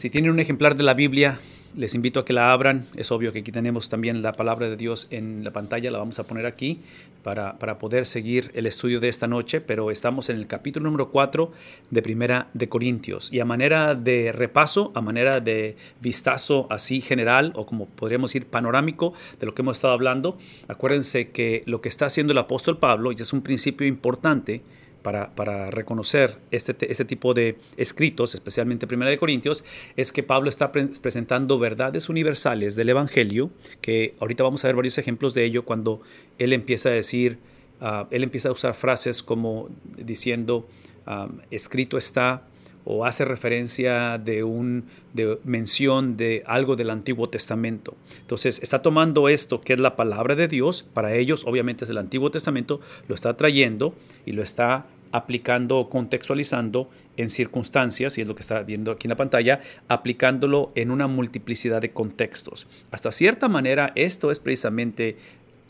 Si 0.00 0.08
tienen 0.08 0.30
un 0.30 0.40
ejemplar 0.40 0.78
de 0.78 0.82
la 0.82 0.94
Biblia, 0.94 1.38
les 1.76 1.94
invito 1.94 2.20
a 2.20 2.24
que 2.24 2.32
la 2.32 2.54
abran. 2.54 2.86
Es 2.96 3.12
obvio 3.12 3.34
que 3.34 3.40
aquí 3.40 3.52
tenemos 3.52 3.90
también 3.90 4.22
la 4.22 4.32
palabra 4.32 4.70
de 4.70 4.76
Dios 4.78 5.06
en 5.10 5.44
la 5.44 5.50
pantalla, 5.50 5.90
la 5.90 5.98
vamos 5.98 6.18
a 6.18 6.26
poner 6.26 6.46
aquí 6.46 6.80
para, 7.22 7.58
para 7.58 7.78
poder 7.78 8.06
seguir 8.06 8.50
el 8.54 8.64
estudio 8.64 8.98
de 8.98 9.10
esta 9.10 9.26
noche, 9.26 9.60
pero 9.60 9.90
estamos 9.90 10.30
en 10.30 10.36
el 10.36 10.46
capítulo 10.46 10.84
número 10.84 11.10
4 11.10 11.52
de 11.90 12.00
Primera 12.00 12.48
de 12.54 12.70
Corintios. 12.70 13.30
Y 13.30 13.40
a 13.40 13.44
manera 13.44 13.94
de 13.94 14.32
repaso, 14.32 14.90
a 14.94 15.02
manera 15.02 15.40
de 15.40 15.76
vistazo 16.00 16.66
así 16.70 17.02
general, 17.02 17.52
o 17.54 17.66
como 17.66 17.84
podríamos 17.84 18.30
decir 18.30 18.46
panorámico 18.46 19.12
de 19.38 19.44
lo 19.44 19.54
que 19.54 19.60
hemos 19.60 19.76
estado 19.76 19.92
hablando, 19.92 20.38
acuérdense 20.66 21.28
que 21.28 21.60
lo 21.66 21.82
que 21.82 21.90
está 21.90 22.06
haciendo 22.06 22.32
el 22.32 22.38
apóstol 22.38 22.78
Pablo, 22.78 23.12
y 23.12 23.16
es 23.16 23.34
un 23.34 23.42
principio 23.42 23.86
importante, 23.86 24.62
para, 25.02 25.70
reconocer 25.70 26.36
este, 26.50 26.74
tipo 27.04 27.34
de 27.34 27.56
escritos, 27.76 28.34
especialmente 28.34 28.86
Primera 28.86 29.10
de 29.10 29.18
Corintios, 29.18 29.64
es 29.96 30.12
que 30.12 30.22
Pablo 30.22 30.48
está 30.48 30.72
presentando 30.72 31.58
verdades 31.58 32.08
universales 32.08 32.76
del 32.76 32.90
Evangelio, 32.90 33.50
que 33.80 34.14
ahorita 34.20 34.42
vamos 34.42 34.64
a 34.64 34.68
ver 34.68 34.76
varios 34.76 34.98
ejemplos 34.98 35.34
de 35.34 35.44
ello 35.44 35.64
cuando 35.64 36.00
él 36.38 36.52
empieza 36.52 36.90
a 36.90 36.92
decir, 36.92 37.38
ah, 37.80 38.06
él 38.10 38.22
empieza 38.22 38.48
a 38.48 38.52
usar 38.52 38.74
frases 38.74 39.22
como 39.22 39.68
diciendo, 39.96 40.68
ah, 41.06 41.28
escrito 41.50 41.96
está, 41.96 42.46
o 42.84 43.04
hace 43.04 43.24
referencia 43.24 44.18
de 44.18 44.44
un 44.44 44.84
de 45.12 45.38
mención 45.44 46.16
de 46.16 46.42
algo 46.46 46.76
del 46.76 46.90
Antiguo 46.90 47.28
Testamento. 47.28 47.94
Entonces 48.20 48.60
está 48.62 48.82
tomando 48.82 49.28
esto 49.28 49.60
que 49.60 49.72
es 49.72 49.80
la 49.80 49.96
palabra 49.96 50.34
de 50.34 50.48
Dios, 50.48 50.84
para 50.94 51.14
ellos 51.14 51.44
obviamente 51.46 51.84
es 51.84 51.90
el 51.90 51.98
Antiguo 51.98 52.30
Testamento, 52.30 52.80
lo 53.08 53.14
está 53.14 53.36
trayendo 53.36 53.94
y 54.24 54.32
lo 54.32 54.42
está 54.42 54.86
aplicando 55.12 55.78
o 55.78 55.90
contextualizando 55.90 56.88
en 57.16 57.28
circunstancias, 57.28 58.16
y 58.16 58.22
es 58.22 58.26
lo 58.26 58.34
que 58.34 58.40
está 58.40 58.62
viendo 58.62 58.92
aquí 58.92 59.06
en 59.06 59.10
la 59.10 59.16
pantalla, 59.16 59.60
aplicándolo 59.88 60.72
en 60.74 60.90
una 60.90 61.06
multiplicidad 61.06 61.82
de 61.82 61.90
contextos. 61.90 62.68
Hasta 62.90 63.12
cierta 63.12 63.48
manera, 63.48 63.92
esto 63.94 64.30
es 64.30 64.38
precisamente 64.38 65.16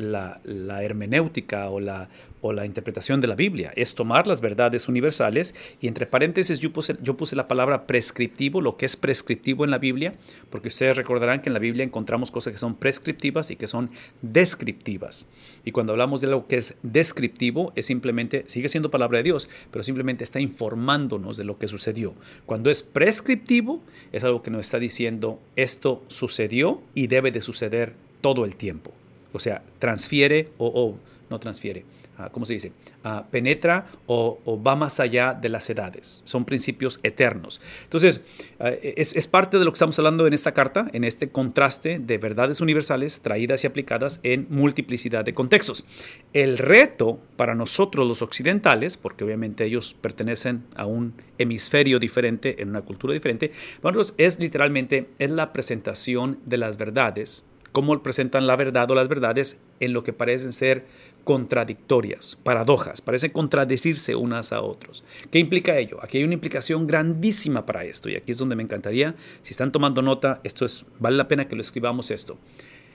la, 0.01 0.41
hermenéutica 0.83 1.69
o 1.71 1.81
la, 1.81 2.09
o 2.41 2.53
la 2.53 2.67
interpretación 2.67 3.21
de 3.21 3.27
la 3.27 3.35
Biblia, 3.35 3.73
es 3.77 3.95
tomar 3.95 4.27
las 4.27 4.41
verdades 4.41 4.89
universales 4.89 5.55
y 5.81 5.89
entre 5.89 6.07
paréntesis 6.07 6.59
yo 6.59 6.73
puse, 6.73 6.97
yo 7.03 7.17
puse 7.17 7.37
la 7.37 7.49
palabra 7.49 7.87
prescriptivo, 7.87 8.61
lo 8.61 8.77
que 8.77 8.87
es 8.87 8.97
prescriptivo 8.97 9.65
en 9.65 9.71
la 9.71 9.79
Biblia, 9.79 10.13
porque 10.51 10.69
ustedes 10.69 10.97
recordarán 10.97 11.43
que 11.43 11.49
en 11.49 11.55
la 11.55 11.59
Biblia 11.59 11.85
encontramos 11.85 12.31
cosas 12.31 12.53
que 12.53 12.59
son 12.59 12.77
prescriptivas 12.77 13.51
y 13.51 13.57
que 13.57 13.67
son 13.67 13.91
descriptivas. 14.23 15.29
Y 15.65 15.73
cuando 15.73 15.93
hablamos 15.93 16.21
de 16.21 16.29
lo 16.29 16.47
que 16.47 16.57
es 16.57 16.79
descriptivo, 16.83 17.73
es 17.77 17.87
simplemente, 17.87 18.45
sigue 18.47 18.69
siendo 18.69 18.91
palabra 18.91 19.19
de 19.19 19.25
Dios, 19.25 19.49
pero 19.71 19.83
simplemente 19.83 20.25
está 20.25 20.41
informándonos 20.41 21.37
de 21.37 21.45
lo 21.45 21.59
que 21.59 21.69
sucedió. 21.69 22.15
Cuando 22.47 22.71
es 22.71 22.83
prescriptivo, 22.83 23.81
es 24.13 24.25
algo 24.25 24.43
que 24.43 24.51
nos 24.51 24.61
está 24.61 24.79
diciendo 24.79 25.41
esto 25.57 26.03
sucedió 26.09 26.83
y 26.95 27.07
debe 27.07 27.31
de 27.31 27.41
suceder 27.41 27.95
todo 28.21 28.45
el 28.45 28.57
tiempo. 28.57 28.93
O 29.33 29.39
sea, 29.39 29.63
transfiere 29.79 30.51
o, 30.59 30.97
no 31.29 31.39
transfiere, 31.39 31.85
ah, 32.19 32.29
¿cómo 32.33 32.45
se 32.45 32.55
dice? 32.55 32.73
Ah, 33.05 33.25
penetra 33.31 33.87
o, 34.07 34.39
va 34.67 34.75
más 34.77 35.01
allá 35.01 35.33
de 35.33 35.49
las 35.49 35.71
edades. 35.71 36.21
Son 36.25 36.45
principios 36.45 36.99
eternos. 37.03 37.61
Entonces, 37.85 38.23
ah, 38.59 38.71
es, 38.83 39.29
parte 39.29 39.59
de 39.59 39.65
lo 39.65 39.71
que 39.71 39.77
estamos 39.77 39.99
hablando 39.99 40.27
en 40.27 40.35
esta 40.35 40.53
carta, 40.53 40.89
en 40.93 41.05
este 41.05 41.31
contraste 41.31 42.01
de 42.01 42.19
verdades 42.19 42.61
universales 42.61 43.23
traídas 43.23 43.63
y 43.63 43.69
aplicadas 43.69 44.21
en 44.23 44.47
multiplicidad 44.51 45.25
de 45.25 45.33
contextos. 45.33 45.87
El 46.33 46.59
reto 46.59 47.21
para 47.37 47.55
nosotros 47.55 48.07
los 48.07 48.23
occidentales, 48.23 48.97
porque 48.97 49.25
obviamente 49.25 49.65
ellos 49.65 49.95
pertenecen 50.01 50.65
a 50.75 50.87
un 50.87 51.15
hemisferio 51.39 51.99
diferente, 52.01 52.61
en 52.61 52.71
una 52.71 52.83
cultura 52.83 53.15
diferente, 53.15 53.53
para 53.81 53.95
nosotros 53.95 54.15
es 54.19 54.39
literalmente 54.41 55.09
es 55.19 55.31
la 55.31 55.53
presentación 55.53 56.39
de 56.45 56.59
las 56.59 56.77
verdades 56.77 57.47
cómo 57.73 58.03
presentan 58.03 58.47
la 58.47 58.57
verdad 58.57 58.91
o 58.91 58.95
las 58.95 59.09
verdades 59.09 59.61
en 59.81 59.93
lo 59.93 60.05
que 60.05 60.13
parecen 60.13 60.53
ser 60.53 60.85
contradictorias, 61.25 62.39
paradojas, 62.43 63.01
parecen 63.01 63.31
contradecirse 63.31 64.15
unas 64.15 64.53
a 64.53 64.63
otros. 64.63 65.05
¿Qué 65.31 65.39
implica 65.39 65.79
ello? 65.79 65.99
Aquí 66.03 66.19
hay 66.19 66.25
una 66.25 66.35
implicación 66.35 66.87
grandísima 66.87 67.67
para 67.67 67.85
esto 67.85 68.09
y 68.09 68.17
aquí 68.17 68.33
es 68.33 68.39
donde 68.39 68.57
me 68.57 68.63
encantaría, 68.63 69.15
si 69.43 69.53
están 69.53 69.73
tomando 69.73 70.03
nota, 70.03 70.41
esto 70.45 70.65
es, 70.65 70.85
vale 70.99 71.17
la 71.17 71.29
pena 71.29 71.47
que 71.47 71.57
lo 71.57 71.63
escribamos 71.63 72.11
esto. 72.11 72.39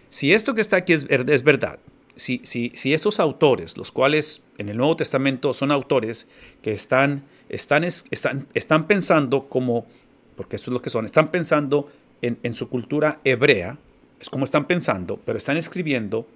Si 0.09 0.33
esto 0.33 0.55
que 0.55 0.61
está 0.61 0.77
aquí 0.77 0.93
es, 0.93 1.05
es 1.09 1.43
verdad, 1.43 1.79
si, 2.15 2.39
si, 2.43 2.71
si, 2.75 2.93
estos 2.93 3.19
autores, 3.19 3.77
los 3.77 3.91
cuales 3.91 4.43
en 4.57 4.69
el 4.69 4.77
Nuevo 4.77 4.95
Testamento 4.95 5.53
son 5.53 5.71
autores 5.71 6.27
que 6.61 6.71
están, 6.71 7.23
están, 7.49 7.83
están, 7.83 8.47
están 8.53 8.87
pensando 8.87 9.49
como, 9.49 9.85
porque 10.35 10.55
esto 10.55 10.71
es 10.71 10.73
lo 10.73 10.81
que 10.81 10.89
son, 10.89 11.05
están 11.05 11.31
pensando 11.31 11.91
en, 12.21 12.39
en 12.43 12.53
su 12.53 12.69
cultura 12.69 13.19
hebrea, 13.23 13.77
es 14.19 14.29
como 14.29 14.45
están 14.45 14.65
pensando, 14.65 15.19
pero 15.25 15.37
están 15.37 15.57
escribiendo 15.57 16.27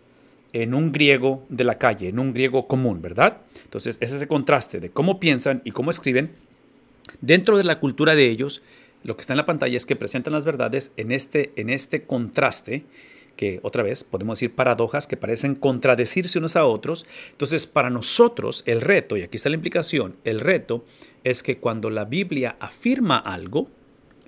en 0.54 0.74
un 0.74 0.92
griego 0.92 1.46
de 1.50 1.64
la 1.64 1.78
calle, 1.78 2.10
en 2.10 2.20
un 2.20 2.34
griego 2.34 2.68
común, 2.68 3.02
¿verdad? 3.02 3.42
Entonces, 3.64 3.98
es 4.02 4.12
ese 4.12 4.28
contraste 4.28 4.80
de 4.80 4.90
cómo 4.90 5.20
piensan 5.20 5.62
y 5.64 5.72
cómo 5.72 5.92
escriben. 5.92 6.32
Dentro 7.22 7.58
de 7.58 7.64
la 7.64 7.80
cultura 7.80 8.16
de 8.16 8.28
ellos, 8.28 8.62
lo 9.04 9.16
que 9.16 9.22
está 9.22 9.34
en 9.34 9.38
la 9.38 9.46
pantalla 9.46 9.78
es 9.78 9.86
que 9.86 9.96
presentan 9.96 10.34
las 10.34 10.46
verdades 10.46 10.92
en 10.98 11.12
este, 11.12 11.52
en 11.56 11.70
este 11.70 12.04
contraste, 12.04 12.84
que 13.36 13.62
otra 13.64 13.84
vez 13.84 14.04
podemos 14.04 14.38
decir 14.38 14.54
paradojas 14.54 15.08
que 15.08 15.16
parecen 15.16 15.56
contradecirse 15.56 16.40
unos 16.40 16.58
a 16.58 16.66
otros. 16.66 17.06
Entonces, 17.32 17.68
para 17.68 17.90
nosotros, 17.90 18.64
el 18.66 18.82
reto, 18.82 19.16
y 19.16 19.22
aquí 19.22 19.38
está 19.38 19.50
la 19.50 19.56
implicación, 19.56 20.18
el 20.26 20.42
reto 20.42 20.84
es 21.24 21.42
que 21.42 21.58
cuando 21.58 21.90
la 21.90 22.04
Biblia 22.04 22.58
afirma 22.60 23.18
algo, 23.18 23.70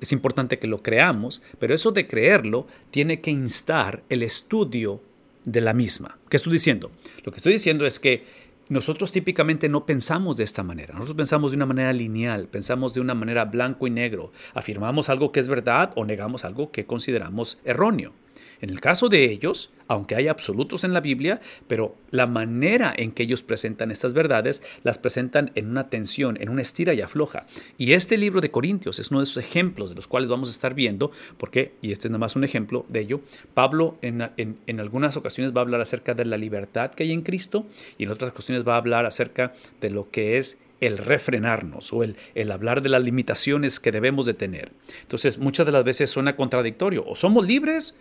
es 0.02 0.12
importante 0.12 0.60
que 0.60 0.68
lo 0.68 0.82
creamos, 0.82 1.42
pero 1.60 1.74
eso 1.74 1.92
de 1.92 2.08
creerlo 2.08 2.68
tiene 2.90 3.22
que 3.22 3.32
instar 3.32 4.04
el 4.10 4.24
estudio 4.24 5.02
de 5.46 5.62
la 5.62 5.74
misma. 5.74 6.18
¿Qué 6.28 6.38
estoy 6.38 6.54
diciendo? 6.54 6.92
Lo 7.24 7.32
que 7.32 7.38
estoy 7.38 7.54
diciendo 7.54 7.86
es 7.86 8.00
que 8.00 8.26
nosotros 8.70 9.12
típicamente 9.12 9.70
no 9.70 9.86
pensamos 9.86 10.38
de 10.38 10.44
esta 10.44 10.64
manera. 10.64 10.94
Nosotros 10.94 11.18
pensamos 11.18 11.52
de 11.52 11.58
una 11.58 11.66
manera 11.66 11.94
lineal, 11.94 12.48
pensamos 12.48 12.94
de 12.94 13.02
una 13.02 13.14
manera 13.14 13.46
blanco 13.46 13.86
y 13.86 13.90
negro. 13.90 14.32
Afirmamos 14.54 15.10
algo 15.10 15.32
que 15.32 15.40
es 15.40 15.48
verdad 15.48 15.92
o 15.96 16.06
negamos 16.06 16.46
algo 16.46 16.72
que 16.72 16.86
consideramos 16.86 17.60
erróneo. 17.64 18.14
En 18.62 18.70
el 18.70 18.80
caso 18.80 19.10
de 19.10 19.26
ellos, 19.26 19.72
aunque 19.88 20.16
hay 20.16 20.28
absolutos 20.28 20.84
en 20.84 20.94
la 20.94 21.02
Biblia, 21.02 21.42
pero 21.68 21.96
la 22.12 22.28
manera 22.28 22.94
en 22.96 23.12
que 23.12 23.24
ellos 23.24 23.42
presentan 23.42 23.92
estas 23.92 24.14
verdades 24.14 24.64
las 24.84 24.98
presentan 24.98 25.52
en 25.56 25.70
una 25.70 25.90
tensión, 25.90 26.38
en 26.40 26.50
una 26.50 26.62
estira 26.62 26.94
y 26.94 27.02
afloja. 27.02 27.46
Y 27.78 27.94
este 27.94 28.18
libro 28.18 28.40
de 28.40 28.52
Corintios 28.52 29.00
es 29.00 29.12
uno 29.12 29.20
de 29.20 29.26
esos 29.26 29.44
ejemplos 29.44 29.90
de 29.90 29.96
los 29.96 30.08
cuales 30.08 30.30
vamos 30.30 30.50
a 30.50 30.52
estar 30.52 30.74
viendo, 30.76 31.12
porque, 31.38 31.74
y 31.82 31.92
este 31.92 32.08
es 32.08 32.12
nada 32.12 32.20
más 32.20 32.36
un 32.36 32.44
ejemplo 32.44 32.86
de 32.88 33.02
ello, 33.02 33.22
Pablo 33.54 33.98
en, 34.02 34.22
en 34.38 34.80
algunas 34.80 35.18
ocasiones 35.18 35.54
va 35.54 35.62
a 35.62 35.64
hablar 35.64 35.82
acerca 35.82 36.14
de 36.14 36.26
la 36.26 36.38
libertad 36.38 36.92
que 36.92 37.04
hay 37.04 37.12
en 37.12 37.22
Cristo 37.22 37.66
y 37.98 38.04
en 38.04 38.12
otras 38.12 38.32
ocasiones 38.32 38.68
va 38.68 38.76
a 38.76 38.78
hablar 38.78 39.06
acerca 39.06 39.54
de 39.82 39.90
lo 39.90 40.10
que 40.12 40.38
es 40.38 40.60
el 40.82 40.98
refrenarnos 40.98 41.94
o 41.94 42.04
el, 42.04 42.18
el, 42.36 42.52
hablar 42.52 42.82
de 42.82 42.90
las 42.90 43.04
limitaciones 43.04 43.80
que 43.80 43.92
debemos 43.92 44.26
de 44.26 44.34
tener. 44.34 44.72
Entonces, 45.04 45.38
muchas 45.38 45.66
de 45.66 45.72
las 45.72 45.84
veces 45.84 46.10
suena 46.10 46.36
contradictorio. 46.36 47.06
O 47.06 47.16
somos 47.16 47.46
libres 47.46 47.98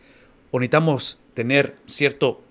o 0.51 0.59
necesitamos 0.59 1.19
tener 1.35 1.77
cierto 1.87 2.43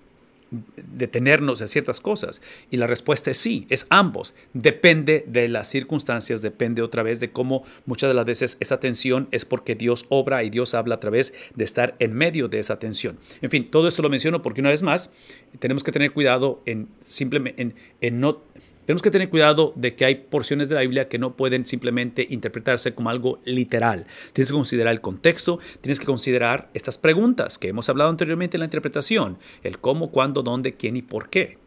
detenernos 0.76 1.60
en 1.60 1.68
ciertas 1.68 2.00
cosas? 2.00 2.42
Y 2.70 2.76
la 2.76 2.86
respuesta 2.86 3.30
es 3.30 3.36
sí, 3.36 3.66
es 3.68 3.86
ambos. 3.90 4.34
Depende 4.52 5.24
de 5.26 5.48
las 5.48 5.68
circunstancias, 5.68 6.42
depende 6.42 6.82
otra 6.82 7.02
vez 7.02 7.20
de 7.20 7.30
cómo 7.30 7.64
muchas 7.86 8.10
de 8.10 8.14
las 8.14 8.24
veces 8.24 8.56
esa 8.60 8.80
tensión 8.80 9.28
es 9.30 9.44
porque 9.44 9.74
Dios 9.74 10.06
obra 10.08 10.42
y 10.42 10.50
Dios 10.50 10.74
habla 10.74 10.96
a 10.96 11.00
través 11.00 11.34
de 11.54 11.64
estar 11.64 11.94
en 11.98 12.14
medio 12.14 12.48
de 12.48 12.58
esa 12.58 12.78
tensión. 12.78 13.18
En 13.42 13.50
fin, 13.50 13.70
todo 13.70 13.86
esto 13.88 14.02
lo 14.02 14.10
menciono 14.10 14.42
porque 14.42 14.60
una 14.60 14.70
vez 14.70 14.82
más 14.82 15.12
tenemos 15.58 15.84
que 15.84 15.92
tener 15.92 16.12
cuidado 16.12 16.62
en 16.66 16.88
simplemente 17.00 17.62
en, 17.62 17.74
en 18.00 18.20
no 18.20 18.42
tenemos 18.90 19.02
que 19.02 19.12
tener 19.12 19.30
cuidado 19.30 19.72
de 19.76 19.94
que 19.94 20.04
hay 20.04 20.16
porciones 20.16 20.68
de 20.68 20.74
la 20.74 20.80
Biblia 20.80 21.08
que 21.08 21.16
no 21.16 21.36
pueden 21.36 21.64
simplemente 21.64 22.26
interpretarse 22.28 22.92
como 22.92 23.08
algo 23.08 23.38
literal. 23.44 24.04
Tienes 24.32 24.50
que 24.50 24.56
considerar 24.56 24.92
el 24.92 25.00
contexto, 25.00 25.60
tienes 25.80 26.00
que 26.00 26.06
considerar 26.06 26.70
estas 26.74 26.98
preguntas 26.98 27.56
que 27.56 27.68
hemos 27.68 27.88
hablado 27.88 28.10
anteriormente 28.10 28.56
en 28.56 28.62
la 28.62 28.64
interpretación, 28.64 29.38
el 29.62 29.78
cómo, 29.78 30.10
cuándo, 30.10 30.42
dónde, 30.42 30.74
quién 30.74 30.96
y 30.96 31.02
por 31.02 31.30
qué. 31.30 31.58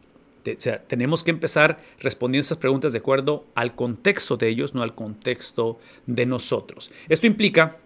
O 0.46 0.60
sea, 0.60 0.82
tenemos 0.82 1.24
que 1.24 1.30
empezar 1.30 1.80
respondiendo 1.98 2.42
estas 2.42 2.58
preguntas 2.58 2.92
de 2.92 2.98
acuerdo 2.98 3.46
al 3.54 3.74
contexto 3.74 4.36
de 4.36 4.48
ellos, 4.50 4.74
no 4.74 4.82
al 4.82 4.94
contexto 4.94 5.78
de 6.04 6.26
nosotros. 6.26 6.90
Esto 7.08 7.26
implica 7.26 7.78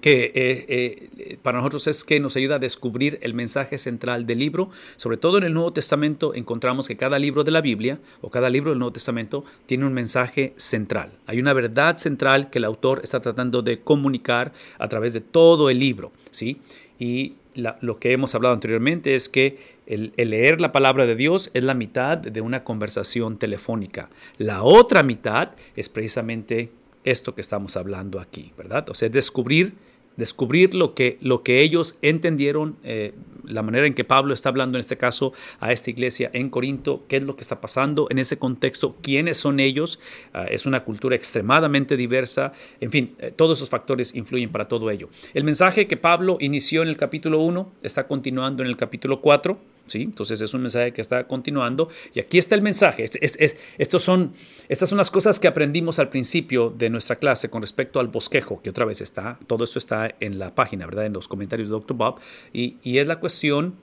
que 0.00 0.32
eh, 0.34 1.10
eh, 1.18 1.38
para 1.42 1.58
nosotros 1.58 1.86
es 1.86 2.04
que 2.04 2.20
nos 2.20 2.36
ayuda 2.36 2.56
a 2.56 2.58
descubrir 2.58 3.18
el 3.22 3.34
mensaje 3.34 3.78
central 3.78 4.26
del 4.26 4.38
libro. 4.38 4.70
Sobre 4.96 5.16
todo 5.16 5.38
en 5.38 5.44
el 5.44 5.54
Nuevo 5.54 5.72
Testamento 5.72 6.34
encontramos 6.34 6.88
que 6.88 6.96
cada 6.96 7.18
libro 7.18 7.44
de 7.44 7.50
la 7.50 7.60
Biblia 7.60 7.98
o 8.20 8.30
cada 8.30 8.50
libro 8.50 8.70
del 8.70 8.78
Nuevo 8.78 8.92
Testamento 8.92 9.44
tiene 9.66 9.86
un 9.86 9.92
mensaje 9.92 10.54
central. 10.56 11.12
Hay 11.26 11.38
una 11.38 11.52
verdad 11.52 11.98
central 11.98 12.50
que 12.50 12.58
el 12.58 12.64
autor 12.64 13.00
está 13.04 13.20
tratando 13.20 13.62
de 13.62 13.80
comunicar 13.80 14.52
a 14.78 14.88
través 14.88 15.12
de 15.12 15.20
todo 15.20 15.70
el 15.70 15.78
libro. 15.78 16.12
¿sí? 16.30 16.60
Y 16.98 17.34
lo 17.54 17.98
que 17.98 18.12
hemos 18.12 18.34
hablado 18.34 18.54
anteriormente 18.54 19.14
es 19.14 19.28
que 19.28 19.80
el, 19.86 20.12
el, 20.16 20.30
leer 20.30 20.60
la 20.60 20.72
palabra 20.72 21.04
de 21.04 21.16
Dios 21.16 21.50
es 21.52 21.64
la 21.64 21.74
mitad 21.74 22.16
de 22.16 22.40
una 22.40 22.62
conversación 22.62 23.38
telefónica. 23.38 24.08
La 24.38 24.62
otra 24.62 25.02
mitad 25.02 25.50
es 25.74 25.88
precisamente 25.88 26.70
esto 27.04 27.34
que 27.34 27.40
estamos 27.40 27.76
hablando 27.76 28.20
aquí, 28.20 28.52
¿verdad? 28.56 28.88
O 28.90 28.94
sea, 28.94 29.08
descubrir 29.08 29.74
descubrir 30.16 30.74
lo 30.74 30.94
que, 30.94 31.18
lo 31.20 31.42
que 31.42 31.60
ellos 31.60 31.96
entendieron, 32.02 32.76
eh, 32.84 33.14
la 33.44 33.62
manera 33.62 33.86
en 33.86 33.94
que 33.94 34.04
Pablo 34.04 34.34
está 34.34 34.48
hablando 34.48 34.78
en 34.78 34.80
este 34.80 34.96
caso 34.96 35.32
a 35.58 35.72
esta 35.72 35.90
iglesia 35.90 36.30
en 36.32 36.50
Corinto, 36.50 37.04
qué 37.08 37.16
es 37.16 37.22
lo 37.22 37.36
que 37.36 37.42
está 37.42 37.60
pasando 37.60 38.06
en 38.10 38.18
ese 38.18 38.38
contexto, 38.38 38.94
quiénes 39.02 39.38
son 39.38 39.60
ellos, 39.60 39.98
ah, 40.32 40.44
es 40.44 40.66
una 40.66 40.84
cultura 40.84 41.16
extremadamente 41.16 41.96
diversa, 41.96 42.52
en 42.80 42.90
fin, 42.90 43.14
eh, 43.18 43.32
todos 43.34 43.58
esos 43.58 43.68
factores 43.68 44.14
influyen 44.14 44.50
para 44.50 44.68
todo 44.68 44.90
ello. 44.90 45.08
El 45.34 45.44
mensaje 45.44 45.86
que 45.86 45.96
Pablo 45.96 46.36
inició 46.40 46.82
en 46.82 46.88
el 46.88 46.96
capítulo 46.96 47.40
1 47.40 47.72
está 47.82 48.06
continuando 48.06 48.62
en 48.62 48.68
el 48.68 48.76
capítulo 48.76 49.20
4 49.20 49.58
entonces 49.94 50.40
es 50.40 50.54
un 50.54 50.62
mensaje 50.62 50.92
que 50.92 51.00
está 51.00 51.26
continuando 51.26 51.88
y 52.14 52.20
aquí 52.20 52.38
está 52.38 52.54
el 52.54 52.62
mensaje. 52.62 53.04
Es, 53.04 53.56
estos 53.78 54.02
son, 54.02 54.32
estas 54.68 54.88
son 54.88 54.98
las 54.98 55.10
cosas 55.10 55.38
que 55.38 55.48
aprendimos 55.48 55.98
al 55.98 56.08
principio 56.08 56.70
de 56.70 56.90
nuestra 56.90 57.16
clase 57.16 57.50
con 57.50 57.62
respecto 57.62 58.00
al 58.00 58.08
bosquejo, 58.08 58.60
que 58.62 58.70
otra 58.70 58.84
vez 58.84 59.00
está, 59.00 59.38
todo 59.46 59.64
esto 59.64 59.78
está 59.78 60.14
en 60.20 60.38
la 60.38 60.54
página, 60.54 60.86
¿verdad? 60.86 61.06
En 61.06 61.12
los 61.12 61.28
comentarios 61.28 61.68
de 61.68 61.72
Dr. 61.72 61.96
Bob 61.96 62.20
y 62.52 62.98
es 62.98 63.06
la 63.06 63.20
cuestión 63.20 63.74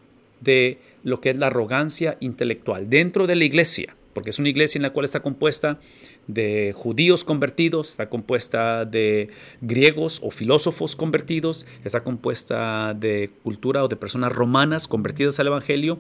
de 0.42 0.80
lo 1.04 1.22
que 1.22 1.32
es 1.32 1.38
la 1.38 1.48
arrogancia 1.48 2.18
intelectual 2.20 2.90
dentro 2.90 3.28
de 3.28 3.36
la 3.36 3.46
iglesia, 3.46 3.96
porque 4.18 4.32
es 4.32 4.40
una 4.40 4.50
iglesia 4.50 4.80
en 4.80 4.82
la 4.82 4.90
cual 4.90 5.06
está 5.06 5.20
compuesta 5.20 5.80
de 6.26 6.74
judíos 6.76 7.24
convertidos, 7.24 7.90
está 7.90 8.10
compuesta 8.10 8.84
de 8.84 9.30
griegos 9.62 10.22
o 10.24 10.32
filósofos 10.32 10.96
convertidos, 10.96 11.68
está 11.84 12.02
compuesta 12.02 12.96
de 12.96 13.30
cultura 13.44 13.84
o 13.84 13.88
de 13.88 13.96
personas 13.96 14.32
romanas 14.32 14.88
convertidas 14.88 15.40
al 15.40 15.46
Evangelio, 15.46 16.00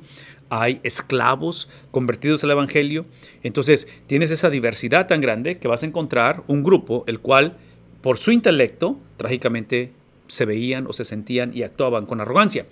hay 0.50 0.80
esclavos 0.81 1.69
convertidos 1.92 2.44
al 2.44 2.50
Evangelio. 2.50 3.06
Entonces 3.44 3.88
tienes 4.08 4.31
esa 4.31 4.50
diversidad 4.50 5.06
tan 5.06 5.22
grande 5.22 5.60
que 5.60 5.68
vas 5.68 5.84
a 5.84 5.86
encontrar 5.86 6.42
un 6.48 6.64
grupo 6.64 7.04
el 7.06 7.19
cual 7.19 7.58
por 8.02 8.18
su 8.18 8.31
intelecto 8.31 8.98
trágicamente 9.18 9.92
se 10.25 10.46
veían 10.46 10.88
o 10.88 10.94
se 10.94 11.06
sentían 11.06 11.56
y 11.56 11.62
actuaban 11.62 12.08
con 12.08 12.19
arrogancia. 12.19 12.66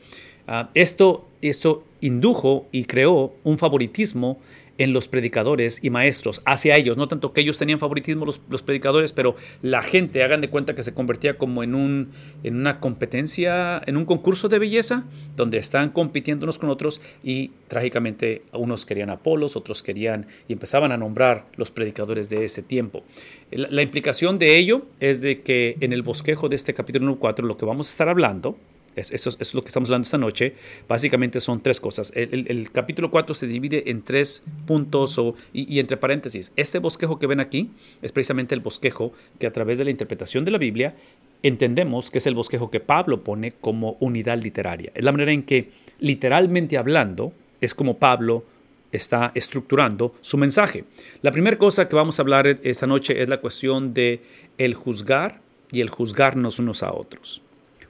Ah, 0.48 0.70
esto, 0.74 1.28
esto 1.42 1.84
indujo 2.02 2.68
y 2.72 2.86
creó 2.86 3.34
un 3.44 3.58
favoritismo 3.58 4.40
en 4.78 4.94
los 4.94 5.08
predicadores 5.08 5.84
y 5.84 5.90
maestros 5.90 6.42
hacia 6.46 6.76
ellos. 6.76 6.98
No 6.98 7.08
tanto 7.08 7.34
que 7.34 7.42
ellos 7.42 7.58
tenían 7.58 7.80
favoritismo 7.80 8.26
los, 8.26 8.42
los, 8.50 8.62
predicadores, 8.62 9.12
pero 9.12 9.36
la 9.62 9.82
gente, 9.82 10.24
hagan 10.24 10.42
de 10.42 10.50
cuenta 10.50 10.76
que 10.76 10.84
se 10.84 10.94
convertía 10.94 11.38
como 11.38 11.64
en, 11.64 11.76
un, 11.76 12.12
en 12.44 12.56
una 12.56 12.80
competencia, 12.80 13.82
en 13.86 13.98
un 13.98 14.06
concurso 14.06 14.50
de 14.50 14.60
belleza, 14.60 15.06
donde 15.36 15.58
están 15.58 15.90
compitiendo 15.90 16.46
unos 16.46 16.60
con 16.60 16.70
otros 16.70 17.02
y 17.24 17.52
trágicamente 17.68 18.44
unos 18.52 18.86
querían 18.86 19.10
Apolos, 19.10 19.56
otros 19.56 19.82
querían 19.82 20.28
y 20.48 20.54
empezaban 20.54 20.92
a 20.92 20.98
nombrar 20.98 21.46
los 21.56 21.72
predicadores 21.72 22.30
de 22.30 22.46
ese 22.46 22.62
tiempo. 22.62 23.04
La, 23.52 23.82
implicación 23.82 24.40
de 24.40 24.58
ello 24.58 24.86
es 25.00 25.22
de 25.22 25.42
que 25.42 25.78
en 25.80 25.94
el 25.94 26.02
bosquejo 26.02 26.50
de 26.50 26.56
este 26.56 26.74
capítulo 26.74 27.18
4 27.18 27.46
lo 27.46 27.58
que 27.58 27.66
vamos 27.66 27.88
a 27.88 27.92
estar 27.92 28.10
hablando 28.10 28.58
eso, 28.96 29.30
es 29.40 29.54
lo 29.54 29.62
que 29.62 29.68
estamos 29.68 29.90
hablando 29.90 30.06
esta 30.06 30.18
noche. 30.18 30.54
Básicamente 30.88 31.40
son 31.40 31.62
tres 31.62 31.80
cosas. 31.80 32.12
El, 32.16 32.72
capítulo 32.72 33.12
4 33.12 33.34
se 33.34 33.48
divide 33.48 33.90
en 33.90 34.04
tres 34.04 34.44
puntos 34.66 35.18
o, 35.18 35.36
y, 35.54 35.80
entre 35.80 35.98
paréntesis. 35.98 36.54
Este 36.56 36.80
bosquejo 36.80 37.20
que 37.20 37.28
ven 37.28 37.40
aquí 37.40 37.72
es 38.02 38.12
precisamente 38.12 38.56
el 38.56 38.62
bosquejo 38.62 39.14
que 39.40 39.48
a 39.48 39.54
través 39.54 39.78
de 39.78 39.86
la 39.86 39.92
interpretación 39.92 40.46
de 40.46 40.52
la 40.52 40.58
Biblia 40.58 40.96
entendemos 41.44 42.10
que 42.10 42.20
es 42.20 42.28
el 42.28 42.36
bosquejo 42.36 42.72
que 42.72 42.80
Pablo 42.80 43.24
pone 43.24 43.52
como 43.54 43.98
unidad 44.00 44.42
literaria. 44.42 44.92
Es 44.96 45.04
la 45.04 45.12
manera 45.12 45.32
en 45.32 45.44
que, 45.44 45.70
literalmente 46.00 46.78
hablando, 46.78 47.34
es 47.62 47.74
como 47.74 47.98
Pablo 47.98 48.46
está 48.92 49.32
estructurando 49.36 50.16
su 50.22 50.38
mensaje. 50.38 50.86
La 51.22 51.32
primera 51.32 51.58
cosa 51.58 51.88
que 51.88 51.96
vamos 51.96 52.18
a 52.18 52.22
hablar 52.22 52.48
esta 52.64 52.88
noche 52.88 53.22
es 53.22 53.30
la 53.30 53.42
cuestión 53.42 53.94
de 53.94 54.22
el 54.58 54.74
juzgar 54.74 55.42
y 55.72 55.82
el 55.82 55.90
juzgarnos 55.90 56.60
unos 56.60 56.84
a 56.84 56.94
otros. 56.94 57.42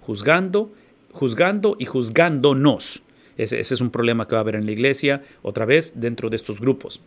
Juzgando 0.01 0.71
juzgando 1.15 1.75
y 1.79 1.85
juzgándonos. 1.85 3.01
Ese, 3.37 3.59
ese, 3.59 3.73
es 3.73 3.81
un 3.81 3.89
problema 3.89 4.27
que 4.27 4.35
va 4.35 4.39
a 4.39 4.41
haber 4.41 4.55
en 4.55 4.65
la 4.65 4.71
iglesia, 4.71 5.23
otra 5.41 5.65
vez, 5.65 5.99
dentro 5.99 6.29
de 6.29 6.35
estos 6.35 6.59
grupos. 6.59 7.01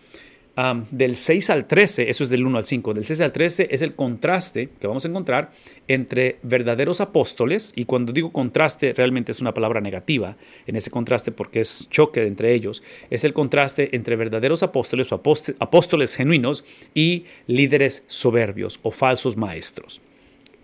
del 0.90 1.14
6 1.14 1.50
al 1.50 1.66
13, 1.68 2.10
eso 2.10 2.24
es 2.24 2.30
del 2.30 2.44
1 2.44 2.58
al 2.58 2.64
5, 2.64 2.92
del 2.92 3.04
6 3.04 3.20
al 3.20 3.30
13 3.30 3.68
es 3.70 3.80
el 3.80 3.94
contraste 3.94 4.70
que 4.80 4.88
vamos 4.88 5.04
a 5.04 5.08
encontrar 5.08 5.52
entre 5.86 6.40
verdaderos 6.42 7.00
apóstoles, 7.00 7.72
y 7.76 7.84
cuando 7.84 8.12
digo 8.12 8.32
contraste 8.32 8.92
realmente 8.92 9.30
es 9.30 9.40
una 9.40 9.54
palabra 9.54 9.80
negativa 9.80 10.36
en 10.66 10.74
ese 10.74 10.90
contraste 10.90 11.30
porque 11.30 11.60
es 11.60 11.88
choque 11.90 12.26
entre 12.26 12.54
ellos, 12.54 12.82
es 13.08 13.22
el 13.22 13.34
contraste 13.34 13.94
entre 13.94 14.16
verdaderos 14.16 14.64
apóstoles 14.64 15.12
o 15.12 15.22
apóstoles 15.60 16.16
genuinos 16.16 16.64
y 16.92 17.24
líderes 17.46 18.02
soberbios 18.08 18.80
o 18.82 18.90
falsos 18.90 19.36
maestros. 19.36 20.02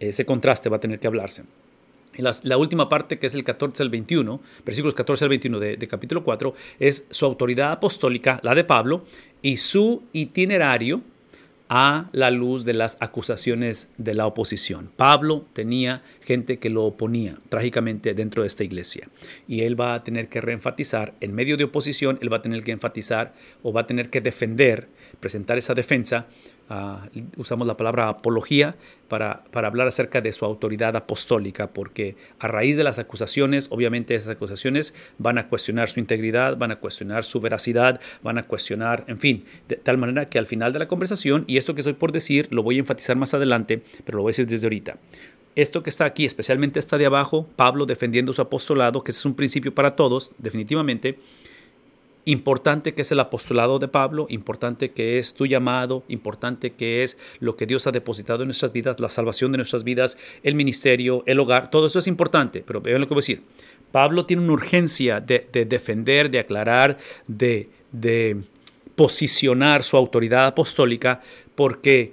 Ese 0.01 0.27
contraste 0.27 0.69
va 0.69 0.79
a 0.79 0.81
tener 0.81 0.99
que 0.99 1.07
hablarse 1.07 1.45
la, 2.19 2.57
última 2.57 2.89
parte, 2.89 3.19
que 3.19 3.27
es 3.27 3.35
el 3.35 3.45
14 3.45 3.83
al 3.83 3.91
21, 3.91 4.41
versículos 4.65 4.95
14 4.95 5.25
al 5.25 5.29
21 5.31 5.59
de, 5.59 5.77
de 5.77 5.89
capítulo 5.89 6.25
4, 6.25 6.55
es 6.79 7.07
su 7.11 7.25
autoridad 7.27 7.73
apostólica, 7.73 8.41
la 8.43 8.55
de 8.55 8.65
Pablo, 8.65 9.05
y 9.43 9.57
su 9.57 10.03
itinerario 10.13 11.03
a 11.69 12.09
la 12.13 12.31
luz 12.31 12.65
de 12.65 12.75
las 12.75 12.97
acusaciones 13.01 13.91
de 13.97 14.15
la 14.15 14.27
oposición. 14.27 14.91
Pablo 14.97 15.47
tenía 15.53 16.03
gente 16.23 16.59
que 16.59 16.71
lo 16.71 16.85
oponía 16.85 17.39
trágicamente 17.49 18.15
dentro 18.15 18.43
de 18.43 18.49
esta 18.49 18.65
iglesia 18.65 19.09
y 19.49 19.63
él 19.63 19.79
va 19.81 19.95
a 19.95 20.05
tener 20.05 20.29
que 20.29 20.41
reenfatizar, 20.41 21.15
en 21.21 21.35
medio 21.35 21.57
de 21.57 21.65
oposición, 21.65 22.19
él 22.21 22.33
va 22.33 22.39
a 22.39 22.43
tener 22.43 22.63
que 22.63 22.73
enfatizar 22.73 23.35
o 23.63 23.73
va 23.73 23.83
a 23.83 23.87
tener 23.87 24.11
que 24.11 24.21
defender, 24.21 24.89
presentar 25.21 25.57
esa 25.57 25.75
defensa 25.75 26.27
Usamos 27.37 27.67
la 27.67 27.77
palabra 27.77 28.09
apología 28.09 28.75
para, 29.09 29.45
para, 29.51 29.69
hablar 29.69 29.87
acerca 29.87 30.23
de 30.23 30.33
su 30.33 30.47
autoridad 30.47 30.97
apostólica, 30.97 31.73
porque 31.73 32.17
a 32.39 32.49
raíz 32.49 32.79
de 32.79 32.85
las 32.85 32.99
acusaciones, 32.99 33.69
obviamente 33.71 34.15
esas 34.15 34.31
acusaciones 34.31 34.95
van 35.19 35.37
a 35.37 35.49
cuestionar 35.49 35.91
su 35.91 36.01
integridad, 36.01 36.57
van 36.57 36.71
a 36.71 36.77
cuestionar 36.77 37.25
su 37.25 37.41
veracidad, 37.41 38.01
van 38.23 38.39
a 38.39 38.45
cuestionar, 38.45 39.05
en 39.09 39.19
fin, 39.19 39.45
de 39.69 39.77
tal 39.77 39.99
manera 39.99 40.31
que 40.31 40.39
al 40.39 40.47
final 40.47 40.73
de 40.73 40.79
la 40.79 40.89
conversación, 40.89 41.45
y 41.47 41.59
esto 41.59 41.75
que 41.75 41.83
estoy 41.83 41.95
por 41.95 42.13
decir, 42.13 42.49
lo 42.51 42.63
voy 42.63 42.77
a 42.77 42.81
enfatizar 42.81 43.17
más 43.17 43.35
adelante, 43.35 43.83
pero 44.05 44.17
lo 44.17 44.23
voy 44.23 44.31
a 44.31 44.33
decir 44.33 44.47
desde 44.47 44.67
ahorita. 44.67 44.97
Esto 45.57 45.85
que 45.85 45.91
está 45.91 46.05
aquí, 46.05 46.25
especialmente 46.25 46.81
está 46.81 46.99
de 46.99 47.07
abajo, 47.07 47.47
Pablo 47.55 47.87
defendiendo 47.87 48.33
su 48.33 48.43
apostolado, 48.43 49.05
que 49.05 49.13
es 49.13 49.25
un 49.25 49.35
principio 49.35 49.73
para 49.73 49.95
todos, 49.95 50.33
definitivamente, 50.39 51.19
importante 52.25 52.95
que 52.95 53.03
es 53.03 53.13
el 53.13 53.21
apostolado 53.21 53.79
de 53.79 53.89
Pablo, 53.89 54.27
importante 54.29 54.91
que 54.93 55.19
es 55.19 55.35
tu 55.35 55.47
llamado, 55.47 56.05
importante 56.09 56.73
que 56.73 57.03
es 57.03 57.19
lo 57.41 57.57
que 57.57 57.67
Dios 57.67 57.87
ha 57.87 57.93
depositado 57.93 58.43
en 58.43 58.49
nuestras 58.49 58.73
vidas, 58.73 59.01
la 59.01 59.09
salvación 59.09 59.53
de 59.53 59.59
nuestras 59.59 59.85
vidas, 59.85 60.17
el 60.43 60.55
ministerio, 60.55 61.23
el 61.27 61.41
hogar, 61.41 61.71
todo 61.71 61.87
eso 61.87 61.99
es 61.99 62.07
importante, 62.07 62.63
pero 62.67 62.81
vean 62.81 63.01
lo 63.01 63.07
que 63.07 63.15
voy 63.15 63.21
a 63.21 63.27
decir. 63.27 63.43
Pablo 63.93 64.27
tiene 64.27 64.43
una 64.43 64.55
urgencia 64.55 65.21
de, 65.21 65.47
defender, 65.69 66.31
de 66.31 66.41
aclarar, 66.41 66.99
de, 67.29 67.69
de 67.93 68.43
posicionar 68.97 69.83
su 69.83 69.97
autoridad 69.97 70.47
apostólica 70.47 71.21
porque 71.55 72.13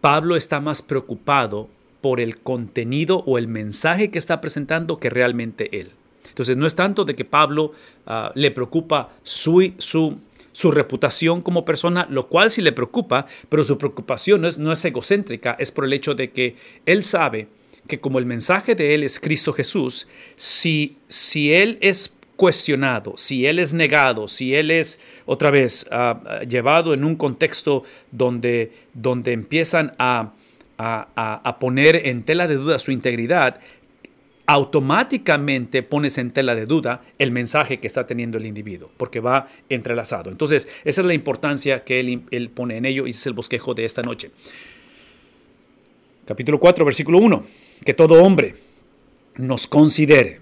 Pablo 0.00 0.36
está 0.36 0.60
más 0.60 0.82
preocupado 0.82 1.68
por 2.00 2.20
el 2.20 2.38
contenido 2.38 3.22
o 3.26 3.38
el 3.38 3.48
mensaje 3.48 4.10
que 4.10 4.18
está 4.18 4.40
presentando 4.40 4.98
que 4.98 5.10
realmente 5.10 5.80
él. 5.80 5.92
Entonces 6.30 6.56
no 6.56 6.66
es 6.66 6.74
tanto 6.74 7.04
de 7.04 7.14
que 7.14 7.24
Pablo 7.24 7.72
ah, 8.06 8.32
le 8.34 8.50
preocupa 8.50 9.10
su, 9.22 9.72
su, 9.78 10.70
reputación 10.70 11.42
como 11.42 11.64
persona, 11.64 12.06
lo 12.10 12.28
cual 12.28 12.50
sí 12.50 12.62
le 12.62 12.72
preocupa, 12.72 13.26
pero 13.48 13.62
su 13.62 13.78
preocupación 13.78 14.40
no 14.40 14.48
es, 14.48 14.58
no 14.58 14.72
es 14.72 14.84
egocéntrica, 14.84 15.56
es 15.58 15.70
por 15.70 15.84
el 15.84 15.92
hecho 15.92 16.14
de 16.14 16.30
que 16.30 16.56
él 16.86 17.02
sabe 17.02 17.48
que 17.86 18.00
como 18.00 18.18
el 18.18 18.26
mensaje 18.26 18.74
de 18.74 18.94
él 18.94 19.02
es 19.04 19.18
Cristo 19.18 19.52
Jesús, 19.52 20.06
si, 20.36 20.96
si 21.08 21.52
él 21.52 21.78
es 21.80 22.16
cuestionado, 22.36 23.14
si 23.18 23.44
él 23.44 23.58
es 23.58 23.74
negado, 23.74 24.26
si 24.26 24.54
él 24.54 24.70
es 24.70 24.98
otra 25.26 25.50
vez 25.50 25.86
ah, 25.90 26.40
llevado 26.48 26.94
en 26.94 27.04
un 27.04 27.16
contexto 27.16 27.82
donde, 28.10 28.72
donde 28.94 29.32
empiezan 29.32 29.92
a, 29.98 30.32
a, 30.78 31.40
a, 31.44 31.58
poner 31.58 31.96
en 32.06 32.22
tela 32.22 32.48
de 32.48 32.54
duda 32.54 32.78
su 32.78 32.92
integridad, 32.92 33.60
automáticamente 34.50 35.84
pones 35.84 36.18
en 36.18 36.32
tela 36.32 36.56
de 36.56 36.64
duda 36.64 37.02
el 37.18 37.30
mensaje 37.30 37.78
que 37.78 37.86
está 37.86 38.04
teniendo 38.04 38.36
el 38.36 38.46
individuo, 38.46 38.90
porque 38.96 39.20
va 39.20 39.46
entrelazado. 39.68 40.28
Entonces, 40.28 40.68
esa 40.84 41.00
es 41.02 41.06
la 41.06 41.14
importancia 41.14 41.84
que 41.84 42.00
él, 42.00 42.50
pone 42.52 42.76
en 42.76 42.84
ello 42.84 43.06
y 43.06 43.10
es 43.10 43.26
el 43.26 43.32
bosquejo 43.32 43.74
de 43.74 43.84
esta 43.84 44.02
noche. 44.02 44.32
Capítulo 46.24 46.58
4, 46.58 46.84
versículo 46.84 47.18
1. 47.18 47.44
Que 47.84 47.94
todo 47.94 48.24
hombre 48.24 48.56
nos 49.36 49.68
considere. 49.68 50.40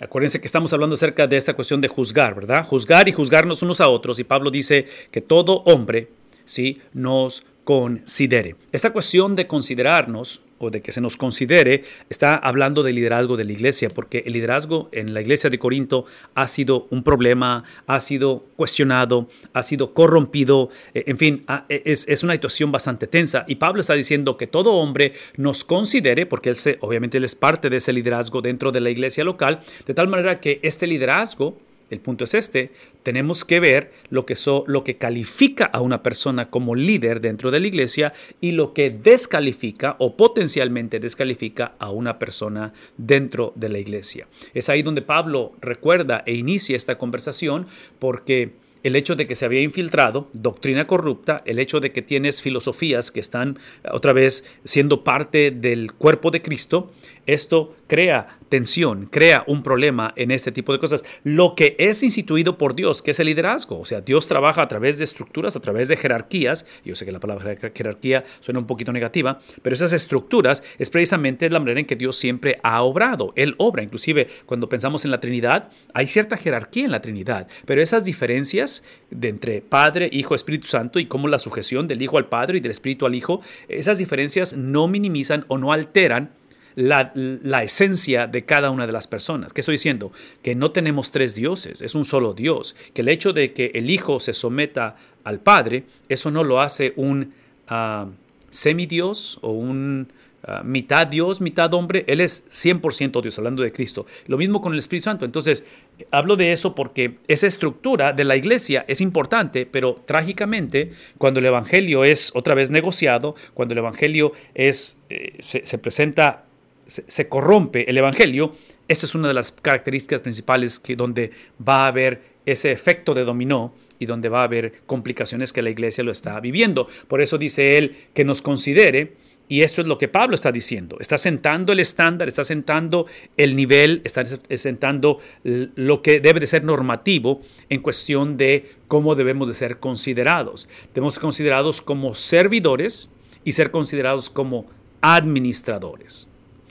Acuérdense 0.00 0.40
que 0.40 0.46
estamos 0.46 0.72
hablando 0.72 0.94
acerca 0.94 1.28
de 1.28 1.36
esta 1.36 1.54
cuestión 1.54 1.80
de 1.80 1.86
juzgar, 1.86 2.34
¿verdad? 2.34 2.66
Juzgar 2.66 3.08
y 3.08 3.12
juzgarnos 3.12 3.62
unos 3.62 3.80
a 3.80 3.88
otros. 3.88 4.18
Y 4.18 4.24
Pablo 4.24 4.50
dice 4.50 4.86
que 5.12 5.20
todo 5.20 5.62
hombre, 5.64 6.08
¿sí? 6.44 6.80
Nos 6.92 7.44
considere. 7.62 8.56
Esta 8.72 8.92
cuestión 8.92 9.36
de 9.36 9.46
considerarnos 9.46 10.42
o 10.58 10.70
de 10.70 10.82
que 10.82 10.92
se 10.92 11.00
nos 11.00 11.16
considere, 11.16 11.84
está 12.08 12.36
hablando 12.36 12.82
del 12.82 12.96
liderazgo 12.96 13.36
de 13.36 13.44
la 13.44 13.52
iglesia, 13.52 13.88
porque 13.88 14.22
el 14.26 14.32
liderazgo 14.32 14.88
en 14.92 15.14
la 15.14 15.20
iglesia 15.20 15.50
de 15.50 15.58
Corinto 15.58 16.04
ha 16.34 16.48
sido 16.48 16.86
un 16.90 17.02
problema, 17.02 17.64
ha 17.86 18.00
sido 18.00 18.44
cuestionado, 18.56 19.28
ha 19.52 19.62
sido 19.62 19.94
corrompido, 19.94 20.70
eh, 20.94 21.04
en 21.06 21.18
fin, 21.18 21.44
es, 21.68 22.08
es, 22.08 22.22
una 22.22 22.34
situación 22.34 22.72
bastante 22.72 23.06
tensa. 23.06 23.44
Y 23.46 23.56
Pablo 23.56 23.80
está 23.80 23.94
diciendo 23.94 24.36
que 24.36 24.46
todo 24.46 24.72
hombre 24.74 25.12
nos 25.36 25.64
considere, 25.64 26.26
porque 26.26 26.50
él 26.50 26.56
se, 26.56 26.78
obviamente 26.80 27.18
él 27.18 27.24
es 27.24 27.34
parte 27.34 27.70
de 27.70 27.76
ese 27.76 27.92
liderazgo 27.92 28.42
dentro 28.42 28.72
de 28.72 28.80
la 28.80 28.90
iglesia 28.90 29.24
local, 29.24 29.60
de 29.86 29.94
tal 29.94 30.08
manera 30.08 30.40
que 30.40 30.60
este 30.62 30.86
liderazgo 30.86 31.58
el 31.90 32.00
punto 32.00 32.24
es 32.24 32.34
este, 32.34 32.72
tenemos 33.02 33.44
que 33.44 33.60
ver 33.60 33.92
lo 34.10 34.26
que, 34.26 34.34
lo 34.66 34.84
que 34.84 34.96
califica 34.96 35.64
a 35.64 35.80
una 35.80 36.02
persona 36.02 36.50
como 36.50 36.74
líder 36.74 37.20
dentro 37.20 37.50
de 37.50 37.60
la 37.60 37.66
iglesia 37.66 38.12
y 38.40 38.52
lo 38.52 38.74
que 38.74 38.90
descalifica 38.90 39.96
o 39.98 40.16
potencialmente 40.16 41.00
descalifica 41.00 41.74
a 41.78 41.90
una 41.90 42.18
persona 42.18 42.72
dentro 42.96 43.52
de 43.54 43.68
la 43.68 43.78
iglesia. 43.78 44.28
Es 44.54 44.68
ahí 44.68 44.82
donde 44.82 45.02
Pablo 45.02 45.52
recuerda 45.60 46.22
e 46.26 46.34
inicia 46.34 46.76
esta 46.76 46.98
conversación 46.98 47.66
porque 47.98 48.52
el 48.82 48.96
hecho 48.96 49.16
de 49.16 49.26
que 49.26 49.34
se 49.34 49.44
había 49.44 49.62
infiltrado 49.62 50.28
doctrina 50.32 50.86
corrupta, 50.86 51.42
el 51.44 51.58
hecho 51.58 51.80
de 51.80 51.92
que 51.92 52.02
tienes 52.02 52.42
filosofías 52.42 53.10
que 53.10 53.20
están 53.20 53.58
otra 53.90 54.12
vez 54.12 54.44
siendo 54.64 55.04
parte 55.04 55.50
del 55.50 55.92
cuerpo 55.92 56.30
de 56.30 56.42
Cristo, 56.42 56.92
esto 57.26 57.74
crea 57.86 58.37
tensión, 58.48 59.06
crea 59.06 59.44
un 59.46 59.62
problema 59.62 60.12
en 60.16 60.30
este 60.30 60.52
tipo 60.52 60.72
de 60.72 60.78
cosas. 60.78 61.04
Lo 61.24 61.54
que 61.54 61.76
es 61.78 62.02
instituido 62.02 62.58
por 62.58 62.74
Dios, 62.74 63.02
que 63.02 63.10
es 63.12 63.20
el 63.20 63.26
liderazgo, 63.26 63.78
o 63.80 63.84
sea, 63.84 64.00
Dios 64.00 64.26
trabaja 64.26 64.62
a 64.62 64.68
través 64.68 64.98
de 64.98 65.04
estructuras, 65.04 65.56
a 65.56 65.60
través 65.60 65.88
de 65.88 65.96
jerarquías. 65.96 66.66
Yo 66.84 66.94
sé 66.94 67.04
que 67.04 67.12
la 67.12 67.20
palabra 67.20 67.56
jerarquía 67.74 68.24
suena 68.40 68.60
un 68.60 68.66
poquito 68.66 68.92
negativa, 68.92 69.40
pero 69.62 69.74
esas 69.74 69.92
estructuras 69.92 70.62
es 70.78 70.90
precisamente 70.90 71.48
la 71.50 71.60
manera 71.60 71.80
en 71.80 71.86
que 71.86 71.96
Dios 71.96 72.16
siempre 72.16 72.58
ha 72.62 72.82
obrado. 72.82 73.32
Él 73.36 73.54
obra, 73.58 73.82
inclusive 73.82 74.28
cuando 74.46 74.68
pensamos 74.68 75.04
en 75.04 75.10
la 75.10 75.20
Trinidad, 75.20 75.70
hay 75.94 76.06
cierta 76.06 76.36
jerarquía 76.36 76.84
en 76.84 76.92
la 76.92 77.02
Trinidad, 77.02 77.48
pero 77.66 77.82
esas 77.82 78.04
diferencias 78.04 78.84
de 79.10 79.28
entre 79.28 79.60
Padre, 79.60 80.08
Hijo, 80.12 80.34
Espíritu 80.34 80.66
Santo 80.66 80.98
y 80.98 81.06
cómo 81.06 81.28
la 81.28 81.38
sujeción 81.38 81.88
del 81.88 82.02
Hijo 82.02 82.18
al 82.18 82.28
Padre 82.28 82.58
y 82.58 82.60
del 82.60 82.70
Espíritu 82.70 83.06
al 83.06 83.14
Hijo, 83.14 83.40
esas 83.68 83.98
diferencias 83.98 84.56
no 84.56 84.88
minimizan 84.88 85.44
o 85.48 85.58
no 85.58 85.72
alteran 85.72 86.30
la, 86.78 87.62
esencia 87.64 88.28
de 88.28 88.44
cada 88.44 88.70
una 88.70 88.86
de 88.86 88.92
las 88.92 89.08
personas. 89.08 89.52
¿Qué 89.52 89.62
estoy 89.62 89.74
diciendo? 89.74 90.12
Que 90.42 90.54
no 90.54 90.70
tenemos 90.70 91.10
tres 91.10 91.34
dioses, 91.34 91.82
es 91.82 91.94
un 91.96 92.04
solo 92.04 92.34
Dios. 92.34 92.76
Que 92.94 93.00
el 93.00 93.08
hecho 93.08 93.32
de 93.32 93.52
que 93.52 93.72
el 93.74 93.90
Hijo 93.90 94.20
se 94.20 94.32
someta 94.32 94.96
al 95.24 95.40
Padre, 95.40 95.84
eso 96.08 96.30
no 96.30 96.44
lo 96.44 96.60
hace 96.60 96.92
un 96.94 97.34
uh, 97.68 98.08
semidios 98.48 99.38
o 99.42 99.50
un 99.50 100.08
ah, 100.44 100.62
mitad 100.64 101.08
Dios, 101.08 101.40
mitad 101.40 101.74
hombre. 101.74 102.04
Él 102.06 102.20
es 102.20 102.46
100% 102.48 103.22
Dios, 103.22 103.36
hablando 103.38 103.64
de 103.64 103.72
Cristo. 103.72 104.06
Lo 104.28 104.38
mismo 104.38 104.62
con 104.62 104.72
el 104.72 104.78
Espíritu 104.78 105.06
Santo. 105.06 105.24
Entonces, 105.24 105.66
hablo 106.12 106.36
de 106.36 106.52
eso 106.52 106.76
porque 106.76 107.18
esa 107.26 107.48
estructura 107.48 108.12
de 108.12 108.22
la 108.22 108.36
iglesia 108.36 108.84
es 108.86 109.00
importante, 109.00 109.66
pero 109.66 110.00
trágicamente, 110.06 110.92
cuando 111.18 111.40
el 111.40 111.46
Evangelio 111.46 112.04
es 112.04 112.30
otra 112.36 112.54
vez 112.54 112.70
negociado, 112.70 113.34
cuando 113.52 113.72
el 113.72 113.78
Evangelio 113.78 114.30
es, 114.54 115.00
eh, 115.10 115.36
se 115.40 115.78
presenta 115.78 116.44
se, 116.88 117.28
corrompe 117.28 117.88
el 117.88 117.98
Evangelio, 117.98 118.54
esta 118.88 119.06
es 119.06 119.14
una 119.14 119.28
de 119.28 119.34
las 119.34 119.52
características 119.52 120.20
principales 120.20 120.78
que 120.78 120.96
donde 120.96 121.30
va 121.66 121.84
a 121.84 121.86
haber 121.88 122.22
ese 122.46 122.72
efecto 122.72 123.14
de 123.14 123.24
dominó 123.24 123.74
y 123.98 124.06
donde 124.06 124.28
va 124.28 124.40
a 124.40 124.44
haber 124.44 124.80
complicaciones 124.86 125.52
que 125.52 125.62
la 125.62 125.70
iglesia 125.70 126.02
lo 126.02 126.10
está 126.12 126.40
viviendo. 126.40 126.88
Por 127.06 127.20
eso 127.20 127.36
dice 127.36 127.76
él 127.78 127.96
que 128.14 128.24
nos 128.24 128.40
considere, 128.40 129.16
y 129.48 129.62
esto 129.62 129.80
es 129.80 129.86
lo 129.86 129.98
que 129.98 130.08
Pablo 130.08 130.34
está 130.34 130.52
diciendo. 130.52 130.96
Está 131.00 131.18
sentando 131.18 131.72
el 131.72 131.80
estándar, 131.80 132.28
está 132.28 132.44
sentando 132.44 133.06
el 133.36 133.56
nivel, 133.56 134.02
está 134.04 134.24
sentando 134.24 135.20
lo 135.42 136.02
que 136.02 136.20
debe 136.20 136.40
de 136.40 136.46
ser 136.46 136.64
normativo 136.64 137.40
en 137.68 137.80
cuestión 137.80 138.36
de 138.36 138.72
cómo 138.88 139.14
debemos 139.14 139.48
de 139.48 139.54
ser 139.54 139.78
considerados. 139.78 140.68
Debemos 140.94 141.14
ser 141.14 141.22
considerados 141.22 141.82
como 141.82 142.14
servidores 142.14 143.10
y 143.42 143.52
ser 143.52 143.70
considerados 143.70 144.28
como 144.28 144.66
administradores. 145.00 146.27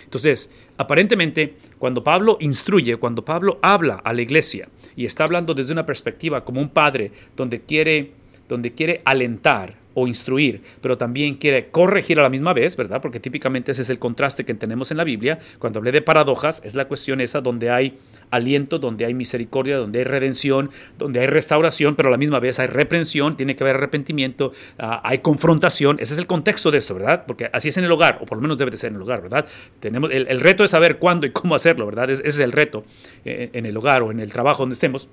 Entonces, 0.07 0.49
aparentemente, 0.77 1.55
cuando 1.77 2.01
Pablo 2.01 2.37
instruye, 2.39 2.95
cuando 2.95 3.25
Pablo 3.25 3.59
habla 3.61 3.95
a 3.95 4.13
la 4.13 4.21
iglesia 4.21 4.69
y 4.95 5.05
está 5.05 5.25
hablando 5.25 5.53
desde 5.53 5.73
una 5.73 5.85
perspectiva 5.85 6.45
como 6.45 6.61
un 6.61 6.69
padre 6.69 7.11
donde 7.35 7.59
quiere, 7.59 8.11
donde 8.47 8.71
quiere 8.71 9.01
alentar 9.03 9.75
o 9.95 10.07
instruir, 10.07 10.61
pero 10.79 10.97
también 10.97 11.35
quiere 11.35 11.67
corregir 11.71 12.19
a 12.19 12.23
la 12.23 12.29
misma 12.29 12.53
vez, 12.53 12.77
¿verdad? 12.77 13.01
Porque 13.01 13.19
típicamente 13.19 13.73
ese 13.73 13.81
es 13.81 13.89
el 13.89 13.99
contraste 13.99 14.45
que 14.45 14.53
tenemos 14.53 14.91
en 14.91 14.97
la 14.97 15.03
Biblia. 15.03 15.39
Cuando 15.59 15.79
hablé 15.79 15.91
de 15.91 16.01
paradojas, 16.01 16.61
es 16.63 16.73
la 16.73 16.87
cuestión 16.87 17.19
esa 17.19 17.41
donde 17.41 17.69
hay 17.69 17.97
aliento, 18.31 18.79
donde 18.79 19.05
hay 19.05 19.13
misericordia, 19.13 19.77
donde 19.77 19.99
hay 19.99 20.05
redención, 20.05 20.69
donde 20.97 21.19
hay 21.19 21.27
restauración, 21.27 21.95
pero 21.95 22.09
a 22.09 22.11
la 22.11 22.17
misma 22.17 22.39
vez 22.39 22.59
hay 22.59 22.67
reprensión, 22.67 23.37
tiene 23.37 23.55
que 23.55 23.63
haber 23.63 23.75
arrepentimiento, 23.75 24.51
ah, 24.79 25.01
hay 25.03 25.19
confrontación. 25.19 25.97
Ese 25.99 26.13
es 26.13 26.19
el 26.19 26.27
contexto 26.27 26.71
de 26.71 26.77
esto, 26.77 26.93
¿verdad? 26.95 27.23
Porque 27.25 27.49
así 27.53 27.69
es 27.69 27.77
en 27.77 27.83
el 27.83 27.91
hogar, 27.91 28.19
o 28.21 28.25
por 28.25 28.37
lo 28.37 28.41
menos 28.41 28.57
debe 28.57 28.71
de 28.71 28.77
ser 28.77 28.89
en 28.89 28.97
el 28.97 29.01
hogar, 29.01 29.21
¿verdad? 29.21 29.45
Tenemos, 29.79 30.11
el, 30.11 30.39
reto 30.39 30.63
es 30.63 30.71
saber 30.71 30.97
cuándo 30.97 31.25
y 31.25 31.31
cómo 31.31 31.55
hacerlo, 31.55 31.85
¿verdad? 31.85 32.09
ese 32.09 32.27
es 32.27 32.39
el 32.39 32.51
reto 32.51 32.83
eh, 33.25 33.49
en 33.53 33.65
el 33.65 33.75
hogar 33.75 34.03
o 34.03 34.11
en 34.11 34.19
el 34.19 34.31
trabajo 34.31 34.63
donde 34.63 34.73
estemos. 34.73 35.07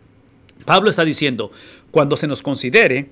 Pablo 0.65 0.91
está 0.91 1.05
diciendo, 1.05 1.51
cuando 1.91 2.17
se 2.17 2.27
nos 2.27 2.43
considere, 2.43 3.09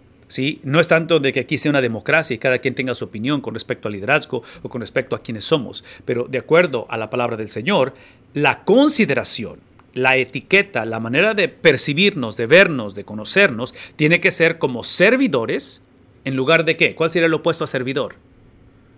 no 0.62 0.80
es 0.80 0.88
tanto 0.88 1.20
de 1.20 1.32
que 1.32 1.40
aquí 1.40 1.58
sea 1.58 1.70
una 1.70 1.80
democracia 1.80 2.34
y 2.34 2.38
cada 2.38 2.58
quien 2.58 2.74
tenga 2.74 2.94
su 2.94 3.04
opinión 3.04 3.40
con 3.40 3.54
respecto 3.54 3.88
al 3.88 3.94
liderazgo 3.94 4.42
o 4.62 4.68
con 4.68 4.80
respecto 4.80 5.14
a 5.14 5.22
quienes 5.22 5.44
somos, 5.44 5.84
pero 6.04 6.24
de 6.24 6.38
acuerdo 6.38 6.86
a 6.88 6.96
la 6.96 7.10
palabra 7.10 7.36
del 7.36 7.48
Señor, 7.48 7.94
la 8.34 8.64
consideración, 8.64 9.58
la 9.94 10.16
etiqueta, 10.16 10.84
la 10.84 11.00
manera 11.00 11.34
de 11.34 11.48
percibirnos, 11.48 12.36
de 12.36 12.46
vernos, 12.46 12.94
de 12.94 13.04
conocernos, 13.04 13.74
tiene 13.96 14.20
que 14.20 14.30
ser 14.30 14.58
como 14.58 14.84
servidores 14.84 15.82
en 16.24 16.36
lugar 16.36 16.64
de 16.64 16.76
qué? 16.76 16.94
¿Cuál 16.94 17.10
sería 17.10 17.26
el 17.26 17.34
opuesto 17.34 17.64
a 17.64 17.66
servidor? 17.66 18.14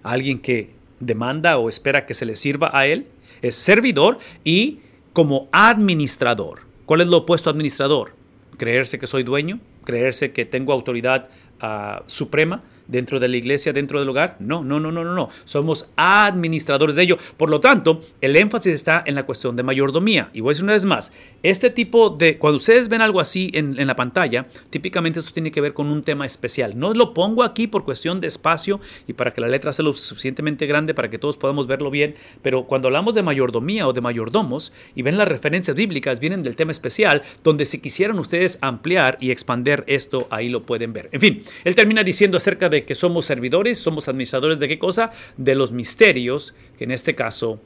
¿Alguien 0.03 0.39
que 0.39 0.71
demanda 1.01 1.57
o 1.59 1.69
espera 1.69 2.07
que 2.07 2.15
se 2.15 2.27
le 2.27 2.37
sirva 2.37 2.71
a 2.73 2.87
él? 2.87 3.07
Es 3.43 3.55
servidor 3.55 4.19
y 4.45 4.81
como 5.13 5.49
administrador. 5.53 6.61
¿Cuál 6.87 7.01
es 7.01 7.07
lo 7.07 7.19
opuesto 7.19 7.49
a 7.49 7.53
administrador? 7.53 8.15
¿Creerse 8.59 8.99
que 8.99 9.07
soy 9.07 9.23
dueño? 9.23 9.61
creerse 9.85 10.33
que 10.33 10.45
tengo 10.45 10.73
autoridad 10.73 11.29
uh, 11.63 12.03
suprema 12.07 12.63
dentro 12.87 13.21
de 13.21 13.29
la 13.29 13.37
iglesia, 13.37 13.73
dentro 13.73 14.01
del 14.01 14.09
hogar. 14.09 14.37
No, 14.41 14.65
no, 14.65 14.81
no, 14.81 14.93
no, 14.93 15.05
no, 15.05 15.15
no. 15.15 15.29
Somos 15.45 15.91
administradores 15.97 16.97
de 16.97 17.03
ello. 17.03 17.19
Por 17.37 17.51
lo 17.51 17.61
tanto, 17.61 18.01
el 18.21 18.37
énfasis 18.37 18.75
está 18.75 19.03
en 19.07 19.15
la 19.15 19.27
cuestión 19.27 19.57
de 19.57 19.63
mayordomía. 19.63 20.31
Y 20.33 20.41
voy 20.41 20.51
a 20.51 20.53
decir 20.53 20.65
una 20.65 20.73
vez 20.73 20.85
más, 20.85 21.13
este 21.43 21.71
tipo 21.71 22.11
de, 22.11 22.39
cuando 22.39 22.57
ustedes 22.57 22.89
ven 22.89 23.03
algo 23.03 23.21
así 23.21 23.51
en, 23.55 23.79
en 23.79 23.87
la 23.87 23.97
pantalla, 23.97 24.47
típicamente 24.71 25.21
esto 25.21 25.33
tiene 25.33 25.51
que 25.51 25.61
ver 25.61 25.75
con 25.75 25.89
un 25.89 26.03
tema 26.03 26.27
especial. 26.27 26.79
No 26.79 26.95
lo 26.95 27.15
pongo 27.15 27.43
aquí 27.43 27.67
por 27.67 27.85
cuestión 27.85 28.21
de 28.21 28.27
espacio 28.27 28.81
y 29.07 29.13
para 29.13 29.33
que 29.33 29.41
la 29.41 29.49
letra 29.49 29.73
sea 29.73 29.85
lo 29.85 29.93
suficientemente 29.93 30.67
grande 30.67 30.95
para 30.95 31.11
que 31.11 31.19
todos 31.19 31.37
podamos 31.37 31.67
verlo 31.67 31.91
bien, 31.91 32.15
pero 32.43 32.65
cuando 32.65 32.89
hablamos 32.89 33.15
de 33.15 33.23
mayordomía 33.23 33.87
o 33.87 33.93
de 33.93 34.01
mayordomos 34.01 34.73
y 34.95 35.03
ven 35.03 35.19
las 35.19 35.29
referencias 35.29 35.77
bíblicas, 35.77 36.21
vienen 36.21 36.43
del 36.43 36.57
tema 36.57 36.71
especial, 36.71 37.23
donde 37.43 37.65
si 37.65 37.81
quisieran 37.81 38.19
ustedes 38.19 38.59
ampliar 38.61 39.19
y 39.21 39.31
expander 39.31 39.85
esto, 39.87 40.27
ahí 40.31 40.49
lo 40.49 40.63
pueden 40.63 40.93
ver. 40.93 41.09
En 41.13 41.21
fin, 41.21 41.45
él 41.65 41.75
termina 41.75 42.03
diciendo 42.03 42.37
acerca 42.37 42.69
de 42.69 42.74
de 42.75 42.85
que 42.85 42.95
somos 42.95 43.25
servidores, 43.25 43.79
somos 43.79 44.09
administradores 44.09 44.59
de 44.59 44.69
qué 44.69 44.79
cosa? 44.79 45.13
De 45.37 45.55
los 45.55 45.73
misterios 45.73 46.55
que 46.77 46.85
en 46.85 46.91
este 46.91 47.15
caso 47.15 47.61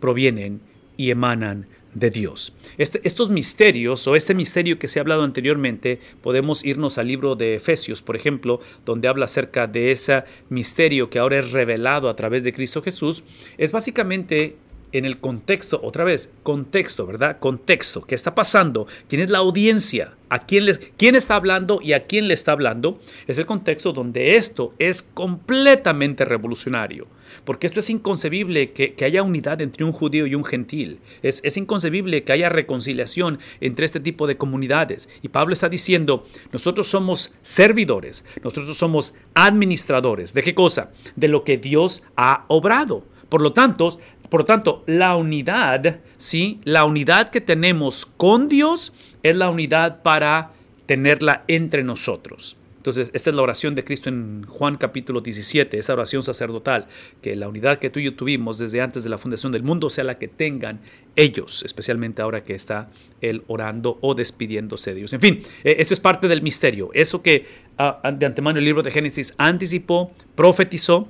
provienen 0.00 0.60
y 0.96 1.10
emanan 1.10 1.66
de 1.94 2.10
Dios. 2.10 2.52
Este, 2.78 3.00
estos 3.04 3.30
misterios 3.30 4.06
o 4.06 4.14
este 4.14 4.34
misterio 4.34 4.78
que 4.78 4.88
se 4.88 4.98
ha 4.98 5.02
hablado 5.02 5.22
anteriormente, 5.22 6.00
podemos 6.22 6.64
irnos 6.64 6.98
al 6.98 7.08
libro 7.08 7.34
de 7.34 7.56
Efesios, 7.56 8.02
por 8.02 8.16
ejemplo, 8.16 8.60
donde 8.84 9.08
habla 9.08 9.24
acerca 9.24 9.66
de 9.66 9.92
ese 9.92 10.24
misterio 10.48 11.10
que 11.10 11.18
ahora 11.18 11.38
es 11.38 11.52
revelado 11.52 12.08
a 12.08 12.16
través 12.16 12.44
de 12.44 12.52
Cristo 12.52 12.82
Jesús, 12.82 13.24
es 13.58 13.72
básicamente 13.72 14.56
en 14.92 15.04
el 15.04 15.20
contexto, 15.20 15.80
otra 15.82 16.04
vez, 16.04 16.32
contexto, 16.42 17.06
¿verdad? 17.06 17.38
Contexto, 17.38 18.02
¿qué 18.02 18.14
está 18.14 18.34
pasando? 18.34 18.86
¿Quién 19.08 19.22
es 19.22 19.30
la 19.30 19.38
audiencia? 19.38 20.14
¿A 20.28 20.46
quién, 20.46 20.66
les, 20.66 20.78
quién 20.96 21.16
está 21.16 21.34
hablando 21.34 21.80
y 21.82 21.92
a 21.92 22.06
quién 22.06 22.28
le 22.28 22.34
está 22.34 22.52
hablando? 22.52 23.00
Es 23.26 23.38
el 23.38 23.46
contexto 23.46 23.92
donde 23.92 24.36
esto 24.36 24.74
es 24.78 25.02
completamente 25.02 26.24
revolucionario. 26.24 27.06
Porque 27.44 27.66
esto 27.66 27.80
es 27.80 27.90
inconcebible 27.90 28.72
que, 28.72 28.94
haya 29.04 29.22
unidad 29.22 29.60
entre 29.60 29.84
un 29.84 29.92
judío 29.92 30.26
y 30.26 30.34
un 30.34 30.44
gentil. 30.44 30.98
Es, 31.22 31.40
es 31.44 31.56
inconcebible 31.56 32.22
que 32.22 32.32
haya 32.32 32.48
reconciliación 32.48 33.38
entre 33.60 33.86
este 33.86 34.00
tipo 34.00 34.26
de 34.26 34.36
comunidades. 34.36 35.08
Y 35.22 35.28
Pablo 35.28 35.52
está 35.52 35.68
diciendo, 35.68 36.26
nosotros 36.52 36.88
somos 36.88 37.32
servidores, 37.42 38.24
nosotros 38.42 38.76
somos 38.76 39.14
administradores. 39.34 40.34
¿De 40.34 40.42
qué 40.42 40.54
cosa? 40.54 40.90
De 41.16 41.28
lo 41.28 41.44
que 41.44 41.56
Dios 41.56 42.02
ha 42.16 42.44
obrado. 42.48 43.04
Por 43.28 43.42
lo 43.42 43.52
tanto, 43.52 43.98
por 44.30 44.40
lo 44.40 44.46
tanto, 44.46 44.84
la 44.86 45.16
unidad, 45.16 46.00
¿sí? 46.16 46.60
La 46.64 46.84
unidad 46.84 47.30
que 47.30 47.40
tenemos 47.40 48.06
con 48.06 48.48
Dios 48.48 48.94
es 49.22 49.36
la 49.36 49.50
unidad 49.50 50.02
para 50.02 50.52
tenerla 50.86 51.44
entre 51.48 51.82
nosotros. 51.82 52.56
Entonces, 52.80 53.10
esta 53.12 53.28
es 53.28 53.36
la 53.36 53.42
oración 53.42 53.74
de 53.74 53.84
Cristo 53.84 54.08
en 54.08 54.46
Juan 54.46 54.76
capítulo 54.76 55.20
17, 55.20 55.76
esa 55.76 55.92
oración 55.92 56.22
sacerdotal, 56.22 56.86
que 57.20 57.36
la 57.36 57.46
unidad 57.46 57.78
que 57.78 57.90
tú 57.90 58.00
y 58.00 58.04
yo 58.04 58.14
tuvimos 58.14 58.56
desde 58.56 58.80
antes 58.80 59.02
de 59.02 59.10
la 59.10 59.18
fundación 59.18 59.52
del 59.52 59.62
mundo 59.62 59.90
sea 59.90 60.02
la 60.02 60.16
que 60.16 60.28
tengan 60.28 60.80
ellos, 61.14 61.62
especialmente 61.62 62.22
ahora 62.22 62.42
que 62.42 62.54
está 62.54 62.88
Él 63.20 63.42
orando 63.48 63.98
o 64.00 64.14
despidiéndose 64.14 64.92
de 64.92 64.96
Dios. 64.96 65.12
En 65.12 65.20
fin, 65.20 65.42
eh, 65.62 65.76
eso 65.78 65.92
es 65.92 66.00
parte 66.00 66.26
del 66.26 66.40
misterio. 66.40 66.88
Eso 66.94 67.20
que 67.20 67.44
ah, 67.76 68.00
de 68.16 68.24
antemano 68.24 68.58
el 68.58 68.64
libro 68.64 68.82
de 68.82 68.90
Génesis 68.90 69.34
anticipó, 69.36 70.12
profetizó, 70.34 71.06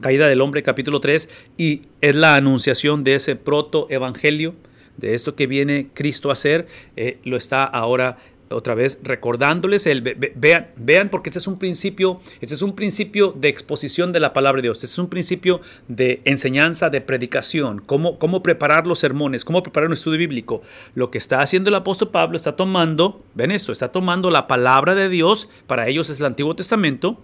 caída 0.00 0.28
del 0.28 0.40
hombre 0.40 0.62
capítulo 0.62 1.00
3, 1.00 1.28
y 1.56 1.82
es 2.00 2.14
la 2.16 2.36
anunciación 2.36 3.04
de 3.04 3.14
ese 3.14 3.36
proto-evangelio, 3.36 4.54
de 4.96 5.14
esto 5.14 5.34
que 5.34 5.46
viene 5.46 5.88
Cristo 5.94 6.30
a 6.30 6.32
hacer, 6.32 6.66
eh, 6.96 7.18
lo 7.24 7.36
está 7.36 7.64
ahora 7.64 8.18
otra 8.50 8.74
vez 8.74 9.00
recordándoles 9.02 9.86
el 9.86 10.02
vean 10.36 10.68
vean 10.76 11.08
porque 11.08 11.30
ese 11.30 11.38
es 11.38 11.46
un 11.46 11.58
principio 11.58 12.20
ese 12.40 12.54
es 12.54 12.62
un 12.62 12.74
principio 12.74 13.32
de 13.32 13.48
exposición 13.48 14.12
de 14.12 14.20
la 14.20 14.32
palabra 14.32 14.58
de 14.60 14.68
Dios 14.68 14.78
ese 14.78 14.86
es 14.86 14.98
un 14.98 15.08
principio 15.08 15.60
de 15.88 16.20
enseñanza 16.24 16.90
de 16.90 17.00
predicación 17.00 17.82
cómo 17.84 18.18
cómo 18.18 18.42
preparar 18.42 18.86
los 18.86 19.00
sermones 19.00 19.44
cómo 19.44 19.62
preparar 19.62 19.88
un 19.88 19.94
estudio 19.94 20.18
bíblico. 20.18 20.62
Lo 20.94 21.10
que 21.10 21.18
está 21.18 21.40
haciendo 21.40 21.68
el 21.68 21.74
apóstol 21.74 22.10
Pablo 22.10 22.36
está 22.36 22.56
tomando 22.56 23.24
ven 23.34 23.50
esto 23.50 23.72
está 23.72 23.88
tomando 23.88 24.30
la 24.30 24.46
palabra 24.46 24.94
de 24.94 25.08
Dios 25.08 25.48
para 25.66 25.88
ellos 25.88 26.10
es 26.10 26.20
el 26.20 26.26
Antiguo 26.26 26.54
Testamento 26.54 27.18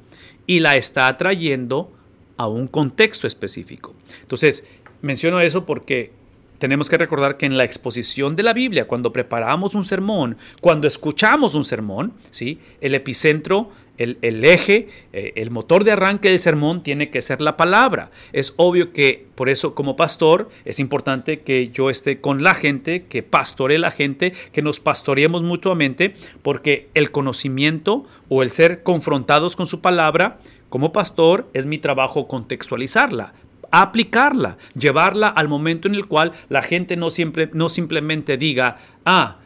y 0.47 0.61
la 0.61 0.76
está 0.76 1.17
trayendo 1.17 1.93
a 2.37 2.47
un 2.47 2.67
contexto 2.67 3.27
específico 3.27 3.95
entonces 4.23 4.67
menciono 5.03 5.41
eso 5.41 5.67
porque 5.67 6.12
tenemos 6.62 6.89
que 6.89 6.97
recordar 6.97 7.39
que 7.39 7.47
en 7.47 7.59
la 7.59 7.65
exposición 7.65 8.37
de 8.37 8.45
la 8.45 8.53
Biblia, 8.53 8.87
cuando 8.87 9.12
preparamos 9.12 9.75
un 9.75 9.83
sermón, 9.83 10.37
cuando 10.61 10.87
escuchamos 10.87 11.57
un 11.57 11.65
sermón, 11.65 12.12
¿sí? 12.31 12.61
el 12.81 12.95
epicentro, 12.95 13.71
el, 13.99 14.45
eje, 14.45 14.89
eh, 15.12 15.33
el 15.35 15.51
motor 15.51 15.83
de 15.83 15.91
arranque 15.91 16.31
del 16.31 16.39
sermón 16.39 16.85
tiene 16.85 17.11
que 17.11 17.21
ser 17.21 17.41
la 17.41 17.57
palabra. 17.57 18.12
Es 18.33 18.55
obvio 18.59 18.93
que 18.93 19.27
por 19.35 19.49
eso 19.49 19.75
como 19.75 19.97
pastor 19.97 20.51
es 20.65 20.79
importante 20.79 21.41
que 21.41 21.71
yo 21.71 21.91
esté 21.91 22.21
con 22.21 22.45
la 22.45 22.55
gente, 22.55 23.07
que 23.09 23.25
pastoree 23.25 23.81
la 23.81 23.91
gente, 23.91 24.33
que 24.53 24.62
nos 24.62 24.79
pastoreemos 24.79 25.43
mutuamente, 25.43 26.15
porque 26.43 26.89
el 26.95 27.11
conocimiento 27.11 28.07
o 28.29 28.45
el 28.45 28.53
ser 28.53 28.85
confrontados 28.85 29.57
con 29.57 29.67
su 29.67 29.81
palabra 29.81 30.39
como 30.73 30.91
pastor 30.91 31.50
es 31.52 31.67
mi 31.67 31.76
trabajo 31.76 32.26
contextualizarla, 32.26 33.35
aplicarla, 33.71 34.57
llevarla 34.75 35.29
al 35.29 35.47
momento 35.47 35.87
en 35.87 35.95
el 35.95 36.07
cual 36.07 36.33
la 36.49 36.62
gente 36.62 36.97
no, 36.97 37.11
siempre, 37.11 37.50
no 37.52 37.69
simplemente 37.69 38.38
diga, 38.38 38.79
ah, 39.05 39.37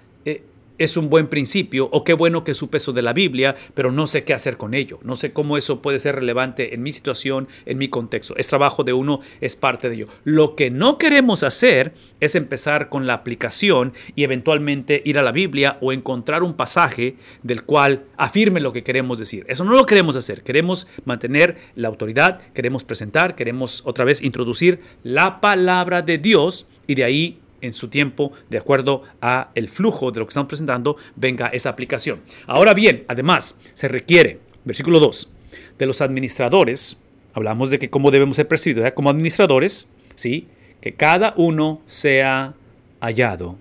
es 0.79 0.97
un 0.97 1.09
buen 1.09 1.29
principio 1.29 1.89
o 1.93 2.05
qué 2.05 2.13
bueno 2.13 2.45
que 2.45 2.55
su 2.55 2.69
peso 2.71 2.93
de 2.93 3.03
la 3.03 3.13
Biblia, 3.13 3.57
pero 3.75 3.93
no 3.93 4.07
sé 4.07 4.25
qué 4.25 4.35
hacer 4.35 4.57
con 4.57 4.75
ello. 4.75 4.99
No 5.03 5.17
sé 5.17 5.33
cómo 5.33 5.57
eso 5.57 5.83
puede 5.83 5.99
ser 5.99 6.17
relevante 6.17 6.75
en 6.75 6.83
mi 6.83 6.93
situación, 6.93 7.49
en 7.65 7.79
mi 7.79 7.89
contexto. 7.89 8.37
Es 8.37 8.49
trabajo 8.49 8.85
de 8.85 8.93
uno, 8.93 9.21
es 9.41 9.57
parte 9.57 9.89
de 9.89 9.97
ello. 9.97 10.09
Lo 10.25 10.55
que 10.55 10.71
no 10.71 10.99
queremos 10.99 11.43
hacer 11.43 11.95
es 12.21 12.35
empezar 12.35 12.89
con 12.89 13.07
la 13.07 13.15
aplicación 13.15 13.93
y 14.15 14.25
eventualmente 14.25 15.03
ir 15.05 15.19
a 15.19 15.23
la 15.23 15.33
Biblia 15.33 15.79
o 15.81 15.93
encontrar 15.93 16.43
un 16.43 16.55
pasaje 16.55 17.17
del 17.43 17.65
cual 17.65 18.05
afirme 18.17 18.61
lo 18.61 18.73
que 18.73 18.83
queremos 18.83 19.19
decir. 19.19 19.45
Eso 19.49 19.65
no 19.65 19.73
lo 19.73 19.87
queremos 19.87 20.17
hacer. 20.17 20.43
Queremos 20.43 20.87
mantener 21.05 21.57
la 21.75 21.89
autoridad, 21.89 22.41
queremos 22.53 22.85
presentar, 22.85 23.35
queremos 23.35 23.83
otra 23.85 24.05
vez 24.05 24.23
introducir 24.23 24.81
la 25.03 25.41
palabra 25.41 26.03
de 26.03 26.19
Dios 26.19 26.67
y 26.87 26.95
de 26.95 27.05
ahí 27.05 27.39
en 27.67 27.73
su 27.73 27.89
tiempo, 27.89 28.33
de 28.49 28.59
acuerdo 28.59 29.03
a 29.21 29.51
el 29.55 29.69
flujo 29.69 30.11
de 30.11 30.21
lo 30.21 30.27
que 30.27 30.31
estamos 30.31 30.49
presentando, 30.49 30.97
venga 31.17 31.49
esa 31.49 31.71
aplicación. 31.71 32.21
Ahora 32.47 32.75
bien, 32.75 33.05
además, 33.09 33.59
se 33.75 33.89
requiere, 33.89 34.41
versículo 34.65 35.01
2, 35.01 35.31
de 35.79 35.87
los 35.87 36.01
administradores, 36.01 36.99
hablamos 37.35 37.71
de 37.71 37.79
que 37.79 37.91
cómo 37.91 38.11
debemos 38.11 38.37
ser 38.37 38.49
percibidos 38.49 38.91
como 38.93 39.11
administradores, 39.11 39.89
¿sí? 40.15 40.49
que 40.81 40.95
cada 40.95 41.35
uno 41.37 41.83
sea 41.87 42.55
hallado. 43.01 43.59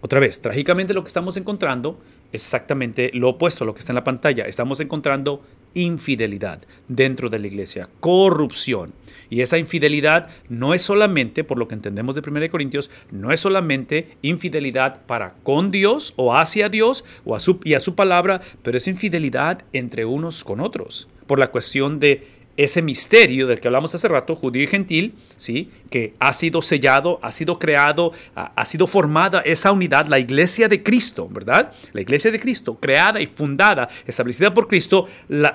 Otra 0.00 0.20
vez, 0.20 0.40
trágicamente 0.40 0.94
lo 0.94 1.02
que 1.02 1.08
estamos 1.08 1.36
encontrando 1.36 1.98
es 2.32 2.42
exactamente 2.42 3.10
lo 3.14 3.30
opuesto 3.30 3.64
a 3.64 3.66
lo 3.66 3.74
que 3.74 3.80
está 3.80 3.92
en 3.92 3.96
la 3.96 4.04
pantalla. 4.04 4.44
Estamos 4.44 4.80
encontrando 4.80 5.42
infidelidad 5.74 6.62
dentro 6.88 7.28
de 7.28 7.38
la 7.38 7.46
iglesia, 7.46 7.88
corrupción. 8.00 8.92
Y 9.30 9.40
esa 9.40 9.58
infidelidad 9.58 10.28
no 10.48 10.74
es 10.74 10.82
solamente, 10.82 11.44
por 11.44 11.58
lo 11.58 11.68
que 11.68 11.74
entendemos 11.74 12.14
de 12.14 12.22
1 12.28 12.50
Corintios, 12.50 12.90
no 13.10 13.32
es 13.32 13.40
solamente 13.40 14.16
infidelidad 14.22 15.04
para 15.06 15.34
con 15.42 15.70
Dios 15.70 16.14
o 16.16 16.34
hacia 16.36 16.68
Dios 16.68 17.04
o 17.24 17.34
a 17.34 17.40
su, 17.40 17.60
y 17.64 17.74
a 17.74 17.80
su 17.80 17.94
palabra, 17.94 18.40
pero 18.62 18.78
es 18.78 18.88
infidelidad 18.88 19.64
entre 19.72 20.04
unos 20.04 20.44
con 20.44 20.60
otros, 20.60 21.08
por 21.26 21.38
la 21.38 21.50
cuestión 21.50 22.00
de 22.00 22.36
ese 22.56 22.82
misterio 22.82 23.46
del 23.46 23.60
que 23.60 23.68
hablamos 23.68 23.94
hace 23.94 24.08
rato, 24.08 24.34
judío 24.34 24.62
y 24.62 24.66
gentil, 24.66 25.14
¿sí? 25.36 25.70
Que 25.90 26.14
ha 26.18 26.32
sido 26.32 26.62
sellado, 26.62 27.18
ha 27.22 27.32
sido 27.32 27.58
creado, 27.58 28.12
ha, 28.34 28.64
sido 28.64 28.86
formada 28.86 29.40
esa 29.40 29.72
unidad, 29.72 30.06
la 30.06 30.18
iglesia 30.18 30.68
de 30.68 30.82
Cristo, 30.82 31.28
¿verdad? 31.30 31.72
La 31.92 32.00
iglesia 32.00 32.30
de 32.30 32.40
Cristo, 32.40 32.78
creada 32.80 33.20
y 33.20 33.26
fundada, 33.26 33.88
establecida 34.06 34.52
por 34.52 34.68
Cristo, 34.68 35.06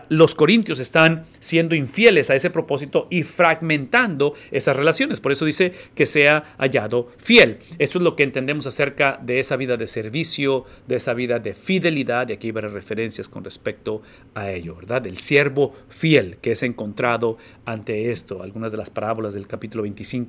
los 0.10 0.36
corintios 0.36 0.80
están 0.80 1.26
siendo 1.40 1.76
infieles 1.76 2.30
a 2.30 2.36
ese 2.36 2.50
propósito 2.50 3.08
y 3.10 3.24
fragmentando 3.24 4.34
esas 4.52 4.76
relaciones. 4.76 5.20
Por 5.20 5.32
eso 5.32 5.46
dice 5.46 5.74
que 5.96 6.06
sea 6.06 6.56
hallado 6.58 7.10
fiel. 7.18 7.60
Esto 7.78 8.00
es 8.00 8.04
lo 8.04 8.16
que 8.16 8.24
entendemos 8.24 8.68
acerca 8.68 9.20
de 9.22 9.40
esa 9.40 9.56
vida 9.56 9.78
de 9.78 9.88
servicio, 9.88 10.66
de 10.88 10.96
esa 10.96 11.14
vida 11.14 11.40
de 11.40 11.54
fidelidad, 11.54 12.30
y 12.30 12.34
aquí 12.34 12.52
varias 12.52 12.74
referencias 12.74 13.28
con 13.28 13.44
respecto 13.44 14.02
a 14.36 14.52
ello, 14.52 14.76
¿verdad? 14.76 15.06
El 15.08 15.18
siervo 15.18 15.74
fiel 15.90 16.38
que 16.38 16.52
es 16.52 16.64
encontrado 16.64 17.38
ante 17.66 18.12
esto, 18.12 18.44
algunas 18.44 18.72
de 18.72 18.78
las 18.78 18.90
parábolas 18.90 19.34
del 19.34 19.48
capítulo 19.48 19.84
25 19.84 20.21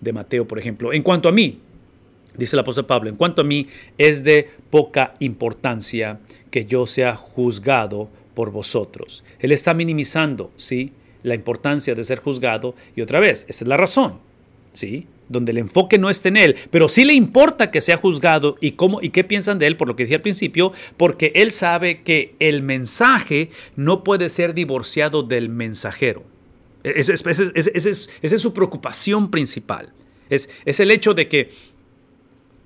de 0.00 0.12
Mateo, 0.12 0.46
por 0.46 0.58
ejemplo. 0.58 0.92
En 0.92 1.02
cuanto 1.02 1.28
a 1.28 1.32
mí, 1.32 1.58
dice 2.36 2.56
el 2.56 2.60
apóstol 2.60 2.86
Pablo, 2.86 3.08
en 3.08 3.16
cuanto 3.16 3.42
a 3.42 3.44
mí, 3.44 3.66
es 3.98 4.24
de 4.24 4.48
poca 4.70 5.14
importancia 5.20 6.20
que 6.50 6.64
yo 6.64 6.86
sea 6.86 7.16
juzgado 7.16 8.08
por 8.34 8.50
vosotros. 8.50 9.24
Él 9.38 9.52
está 9.52 9.74
minimizando, 9.74 10.50
¿sí? 10.56 10.92
La 11.22 11.34
importancia 11.34 11.94
de 11.94 12.04
ser 12.04 12.20
juzgado 12.20 12.74
y 12.96 13.02
otra 13.02 13.20
vez, 13.20 13.44
esa 13.48 13.64
es 13.64 13.68
la 13.68 13.76
razón, 13.76 14.18
¿sí? 14.72 15.06
donde 15.30 15.52
el 15.52 15.58
enfoque 15.58 15.96
no 15.96 16.10
está 16.10 16.28
en 16.28 16.36
él, 16.36 16.56
pero 16.70 16.88
sí 16.88 17.04
le 17.04 17.14
importa 17.14 17.70
que 17.70 17.80
sea 17.80 17.96
juzgado 17.96 18.56
y 18.60 18.72
cómo 18.72 19.00
y 19.00 19.10
qué 19.10 19.24
piensan 19.24 19.58
de 19.58 19.68
él, 19.68 19.76
por 19.76 19.88
lo 19.88 19.96
que 19.96 20.02
dije 20.02 20.16
al 20.16 20.22
principio, 20.22 20.72
porque 20.96 21.32
él 21.36 21.52
sabe 21.52 22.02
que 22.02 22.34
el 22.40 22.62
mensaje 22.62 23.48
no 23.76 24.04
puede 24.04 24.28
ser 24.28 24.54
divorciado 24.54 25.22
del 25.22 25.48
mensajero. 25.48 26.24
Esa 26.82 27.12
es, 27.12 28.42
su 28.42 28.54
preocupación 28.54 29.30
principal. 29.30 29.92
Es, 30.28 30.48
es 30.64 30.80
el 30.80 30.90
hecho 30.90 31.12
de 31.14 31.28
que 31.28 31.50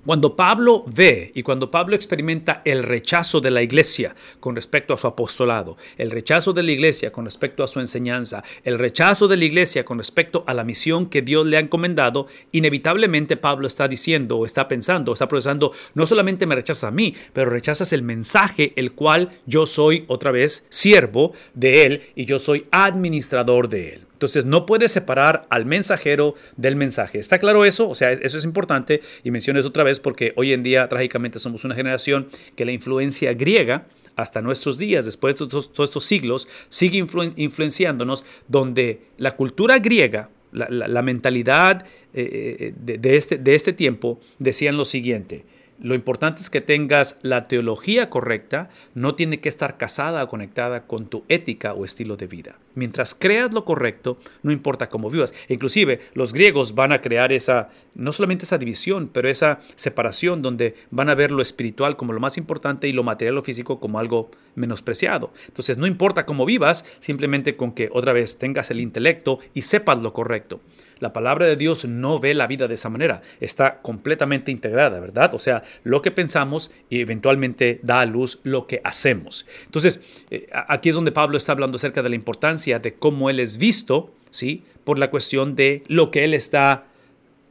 cuando 0.05 0.35
Pablo 0.35 0.83
ve 0.87 1.31
y 1.33 1.43
cuando 1.43 1.71
Pablo 1.71 1.95
experimenta 1.95 2.61
el 2.65 2.83
rechazo 2.83 3.41
de 3.41 3.51
la 3.51 3.61
iglesia 3.61 4.15
con 4.39 4.55
respecto 4.55 4.93
a 4.93 4.97
su 4.97 5.07
apostolado, 5.07 5.77
el 5.97 6.11
rechazo 6.11 6.53
de 6.53 6.63
la 6.63 6.71
iglesia 6.71 7.11
con 7.11 7.25
respecto 7.25 7.63
a 7.63 7.67
su 7.67 7.79
enseñanza, 7.79 8.43
el 8.63 8.77
rechazo 8.77 9.27
de 9.27 9.37
la 9.37 9.45
iglesia 9.45 9.83
con 9.83 9.97
respecto 9.97 10.43
a 10.47 10.53
la 10.53 10.63
misión 10.63 11.07
que 11.07 11.21
Dios 11.21 11.45
le 11.45 11.57
ha 11.57 11.61
encomendado, 11.61 12.27
inevitablemente 12.51 13.37
Pablo 13.37 13.67
está 13.67 13.87
diciendo 13.87 14.45
está 14.45 14.67
pensando, 14.67 15.13
está 15.13 15.27
procesando, 15.27 15.71
no 15.93 16.05
solamente 16.05 16.45
me 16.45 16.55
rechazas 16.55 16.85
a 16.85 16.91
mí, 16.91 17.15
pero 17.33 17.49
rechazas 17.49 17.93
el 17.93 18.03
mensaje 18.03 18.73
el 18.75 18.93
cual 18.93 19.31
yo 19.45 19.65
soy 19.65 20.05
otra 20.07 20.31
vez 20.31 20.65
siervo 20.69 21.33
de 21.53 21.85
él 21.85 22.03
y 22.15 22.25
yo 22.25 22.39
soy 22.39 22.67
administrador 22.71 23.69
de 23.69 23.93
él. 23.93 24.01
Entonces 24.15 24.45
no 24.45 24.65
puedes 24.65 24.93
separar 24.93 25.45
al 25.49 25.65
mensajero 25.65 26.35
del 26.55 26.77
mensaje. 26.77 27.19
¿Está 27.19 27.37
claro 27.37 27.65
eso? 27.65 27.89
O 27.89 27.95
sea, 27.95 28.13
eso 28.13 28.37
es 28.37 28.45
importante 28.45 29.01
y 29.25 29.31
menciono 29.31 29.59
eso 29.59 29.67
otra 29.67 29.83
vez 29.83 29.99
porque 29.99 30.31
hoy 30.37 30.53
en 30.53 30.63
día 30.63 30.87
trágicamente 30.87 31.37
somos 31.37 31.65
una 31.65 31.75
generación 31.75 32.29
que 32.55 32.63
la 32.63 32.71
influencia 32.71 33.33
griega 33.33 33.87
hasta 34.15 34.41
nuestros 34.41 34.77
días, 34.77 35.03
después 35.03 35.35
de 35.35 35.47
todos, 35.47 35.69
estos 35.77 36.05
siglos, 36.05 36.47
sigue 36.69 37.05
influenciándonos, 37.35 38.23
donde 38.47 39.01
la 39.17 39.35
cultura 39.35 39.79
griega, 39.79 40.29
la, 40.53 41.01
mentalidad 41.01 41.85
eh, 42.13 42.73
eh, 42.77 42.97
de, 42.97 43.17
este, 43.17 43.37
de 43.37 43.53
este 43.53 43.73
tiempo, 43.73 44.21
decían 44.39 44.77
lo 44.77 44.85
siguiente, 44.85 45.43
lo 45.79 45.93
importante 45.93 46.41
es 46.41 46.49
que 46.49 46.61
tengas 46.61 47.19
la 47.21 47.47
teología 47.47 48.09
correcta, 48.09 48.69
no 48.93 49.15
tiene 49.15 49.41
que 49.41 49.49
estar 49.49 49.77
casada 49.77 50.23
o 50.23 50.29
conectada 50.29 50.87
con 50.87 51.07
tu 51.07 51.23
ética 51.27 51.73
o 51.73 51.83
estilo 51.83 52.15
de 52.15 52.27
vida. 52.27 52.57
Mientras 52.75 53.13
creas 53.13 53.53
lo 53.53 53.65
correcto, 53.65 54.17
no 54.41 54.51
importa 54.51 54.89
cómo 54.89 55.09
vivas. 55.09 55.33
Inclusive 55.49 56.01
los 56.13 56.33
griegos 56.33 56.75
van 56.75 56.91
a 56.91 57.01
crear 57.01 57.31
esa, 57.33 57.69
no 57.93 58.13
solamente 58.13 58.45
esa 58.45 58.57
división, 58.57 59.09
pero 59.11 59.27
esa 59.27 59.59
separación 59.75 60.41
donde 60.41 60.75
van 60.91 61.09
a 61.09 61.15
ver 61.15 61.31
lo 61.31 61.41
espiritual 61.41 61.97
como 61.97 62.13
lo 62.13 62.19
más 62.19 62.37
importante 62.37 62.87
y 62.87 62.93
lo 62.93 63.03
material 63.03 63.37
o 63.37 63.41
físico 63.41 63.79
como 63.79 63.99
algo 63.99 64.31
menospreciado. 64.55 65.33
Entonces 65.47 65.77
no 65.77 65.87
importa 65.87 66.25
cómo 66.25 66.45
vivas, 66.45 66.85
simplemente 66.99 67.57
con 67.57 67.73
que 67.73 67.89
otra 67.91 68.13
vez 68.13 68.37
tengas 68.37 68.71
el 68.71 68.79
intelecto 68.79 69.39
y 69.53 69.63
sepas 69.63 70.01
lo 70.01 70.13
correcto. 70.13 70.61
La 70.99 71.13
palabra 71.13 71.45
de 71.45 71.55
Dios 71.55 71.85
no 71.85 72.19
ve 72.19 72.33
la 72.33 72.47
vida 72.47 72.67
de 72.67 72.75
esa 72.75 72.89
manera, 72.89 73.21
está 73.39 73.81
completamente 73.81 74.51
integrada, 74.51 74.99
¿verdad? 74.99 75.33
O 75.33 75.39
sea, 75.39 75.63
lo 75.83 76.01
que 76.01 76.11
pensamos 76.11 76.71
y 76.89 77.01
eventualmente 77.01 77.79
da 77.83 78.01
a 78.01 78.05
luz 78.05 78.39
lo 78.43 78.67
que 78.67 78.81
hacemos. 78.83 79.45
Entonces, 79.65 80.01
eh, 80.31 80.47
aquí 80.51 80.89
es 80.89 80.95
donde 80.95 81.11
Pablo 81.11 81.37
está 81.37 81.51
hablando 81.51 81.75
acerca 81.75 82.01
de 82.01 82.09
la 82.09 82.15
importancia 82.15 82.79
de 82.79 82.93
cómo 82.93 83.29
él 83.29 83.39
es 83.39 83.57
visto, 83.57 84.13
¿sí? 84.29 84.63
Por 84.83 84.99
la 84.99 85.09
cuestión 85.09 85.55
de 85.55 85.83
lo 85.87 86.11
que 86.11 86.23
él 86.23 86.33
está 86.33 86.85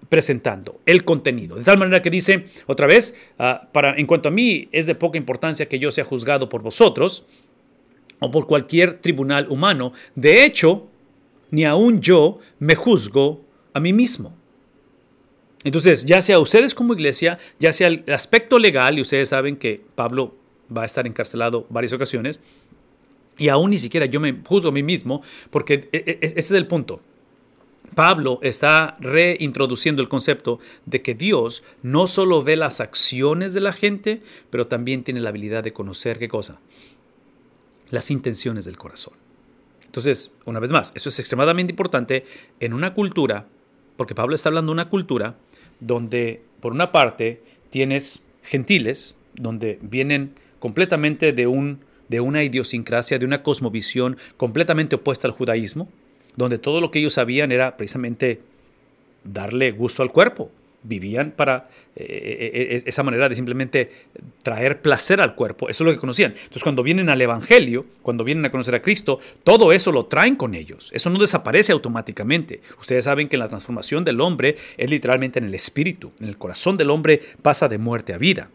presentando, 0.08 0.80
el 0.86 1.04
contenido. 1.04 1.56
De 1.56 1.64
tal 1.64 1.78
manera 1.78 2.02
que 2.02 2.10
dice, 2.10 2.46
otra 2.66 2.86
vez, 2.86 3.16
ah, 3.38 3.68
para, 3.72 3.96
en 3.96 4.06
cuanto 4.06 4.28
a 4.28 4.32
mí, 4.32 4.68
es 4.72 4.86
de 4.86 4.94
poca 4.94 5.18
importancia 5.18 5.66
que 5.66 5.78
yo 5.78 5.90
sea 5.90 6.04
juzgado 6.04 6.48
por 6.48 6.62
vosotros 6.62 7.26
o 8.20 8.30
por 8.30 8.46
cualquier 8.46 8.98
tribunal 8.98 9.46
humano. 9.48 9.92
De 10.14 10.44
hecho, 10.44 10.88
ni 11.54 11.64
aún 11.64 12.00
yo 12.00 12.40
me 12.58 12.74
juzgo 12.74 13.44
a 13.74 13.78
mí 13.78 13.92
mismo. 13.92 14.36
Entonces, 15.62 16.04
ya 16.04 16.20
sea 16.20 16.40
ustedes 16.40 16.74
como 16.74 16.94
iglesia, 16.94 17.38
ya 17.60 17.72
sea 17.72 17.86
el 17.86 18.04
aspecto 18.12 18.58
legal, 18.58 18.98
y 18.98 19.02
ustedes 19.02 19.28
saben 19.28 19.56
que 19.56 19.80
Pablo 19.94 20.34
va 20.76 20.82
a 20.82 20.84
estar 20.84 21.06
encarcelado 21.06 21.64
varias 21.70 21.92
ocasiones, 21.92 22.40
y 23.38 23.50
aún 23.50 23.70
ni 23.70 23.78
siquiera 23.78 24.06
yo 24.06 24.18
me 24.18 24.32
juzgo 24.44 24.70
a 24.70 24.72
mí 24.72 24.82
mismo, 24.82 25.22
porque 25.50 25.88
e, 25.92 25.98
e, 26.04 26.18
ese 26.20 26.38
es 26.38 26.50
el 26.50 26.66
punto. 26.66 27.00
Pablo 27.94 28.40
está 28.42 28.96
reintroduciendo 28.98 30.02
el 30.02 30.08
concepto 30.08 30.58
de 30.86 31.02
que 31.02 31.14
Dios 31.14 31.62
no 31.82 32.08
solo 32.08 32.42
ve 32.42 32.56
las 32.56 32.80
acciones 32.80 33.54
de 33.54 33.60
la 33.60 33.72
gente, 33.72 34.22
pero 34.50 34.66
también 34.66 35.04
tiene 35.04 35.20
la 35.20 35.28
habilidad 35.28 35.62
de 35.62 35.72
conocer 35.72 36.18
qué 36.18 36.26
cosa? 36.26 36.60
Las 37.90 38.10
intenciones 38.10 38.64
del 38.64 38.76
corazón. 38.76 39.23
Entonces, 39.94 40.34
una 40.44 40.58
vez 40.58 40.72
más, 40.72 40.90
eso 40.96 41.08
es 41.08 41.20
extremadamente 41.20 41.70
importante 41.70 42.24
en 42.58 42.72
una 42.72 42.94
cultura, 42.94 43.46
porque 43.96 44.12
Pablo 44.16 44.34
está 44.34 44.48
hablando 44.48 44.70
de 44.70 44.74
una 44.74 44.88
cultura 44.88 45.36
donde, 45.78 46.42
por 46.58 46.72
una 46.72 46.90
parte, 46.90 47.44
tienes 47.70 48.26
gentiles, 48.42 49.16
donde 49.36 49.78
vienen 49.82 50.34
completamente 50.58 51.32
de, 51.32 51.46
un, 51.46 51.78
de 52.08 52.18
una 52.18 52.42
idiosincrasia, 52.42 53.20
de 53.20 53.24
una 53.24 53.44
cosmovisión 53.44 54.16
completamente 54.36 54.96
opuesta 54.96 55.28
al 55.28 55.32
judaísmo, 55.32 55.88
donde 56.34 56.58
todo 56.58 56.80
lo 56.80 56.90
que 56.90 56.98
ellos 56.98 57.14
sabían 57.14 57.52
era 57.52 57.76
precisamente 57.76 58.40
darle 59.22 59.70
gusto 59.70 60.02
al 60.02 60.10
cuerpo. 60.10 60.50
Vivían 60.86 61.32
para 61.32 61.70
eh, 61.96 62.04
eh, 62.04 62.76
eh, 62.76 62.82
esa 62.84 63.02
manera 63.02 63.28
de 63.28 63.34
simplemente 63.34 63.90
traer 64.42 64.82
placer 64.82 65.20
al 65.20 65.34
cuerpo. 65.34 65.70
Eso 65.70 65.82
es 65.82 65.86
lo 65.86 65.92
que 65.92 65.98
conocían. 65.98 66.32
Entonces, 66.32 66.62
cuando 66.62 66.82
vienen 66.82 67.08
al 67.08 67.20
Evangelio, 67.20 67.86
cuando 68.02 68.22
vienen 68.22 68.44
a 68.44 68.50
conocer 68.50 68.74
a 68.74 68.82
Cristo, 68.82 69.18
todo 69.42 69.72
eso 69.72 69.92
lo 69.92 70.06
traen 70.06 70.36
con 70.36 70.54
ellos. 70.54 70.90
Eso 70.92 71.08
no 71.08 71.18
desaparece 71.18 71.72
automáticamente. 71.72 72.60
Ustedes 72.78 73.06
saben 73.06 73.28
que 73.28 73.38
la 73.38 73.48
transformación 73.48 74.04
del 74.04 74.20
hombre 74.20 74.56
es 74.76 74.90
literalmente 74.90 75.38
en 75.38 75.46
el 75.46 75.54
espíritu. 75.54 76.12
En 76.20 76.28
el 76.28 76.36
corazón 76.36 76.76
del 76.76 76.90
hombre 76.90 77.20
pasa 77.40 77.66
de 77.66 77.78
muerte 77.78 78.12
a 78.12 78.18
vida. 78.18 78.50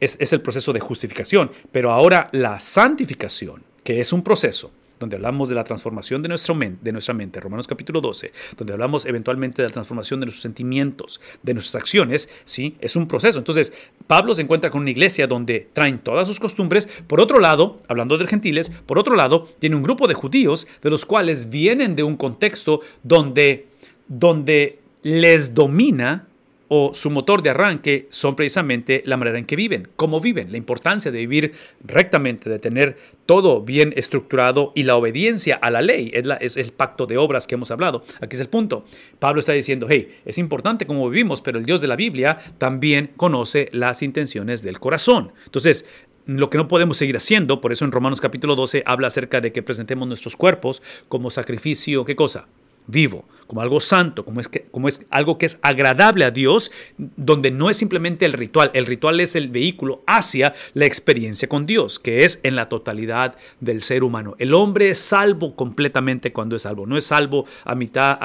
Es, 0.00 0.16
es 0.20 0.32
el 0.32 0.40
proceso 0.40 0.72
de 0.72 0.80
justificación. 0.80 1.50
Pero 1.72 1.90
ahora 1.90 2.28
la 2.32 2.60
santificación, 2.60 3.64
que 3.82 3.98
es 3.98 4.12
un 4.12 4.22
proceso, 4.22 4.72
donde 4.98 5.16
hablamos 5.16 5.48
de 5.48 5.54
la 5.54 5.64
transformación 5.64 6.22
de, 6.22 6.28
nuestro 6.28 6.56
de 6.58 6.92
nuestra 6.92 7.14
mente, 7.14 7.40
Romanos 7.40 7.66
capítulo 7.66 8.00
12, 8.00 8.32
donde 8.56 8.72
hablamos 8.72 9.06
eventualmente 9.06 9.62
de 9.62 9.68
la 9.68 9.72
transformación 9.72 10.20
de 10.20 10.26
nuestros 10.26 10.42
sentimientos, 10.42 11.20
de 11.42 11.54
nuestras 11.54 11.82
acciones, 11.82 12.28
¿sí? 12.44 12.76
Es 12.80 12.96
un 12.96 13.08
proceso. 13.08 13.38
Entonces, 13.38 13.72
Pablo 14.06 14.34
se 14.34 14.42
encuentra 14.42 14.70
con 14.70 14.82
una 14.82 14.90
iglesia 14.90 15.26
donde 15.26 15.68
traen 15.72 15.98
todas 15.98 16.28
sus 16.28 16.40
costumbres. 16.40 16.88
Por 17.06 17.20
otro 17.20 17.40
lado, 17.40 17.80
hablando 17.88 18.16
de 18.16 18.26
gentiles, 18.26 18.70
por 18.86 18.98
otro 18.98 19.16
lado, 19.16 19.48
tiene 19.58 19.76
un 19.76 19.82
grupo 19.82 20.06
de 20.06 20.14
judíos 20.14 20.68
de 20.82 20.90
los 20.90 21.04
cuales 21.04 21.50
vienen 21.50 21.96
de 21.96 22.02
un 22.02 22.16
contexto 22.16 22.80
donde, 23.02 23.66
donde 24.06 24.80
les 25.02 25.54
domina 25.54 26.27
o 26.68 26.92
su 26.94 27.10
motor 27.10 27.42
de 27.42 27.50
arranque 27.50 28.06
son 28.10 28.36
precisamente 28.36 29.02
la 29.06 29.16
manera 29.16 29.38
en 29.38 29.46
que 29.46 29.56
viven, 29.56 29.88
cómo 29.96 30.20
viven, 30.20 30.52
la 30.52 30.58
importancia 30.58 31.10
de 31.10 31.18
vivir 31.18 31.52
rectamente, 31.84 32.48
de 32.50 32.58
tener 32.58 32.96
todo 33.26 33.62
bien 33.62 33.92
estructurado 33.96 34.72
y 34.74 34.84
la 34.84 34.96
obediencia 34.96 35.56
a 35.56 35.70
la 35.70 35.82
ley 35.82 36.10
es, 36.14 36.26
es, 36.40 36.56
el 36.56 36.72
pacto 36.72 37.06
de 37.06 37.18
obras 37.18 37.46
que 37.46 37.54
hemos 37.54 37.70
hablado. 37.70 38.02
Aquí 38.20 38.36
es 38.36 38.40
el 38.40 38.48
punto. 38.48 38.84
Pablo 39.18 39.40
está 39.40 39.52
diciendo, 39.52 39.86
hey, 39.88 40.08
es 40.24 40.38
importante 40.38 40.86
cómo 40.86 41.08
vivimos, 41.08 41.40
pero 41.40 41.58
el 41.58 41.64
Dios 41.64 41.80
de 41.80 41.88
la 41.88 41.96
Biblia 41.96 42.38
también 42.58 43.10
conoce 43.16 43.68
las 43.72 44.02
intenciones 44.02 44.62
del 44.62 44.78
corazón. 44.78 45.32
Entonces, 45.46 45.86
lo 46.26 46.50
que 46.50 46.58
no 46.58 46.68
podemos 46.68 46.98
seguir 46.98 47.16
haciendo, 47.16 47.62
por 47.62 47.72
eso 47.72 47.86
en 47.86 47.92
Romanos 47.92 48.20
capítulo 48.20 48.54
12 48.54 48.82
habla 48.84 49.08
acerca 49.08 49.40
de 49.40 49.50
que 49.50 49.62
presentemos 49.62 50.06
nuestros 50.06 50.36
cuerpos 50.36 50.82
como 51.08 51.30
sacrificio, 51.30 52.04
¿qué 52.04 52.14
cosa? 52.14 52.48
Vivo, 52.88 53.24
como 53.46 53.62
algo 53.62 53.80
santo, 53.80 54.24
como 54.24 54.40
es, 54.40 54.48
que, 54.48 54.64
como 54.70 54.88
es 54.88 55.06
algo 55.10 55.38
que 55.38 55.46
es 55.46 55.58
agradable 55.62 56.24
a 56.24 56.30
Dios, 56.30 56.70
donde 56.98 57.50
no 57.50 57.70
es 57.70 57.76
simplemente 57.78 58.26
el 58.26 58.34
ritual, 58.34 58.70
el 58.74 58.84
ritual 58.84 59.20
es 59.20 59.36
el 59.36 59.48
vehículo 59.48 60.02
hacia 60.06 60.54
la 60.74 60.84
experiencia 60.84 61.48
con 61.48 61.64
Dios, 61.64 61.98
que 61.98 62.24
es 62.24 62.40
en 62.42 62.56
la 62.56 62.68
totalidad 62.68 63.36
del 63.60 63.82
ser 63.82 64.04
humano. 64.04 64.34
El 64.38 64.52
hombre 64.52 64.90
es 64.90 64.98
salvo 64.98 65.56
completamente 65.56 66.32
cuando 66.32 66.56
es 66.56 66.62
salvo, 66.62 66.86
no 66.86 66.96
es 66.96 67.04
salvo 67.04 67.46
a 67.64 67.74
mitad 67.74 68.18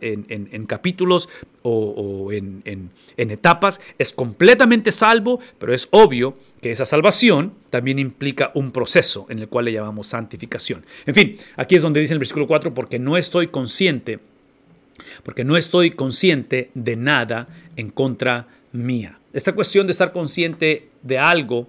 en, 0.00 0.66
capítulos 0.66 1.28
o, 1.62 2.32
en, 2.32 2.62
en 2.64 3.30
etapas, 3.30 3.80
es 3.98 4.12
completamente 4.12 4.92
salvo, 4.92 5.40
pero 5.58 5.74
es 5.74 5.88
obvio 5.90 6.36
que 6.64 6.70
esa 6.70 6.86
salvación 6.86 7.52
también 7.68 7.98
implica 7.98 8.50
un 8.54 8.72
proceso 8.72 9.26
en 9.28 9.38
el 9.38 9.48
cual 9.48 9.66
le 9.66 9.72
llamamos 9.74 10.06
santificación. 10.06 10.86
En 11.04 11.14
fin, 11.14 11.36
aquí 11.56 11.74
es 11.74 11.82
donde 11.82 12.00
dice 12.00 12.14
el 12.14 12.18
versículo 12.18 12.46
4, 12.46 12.72
porque 12.72 12.98
no 12.98 13.18
estoy 13.18 13.48
consciente, 13.48 14.18
porque 15.24 15.44
no 15.44 15.58
estoy 15.58 15.90
consciente 15.90 16.70
de 16.72 16.96
nada 16.96 17.48
en 17.76 17.90
contra 17.90 18.48
mía. 18.72 19.18
Esta 19.34 19.52
cuestión 19.52 19.86
de 19.86 19.90
estar 19.90 20.12
consciente 20.12 20.88
de 21.02 21.18
algo 21.18 21.68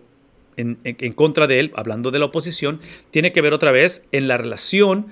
en, 0.55 0.77
contra 1.11 1.45
de 1.45 1.59
él, 1.59 1.73
hablando 1.75 2.09
de 2.09 2.19
la 2.19 2.25
oposición, 2.27 2.79
tiene 3.11 3.33
que 3.33 3.41
ver 3.41 3.51
otra 3.51 3.71
vez 3.71 4.05
en 4.13 4.29
la 4.29 4.37
relación 4.37 5.07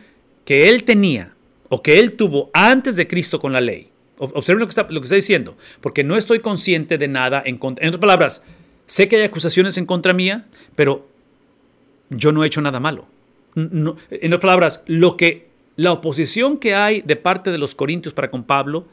que 0.46 0.70
él 0.70 0.86
tenía 0.86 1.34
o 1.68 1.84
que 1.84 2.00
él 2.00 2.14
tuvo 2.14 2.52
antes 2.54 2.96
de 2.96 3.10
Cristo 3.10 3.38
con 3.42 3.52
la 3.52 3.60
ley. 3.60 3.90
Observen 4.18 4.62
lo 4.62 4.66
que 4.66 4.70
está, 4.70 4.88
lo 4.90 5.02
que 5.02 5.06
está 5.08 5.16
diciendo, 5.18 5.58
porque 5.82 6.06
no 6.06 6.16
estoy 6.16 6.40
consciente 6.40 6.98
de 6.98 7.10
nada 7.10 7.44
en 7.46 7.58
contra. 7.58 7.84
En 7.84 7.90
otras 7.90 8.00
palabras, 8.00 8.44
Sé 8.86 9.08
que 9.08 9.18
hay 9.18 9.24
acusaciones 9.24 9.78
en 9.78 9.86
contra 9.86 10.14
mía, 10.14 10.48
pero 10.76 11.08
yo 12.10 12.32
no 12.32 12.44
he 12.44 12.48
hecho 12.48 12.62
nada 12.62 12.80
malo. 12.80 13.08
en 13.56 13.88
otras 13.88 14.40
palabras, 14.42 14.84
lo 14.88 15.16
que 15.18 15.48
la 15.76 15.92
oposición 15.92 16.58
que 16.58 16.76
hay 16.76 17.02
de 17.02 17.16
parte 17.16 17.52
de 17.52 17.58
los 17.58 17.76
corintios 17.76 18.14
para 18.14 18.30
con 18.30 18.44
Pablo 18.44 18.86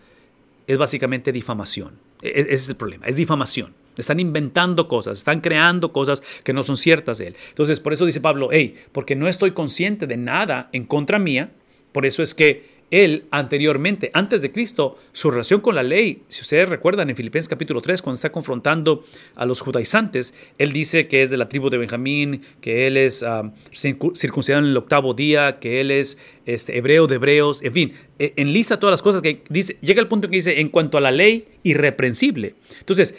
es 0.67 0.79
básicamente 0.79 1.33
difamación. 1.33 1.99
E, 2.23 2.29
e, 2.29 2.41
ese 2.41 2.55
es 2.55 2.69
el 2.69 2.77
problema, 2.77 3.07
es 3.07 3.17
difamación. 3.17 3.75
Están 3.97 4.21
inventando 4.21 4.89
cosas, 4.89 5.19
están 5.19 5.41
creando 5.41 5.93
cosas 5.93 6.23
que 6.45 6.53
no 6.53 6.63
son 6.63 6.77
ciertas 6.77 7.19
de 7.19 7.29
él. 7.29 7.37
Entonces, 7.51 7.81
por 7.81 7.93
eso 7.93 8.07
dice 8.07 8.21
Pablo, 8.21 8.49
hey, 8.51 8.75
porque 8.93 9.15
no 9.17 9.29
estoy 9.29 9.51
consciente 9.51 10.07
de 10.07 10.17
nada 10.17 10.71
en 10.73 10.85
contra 10.85 11.19
mía, 11.19 11.51
por 11.93 12.07
eso 12.07 12.23
es 12.23 12.35
que 12.35 12.80
él 12.91 13.25
anteriormente, 13.31 14.11
antes 14.15 14.43
de 14.43 14.51
Cristo, 14.51 14.99
su 15.13 15.31
relación 15.31 15.61
con 15.61 15.75
la 15.75 15.83
ley, 15.83 16.23
si 16.29 16.43
ustedes 16.43 16.69
recuerdan 16.69 17.09
en 17.11 17.17
Filipenses 17.17 17.49
capítulo 17.49 17.81
3, 17.81 18.03
cuando 18.03 18.17
está 18.17 18.33
confrontando 18.33 19.05
a 19.37 19.47
los 19.47 19.61
judaizantes, 19.61 20.35
él 20.59 20.73
dice 20.73 21.07
que 21.07 21.23
es 21.23 21.31
de 21.31 21.37
la 21.37 21.49
tribu 21.49 21.71
de 21.71 21.79
Benjamín, 21.79 22.43
que 22.61 22.87
él 22.87 22.97
es 22.97 23.23
um, 23.23 23.53
circuncidado 23.73 24.65
en 24.65 24.71
el 24.71 24.77
octavo 24.77 25.15
día, 25.15 25.61
que 25.61 25.81
él 25.81 25.91
es 25.91 26.19
este, 26.47 26.79
hebreo 26.79 27.07
de 27.07 27.15
hebreos, 27.17 27.63
en 27.63 27.73
fin, 27.73 27.93
e, 28.19 28.33
enlista 28.37 28.81
todas 28.81 28.93
las 28.93 29.03
cosas 29.03 29.23
que 29.23 29.43
dice, 29.49 29.79
llega 29.81 30.01
el 30.01 30.09
punto 30.09 30.27
en 30.27 30.33
que 30.33 30.37
dice, 30.39 30.61
en 30.61 30.69
cuanto 30.69 30.99
a 30.99 31.01
la 31.01 31.13
ley, 31.13 31.47
irreprensible. 31.63 32.55
Entonces, 32.81 33.15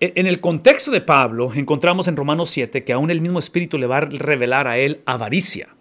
e, 0.00 0.12
en 0.16 0.26
el 0.26 0.40
contexto 0.40 0.90
de 0.90 1.00
Pablo, 1.00 1.52
encontramos 1.54 2.08
en 2.08 2.16
Romanos 2.16 2.50
7 2.50 2.84
que 2.84 2.92
aún 2.92 3.10
el 3.10 3.20
mismo 3.20 3.38
Espíritu 3.38 3.78
le 3.78 3.86
va 3.86 3.98
a 3.98 4.00
revelar 4.02 4.68
a 4.68 4.78
él 4.78 5.00
avaricia. 5.06 5.74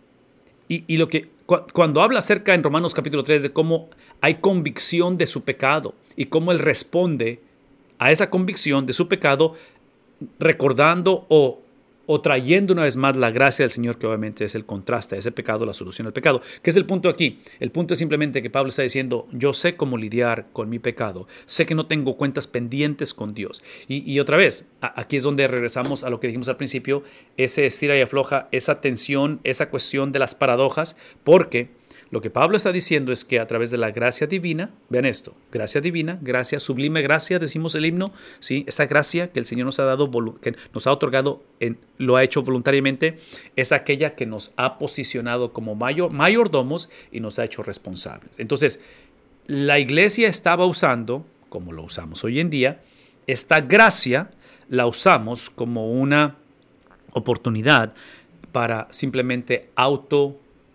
Y, 0.69 0.97
lo 0.97 1.07
que 1.07 1.29
cuando 1.73 2.01
habla 2.01 2.19
acerca 2.19 2.53
en 2.53 2.63
Romanos 2.63 2.93
capítulo 2.93 3.23
3 3.23 3.43
de 3.43 3.53
cómo 3.53 3.89
hay 4.21 4.35
convicción 4.35 5.17
de 5.17 5.25
su 5.25 5.43
pecado 5.43 5.95
y 6.15 6.25
cómo 6.25 6.51
él 6.51 6.59
responde 6.59 7.39
a 7.99 8.11
esa 8.11 8.29
convicción 8.29 8.85
de 8.85 8.93
su 8.93 9.07
pecado 9.07 9.55
recordando 10.39 11.25
o 11.29 11.62
o 12.05 12.21
trayendo 12.21 12.73
una 12.73 12.83
vez 12.83 12.97
más 12.97 13.15
la 13.15 13.31
gracia 13.31 13.63
del 13.63 13.69
Señor, 13.69 13.97
que 13.97 14.07
obviamente 14.07 14.45
es 14.45 14.55
el 14.55 14.65
contraste 14.65 15.17
ese 15.17 15.31
pecado, 15.31 15.65
la 15.65 15.73
solución 15.73 16.07
al 16.07 16.13
pecado. 16.13 16.41
¿Qué 16.61 16.69
es 16.69 16.75
el 16.75 16.85
punto 16.85 17.09
aquí? 17.09 17.39
El 17.59 17.71
punto 17.71 17.93
es 17.93 17.99
simplemente 17.99 18.41
que 18.41 18.49
Pablo 18.49 18.69
está 18.69 18.81
diciendo, 18.81 19.27
yo 19.31 19.53
sé 19.53 19.75
cómo 19.75 19.97
lidiar 19.97 20.47
con 20.51 20.69
mi 20.69 20.79
pecado, 20.79 21.27
sé 21.45 21.65
que 21.65 21.75
no 21.75 21.87
tengo 21.87 22.17
cuentas 22.17 22.47
pendientes 22.47 23.13
con 23.13 23.33
Dios. 23.33 23.63
Y, 23.87 24.19
otra 24.19 24.37
vez, 24.37 24.69
aquí 24.81 25.17
es 25.17 25.23
donde 25.23 25.47
regresamos 25.47 26.03
a 26.03 26.09
lo 26.09 26.19
que 26.19 26.27
dijimos 26.27 26.49
al 26.49 26.57
principio, 26.57 27.03
ese 27.37 27.65
estira 27.65 27.97
y 27.97 28.01
afloja, 28.01 28.47
esa 28.51 28.81
tensión, 28.81 29.39
esa 29.43 29.69
cuestión 29.69 30.11
de 30.11 30.19
las 30.19 30.35
paradojas, 30.35 30.97
porque 31.23 31.69
lo 32.13 32.21
que 32.21 32.29
Pablo 32.29 32.57
está 32.57 32.71
diciendo 32.71 33.11
es 33.11 33.25
que 33.25 33.39
a 33.39 33.47
través 33.47 33.71
de 33.71 33.77
la 33.77 33.89
gracia 33.89 34.27
divina, 34.27 34.69
vean 34.87 35.05
esto, 35.05 35.33
gracia 35.51 35.81
divina, 35.81 36.19
gracia, 36.21 36.59
sublime 36.59 37.01
gracia, 37.01 37.39
decimos 37.39 37.73
el 37.73 37.87
himno, 37.87 38.13
¿sí? 38.39 38.65
esa 38.67 38.85
gracia 38.85 39.31
que 39.31 39.39
el 39.39 39.45
Señor 39.45 39.65
nos 39.65 39.79
ha 39.79 39.85
dado, 39.85 40.11
que 40.39 40.55
nos 40.75 40.85
ha 40.85 40.91
otorgado, 40.91 41.41
en, 41.59 41.79
lo 41.97 42.15
ha 42.15 42.23
hecho 42.23 42.43
voluntariamente, 42.43 43.17
es 43.55 43.71
aquella 43.71 44.13
que 44.13 44.27
nos 44.27 44.53
ha 44.57 44.77
posicionado 44.77 45.53
como 45.53 45.73
mayor, 45.73 46.11
mayordomos 46.11 46.91
y 47.11 47.19
nos 47.19 47.39
ha 47.39 47.45
hecho 47.45 47.63
responsables. 47.63 48.37
Entonces, 48.37 48.79
la 49.47 49.79
iglesia 49.79 50.27
estaba 50.27 50.67
usando, 50.67 51.25
como 51.49 51.71
lo 51.71 51.81
usamos 51.81 52.23
hoy 52.23 52.39
en 52.39 52.51
día, 52.51 52.83
esta 53.25 53.59
gracia 53.59 54.29
la 54.69 54.85
usamos 54.85 55.49
como 55.49 55.91
una 55.91 56.35
oportunidad 57.13 57.95
para 58.51 58.87
simplemente 58.91 59.71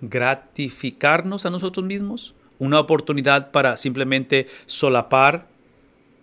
autogratificarnos 0.02 1.46
a 1.46 1.50
nosotros 1.50 1.84
mismos, 1.84 2.34
una 2.58 2.80
oportunidad 2.80 3.50
para 3.50 3.76
simplemente 3.76 4.46
solapar 4.66 5.48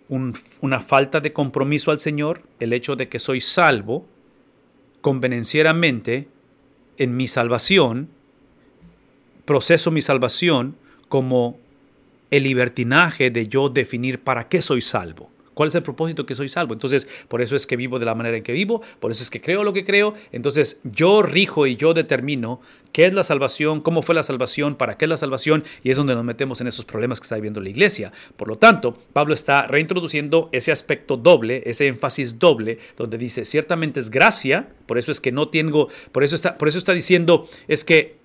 una 0.08 0.80
falta 0.80 1.20
de 1.20 1.32
compromiso 1.32 1.90
al 1.90 1.98
Señor, 1.98 2.42
el 2.60 2.72
hecho 2.72 2.94
de 2.94 3.08
que 3.08 3.18
soy 3.18 3.40
salvo 3.40 4.06
convenencieramente 5.00 6.28
en 6.96 7.16
mi 7.16 7.26
salvación, 7.26 8.08
proceso 9.44 9.90
mi 9.90 10.02
salvación 10.02 10.76
como 11.08 11.58
el 12.30 12.44
libertinaje 12.44 13.30
de 13.30 13.48
yo 13.48 13.68
definir 13.68 14.20
para 14.20 14.48
qué 14.48 14.62
soy 14.62 14.80
salvo. 14.80 15.30
¿Cuál 15.56 15.70
es 15.70 15.74
el 15.74 15.82
propósito 15.82 16.26
que 16.26 16.34
soy 16.34 16.50
salvo? 16.50 16.74
Entonces, 16.74 17.08
por 17.28 17.40
eso 17.40 17.56
es 17.56 17.66
que 17.66 17.76
vivo 17.76 17.98
de 17.98 18.04
la 18.04 18.14
manera 18.14 18.36
en 18.36 18.42
que 18.42 18.52
vivo, 18.52 18.82
por 19.00 19.10
eso 19.10 19.22
es 19.22 19.30
que 19.30 19.40
creo 19.40 19.64
lo 19.64 19.72
que 19.72 19.86
creo. 19.86 20.12
Entonces, 20.30 20.82
yo 20.84 21.22
rijo 21.22 21.66
y 21.66 21.76
yo 21.76 21.94
determino 21.94 22.60
qué 22.92 23.06
es 23.06 23.14
la 23.14 23.24
salvación, 23.24 23.80
cómo 23.80 24.02
fue 24.02 24.14
la 24.14 24.22
salvación, 24.22 24.74
para 24.74 24.98
qué 24.98 25.06
es 25.06 25.08
la 25.08 25.16
salvación, 25.16 25.64
y 25.82 25.88
es 25.88 25.96
donde 25.96 26.14
nos 26.14 26.24
metemos 26.24 26.60
en 26.60 26.66
esos 26.66 26.84
problemas 26.84 27.20
que 27.20 27.24
está 27.24 27.36
viviendo 27.36 27.62
la 27.62 27.70
iglesia. 27.70 28.12
Por 28.36 28.48
lo 28.48 28.58
tanto, 28.58 28.98
Pablo 29.14 29.32
está 29.32 29.66
reintroduciendo 29.66 30.50
ese 30.52 30.72
aspecto 30.72 31.16
doble, 31.16 31.62
ese 31.64 31.86
énfasis 31.86 32.38
doble, 32.38 32.78
donde 32.98 33.16
dice, 33.16 33.46
ciertamente 33.46 33.98
es 33.98 34.10
gracia, 34.10 34.68
por 34.84 34.98
eso 34.98 35.10
es 35.10 35.22
que 35.22 35.32
no 35.32 35.48
tengo, 35.48 35.88
por 36.12 36.22
eso 36.22 36.34
está, 36.34 36.58
por 36.58 36.68
eso 36.68 36.76
está 36.76 36.92
diciendo, 36.92 37.48
es 37.66 37.82
que 37.82 38.16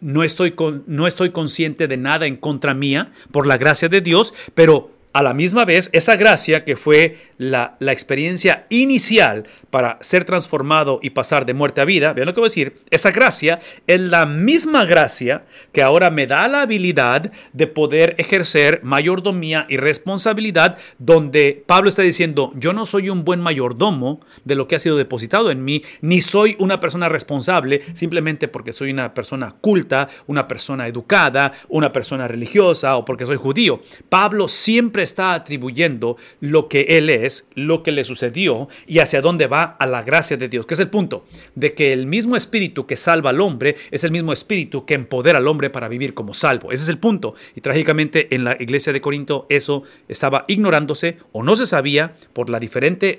no 0.00 0.22
estoy, 0.22 0.52
con, 0.52 0.84
no 0.86 1.08
estoy 1.08 1.30
consciente 1.30 1.88
de 1.88 1.96
nada 1.96 2.28
en 2.28 2.36
contra 2.36 2.72
mía 2.72 3.10
por 3.32 3.48
la 3.48 3.58
gracia 3.58 3.88
de 3.88 4.00
Dios, 4.00 4.32
pero 4.54 4.92
a 5.18 5.22
la 5.24 5.34
misma 5.34 5.64
vez 5.64 5.90
esa 5.92 6.14
gracia 6.14 6.64
que 6.64 6.76
fue 6.76 7.16
la, 7.38 7.76
experiencia 7.80 8.66
inicial 8.68 9.44
para 9.70 9.98
ser 10.00 10.24
transformado 10.24 11.00
y 11.02 11.10
pasar 11.10 11.46
de 11.46 11.54
muerte 11.54 11.80
a 11.80 11.84
vida, 11.84 12.12
vean 12.12 12.26
lo 12.26 12.34
que 12.34 12.40
voy 12.40 12.48
a 12.48 12.50
decir, 12.50 12.82
esa 12.90 13.10
gracia 13.10 13.60
es 13.86 14.00
la 14.00 14.26
misma 14.26 14.84
gracia 14.84 15.44
que 15.72 15.82
ahora 15.82 16.10
me 16.10 16.26
da 16.26 16.46
la 16.48 16.62
habilidad 16.62 17.32
de 17.52 17.66
poder 17.66 18.14
ejercer 18.18 18.80
mayordomía 18.82 19.66
y 19.68 19.76
responsabilidad 19.76 20.78
donde 20.98 21.62
Pablo 21.66 21.88
está 21.88 22.02
diciendo, 22.02 22.52
yo 22.54 22.72
no 22.72 22.86
soy 22.86 23.08
un 23.08 23.24
buen 23.24 23.40
mayordomo 23.40 24.20
de 24.44 24.54
lo 24.54 24.68
que 24.68 24.76
ha 24.76 24.80
sido 24.80 24.96
depositado 24.96 25.50
en 25.50 25.64
mí, 25.64 25.82
ni 26.00 26.20
soy 26.20 26.56
una 26.58 26.80
persona 26.80 27.08
responsable 27.08 27.82
simplemente 27.92 28.48
porque 28.48 28.72
soy 28.72 28.90
una 28.90 29.14
persona 29.14 29.54
culta, 29.60 30.08
una 30.26 30.48
persona 30.48 30.86
educada, 30.86 31.52
una 31.68 31.92
persona 31.92 32.28
religiosa 32.28 32.96
o 32.96 33.04
porque 33.04 33.26
soy 33.26 33.36
judío. 33.36 33.80
Pablo 34.08 34.48
siempre 34.48 35.02
está 35.02 35.34
atribuyendo 35.34 36.16
lo 36.40 36.68
que 36.68 36.80
él 36.88 37.10
es, 37.10 37.27
lo 37.54 37.82
que 37.82 37.92
le 37.92 38.04
sucedió 38.04 38.68
y 38.86 38.98
hacia 38.98 39.20
dónde 39.20 39.46
va 39.46 39.76
a 39.78 39.86
la 39.86 40.02
gracia 40.02 40.36
de 40.36 40.48
Dios, 40.48 40.66
que 40.66 40.74
es 40.74 40.80
el 40.80 40.90
punto 40.90 41.26
de 41.54 41.74
que 41.74 41.92
el 41.92 42.06
mismo 42.06 42.36
espíritu 42.36 42.86
que 42.86 42.96
salva 42.96 43.30
al 43.30 43.40
hombre 43.40 43.76
es 43.90 44.04
el 44.04 44.10
mismo 44.10 44.32
espíritu 44.32 44.84
que 44.84 44.94
empodera 44.94 45.38
al 45.38 45.48
hombre 45.48 45.70
para 45.70 45.88
vivir 45.88 46.14
como 46.14 46.34
salvo. 46.34 46.72
Ese 46.72 46.84
es 46.84 46.88
el 46.88 46.98
punto. 46.98 47.34
Y 47.54 47.60
trágicamente 47.60 48.34
en 48.34 48.44
la 48.44 48.56
iglesia 48.58 48.92
de 48.92 49.00
Corinto 49.00 49.46
eso 49.48 49.82
estaba 50.08 50.44
ignorándose 50.48 51.18
o 51.32 51.42
no 51.42 51.56
se 51.56 51.66
sabía 51.66 52.14
por 52.32 52.50
las 52.50 52.60
diferente 52.60 53.18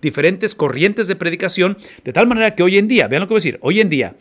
diferentes 0.00 0.54
corrientes 0.54 1.06
de 1.06 1.16
predicación, 1.16 1.78
de 2.04 2.12
tal 2.12 2.26
manera 2.26 2.54
que 2.54 2.62
hoy 2.62 2.78
en 2.78 2.88
día, 2.88 3.08
vean 3.08 3.20
lo 3.20 3.28
que 3.28 3.34
voy 3.34 3.38
a 3.38 3.44
decir, 3.44 3.58
hoy 3.62 3.80
en 3.80 3.88
día, 3.88 4.16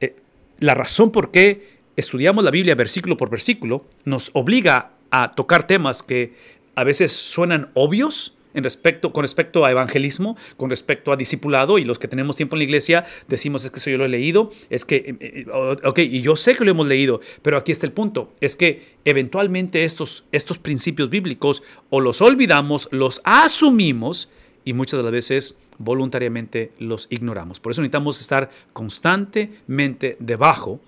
eh, 0.00 0.16
la 0.60 0.74
razón 0.74 1.10
por 1.10 1.30
qué 1.30 1.74
estudiamos 1.96 2.44
la 2.44 2.50
Biblia 2.50 2.74
versículo 2.74 3.16
por 3.16 3.30
versículo 3.30 3.84
nos 4.04 4.30
obliga 4.32 4.90
a 5.10 5.32
tocar 5.32 5.66
temas 5.66 6.02
que 6.02 6.34
a 6.74 6.84
veces 6.84 7.12
suenan 7.12 7.70
obvios, 7.74 8.36
en 8.54 8.64
respecto, 8.64 9.12
con 9.12 9.22
respecto 9.22 9.64
a 9.64 9.70
evangelismo, 9.70 10.36
con 10.56 10.70
respecto 10.70 11.12
a 11.12 11.16
discipulado, 11.16 11.78
y 11.78 11.84
los 11.84 11.98
que 11.98 12.08
tenemos 12.08 12.36
tiempo 12.36 12.56
en 12.56 12.60
la 12.60 12.64
iglesia 12.64 13.04
decimos 13.28 13.64
es 13.64 13.70
que 13.70 13.78
eso 13.78 13.90
yo 13.90 13.98
lo 13.98 14.04
he 14.04 14.08
leído, 14.08 14.50
es 14.70 14.84
que, 14.84 14.96
eh, 14.96 15.16
eh, 15.20 15.46
ok, 15.84 15.98
y 15.98 16.22
yo 16.22 16.36
sé 16.36 16.54
que 16.54 16.64
lo 16.64 16.70
hemos 16.70 16.86
leído, 16.86 17.20
pero 17.42 17.56
aquí 17.56 17.72
está 17.72 17.86
el 17.86 17.92
punto, 17.92 18.32
es 18.40 18.56
que 18.56 18.94
eventualmente 19.04 19.84
estos, 19.84 20.24
estos 20.32 20.58
principios 20.58 21.10
bíblicos 21.10 21.62
o 21.90 22.00
los 22.00 22.22
olvidamos, 22.22 22.88
los 22.90 23.20
asumimos, 23.24 24.30
y 24.64 24.72
muchas 24.72 24.98
de 24.98 25.04
las 25.04 25.12
veces 25.12 25.58
voluntariamente 25.78 26.72
los 26.78 27.06
ignoramos. 27.10 27.60
Por 27.60 27.72
eso 27.72 27.82
necesitamos 27.82 28.20
estar 28.20 28.50
constantemente 28.72 30.16
debajo 30.20 30.80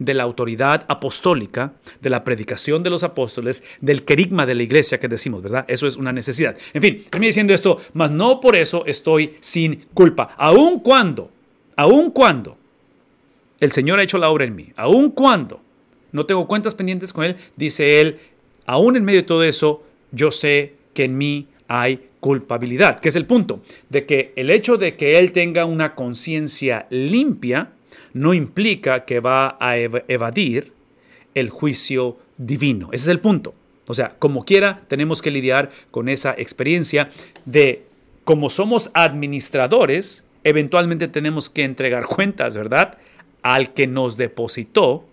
de 0.00 0.14
la 0.14 0.24
autoridad 0.24 0.86
apostólica, 0.88 1.74
de 2.00 2.10
la 2.10 2.24
predicación 2.24 2.82
de 2.82 2.90
los 2.90 3.04
apóstoles, 3.04 3.62
del 3.80 4.02
querigma 4.02 4.46
de 4.46 4.54
la 4.54 4.62
iglesia 4.62 4.98
que 4.98 5.08
decimos, 5.08 5.42
¿verdad? 5.42 5.66
Eso 5.68 5.86
es 5.86 5.96
una 5.96 6.10
necesidad. 6.10 6.56
En 6.72 6.82
fin, 6.82 7.04
termino 7.08 7.28
diciendo 7.28 7.52
esto, 7.52 7.78
mas 7.92 8.10
no 8.10 8.40
por 8.40 8.56
eso 8.56 8.82
estoy 8.86 9.36
sin 9.40 9.84
culpa. 9.92 10.34
Aun 10.38 10.80
cuando, 10.80 11.30
aun 11.76 12.10
cuando 12.10 12.56
el 13.60 13.70
Señor 13.72 14.00
ha 14.00 14.02
hecho 14.02 14.16
la 14.16 14.30
obra 14.30 14.46
en 14.46 14.56
mí, 14.56 14.72
aun 14.74 15.10
cuando 15.10 15.60
no 16.12 16.24
tengo 16.24 16.48
cuentas 16.48 16.74
pendientes 16.74 17.12
con 17.12 17.24
Él, 17.24 17.36
dice 17.56 18.00
Él, 18.00 18.18
aún 18.64 18.96
en 18.96 19.04
medio 19.04 19.20
de 19.20 19.26
todo 19.26 19.44
eso, 19.44 19.82
yo 20.12 20.30
sé 20.30 20.74
que 20.94 21.04
en 21.04 21.18
mí 21.18 21.46
hay 21.68 22.08
culpabilidad, 22.20 23.00
que 23.00 23.10
es 23.10 23.16
el 23.16 23.26
punto, 23.26 23.62
de 23.90 24.06
que 24.06 24.32
el 24.36 24.48
hecho 24.48 24.78
de 24.78 24.96
que 24.96 25.18
Él 25.18 25.32
tenga 25.32 25.66
una 25.66 25.94
conciencia 25.94 26.86
limpia, 26.88 27.72
no 28.12 28.34
implica 28.34 29.04
que 29.04 29.20
va 29.20 29.56
a 29.60 29.76
evadir 29.76 30.72
el 31.34 31.50
juicio 31.50 32.16
divino. 32.36 32.88
Ese 32.92 33.04
es 33.04 33.08
el 33.08 33.20
punto. 33.20 33.54
O 33.86 33.94
sea, 33.94 34.14
como 34.18 34.44
quiera, 34.44 34.82
tenemos 34.88 35.20
que 35.20 35.30
lidiar 35.30 35.70
con 35.90 36.08
esa 36.08 36.34
experiencia 36.36 37.10
de, 37.44 37.84
como 38.24 38.48
somos 38.48 38.90
administradores, 38.94 40.24
eventualmente 40.44 41.08
tenemos 41.08 41.50
que 41.50 41.64
entregar 41.64 42.06
cuentas, 42.06 42.54
¿verdad? 42.54 42.98
Al 43.42 43.72
que 43.72 43.86
nos 43.86 44.16
depositó 44.16 45.04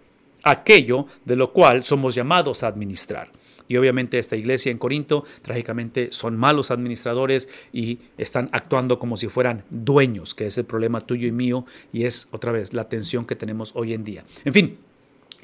aquello 0.43 1.07
de 1.25 1.35
lo 1.35 1.53
cual 1.53 1.83
somos 1.83 2.15
llamados 2.15 2.63
a 2.63 2.67
administrar. 2.67 3.29
Y 3.67 3.77
obviamente 3.77 4.19
esta 4.19 4.35
iglesia 4.35 4.71
en 4.71 4.77
Corinto, 4.77 5.25
trágicamente, 5.41 6.11
son 6.11 6.37
malos 6.37 6.71
administradores 6.71 7.49
y 7.73 7.99
están 8.17 8.49
actuando 8.51 8.99
como 8.99 9.17
si 9.17 9.27
fueran 9.27 9.63
dueños, 9.69 10.35
que 10.35 10.45
es 10.45 10.57
el 10.57 10.65
problema 10.65 11.01
tuyo 11.01 11.27
y 11.27 11.31
mío, 11.31 11.65
y 11.91 12.03
es 12.03 12.29
otra 12.31 12.51
vez 12.51 12.73
la 12.73 12.89
tensión 12.89 13.25
que 13.25 13.35
tenemos 13.35 13.71
hoy 13.75 13.93
en 13.93 14.03
día. 14.03 14.25
En 14.45 14.53
fin, 14.53 14.77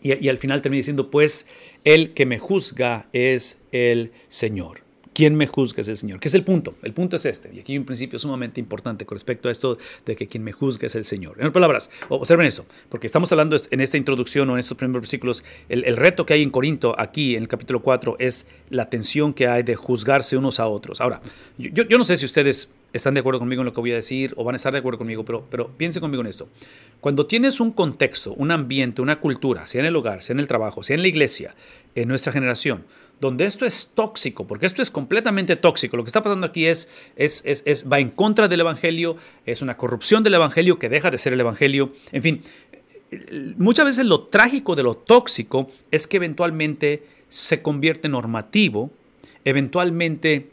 y, 0.02 0.26
y 0.26 0.30
al 0.30 0.38
final 0.38 0.62
termina 0.62 0.80
diciendo, 0.80 1.10
pues 1.12 1.48
el 1.84 2.14
que 2.14 2.26
me 2.26 2.40
juzga 2.40 3.08
es 3.14 3.62
el 3.72 4.12
Señor. 4.28 4.83
¿Quién 5.13 5.36
me 5.36 5.47
juzga 5.47 5.82
es 5.82 5.88
el 5.88 5.97
Señor? 5.97 6.19
¿Qué 6.19 6.28
es 6.28 6.34
el 6.34 6.43
punto? 6.43 6.76
El 6.82 6.93
punto 6.93 7.15
es 7.15 7.26
este. 7.26 7.52
Y 7.54 7.60
aquí 7.60 7.73
hay 7.73 7.78
un 7.78 7.86
principio 7.86 8.17
sumamente 8.17 8.60
importante 8.60 9.06
con 9.06 9.15
respecto 9.15 9.47
a 9.47 9.52
esto 9.52 9.78
de 10.06 10.15
que 10.15 10.28
quien 10.28 10.43
me 10.43 10.52
juzga 10.52 10.88
es 10.88 10.95
el 10.95 11.06
Señor. 11.06 11.34
En 11.34 11.47
otras 11.47 11.54
palabras, 11.54 11.91
observen 12.10 12.47
eso, 12.47 12.65
porque 12.89 13.08
estamos 13.08 13.32
hablando 13.32 13.56
en 13.69 13.82
esta 13.82 13.97
introducción 13.97 14.49
o 14.49 14.54
en 14.54 14.60
estos 14.60 14.78
primeros 14.78 15.02
versículos, 15.02 15.43
el, 15.69 15.84
el, 15.86 15.97
reto 15.97 16.26
que 16.26 16.34
hay 16.34 16.41
en 16.41 16.49
Corinto, 16.49 16.95
aquí 16.97 17.36
en 17.36 17.43
el 17.43 17.47
capítulo 17.47 17.82
4, 17.82 18.15
es 18.19 18.47
la 18.69 18.89
tensión 18.89 19.34
que 19.34 19.47
hay 19.47 19.63
de 19.63 19.76
juzgarse 19.76 20.36
unos 20.38 20.60
a 20.60 20.67
otros. 20.67 20.99
Ahora, 20.99 21.21
yo, 21.58 21.84
yo 21.84 21.97
no 21.97 22.04
sé 22.04 22.17
si 22.17 22.26
ustedes 22.26 22.71
están 22.93 23.15
de 23.15 23.19
acuerdo 23.19 23.39
conmigo 23.39 23.62
en 23.62 23.65
lo 23.65 23.73
que 23.73 23.82
voy 23.82 23.91
a 23.91 23.95
decir 23.95 24.34
o 24.38 24.43
van 24.43 24.56
a 24.56 24.58
estar 24.58 24.71
de 24.71 24.80
acuerdo 24.80 24.99
conmigo, 24.99 25.26
pero, 25.26 25.45
pero 25.49 25.69
piensen 25.76 25.99
conmigo 25.99 26.21
en 26.21 26.28
esto. 26.28 26.47
Cuando 27.02 27.26
tienes 27.26 27.60
un 27.60 27.71
contexto, 27.71 28.34
un 28.34 28.52
ambiente, 28.52 29.02
una 29.02 29.19
cultura, 29.19 29.67
sea 29.67 29.82
en 29.82 29.88
el 29.88 29.95
hogar, 29.95 30.23
sea 30.23 30.36
en 30.36 30.39
el 30.39 30.47
trabajo, 30.47 30.84
sea 30.84 30.95
en 30.95 31.02
la 31.02 31.08
iglesia, 31.08 31.56
en 31.95 32.08
nuestra 32.08 32.32
generación, 32.32 32.86
donde 33.24 33.46
esto 33.46 33.66
es 33.66 33.94
tóxico, 33.96 34.46
porque 34.46 34.66
esto 34.66 34.82
es 34.82 34.92
completamente 34.92 35.56
tóxico. 35.56 35.96
Lo 35.96 36.04
que 36.04 36.10
está 36.10 36.22
pasando 36.22 36.46
aquí 36.46 36.66
es, 36.66 36.92
es, 37.16 37.42
es, 37.46 37.90
va 37.90 38.00
en 38.00 38.10
contra 38.10 38.50
del 38.50 38.60
Evangelio, 38.60 39.16
es 39.46 39.62
una 39.62 39.78
corrupción 39.78 40.24
del 40.24 40.34
Evangelio 40.34 40.78
que 40.78 40.90
deja 40.90 41.10
de 41.10 41.18
ser 41.18 41.32
el 41.32 41.40
Evangelio. 41.40 41.94
En 42.12 42.22
fin, 42.22 42.42
muchas 43.58 43.86
veces 43.86 44.06
lo 44.08 44.24
trágico 44.24 44.76
de 44.76 44.84
lo 44.84 44.96
tóxico 44.96 45.72
es 45.90 46.06
que 46.06 46.18
eventualmente 46.18 47.08
se 47.30 47.62
convierte 47.62 48.10
normativo, 48.10 48.92
eventualmente 49.46 50.50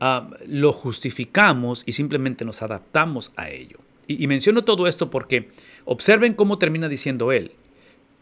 uh, 0.00 0.32
lo 0.46 0.70
justificamos 0.70 1.82
y 1.86 1.92
simplemente 1.92 2.44
nos 2.44 2.62
adaptamos 2.62 3.32
a 3.34 3.50
ello. 3.50 3.78
Y, 4.06 4.22
y, 4.22 4.28
menciono 4.28 4.62
todo 4.62 4.86
esto 4.86 5.10
porque 5.10 5.48
observen 5.86 6.34
cómo 6.34 6.58
termina 6.58 6.88
diciendo 6.88 7.32
él. 7.32 7.50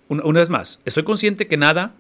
Una, 0.09 0.25
una 0.25 0.41
vez 0.41 0.49
más, 0.49 0.81
estoy 0.87 1.05
consciente 1.05 1.47
que 1.47 1.59
nada 1.59 1.95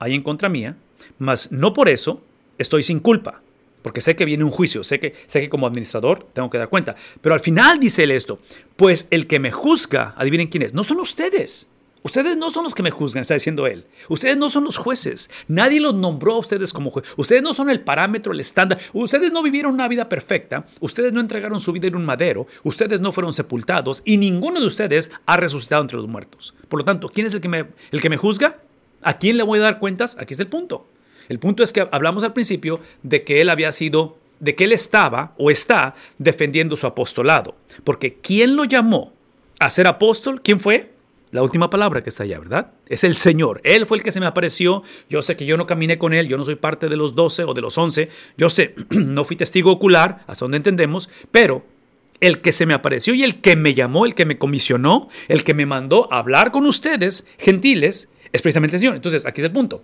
hay 0.00 0.14
en 0.14 0.22
contra 0.22 0.48
mía, 0.48 0.76
mas 1.18 1.52
no 1.52 1.72
por 1.72 1.88
eso 1.88 2.22
estoy 2.58 2.82
sin 2.82 3.00
culpa, 3.00 3.42
porque 3.82 4.00
sé 4.00 4.16
que 4.16 4.24
viene 4.24 4.44
un 4.44 4.50
juicio, 4.50 4.84
sé 4.84 4.98
que, 5.00 5.14
sé 5.26 5.40
que 5.40 5.48
como 5.48 5.66
administrador 5.66 6.26
tengo 6.32 6.50
que 6.50 6.58
dar 6.58 6.68
cuenta. 6.68 6.96
Pero 7.20 7.34
al 7.34 7.40
final 7.40 7.78
dice 7.80 8.04
él 8.04 8.10
esto, 8.10 8.38
pues 8.76 9.08
el 9.10 9.26
que 9.26 9.40
me 9.40 9.50
juzga, 9.50 10.14
adivinen 10.16 10.48
quién 10.48 10.62
es, 10.62 10.74
no 10.74 10.84
son 10.84 11.00
ustedes. 11.00 11.68
Ustedes 12.04 12.36
no 12.36 12.50
son 12.50 12.64
los 12.64 12.74
que 12.74 12.82
me 12.82 12.90
juzgan, 12.90 13.22
está 13.22 13.32
diciendo 13.32 13.66
él. 13.66 13.86
Ustedes 14.10 14.36
no 14.36 14.50
son 14.50 14.64
los 14.64 14.76
jueces. 14.76 15.30
Nadie 15.48 15.80
los 15.80 15.94
nombró 15.94 16.34
a 16.34 16.38
ustedes 16.38 16.70
como 16.70 16.90
jueces. 16.90 17.10
Ustedes 17.16 17.42
no 17.42 17.54
son 17.54 17.70
el 17.70 17.80
parámetro, 17.80 18.34
el 18.34 18.40
estándar. 18.40 18.78
Ustedes 18.92 19.32
no 19.32 19.42
vivieron 19.42 19.72
una 19.72 19.88
vida 19.88 20.06
perfecta. 20.06 20.66
Ustedes 20.80 21.14
no 21.14 21.20
entregaron 21.20 21.60
su 21.60 21.72
vida 21.72 21.88
en 21.88 21.96
un 21.96 22.04
madero. 22.04 22.46
Ustedes 22.62 23.00
no 23.00 23.10
fueron 23.10 23.32
sepultados. 23.32 24.02
Y 24.04 24.18
ninguno 24.18 24.60
de 24.60 24.66
ustedes 24.66 25.12
ha 25.24 25.38
resucitado 25.38 25.80
entre 25.80 25.96
los 25.96 26.06
muertos. 26.06 26.54
Por 26.68 26.80
lo 26.80 26.84
tanto, 26.84 27.08
¿quién 27.08 27.26
es 27.26 27.32
el 27.32 27.40
que 27.40 27.48
me, 27.48 27.68
el 27.90 28.02
que 28.02 28.10
me 28.10 28.18
juzga? 28.18 28.58
¿A 29.00 29.16
quién 29.16 29.38
le 29.38 29.42
voy 29.42 29.60
a 29.60 29.62
dar 29.62 29.78
cuentas? 29.78 30.18
Aquí 30.20 30.34
es 30.34 30.40
el 30.40 30.48
punto. 30.48 30.86
El 31.28 31.38
punto 31.38 31.62
es 31.62 31.72
que 31.72 31.86
hablamos 31.90 32.24
al 32.24 32.32
principio 32.32 32.80
de 33.02 33.24
que 33.24 33.40
él 33.40 33.50
había 33.50 33.72
sido, 33.72 34.18
de 34.40 34.54
que 34.54 34.64
él 34.64 34.72
estaba 34.72 35.34
o 35.38 35.50
está 35.50 35.94
defendiendo 36.18 36.76
su 36.76 36.86
apostolado. 36.86 37.56
Porque 37.84 38.14
¿quién 38.14 38.56
lo 38.56 38.64
llamó 38.64 39.12
a 39.58 39.70
ser 39.70 39.86
apóstol? 39.86 40.42
¿Quién 40.42 40.60
fue? 40.60 40.94
La 41.34 41.42
última 41.42 41.68
palabra 41.68 42.00
que 42.00 42.10
está 42.10 42.22
allá, 42.22 42.38
¿verdad? 42.38 42.70
Es 42.86 43.02
el 43.02 43.16
Señor. 43.16 43.60
Él 43.64 43.86
fue 43.86 43.96
el 43.96 44.04
que 44.04 44.12
se 44.12 44.20
me 44.20 44.26
apareció. 44.26 44.84
Yo 45.10 45.20
sé 45.20 45.36
que 45.36 45.46
yo 45.46 45.56
no 45.56 45.66
caminé 45.66 45.98
con 45.98 46.14
Él. 46.14 46.28
Yo 46.28 46.36
no 46.36 46.44
soy 46.44 46.54
parte 46.54 46.88
de 46.88 46.96
los 46.96 47.16
doce 47.16 47.42
o 47.42 47.54
de 47.54 47.60
los 47.60 47.76
once. 47.76 48.08
Yo 48.38 48.48
sé, 48.48 48.76
no 48.90 49.24
fui 49.24 49.34
testigo 49.34 49.72
ocular, 49.72 50.22
hasta 50.28 50.44
donde 50.44 50.58
entendemos. 50.58 51.10
Pero 51.32 51.64
el 52.20 52.40
que 52.40 52.52
se 52.52 52.66
me 52.66 52.74
apareció 52.74 53.14
y 53.14 53.24
el 53.24 53.40
que 53.40 53.56
me 53.56 53.74
llamó, 53.74 54.06
el 54.06 54.14
que 54.14 54.24
me 54.24 54.38
comisionó, 54.38 55.08
el 55.26 55.42
que 55.42 55.54
me 55.54 55.66
mandó 55.66 56.06
a 56.12 56.18
hablar 56.18 56.52
con 56.52 56.66
ustedes, 56.66 57.26
gentiles, 57.36 58.10
es 58.32 58.40
precisamente 58.40 58.76
el 58.76 58.80
Señor. 58.80 58.94
Entonces, 58.94 59.26
aquí 59.26 59.40
es 59.40 59.46
el 59.46 59.52
punto. 59.52 59.82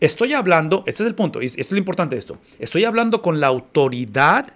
Estoy 0.00 0.32
hablando, 0.32 0.82
este 0.86 1.02
es 1.02 1.06
el 1.06 1.14
punto, 1.14 1.42
y 1.42 1.46
esto 1.46 1.60
es 1.60 1.70
lo 1.72 1.78
importante 1.78 2.16
esto. 2.16 2.38
Estoy 2.58 2.84
hablando 2.84 3.20
con 3.20 3.38
la 3.38 3.48
autoridad 3.48 4.54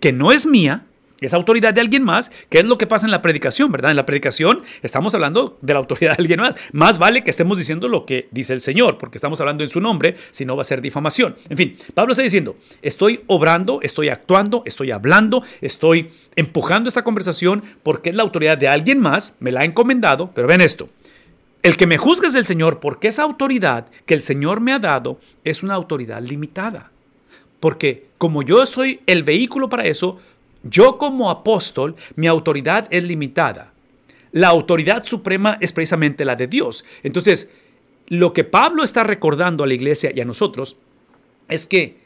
que 0.00 0.12
no 0.12 0.32
es 0.32 0.46
mía, 0.46 0.86
es 1.20 1.34
autoridad 1.34 1.74
de 1.74 1.80
alguien 1.80 2.04
más, 2.04 2.30
que 2.48 2.60
es 2.60 2.64
lo 2.64 2.78
que 2.78 2.86
pasa 2.86 3.06
en 3.06 3.10
la 3.10 3.20
predicación, 3.20 3.72
¿verdad? 3.72 3.90
En 3.90 3.96
la 3.96 4.06
predicación 4.06 4.60
estamos 4.82 5.14
hablando 5.14 5.58
de 5.60 5.72
la 5.72 5.80
autoridad 5.80 6.16
de 6.16 6.22
alguien 6.22 6.40
más. 6.40 6.54
Más 6.72 6.98
vale 6.98 7.24
que 7.24 7.30
estemos 7.30 7.58
diciendo 7.58 7.88
lo 7.88 8.06
que 8.06 8.28
dice 8.30 8.52
el 8.52 8.60
Señor, 8.60 8.98
porque 8.98 9.18
estamos 9.18 9.40
hablando 9.40 9.64
en 9.64 9.70
su 9.70 9.80
nombre, 9.80 10.16
si 10.30 10.44
no 10.44 10.56
va 10.56 10.62
a 10.62 10.64
ser 10.64 10.80
difamación. 10.80 11.36
En 11.48 11.56
fin, 11.56 11.76
Pablo 11.94 12.12
está 12.12 12.22
diciendo, 12.22 12.56
estoy 12.82 13.20
obrando, 13.26 13.80
estoy 13.82 14.08
actuando, 14.08 14.62
estoy 14.64 14.90
hablando, 14.90 15.42
estoy 15.60 16.10
empujando 16.36 16.88
esta 16.88 17.02
conversación 17.02 17.62
porque 17.82 18.10
es 18.10 18.16
la 18.16 18.22
autoridad 18.22 18.56
de 18.56 18.68
alguien 18.68 19.00
más, 19.00 19.36
me 19.40 19.50
la 19.50 19.60
ha 19.60 19.64
encomendado, 19.64 20.30
pero 20.34 20.46
ven 20.46 20.60
esto. 20.60 20.88
El 21.62 21.76
que 21.76 21.86
me 21.86 21.98
juzgue 21.98 22.28
es 22.28 22.34
el 22.34 22.44
Señor 22.44 22.80
porque 22.80 23.08
esa 23.08 23.24
autoridad 23.24 23.88
que 24.06 24.14
el 24.14 24.22
Señor 24.22 24.60
me 24.60 24.72
ha 24.72 24.78
dado 24.78 25.18
es 25.44 25.62
una 25.62 25.74
autoridad 25.74 26.22
limitada. 26.22 26.92
Porque 27.60 28.06
como 28.18 28.42
yo 28.42 28.64
soy 28.66 29.00
el 29.06 29.24
vehículo 29.24 29.68
para 29.68 29.86
eso, 29.86 30.18
yo 30.62 30.98
como 30.98 31.30
apóstol, 31.30 31.96
mi 32.16 32.26
autoridad 32.26 32.86
es 32.90 33.02
limitada. 33.04 33.72
La 34.32 34.48
autoridad 34.48 35.04
suprema 35.04 35.58
es 35.60 35.72
precisamente 35.72 36.24
la 36.24 36.36
de 36.36 36.46
Dios. 36.46 36.84
Entonces, 37.02 37.50
lo 38.08 38.32
que 38.32 38.44
Pablo 38.44 38.84
está 38.84 39.02
recordando 39.02 39.64
a 39.64 39.66
la 39.66 39.74
iglesia 39.74 40.12
y 40.14 40.20
a 40.20 40.24
nosotros 40.24 40.76
es 41.48 41.66
que 41.66 41.98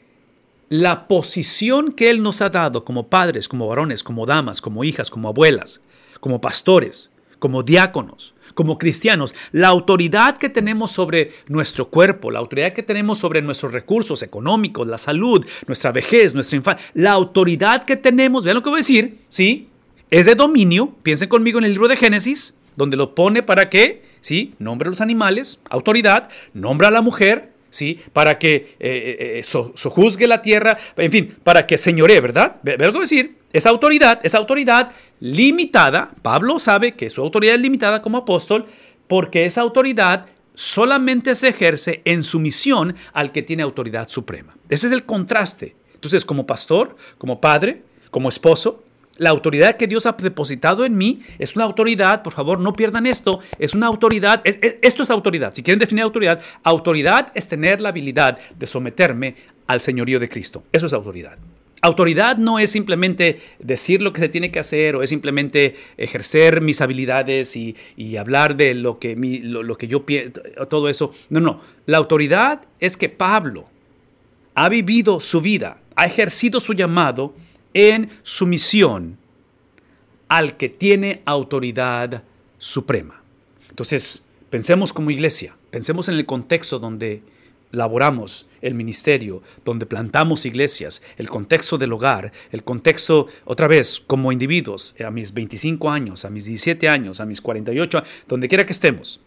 la 0.69 1.07
posición 1.07 1.91
que 1.91 2.09
Él 2.09 2.23
nos 2.23 2.41
ha 2.41 2.49
dado 2.49 2.83
como 2.83 3.07
padres, 3.07 3.47
como 3.47 3.67
varones, 3.67 4.03
como 4.03 4.25
damas, 4.25 4.61
como 4.61 4.83
hijas, 4.83 5.11
como 5.11 5.27
abuelas, 5.27 5.81
como 6.19 6.41
pastores, 6.41 7.11
como 7.39 7.61
diáconos, 7.61 8.32
como 8.53 8.77
cristianos, 8.77 9.35
la 9.51 9.67
autoridad 9.67 10.37
que 10.37 10.49
tenemos 10.49 10.91
sobre 10.91 11.31
nuestro 11.47 11.89
cuerpo, 11.89 12.31
la 12.31 12.39
autoridad 12.39 12.73
que 12.73 12.83
tenemos 12.83 13.17
sobre 13.17 13.41
nuestros 13.41 13.71
recursos 13.71 14.21
económicos, 14.23 14.87
la 14.87 14.97
salud, 14.97 15.45
nuestra 15.67 15.91
vejez, 15.91 16.33
nuestra 16.33 16.57
infancia, 16.57 16.85
la 16.93 17.11
autoridad 17.11 17.83
que 17.83 17.95
tenemos, 17.95 18.43
vean 18.43 18.55
lo 18.55 18.63
que 18.63 18.69
voy 18.69 18.77
a 18.77 18.81
decir, 18.81 19.19
¿sí? 19.29 19.69
Es 20.09 20.25
de 20.25 20.35
dominio, 20.35 20.95
piensen 21.01 21.29
conmigo 21.29 21.59
en 21.59 21.65
el 21.65 21.71
libro 21.71 21.87
de 21.87 21.95
Génesis, 21.95 22.57
donde 22.75 22.97
lo 22.97 23.15
pone 23.15 23.43
para 23.43 23.69
que, 23.69 24.03
¿sí? 24.21 24.53
Nombre 24.59 24.87
a 24.87 24.91
los 24.91 25.01
animales, 25.01 25.61
autoridad, 25.69 26.29
nombra 26.53 26.89
a 26.89 26.91
la 26.91 27.01
mujer, 27.01 27.53
¿sí? 27.69 27.99
Para 28.13 28.37
que 28.39 28.75
eh, 28.79 29.41
eh, 29.41 29.43
eh 29.43 30.27
la 30.27 30.41
tierra, 30.41 30.77
en 30.97 31.11
fin, 31.11 31.35
para 31.43 31.65
que 31.65 31.77
señoree, 31.77 32.21
¿verdad? 32.21 32.57
Vean 32.63 32.79
lo 32.79 32.85
que 32.85 32.91
voy 32.91 32.99
a 32.99 33.01
decir. 33.01 33.35
Esa 33.51 33.69
autoridad, 33.69 34.19
esa 34.23 34.39
autoridad 34.39 34.91
limitada, 35.23 36.11
Pablo 36.21 36.59
sabe 36.59 36.91
que 36.91 37.09
su 37.09 37.21
autoridad 37.21 37.55
es 37.55 37.61
limitada 37.61 38.01
como 38.01 38.17
apóstol 38.17 38.65
porque 39.07 39.45
esa 39.45 39.61
autoridad 39.61 40.25
solamente 40.53 41.33
se 41.33 41.47
ejerce 41.47 42.01
en 42.03 42.23
sumisión 42.23 42.97
al 43.13 43.31
que 43.31 43.41
tiene 43.41 43.63
autoridad 43.63 44.09
suprema. 44.09 44.57
Ese 44.67 44.87
es 44.87 44.91
el 44.91 45.05
contraste. 45.05 45.77
Entonces, 45.93 46.25
como 46.25 46.45
pastor, 46.45 46.97
como 47.17 47.39
padre, 47.39 47.83
como 48.11 48.27
esposo, 48.27 48.83
la 49.15 49.29
autoridad 49.29 49.77
que 49.77 49.87
Dios 49.87 50.05
ha 50.07 50.11
depositado 50.11 50.83
en 50.83 50.97
mí 50.97 51.21
es 51.39 51.55
una 51.55 51.63
autoridad, 51.63 52.21
por 52.21 52.33
favor, 52.33 52.59
no 52.59 52.73
pierdan 52.73 53.05
esto, 53.05 53.39
es 53.59 53.73
una 53.73 53.87
autoridad, 53.87 54.41
esto 54.43 55.03
es 55.03 55.09
autoridad. 55.09 55.53
Si 55.53 55.63
quieren 55.63 55.79
definir 55.79 56.03
autoridad, 56.03 56.41
autoridad 56.63 57.31
es 57.33 57.47
tener 57.47 57.79
la 57.79 57.89
habilidad 57.89 58.39
de 58.59 58.67
someterme 58.67 59.37
al 59.67 59.79
señorío 59.79 60.19
de 60.19 60.27
Cristo. 60.27 60.63
Eso 60.73 60.87
es 60.87 60.91
autoridad. 60.91 61.37
Autoridad 61.83 62.37
no 62.37 62.59
es 62.59 62.71
simplemente 62.71 63.41
decir 63.59 64.01
lo 64.01 64.13
que 64.13 64.21
se 64.21 64.29
tiene 64.29 64.51
que 64.51 64.59
hacer 64.59 64.95
o 64.95 65.03
es 65.03 65.09
simplemente 65.09 65.75
ejercer 65.97 66.61
mis 66.61 66.79
habilidades 66.79 67.57
y, 67.57 67.75
hablar 68.15 68.55
de 68.55 68.73
lo 68.73 68.99
que, 68.99 69.17
lo, 69.17 69.77
que 69.77 69.89
yo 69.89 70.05
pienso, 70.05 70.41
todo 70.69 70.87
eso. 70.87 71.13
No, 71.27 71.41
no. 71.41 71.59
La 71.85 71.97
autoridad 71.97 72.61
es 72.79 72.95
que 72.95 73.09
Pablo 73.09 73.65
ha 74.55 74.69
vivido 74.69 75.19
su 75.19 75.41
vida, 75.41 75.75
ha 75.97 76.05
ejercido 76.05 76.61
su 76.61 76.71
llamado 76.71 77.35
en 77.73 78.09
sumisión 78.23 79.17
al 80.29 80.55
que 80.55 80.69
tiene 80.69 81.21
autoridad 81.25 82.23
suprema. 82.59 83.21
Entonces, 83.69 84.25
pensemos 84.49 84.93
como 84.93 85.11
iglesia, 85.11 85.57
pensemos 85.69 86.07
en 86.07 86.15
el 86.15 86.25
contexto 86.25 86.79
donde 86.79 87.23
laboramos 87.73 88.47
el 88.61 88.75
ministerio, 88.75 89.41
donde 89.65 89.85
plantamos 89.85 90.45
iglesias, 90.45 91.01
el 91.17 91.29
contexto 91.29 91.77
del 91.77 91.91
hogar, 91.91 92.31
el 92.51 92.63
contexto, 92.63 93.27
otra 93.43 93.67
vez, 93.67 94.01
como 94.05 94.31
individuos, 94.31 94.95
a 95.05 95.11
mis 95.11 95.33
25 95.33 95.89
años, 95.89 96.23
a 96.23 96.29
mis 96.29 96.45
17 96.45 96.87
años, 96.87 97.19
a 97.19 97.25
mis 97.25 97.41
48, 97.41 98.03
donde 98.27 98.47
quiera 98.47 98.65
que 98.65 98.73
estemos. 98.73 99.19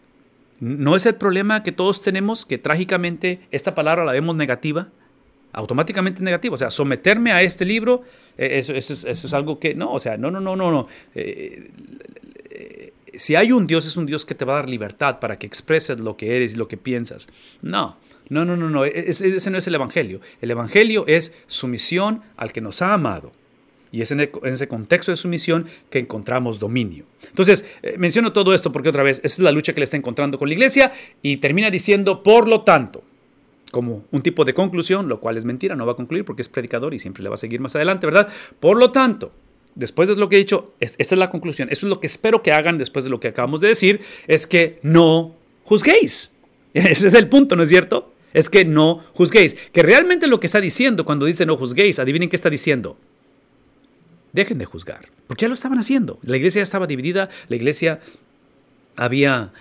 ¿No 0.59 0.95
es 0.95 1.05
el 1.05 1.15
problema 1.15 1.61
que 1.61 1.71
todos 1.71 2.01
tenemos 2.01 2.45
que 2.45 2.57
trágicamente 2.57 3.41
esta 3.51 3.75
palabra 3.75 4.03
la 4.03 4.13
vemos 4.13 4.35
negativa? 4.35 4.89
automáticamente 5.53 6.21
negativa. 6.21 6.53
O 6.53 6.57
sea, 6.57 6.69
someterme 6.69 7.31
a 7.31 7.41
este 7.41 7.65
libro, 7.65 8.03
eh, 8.37 8.59
eso, 8.59 8.73
es, 8.75 9.33
algo 9.33 9.57
que, 9.59 9.73
no, 9.73 9.91
o 9.91 9.99
sea, 9.99 10.15
no, 10.15 10.29
no, 10.29 10.39
no, 10.39 10.55
no, 10.55 10.71
no. 10.71 10.87
Eh, 11.15 11.71
si 13.17 13.35
hay 13.35 13.51
un 13.51 13.67
Dios, 13.67 13.87
es 13.87 13.97
un 13.97 14.05
Dios 14.05 14.25
que 14.25 14.35
te 14.35 14.45
va 14.45 14.53
a 14.53 14.55
dar 14.57 14.69
libertad 14.69 15.19
para 15.19 15.37
que 15.37 15.47
expreses 15.47 15.99
lo 15.99 16.17
que 16.17 16.35
eres 16.35 16.53
y 16.53 16.57
lo 16.57 16.67
que 16.67 16.77
piensas. 16.77 17.27
No, 17.61 17.97
no, 18.29 18.45
no, 18.45 18.57
no, 18.57 18.69
no, 18.69 18.85
ese, 18.85 19.49
no 19.49 19.57
es 19.57 19.67
el 19.67 19.75
Evangelio. 19.75 20.21
El 20.41 20.51
Evangelio 20.51 21.05
es 21.07 21.33
sumisión 21.47 22.21
al 22.35 22.51
que 22.51 22.61
nos 22.61 22.81
ha 22.81 22.93
amado. 22.93 23.31
Y 23.91 24.01
es 24.01 24.11
en, 24.11 24.29
ese 24.43 24.67
contexto 24.67 25.11
de 25.11 25.17
sumisión 25.17 25.67
que 25.89 25.99
encontramos 25.99 26.59
dominio. 26.59 27.05
Entonces, 27.29 27.69
eh, 27.81 27.95
menciono 27.97 28.33
todo 28.33 28.53
esto 28.53 28.71
porque 28.71 28.89
otra 28.89 29.03
vez, 29.03 29.19
esa 29.23 29.35
es 29.35 29.39
la 29.39 29.51
lucha 29.51 29.73
que 29.73 29.79
le 29.79 29.85
está 29.85 29.97
encontrando 29.97 30.37
con 30.37 30.49
la 30.49 30.53
iglesia 30.53 30.91
y 31.21 31.37
termina 31.37 31.71
diciendo, 31.71 32.21
por 32.21 32.47
lo 32.47 32.61
tanto, 32.61 33.03
como 33.71 34.05
un 34.11 34.21
tipo 34.21 34.43
de 34.43 34.53
conclusión, 34.53 35.07
lo 35.07 35.19
cual 35.19 35.37
es 35.37 35.45
mentira, 35.45 35.75
no 35.75 35.85
va 35.85 35.93
a 35.93 35.95
concluir 35.95 36.25
porque 36.25 36.41
es 36.41 36.49
predicador 36.49 36.93
y 36.93 36.99
siempre 36.99 37.23
le 37.23 37.29
va 37.29 37.35
a 37.35 37.37
seguir 37.37 37.61
más 37.61 37.75
adelante, 37.75 38.05
¿verdad? 38.05 38.27
Por 38.59 38.77
lo 38.77 38.91
tanto, 38.91 39.31
después 39.75 40.09
de 40.09 40.15
lo 40.15 40.27
que 40.27 40.35
he 40.35 40.39
dicho, 40.39 40.73
esta 40.79 41.15
es 41.15 41.17
la 41.17 41.29
conclusión, 41.29 41.69
eso 41.71 41.85
es 41.85 41.89
lo 41.89 41.99
que 41.99 42.07
espero 42.07 42.43
que 42.43 42.51
hagan 42.51 42.77
después 42.77 43.05
de 43.05 43.11
lo 43.11 43.19
que 43.19 43.29
acabamos 43.29 43.61
de 43.61 43.69
decir, 43.69 44.01
es 44.27 44.47
que 44.47 44.79
no 44.81 45.35
juzguéis. 45.63 46.33
Ese 46.73 47.07
es 47.07 47.13
el 47.13 47.29
punto, 47.29 47.55
¿no 47.55 47.63
es 47.63 47.69
cierto? 47.69 48.13
Es 48.33 48.49
que 48.49 48.65
no 48.65 49.03
juzguéis. 49.13 49.55
Que 49.71 49.83
realmente 49.83 50.27
lo 50.27 50.39
que 50.39 50.47
está 50.47 50.61
diciendo 50.61 51.05
cuando 51.05 51.25
dice 51.25 51.45
no 51.45 51.57
juzguéis, 51.57 51.99
adivinen 51.99 52.29
qué 52.29 52.35
está 52.35 52.49
diciendo. 52.49 52.97
Dejen 54.33 54.57
de 54.57 54.65
juzgar, 54.65 55.07
porque 55.25 55.43
ya 55.43 55.47
lo 55.47 55.53
estaban 55.53 55.79
haciendo. 55.79 56.19
La 56.23 56.37
iglesia 56.37 56.61
estaba 56.61 56.87
dividida, 56.87 57.29
la 57.47 57.55
iglesia 57.55 57.99
había... 58.95 59.51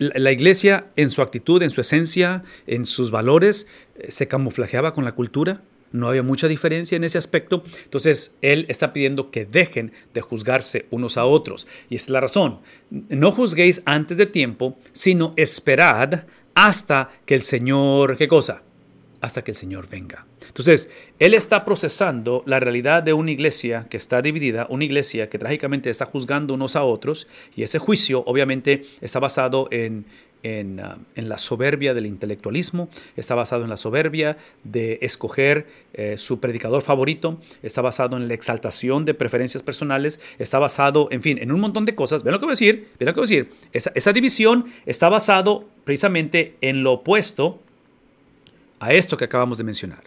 La 0.00 0.32
iglesia 0.32 0.86
en 0.96 1.10
su 1.10 1.22
actitud, 1.22 1.62
en 1.62 1.70
su 1.70 1.80
esencia, 1.80 2.42
en 2.66 2.84
sus 2.84 3.12
valores, 3.12 3.68
eh, 3.94 4.10
se 4.10 4.26
camuflajeaba 4.26 4.94
con 4.94 5.04
la 5.04 5.12
cultura, 5.12 5.62
no 5.94 6.08
había 6.08 6.24
mucha 6.24 6.48
diferencia 6.48 6.96
en 6.96 7.04
ese 7.04 7.18
aspecto. 7.18 7.62
Entonces, 7.84 8.34
él 8.42 8.66
está 8.68 8.92
pidiendo 8.92 9.30
que 9.30 9.44
dejen 9.44 9.92
de 10.12 10.22
juzgarse 10.22 10.86
unos 10.90 11.16
a 11.16 11.24
otros. 11.24 11.68
Y 11.88 11.94
es 11.94 12.10
la 12.10 12.20
razón. 12.20 12.58
No 12.90 13.30
juzguéis 13.30 13.80
antes 13.84 14.16
de 14.16 14.26
tiempo, 14.26 14.76
sino 14.90 15.34
esperad 15.36 16.24
hasta 16.54 17.10
que 17.26 17.34
el 17.34 17.42
Señor, 17.42 18.16
¿qué 18.16 18.28
cosa? 18.28 18.62
Hasta 19.20 19.42
que 19.42 19.50
el 19.50 19.56
Señor 19.56 19.88
venga. 19.88 20.26
Entonces, 20.46 20.90
Él 21.18 21.34
está 21.34 21.64
procesando 21.64 22.44
la 22.46 22.60
realidad 22.60 23.02
de 23.02 23.12
una 23.12 23.32
iglesia 23.32 23.86
que 23.90 23.96
está 23.96 24.22
dividida, 24.22 24.66
una 24.70 24.84
iglesia 24.84 25.28
que 25.28 25.38
trágicamente 25.38 25.90
está 25.90 26.06
juzgando 26.06 26.54
unos 26.54 26.76
a 26.76 26.84
otros, 26.84 27.26
y 27.56 27.64
ese 27.64 27.78
juicio 27.78 28.22
obviamente 28.26 28.84
está 29.00 29.18
basado 29.18 29.66
en, 29.72 30.06
en, 30.44 30.78
ah, 30.78 30.98
la 31.16 31.38
soberbia 31.38 31.94
del 31.94 32.06
intelectualismo, 32.06 32.88
está 33.16 33.34
basado 33.34 33.64
en 33.64 33.70
la 33.70 33.76
soberbia 33.76 34.36
de 34.62 34.98
escoger 35.02 35.66
eh, 35.94 36.16
su 36.16 36.38
predicador 36.38 36.82
favorito, 36.82 37.40
está 37.62 37.82
basado 37.82 38.16
en 38.16 38.28
la 38.28 38.34
exaltación 38.34 39.04
de 39.04 39.14
preferencias 39.14 39.62
personales, 39.64 40.20
está 40.38 40.60
basado, 40.60 41.08
en 41.10 41.22
fin, 41.22 41.38
en 41.38 41.50
un 41.50 41.60
montón 41.60 41.84
de 41.84 41.94
cosas. 41.96 42.22
Ven 42.22 42.32
lo 42.32 42.38
que 42.38 42.44
voy 42.44 42.52
a 42.52 42.58
decir, 42.58 42.88
ven 42.98 43.06
lo 43.06 43.14
que 43.14 43.20
voy 43.20 43.26
a 43.26 43.30
decir. 43.30 43.52
Esa, 43.72 43.90
esa 43.94 44.12
división 44.12 44.66
está 44.86 45.08
basado 45.08 45.64
precisamente 45.82 46.54
en 46.60 46.82
lo 46.84 46.92
opuesto 46.92 47.60
a 48.78 48.92
esto 48.92 49.16
que 49.16 49.24
acabamos 49.24 49.58
de 49.58 49.64
mencionar. 49.64 50.04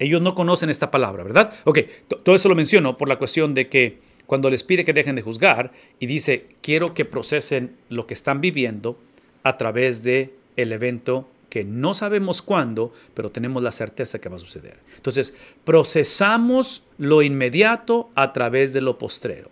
Ellos 0.00 0.20
no 0.20 0.34
conocen 0.34 0.70
esta 0.70 0.90
palabra, 0.90 1.22
¿verdad? 1.22 1.54
Ok, 1.64 1.80
todo 2.24 2.34
esto 2.34 2.48
lo 2.48 2.54
menciono 2.54 2.96
por 2.96 3.08
la 3.08 3.18
cuestión 3.18 3.54
de 3.54 3.68
que 3.68 3.98
cuando 4.26 4.48
les 4.48 4.62
pide 4.62 4.84
que 4.84 4.92
dejen 4.92 5.16
de 5.16 5.22
juzgar 5.22 5.72
y 5.98 6.06
dice, 6.06 6.46
quiero 6.62 6.94
que 6.94 7.04
procesen 7.04 7.76
lo 7.88 8.06
que 8.06 8.14
están 8.14 8.40
viviendo 8.40 8.96
a 9.42 9.56
través 9.56 10.02
de 10.02 10.34
el 10.56 10.72
evento 10.72 11.28
que 11.50 11.64
no 11.64 11.92
sabemos 11.94 12.40
cuándo, 12.40 12.94
pero 13.12 13.30
tenemos 13.30 13.62
la 13.62 13.72
certeza 13.72 14.20
que 14.20 14.28
va 14.28 14.36
a 14.36 14.38
suceder. 14.38 14.78
Entonces, 14.96 15.34
procesamos 15.64 16.84
lo 16.96 17.22
inmediato 17.22 18.10
a 18.14 18.32
través 18.32 18.72
de 18.72 18.80
lo 18.80 18.96
postrero. 18.96 19.50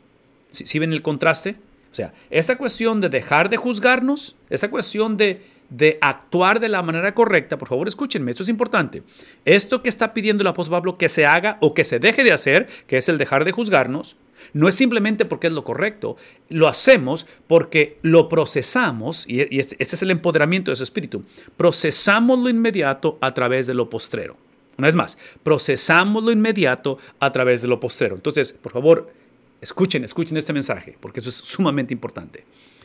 ¿Sí, 0.50 0.78
ven 0.78 0.92
el 0.92 1.02
contraste? 1.02 1.56
O 1.92 1.94
sea, 1.94 2.14
esta 2.30 2.56
cuestión 2.56 3.00
de 3.00 3.08
dejar 3.08 3.50
de 3.50 3.56
juzgarnos, 3.56 4.36
esta 4.48 4.70
cuestión 4.70 5.16
de, 5.16 5.42
de 5.68 5.98
actuar 6.00 6.60
de 6.60 6.68
la 6.68 6.82
manera 6.82 7.14
correcta, 7.14 7.58
por 7.58 7.68
favor 7.68 7.88
escúchenme, 7.88 8.30
esto 8.30 8.44
es 8.44 8.48
importante. 8.48 9.02
Esto 9.44 9.82
que 9.82 9.88
está 9.88 10.14
pidiendo 10.14 10.42
el 10.42 10.48
apóstol 10.48 10.76
Pablo 10.76 10.98
que 10.98 11.08
se 11.08 11.26
haga 11.26 11.58
o 11.60 11.74
que 11.74 11.84
se 11.84 11.98
deje 11.98 12.24
de 12.24 12.32
hacer, 12.32 12.68
que 12.86 12.98
es 12.98 13.08
el 13.08 13.18
dejar 13.18 13.44
de 13.44 13.52
juzgarnos, 13.52 14.16
no 14.52 14.68
es 14.68 14.74
simplemente 14.74 15.24
porque 15.24 15.48
es 15.48 15.52
lo 15.52 15.64
correcto, 15.64 16.16
lo 16.48 16.68
hacemos 16.68 17.26
porque 17.46 17.98
lo 18.02 18.28
procesamos, 18.28 19.28
y 19.28 19.40
este, 19.40 19.76
este, 19.78 19.96
es 19.96 20.02
el 20.02 20.10
empoderamiento 20.10 20.70
de 20.70 20.76
su 20.76 20.82
espíritu, 20.82 21.24
procesamos 21.56 22.38
lo 22.38 22.48
inmediato 22.48 23.18
a 23.20 23.34
través 23.34 23.66
de 23.66 23.74
lo 23.74 23.90
postrero. 23.90 24.36
Una 24.76 24.86
vez 24.86 24.94
más, 24.94 25.18
procesamos 25.42 26.22
lo 26.22 26.30
inmediato 26.30 26.98
a 27.18 27.32
través 27.32 27.62
de 27.62 27.68
lo 27.68 27.80
postrero. 27.80 28.14
Entonces, 28.14 28.52
por 28.52 28.72
favor, 28.72 29.12
escuchen, 29.60 30.04
escuchen 30.04 30.36
este 30.36 30.52
mensaje, 30.52 30.96
porque 31.00 31.20
eso 31.20 31.30
es 31.30 31.36
sumamente 31.36 31.92
importante. 31.92 32.44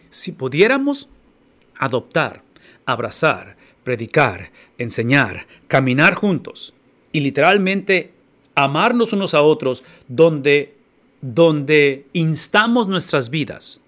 Si 0.09 0.31
pudiéramos 0.31 1.09
adoptar, 1.77 2.41
abrazar, 2.85 3.57
predicar, 3.83 4.51
enseñar, 4.77 5.45
caminar 5.67 6.15
juntos 6.15 6.73
y 7.11 7.19
literalmente 7.19 8.11
amarnos 8.55 9.13
unos 9.13 9.33
a 9.33 9.41
otros 9.41 9.83
donde 10.07 10.75
donde 11.23 12.05
instamos 12.11 12.89
nuestras 12.89 13.29
vidas, 13.29 13.79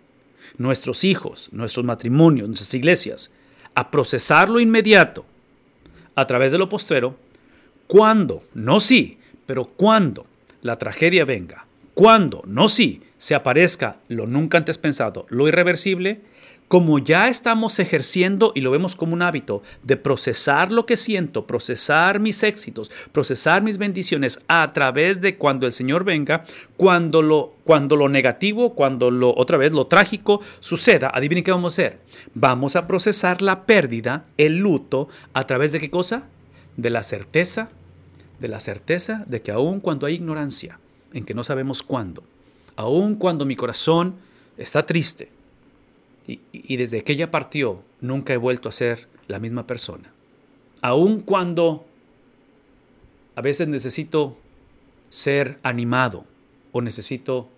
nuestros 0.58 1.04
hijos, 1.04 1.50
nuestros 1.52 1.86
matrimonios, 1.86 2.48
nuestras 2.48 2.74
iglesias, 2.74 3.34
a 3.76 3.92
procesar 3.92 4.50
lo 4.50 4.62
inmediato 4.62 5.26
a 6.16 6.26
través 6.28 6.54
de 6.54 6.58
lo 6.58 6.70
postrero, 6.70 7.18
cuando, 7.88 8.44
no 8.54 8.80
sí, 8.80 9.18
pero 9.46 9.66
cuando 9.66 10.26
la 10.62 10.78
tragedia 10.78 11.26
venga, 11.26 11.66
cuando, 11.94 12.42
no 12.48 12.70
sí, 12.70 13.02
se 13.18 13.36
aparezca 13.36 13.98
lo 14.08 14.28
nunca 14.28 14.58
antes 14.58 14.78
pensado, 14.78 15.26
lo 15.28 15.50
irreversible, 15.50 16.22
como 16.68 16.98
ya 16.98 17.28
estamos 17.28 17.80
ejerciendo 17.80 18.52
y 18.56 18.62
lo 18.62 18.72
vemos 18.72 18.96
como 18.96 19.14
un 19.14 19.22
hábito 19.22 19.62
de 19.84 19.98
procesar 19.98 20.72
lo 20.72 20.86
que 20.86 20.98
siento, 20.98 21.46
procesar 21.46 22.20
mis 22.20 22.42
éxitos, 22.42 22.92
procesar 23.12 23.62
mis 23.62 23.78
bendiciones 23.78 24.40
a 24.48 24.74
través 24.74 25.22
de 25.22 25.38
cuando 25.38 25.68
el 25.68 25.74
Señor 25.74 26.04
venga, 26.04 26.44
cuando 26.76 27.22
lo, 27.22 27.54
cuando 27.64 27.96
lo 27.96 28.10
negativo, 28.10 28.74
cuando 28.74 29.12
lo 29.12 29.36
otra 29.36 29.58
vez 29.58 29.72
lo 29.74 29.88
trágico 29.88 30.42
suceda, 30.60 31.12
adivinen 31.14 31.44
qué 31.44 31.52
vamos 31.52 31.74
a 31.74 31.76
hacer. 31.76 32.00
Vamos 32.34 32.76
a 32.76 32.88
procesar 32.88 33.42
la 33.42 33.66
pérdida, 33.66 34.26
el 34.38 34.58
luto, 34.58 35.08
a 35.34 35.46
través 35.46 35.72
de 35.72 35.80
qué 35.80 35.92
cosa? 35.92 36.24
De 36.78 36.90
la 36.90 37.04
certeza, 37.04 37.70
de 38.40 38.48
la 38.48 38.60
certeza 38.60 39.24
de 39.28 39.42
que 39.42 39.52
aun 39.52 39.80
cuando 39.80 40.08
hay 40.08 40.16
ignorancia, 40.16 40.80
en 41.14 41.26
que 41.26 41.36
no 41.36 41.44
sabemos 41.44 41.84
cuándo, 41.84 42.24
aun 42.76 43.16
cuando 43.16 43.46
mi 43.46 43.56
corazón 43.56 44.16
está 44.58 44.86
triste, 44.86 45.30
y, 46.28 46.78
desde 46.78 47.04
que 47.04 47.14
ella 47.14 47.30
partió, 47.30 47.84
nunca 48.02 48.34
he 48.34 48.38
vuelto 48.38 48.70
a 48.70 48.72
ser 48.72 49.08
la 49.28 49.40
misma 49.40 49.68
persona. 49.68 50.12
Aun 50.82 51.20
cuando 51.20 51.86
a 53.36 53.42
veces 53.42 53.68
necesito 53.68 54.38
ser 55.10 55.60
animado 55.64 56.26
o 56.72 56.82
necesito 56.82 57.50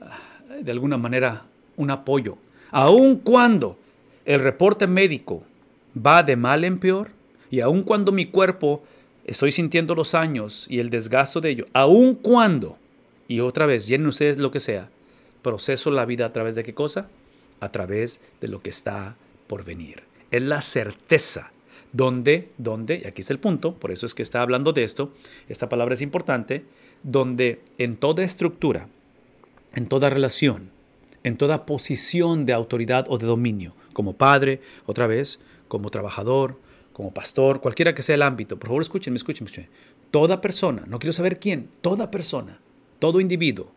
ah, 0.00 0.18
de 0.60 0.72
alguna 0.72 0.96
manera 0.98 1.46
un 1.76 1.90
apoyo. 1.90 2.38
Aun 2.70 3.16
cuando 3.16 3.78
el 4.24 4.40
reporte 4.40 4.86
médico 4.86 5.44
va 5.94 6.22
de 6.22 6.36
mal 6.36 6.64
en 6.64 6.78
peor 6.78 7.10
y 7.50 7.60
aun 7.60 7.82
cuando 7.82 8.12
mi 8.12 8.26
cuerpo 8.26 8.82
estoy 9.24 9.52
sintiendo 9.52 9.94
los 9.94 10.14
años 10.14 10.66
y 10.68 10.80
el 10.80 10.90
desgasto 10.90 11.40
de 11.40 11.50
ello, 11.50 11.66
aun 11.72 12.14
cuando, 12.14 12.76
y 13.28 13.40
otra 13.40 13.66
vez, 13.66 13.86
llenen 13.86 14.08
ustedes 14.08 14.38
lo 14.38 14.50
que 14.50 14.60
sea, 14.60 14.88
proceso 15.42 15.90
la 15.90 16.04
vida 16.04 16.26
a 16.26 16.32
través 16.32 16.54
de 16.54 16.62
qué 16.62 16.74
cosa? 16.74 17.08
A 17.60 17.70
través 17.70 18.22
de 18.40 18.48
lo 18.48 18.62
que 18.62 18.70
está 18.70 19.16
por 19.46 19.64
venir. 19.64 20.02
Es 20.30 20.42
la 20.42 20.60
certeza. 20.62 21.52
Donde, 21.92 22.50
donde, 22.56 23.02
y 23.04 23.08
aquí 23.08 23.20
está 23.20 23.32
el 23.32 23.40
punto, 23.40 23.74
por 23.74 23.90
eso 23.90 24.06
es 24.06 24.14
que 24.14 24.22
está 24.22 24.42
hablando 24.42 24.72
de 24.72 24.84
esto, 24.84 25.12
esta 25.48 25.68
palabra 25.68 25.94
es 25.94 26.02
importante, 26.02 26.64
donde 27.02 27.62
en 27.78 27.96
toda 27.96 28.22
estructura, 28.22 28.86
en 29.74 29.88
toda 29.88 30.08
relación, 30.08 30.70
en 31.24 31.36
toda 31.36 31.66
posición 31.66 32.46
de 32.46 32.52
autoridad 32.52 33.06
o 33.08 33.18
de 33.18 33.26
dominio, 33.26 33.74
como 33.92 34.12
padre, 34.12 34.60
otra 34.86 35.08
vez, 35.08 35.40
como 35.66 35.90
trabajador, 35.90 36.60
como 36.92 37.12
pastor, 37.12 37.60
cualquiera 37.60 37.92
que 37.92 38.02
sea 38.02 38.14
el 38.14 38.22
ámbito, 38.22 38.56
por 38.56 38.68
favor 38.68 38.82
escúchenme, 38.82 39.16
escúchenme, 39.16 39.46
escúchenme. 39.46 39.70
Toda 40.12 40.40
persona, 40.40 40.84
no 40.86 41.00
quiero 41.00 41.12
saber 41.12 41.40
quién, 41.40 41.70
toda 41.80 42.10
persona, 42.10 42.60
todo 43.00 43.20
individuo 43.20 43.72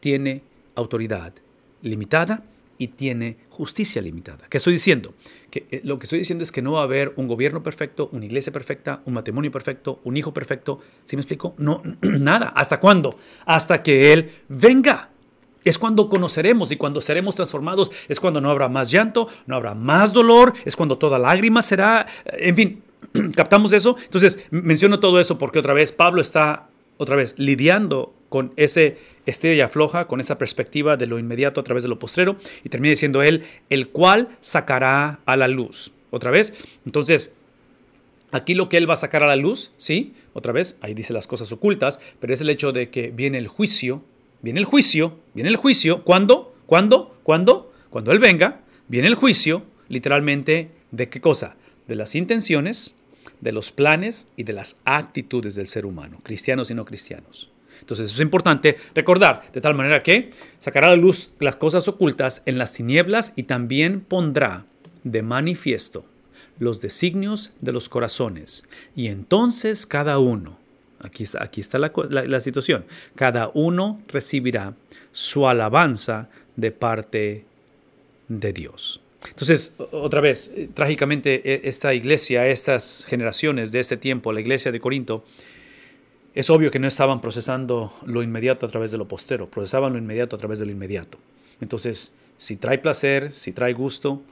tiene 0.00 0.42
autoridad 0.74 1.34
limitada 1.82 2.42
y 2.78 2.88
tiene 2.88 3.36
justicia 3.50 4.00
limitada. 4.00 4.46
¿Qué 4.48 4.56
estoy 4.56 4.72
diciendo? 4.72 5.14
Que, 5.50 5.66
eh, 5.70 5.80
lo 5.84 5.98
que 5.98 6.04
estoy 6.04 6.20
diciendo 6.20 6.42
es 6.42 6.52
que 6.52 6.62
no 6.62 6.72
va 6.72 6.80
a 6.80 6.84
haber 6.84 7.12
un 7.16 7.26
gobierno 7.26 7.62
perfecto, 7.62 8.08
una 8.12 8.24
iglesia 8.24 8.52
perfecta, 8.52 9.02
un 9.04 9.14
matrimonio 9.14 9.50
perfecto, 9.50 10.00
un 10.04 10.16
hijo 10.16 10.32
perfecto. 10.32 10.80
¿Sí 11.04 11.16
me 11.16 11.22
explico? 11.22 11.54
No, 11.58 11.82
nada. 12.02 12.48
¿Hasta 12.54 12.80
cuándo? 12.80 13.16
Hasta 13.44 13.82
que 13.82 14.12
Él 14.12 14.30
venga. 14.48 15.10
Es 15.64 15.76
cuando 15.76 16.08
conoceremos 16.08 16.70
y 16.70 16.76
cuando 16.76 17.00
seremos 17.00 17.34
transformados, 17.34 17.90
es 18.08 18.20
cuando 18.20 18.40
no 18.40 18.48
habrá 18.50 18.68
más 18.68 18.92
llanto, 18.92 19.28
no 19.46 19.56
habrá 19.56 19.74
más 19.74 20.12
dolor, 20.12 20.54
es 20.64 20.76
cuando 20.76 20.98
toda 20.98 21.18
lágrima 21.18 21.62
será, 21.62 22.06
en 22.26 22.54
fin, 22.54 22.82
¿captamos 23.36 23.72
eso? 23.72 23.96
Entonces, 24.04 24.46
menciono 24.50 25.00
todo 25.00 25.18
eso 25.18 25.36
porque 25.36 25.58
otra 25.58 25.74
vez 25.74 25.90
Pablo 25.90 26.22
está, 26.22 26.68
otra 26.96 27.16
vez, 27.16 27.34
lidiando 27.38 28.14
con 28.28 28.52
ese 28.56 28.98
estrella 29.26 29.66
afloja, 29.66 30.06
con 30.06 30.20
esa 30.20 30.38
perspectiva 30.38 30.96
de 30.96 31.06
lo 31.06 31.18
inmediato 31.18 31.60
a 31.60 31.64
través 31.64 31.82
de 31.82 31.88
lo 31.88 31.98
postrero, 31.98 32.36
y 32.64 32.68
termina 32.68 32.90
diciendo 32.90 33.22
él, 33.22 33.44
el 33.70 33.88
cual 33.88 34.36
sacará 34.40 35.20
a 35.26 35.36
la 35.36 35.48
luz. 35.48 35.92
Otra 36.10 36.30
vez, 36.30 36.54
entonces, 36.86 37.32
aquí 38.30 38.54
lo 38.54 38.68
que 38.68 38.76
él 38.76 38.88
va 38.88 38.94
a 38.94 38.96
sacar 38.96 39.22
a 39.22 39.26
la 39.26 39.36
luz, 39.36 39.72
¿sí? 39.76 40.14
Otra 40.32 40.52
vez, 40.52 40.78
ahí 40.80 40.94
dice 40.94 41.12
las 41.12 41.26
cosas 41.26 41.52
ocultas, 41.52 42.00
pero 42.20 42.32
es 42.32 42.40
el 42.40 42.50
hecho 42.50 42.72
de 42.72 42.90
que 42.90 43.10
viene 43.10 43.38
el 43.38 43.48
juicio, 43.48 44.02
viene 44.42 44.60
el 44.60 44.66
juicio, 44.66 45.18
viene 45.34 45.50
el 45.50 45.56
juicio, 45.56 46.04
¿cuándo? 46.04 46.54
¿Cuándo? 46.66 47.16
¿Cuándo? 47.22 47.72
Cuando 47.90 48.12
él 48.12 48.18
venga, 48.18 48.60
viene 48.88 49.08
el 49.08 49.14
juicio, 49.14 49.64
literalmente, 49.88 50.70
¿de 50.90 51.08
qué 51.08 51.20
cosa? 51.20 51.56
De 51.86 51.94
las 51.94 52.14
intenciones, 52.14 52.94
de 53.40 53.52
los 53.52 53.70
planes 53.70 54.28
y 54.36 54.42
de 54.42 54.52
las 54.52 54.80
actitudes 54.84 55.54
del 55.54 55.68
ser 55.68 55.86
humano, 55.86 56.20
cristianos 56.22 56.70
y 56.70 56.74
no 56.74 56.84
cristianos. 56.84 57.50
Entonces 57.88 58.12
es 58.12 58.20
importante 58.20 58.76
recordar, 58.94 59.50
de 59.50 59.62
tal 59.62 59.74
manera 59.74 60.02
que 60.02 60.28
sacará 60.58 60.88
a 60.88 60.90
la 60.90 60.96
luz 60.96 61.30
las 61.40 61.56
cosas 61.56 61.88
ocultas 61.88 62.42
en 62.44 62.58
las 62.58 62.74
tinieblas 62.74 63.32
y 63.34 63.44
también 63.44 64.02
pondrá 64.02 64.66
de 65.04 65.22
manifiesto 65.22 66.04
los 66.58 66.82
designios 66.82 67.52
de 67.62 67.72
los 67.72 67.88
corazones. 67.88 68.64
Y 68.94 69.06
entonces 69.06 69.86
cada 69.86 70.18
uno, 70.18 70.58
aquí 71.00 71.22
está, 71.22 71.42
aquí 71.42 71.62
está 71.62 71.78
la, 71.78 71.90
la 72.10 72.40
situación, 72.40 72.84
cada 73.14 73.50
uno 73.54 74.02
recibirá 74.08 74.74
su 75.10 75.48
alabanza 75.48 76.28
de 76.56 76.72
parte 76.72 77.46
de 78.28 78.52
Dios. 78.52 79.00
Entonces, 79.30 79.74
otra 79.90 80.20
vez, 80.20 80.52
eh, 80.54 80.68
trágicamente, 80.72 81.40
e, 81.44 81.68
esta 81.68 81.94
iglesia, 81.94 82.46
estas 82.48 83.04
generaciones 83.08 83.72
de 83.72 83.80
este 83.80 83.96
tiempo, 83.96 84.32
la 84.32 84.40
iglesia 84.40 84.70
de 84.72 84.80
Corinto, 84.80 85.24
es 86.38 86.50
obvio 86.50 86.70
que 86.70 86.78
no 86.78 86.86
estaban 86.86 87.20
procesando 87.20 87.92
lo 88.06 88.22
inmediato 88.22 88.64
a 88.64 88.68
través 88.68 88.92
de 88.92 88.96
lo 88.96 89.08
postero, 89.08 89.50
procesaban 89.50 89.92
lo 89.92 89.98
inmediato 89.98 90.36
a 90.36 90.38
través 90.38 90.60
de 90.60 90.66
lo 90.66 90.70
inmediato. 90.70 91.18
Entonces, 91.60 92.14
si 92.36 92.56
trae 92.56 92.78
placer, 92.78 93.32
si 93.32 93.50
trae 93.50 93.72
gusto, 93.72 94.22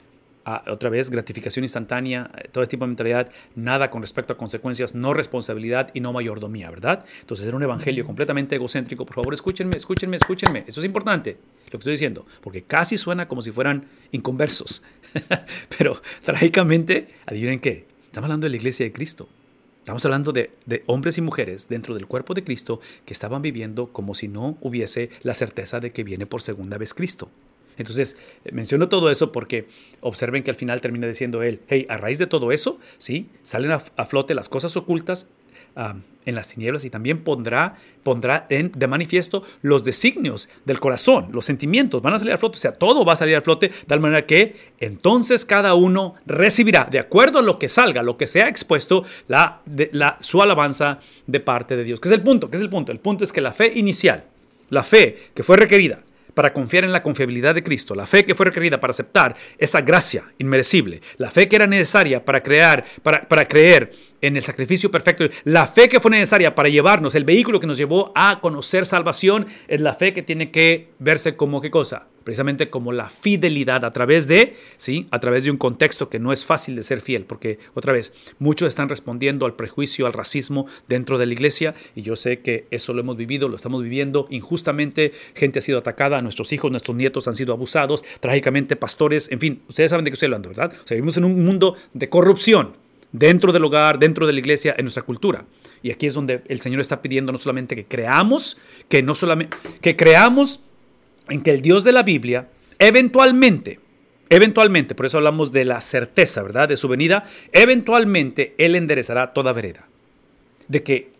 otra 0.68 0.88
vez 0.88 1.10
gratificación 1.10 1.64
instantánea, 1.64 2.30
eh, 2.38 2.46
todo 2.52 2.64
tipo 2.68 2.84
de 2.84 2.90
mentalidad, 2.90 3.32
nada 3.56 3.90
con 3.90 4.02
respecto 4.02 4.32
a 4.32 4.36
consecuencias, 4.36 4.94
no 4.94 5.14
responsabilidad 5.14 5.90
y 5.94 6.00
no 6.00 6.12
mayordomía, 6.12 6.70
¿verdad? 6.70 7.04
Entonces 7.22 7.44
era 7.44 7.56
un 7.56 7.64
evangelio 7.64 8.06
completamente 8.06 8.54
egocéntrico. 8.54 9.04
Por 9.04 9.16
favor, 9.16 9.34
escúchenme, 9.34 9.76
escúchenme, 9.76 10.16
escúchenme. 10.16 10.62
Eso 10.68 10.78
es 10.78 10.86
importante, 10.86 11.38
lo 11.64 11.70
que 11.72 11.78
estoy 11.78 11.94
diciendo, 11.94 12.24
porque 12.40 12.62
casi 12.62 12.98
suena 12.98 13.26
como 13.26 13.42
si 13.42 13.50
fueran 13.50 13.88
inconversos. 14.12 14.84
Pero 15.76 16.00
trágicamente, 16.22 17.08
adivinen 17.26 17.58
qué, 17.58 17.88
estamos 18.04 18.28
hablando 18.28 18.44
de 18.44 18.50
la 18.50 18.56
iglesia 18.58 18.86
de 18.86 18.92
Cristo. 18.92 19.28
Estamos 19.86 20.04
hablando 20.04 20.32
de, 20.32 20.50
hombres 20.86 21.16
y 21.16 21.20
mujeres 21.20 21.68
dentro 21.68 21.94
del 21.94 22.08
cuerpo 22.08 22.34
de 22.34 22.42
Cristo 22.42 22.80
que 23.04 23.14
estaban 23.14 23.40
viviendo 23.40 23.92
como 23.92 24.16
si 24.16 24.26
no 24.26 24.58
hubiese 24.60 25.10
la 25.22 25.32
certeza 25.32 25.78
de 25.78 25.92
que 25.92 26.02
viene 26.02 26.26
por 26.26 26.42
segunda 26.42 26.76
vez 26.76 26.92
Cristo. 26.92 27.30
Entonces, 27.78 28.18
eh, 28.44 28.50
menciono 28.50 28.88
todo 28.88 29.12
eso 29.12 29.30
porque 29.30 29.68
observen 30.00 30.42
que 30.42 30.50
al 30.50 30.56
final 30.56 30.80
termina 30.80 31.06
diciendo 31.06 31.44
él, 31.44 31.60
hey, 31.68 31.86
a 31.88 31.98
raíz 31.98 32.18
de 32.18 32.26
todo 32.26 32.50
eso, 32.50 32.80
sí, 32.98 33.30
salen 33.44 33.70
a, 33.70 33.78
flote 33.78 34.34
las 34.34 34.48
cosas 34.48 34.76
ocultas, 34.76 35.30
en 36.26 36.34
las 36.34 36.50
tinieblas 36.50 36.84
y 36.84 36.90
también 36.90 37.22
pondrá, 37.22 37.76
pondrá 38.02 38.46
en, 38.50 38.72
de 38.72 38.86
manifiesto 38.86 39.44
los 39.62 39.84
designios 39.84 40.48
del 40.64 40.80
corazón, 40.80 41.28
los 41.32 41.44
sentimientos 41.44 42.02
van 42.02 42.14
a 42.14 42.18
salir 42.18 42.34
a 42.34 42.38
flote, 42.38 42.56
o 42.56 42.60
sea, 42.60 42.72
todo 42.72 43.04
va 43.04 43.12
a 43.14 43.16
salir 43.16 43.36
a 43.36 43.40
flote 43.40 43.68
de 43.68 43.84
tal 43.86 44.00
manera 44.00 44.26
que 44.26 44.56
entonces 44.80 45.44
cada 45.44 45.74
uno 45.74 46.16
recibirá, 46.26 46.88
de 46.90 46.98
acuerdo 46.98 47.38
a 47.38 47.42
lo 47.42 47.58
que 47.58 47.68
salga, 47.68 48.02
lo 48.02 48.16
que 48.16 48.26
sea 48.26 48.48
expuesto, 48.48 49.04
la, 49.28 49.60
la, 49.92 50.18
su 50.20 50.42
alabanza 50.42 50.98
de 51.26 51.40
parte 51.40 51.76
de 51.76 51.84
Dios. 51.84 52.00
¿Qué 52.00 52.08
es 52.08 52.12
el 52.12 52.22
punto? 52.22 52.50
¿Qué 52.50 52.56
es 52.56 52.62
el 52.62 52.70
punto? 52.70 52.92
El 52.92 52.98
punto 52.98 53.22
es 53.22 53.32
que 53.32 53.40
la 53.40 53.52
fe 53.52 53.72
inicial, 53.74 54.24
la 54.70 54.82
fe 54.82 55.30
que 55.32 55.44
fue 55.44 55.56
requerida, 55.56 56.00
para 56.36 56.52
confiar 56.52 56.84
en 56.84 56.92
la 56.92 57.02
confiabilidad 57.02 57.54
de 57.54 57.62
Cristo, 57.62 57.94
la 57.94 58.06
fe 58.06 58.26
que 58.26 58.34
fue 58.34 58.44
requerida 58.44 58.78
para 58.78 58.90
aceptar 58.90 59.34
esa 59.56 59.80
gracia 59.80 60.22
inmerecible, 60.36 61.00
la 61.16 61.30
fe 61.30 61.48
que 61.48 61.56
era 61.56 61.66
necesaria 61.66 62.22
para 62.26 62.42
crear, 62.42 62.84
para, 63.02 63.26
para 63.26 63.48
creer 63.48 63.90
en 64.20 64.36
el 64.36 64.42
sacrificio 64.42 64.90
perfecto, 64.90 65.24
la 65.44 65.66
fe 65.66 65.88
que 65.88 65.98
fue 65.98 66.10
necesaria 66.10 66.54
para 66.54 66.68
llevarnos, 66.68 67.14
el 67.14 67.24
vehículo 67.24 67.58
que 67.58 67.66
nos 67.66 67.78
llevó 67.78 68.12
a 68.14 68.40
conocer 68.40 68.84
salvación, 68.84 69.46
es 69.66 69.80
la 69.80 69.94
fe 69.94 70.12
que 70.12 70.20
tiene 70.20 70.50
que 70.50 70.90
verse 70.98 71.36
como 71.36 71.62
qué 71.62 71.70
cosa, 71.70 72.06
precisamente 72.26 72.70
como 72.70 72.90
la 72.90 73.08
fidelidad 73.08 73.84
a 73.84 73.92
través 73.92 74.26
de, 74.26 74.56
sí, 74.78 75.06
a 75.12 75.20
través 75.20 75.44
de 75.44 75.52
un 75.52 75.58
contexto 75.58 76.08
que 76.08 76.18
no 76.18 76.32
es 76.32 76.44
fácil 76.44 76.74
de 76.74 76.82
ser 76.82 77.00
fiel, 77.00 77.24
porque 77.24 77.60
otra 77.74 77.92
vez, 77.92 78.14
muchos 78.40 78.66
están 78.66 78.88
respondiendo 78.88 79.46
al 79.46 79.54
prejuicio, 79.54 80.06
al 80.06 80.12
racismo 80.12 80.66
dentro 80.88 81.18
de 81.18 81.26
la 81.26 81.34
iglesia, 81.34 81.76
y 81.94 82.02
yo 82.02 82.16
sé 82.16 82.40
que 82.40 82.66
eso 82.72 82.92
lo 82.94 83.00
hemos 83.00 83.16
vivido, 83.16 83.48
lo 83.48 83.54
estamos 83.54 83.80
viviendo 83.80 84.26
injustamente, 84.28 85.12
gente 85.36 85.60
ha 85.60 85.62
sido 85.62 85.78
atacada, 85.78 86.20
nuestros 86.20 86.52
hijos, 86.52 86.68
nuestros 86.72 86.96
nietos 86.96 87.28
han 87.28 87.36
sido 87.36 87.52
abusados, 87.52 88.04
trágicamente 88.18 88.74
pastores, 88.74 89.30
en 89.30 89.38
fin, 89.38 89.62
ustedes 89.68 89.92
saben 89.92 90.04
de 90.04 90.10
qué 90.10 90.14
estoy 90.14 90.26
hablando, 90.26 90.48
¿verdad? 90.48 90.72
O 90.82 90.84
sea, 90.84 90.96
vivimos 90.96 91.16
en 91.18 91.26
un 91.26 91.44
mundo 91.44 91.76
de 91.94 92.08
corrupción 92.08 92.72
dentro 93.12 93.52
del 93.52 93.62
hogar, 93.62 94.00
dentro 94.00 94.26
de 94.26 94.32
la 94.32 94.40
iglesia, 94.40 94.74
en 94.76 94.84
nuestra 94.86 95.04
cultura. 95.04 95.44
Y 95.80 95.92
aquí 95.92 96.06
es 96.06 96.14
donde 96.14 96.42
el 96.48 96.60
Señor 96.60 96.80
está 96.80 97.02
pidiendo 97.02 97.30
no 97.30 97.38
solamente 97.38 97.76
que 97.76 97.84
creamos, 97.84 98.58
que 98.88 99.04
no 99.04 99.14
solamente 99.14 99.56
que 99.80 99.94
creamos 99.94 100.64
en 101.28 101.42
que 101.42 101.50
el 101.50 101.62
Dios 101.62 101.84
de 101.84 101.92
la 101.92 102.02
Biblia 102.02 102.48
eventualmente, 102.78 103.80
eventualmente, 104.28 104.94
por 104.94 105.06
eso 105.06 105.18
hablamos 105.18 105.52
de 105.52 105.64
la 105.64 105.80
certeza, 105.80 106.42
¿verdad? 106.42 106.68
De 106.68 106.76
su 106.76 106.88
venida, 106.88 107.24
eventualmente 107.52 108.54
Él 108.58 108.74
enderezará 108.74 109.32
toda 109.32 109.52
vereda. 109.52 109.86
De 110.68 110.82
que 110.82 111.10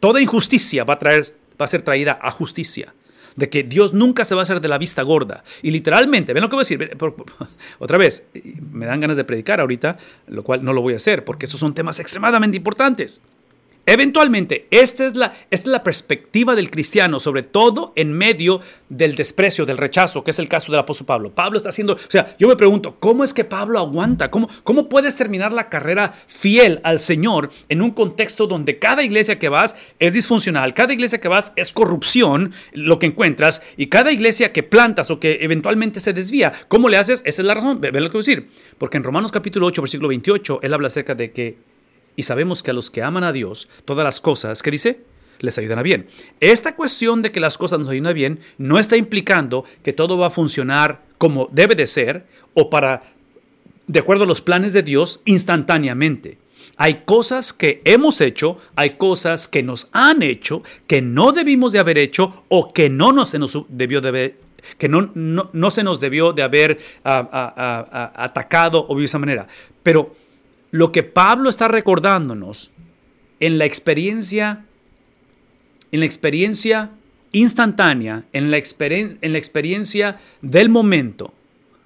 toda 0.00 0.20
injusticia 0.20 0.84
va 0.84 0.94
a, 0.94 0.98
traer, 0.98 1.24
va 1.60 1.64
a 1.64 1.68
ser 1.68 1.82
traída 1.82 2.18
a 2.22 2.30
justicia. 2.30 2.94
De 3.34 3.48
que 3.48 3.62
Dios 3.62 3.94
nunca 3.94 4.24
se 4.24 4.34
va 4.34 4.42
a 4.42 4.44
hacer 4.44 4.60
de 4.60 4.68
la 4.68 4.78
vista 4.78 5.02
gorda. 5.02 5.42
Y 5.62 5.70
literalmente, 5.70 6.32
ven 6.34 6.42
lo 6.42 6.50
que 6.50 6.56
voy 6.56 6.60
a 6.62 6.68
decir. 6.68 6.96
Otra 7.78 7.98
vez, 7.98 8.28
me 8.70 8.86
dan 8.86 9.00
ganas 9.00 9.16
de 9.16 9.24
predicar 9.24 9.60
ahorita, 9.60 9.96
lo 10.26 10.44
cual 10.44 10.62
no 10.62 10.72
lo 10.72 10.82
voy 10.82 10.94
a 10.94 10.96
hacer, 10.96 11.24
porque 11.24 11.46
esos 11.46 11.58
son 11.58 11.74
temas 11.74 11.98
extremadamente 11.98 12.58
importantes. 12.58 13.22
Eventualmente, 13.84 14.68
esta 14.70 15.04
es, 15.04 15.16
la, 15.16 15.34
esta 15.50 15.68
es 15.68 15.72
la 15.72 15.82
perspectiva 15.82 16.54
del 16.54 16.70
cristiano, 16.70 17.18
sobre 17.18 17.42
todo 17.42 17.92
en 17.96 18.12
medio 18.12 18.60
del 18.88 19.16
desprecio, 19.16 19.66
del 19.66 19.76
rechazo, 19.76 20.22
que 20.22 20.30
es 20.30 20.38
el 20.38 20.48
caso 20.48 20.70
del 20.70 20.78
apóstol 20.78 21.06
Pablo. 21.06 21.34
Pablo 21.34 21.56
está 21.56 21.70
haciendo, 21.70 21.94
o 21.94 21.98
sea, 22.10 22.36
yo 22.38 22.46
me 22.46 22.54
pregunto, 22.54 22.96
¿cómo 23.00 23.24
es 23.24 23.34
que 23.34 23.42
Pablo 23.44 23.80
aguanta? 23.80 24.30
¿Cómo, 24.30 24.48
cómo 24.62 24.88
puedes 24.88 25.16
terminar 25.16 25.52
la 25.52 25.68
carrera 25.68 26.14
fiel 26.28 26.78
al 26.84 27.00
Señor 27.00 27.50
en 27.68 27.82
un 27.82 27.90
contexto 27.90 28.46
donde 28.46 28.78
cada 28.78 29.02
iglesia 29.02 29.40
que 29.40 29.48
vas 29.48 29.74
es 29.98 30.12
disfuncional, 30.12 30.74
cada 30.74 30.92
iglesia 30.92 31.20
que 31.20 31.26
vas 31.26 31.52
es 31.56 31.72
corrupción, 31.72 32.52
lo 32.72 33.00
que 33.00 33.06
encuentras, 33.06 33.62
y 33.76 33.88
cada 33.88 34.12
iglesia 34.12 34.52
que 34.52 34.62
plantas 34.62 35.10
o 35.10 35.18
que 35.18 35.38
eventualmente 35.40 35.98
se 35.98 36.12
desvía, 36.12 36.52
¿cómo 36.68 36.88
le 36.88 36.98
haces? 36.98 37.22
Esa 37.26 37.42
es 37.42 37.46
la 37.46 37.54
razón, 37.54 37.80
ve, 37.80 37.90
lo 37.90 38.10
que 38.10 38.18
voy 38.18 38.22
a 38.22 38.26
decir. 38.26 38.48
Porque 38.78 38.96
en 38.96 39.02
Romanos 39.02 39.32
capítulo 39.32 39.66
8, 39.66 39.82
versículo 39.82 40.08
28, 40.08 40.60
él 40.62 40.72
habla 40.72 40.86
acerca 40.86 41.16
de 41.16 41.32
que 41.32 41.71
y 42.16 42.24
sabemos 42.24 42.62
que 42.62 42.70
a 42.70 42.74
los 42.74 42.90
que 42.90 43.02
aman 43.02 43.24
a 43.24 43.32
Dios, 43.32 43.68
todas 43.84 44.04
las 44.04 44.20
cosas, 44.20 44.62
¿qué 44.62 44.70
dice? 44.70 45.00
Les 45.40 45.58
ayudan 45.58 45.78
a 45.78 45.82
bien. 45.82 46.06
Esta 46.40 46.76
cuestión 46.76 47.22
de 47.22 47.32
que 47.32 47.40
las 47.40 47.58
cosas 47.58 47.80
nos 47.80 47.88
ayudan 47.88 48.08
a 48.08 48.12
bien 48.12 48.40
no 48.58 48.78
está 48.78 48.96
implicando 48.96 49.64
que 49.82 49.92
todo 49.92 50.18
va 50.18 50.28
a 50.28 50.30
funcionar 50.30 51.02
como 51.18 51.48
debe 51.50 51.74
de 51.74 51.86
ser 51.86 52.26
o 52.54 52.70
para, 52.70 53.02
de 53.86 53.98
acuerdo 53.98 54.24
a 54.24 54.26
los 54.26 54.40
planes 54.40 54.72
de 54.72 54.82
Dios, 54.82 55.20
instantáneamente. 55.24 56.38
Hay 56.76 57.02
cosas 57.04 57.52
que 57.52 57.82
hemos 57.84 58.20
hecho, 58.20 58.58
hay 58.76 58.90
cosas 58.90 59.48
que 59.48 59.62
nos 59.62 59.88
han 59.92 60.22
hecho, 60.22 60.62
que 60.86 61.02
no 61.02 61.32
debimos 61.32 61.72
de 61.72 61.78
haber 61.78 61.98
hecho 61.98 62.44
o 62.48 62.72
que 62.72 62.88
no 62.88 63.24
se 63.24 63.38
nos 63.38 63.56
debió 63.68 64.00
de 64.00 64.08
haber 64.08 64.36
que 64.78 64.88
no, 64.88 65.10
no, 65.14 65.70
se 65.70 65.82
nos 65.82 65.98
debió 65.98 66.32
de 66.32 66.42
haber 66.42 66.78
ah, 67.04 67.28
ah, 67.32 67.86
ah, 67.92 68.24
atacado 68.24 68.86
o 68.88 68.96
de 68.96 69.04
esa 69.04 69.18
manera. 69.18 69.46
Pero 69.82 70.14
lo 70.72 70.90
que 70.90 71.04
Pablo 71.04 71.48
está 71.50 71.68
recordándonos 71.68 72.72
en 73.38 73.58
la 73.58 73.66
experiencia, 73.66 74.64
en 75.92 76.00
la 76.00 76.06
experiencia 76.06 76.90
instantánea, 77.32 78.24
en 78.32 78.50
la, 78.50 78.56
en 78.58 79.32
la 79.32 79.38
experiencia 79.38 80.20
del 80.40 80.70
momento, 80.70 81.32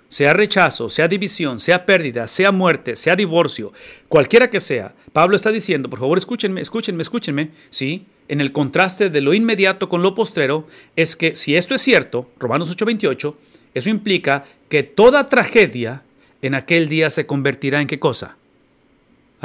sea 0.08 0.32
rechazo, 0.32 0.88
sea 0.88 1.08
división, 1.08 1.58
sea 1.58 1.84
pérdida, 1.84 2.28
sea 2.28 2.52
muerte, 2.52 2.94
sea 2.94 3.16
divorcio, 3.16 3.72
cualquiera 4.08 4.50
que 4.50 4.60
sea, 4.60 4.94
Pablo 5.12 5.34
está 5.34 5.50
diciendo, 5.50 5.90
por 5.90 5.98
favor 5.98 6.16
escúchenme, 6.16 6.60
escúchenme, 6.60 7.02
escúchenme, 7.02 7.50
¿sí? 7.70 8.06
En 8.28 8.40
el 8.40 8.52
contraste 8.52 9.10
de 9.10 9.20
lo 9.20 9.34
inmediato 9.34 9.88
con 9.88 10.02
lo 10.02 10.14
postrero, 10.14 10.68
es 10.94 11.16
que 11.16 11.34
si 11.34 11.56
esto 11.56 11.74
es 11.74 11.82
cierto, 11.82 12.30
Romanos 12.38 12.70
8:28, 12.70 13.34
eso 13.74 13.90
implica 13.90 14.44
que 14.68 14.84
toda 14.84 15.28
tragedia 15.28 16.02
en 16.42 16.54
aquel 16.54 16.88
día 16.88 17.10
se 17.10 17.26
convertirá 17.26 17.80
en 17.80 17.88
qué 17.88 17.98
cosa? 17.98 18.36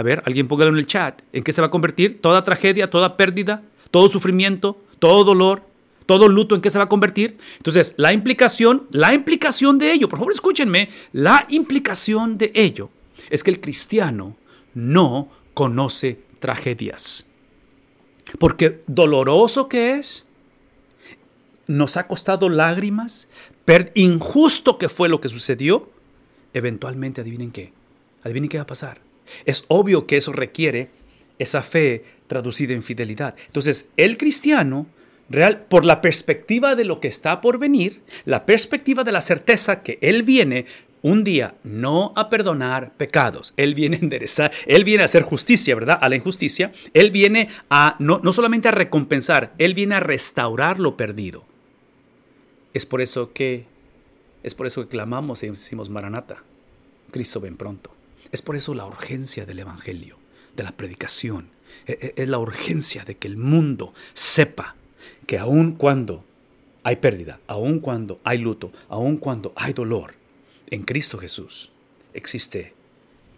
A 0.01 0.03
ver, 0.03 0.23
alguien 0.25 0.47
póngalo 0.47 0.71
en 0.71 0.79
el 0.79 0.87
chat. 0.87 1.21
¿En 1.31 1.43
qué 1.43 1.53
se 1.53 1.61
va 1.61 1.67
a 1.67 1.69
convertir? 1.69 2.21
¿Toda 2.21 2.43
tragedia, 2.43 2.89
toda 2.89 3.17
pérdida, 3.17 3.61
todo 3.91 4.09
sufrimiento, 4.09 4.83
todo 4.97 5.23
dolor, 5.23 5.61
todo 6.07 6.27
luto, 6.27 6.55
en 6.55 6.61
qué 6.61 6.71
se 6.71 6.79
va 6.79 6.85
a 6.85 6.89
convertir? 6.89 7.37
Entonces, 7.57 7.93
la 7.97 8.11
implicación, 8.11 8.87
la 8.89 9.13
implicación 9.13 9.77
de 9.77 9.91
ello, 9.91 10.09
por 10.09 10.17
favor 10.17 10.31
escúchenme, 10.33 10.89
la 11.13 11.45
implicación 11.49 12.39
de 12.39 12.51
ello 12.55 12.89
es 13.29 13.43
que 13.43 13.51
el 13.51 13.61
cristiano 13.61 14.37
no 14.73 15.29
conoce 15.53 16.19
tragedias. 16.39 17.27
Porque 18.39 18.81
doloroso 18.87 19.69
que 19.69 19.99
es, 19.99 20.25
nos 21.67 21.95
ha 21.95 22.07
costado 22.07 22.49
lágrimas, 22.49 23.29
injusto 23.93 24.79
que 24.79 24.89
fue 24.89 25.09
lo 25.09 25.21
que 25.21 25.29
sucedió, 25.29 25.91
eventualmente 26.55 27.21
adivinen 27.21 27.51
qué, 27.51 27.71
adivinen 28.23 28.49
qué 28.49 28.57
va 28.57 28.63
a 28.63 28.65
pasar 28.65 29.10
es 29.45 29.65
obvio 29.67 30.07
que 30.07 30.17
eso 30.17 30.31
requiere 30.31 30.89
esa 31.39 31.63
fe 31.63 32.05
traducida 32.27 32.73
en 32.73 32.83
fidelidad. 32.83 33.35
Entonces, 33.47 33.91
el 33.97 34.17
cristiano, 34.17 34.87
real, 35.29 35.65
por 35.67 35.85
la 35.85 36.01
perspectiva 36.01 36.75
de 36.75 36.85
lo 36.85 36.99
que 36.99 37.07
está 37.07 37.41
por 37.41 37.57
venir, 37.57 38.01
la 38.25 38.45
perspectiva 38.45 39.03
de 39.03 39.11
la 39.11 39.21
certeza 39.21 39.81
que 39.81 39.97
Él 40.01 40.23
viene 40.23 40.65
un 41.01 41.23
día 41.23 41.55
no 41.63 42.13
a 42.15 42.29
perdonar 42.29 42.93
pecados, 42.93 43.53
Él 43.57 43.73
viene 43.73 43.97
a 43.97 43.99
enderezar, 43.99 44.51
Él 44.67 44.83
viene 44.83 45.01
a 45.01 45.05
hacer 45.05 45.23
justicia, 45.23 45.75
¿verdad? 45.75 45.99
A 46.01 46.09
la 46.09 46.15
injusticia, 46.15 46.71
Él 46.93 47.11
viene 47.11 47.49
a 47.69 47.95
no, 47.99 48.19
no 48.23 48.31
solamente 48.33 48.67
a 48.67 48.71
recompensar, 48.71 49.53
Él 49.57 49.73
viene 49.73 49.95
a 49.95 49.99
restaurar 49.99 50.79
lo 50.79 50.95
perdido. 50.95 51.43
Es 52.73 52.85
por 52.85 53.01
eso 53.01 53.33
que, 53.33 53.65
es 54.43 54.55
por 54.55 54.67
eso 54.67 54.83
que 54.83 54.89
clamamos 54.89 55.43
y 55.43 55.49
decimos 55.49 55.89
Maranata, 55.89 56.43
Cristo 57.11 57.41
ven 57.41 57.57
pronto. 57.57 57.91
Es 58.31 58.41
por 58.41 58.55
eso 58.55 58.73
la 58.73 58.85
urgencia 58.85 59.45
del 59.45 59.59
Evangelio, 59.59 60.17
de 60.55 60.63
la 60.63 60.71
predicación. 60.71 61.49
E, 61.85 62.13
e, 62.15 62.21
es 62.21 62.29
la 62.29 62.39
urgencia 62.39 63.03
de 63.03 63.15
que 63.15 63.27
el 63.27 63.37
mundo 63.37 63.93
sepa 64.13 64.75
que 65.27 65.37
aun 65.37 65.73
cuando 65.73 66.25
hay 66.83 66.97
pérdida, 66.97 67.39
aun 67.47 67.79
cuando 67.79 68.19
hay 68.23 68.39
luto, 68.39 68.69
aun 68.89 69.17
cuando 69.17 69.53
hay 69.55 69.73
dolor, 69.73 70.13
en 70.69 70.83
Cristo 70.83 71.17
Jesús 71.17 71.71
existe 72.13 72.73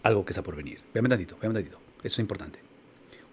algo 0.04 0.26
que 0.26 0.32
está 0.32 0.44
por 0.44 0.56
venir. 0.56 0.80
Vean 0.94 1.08
tantito, 1.10 1.38
vean 1.42 1.54
tantito. 1.54 1.80
Eso 2.04 2.16
es 2.16 2.20
importante. 2.20 2.60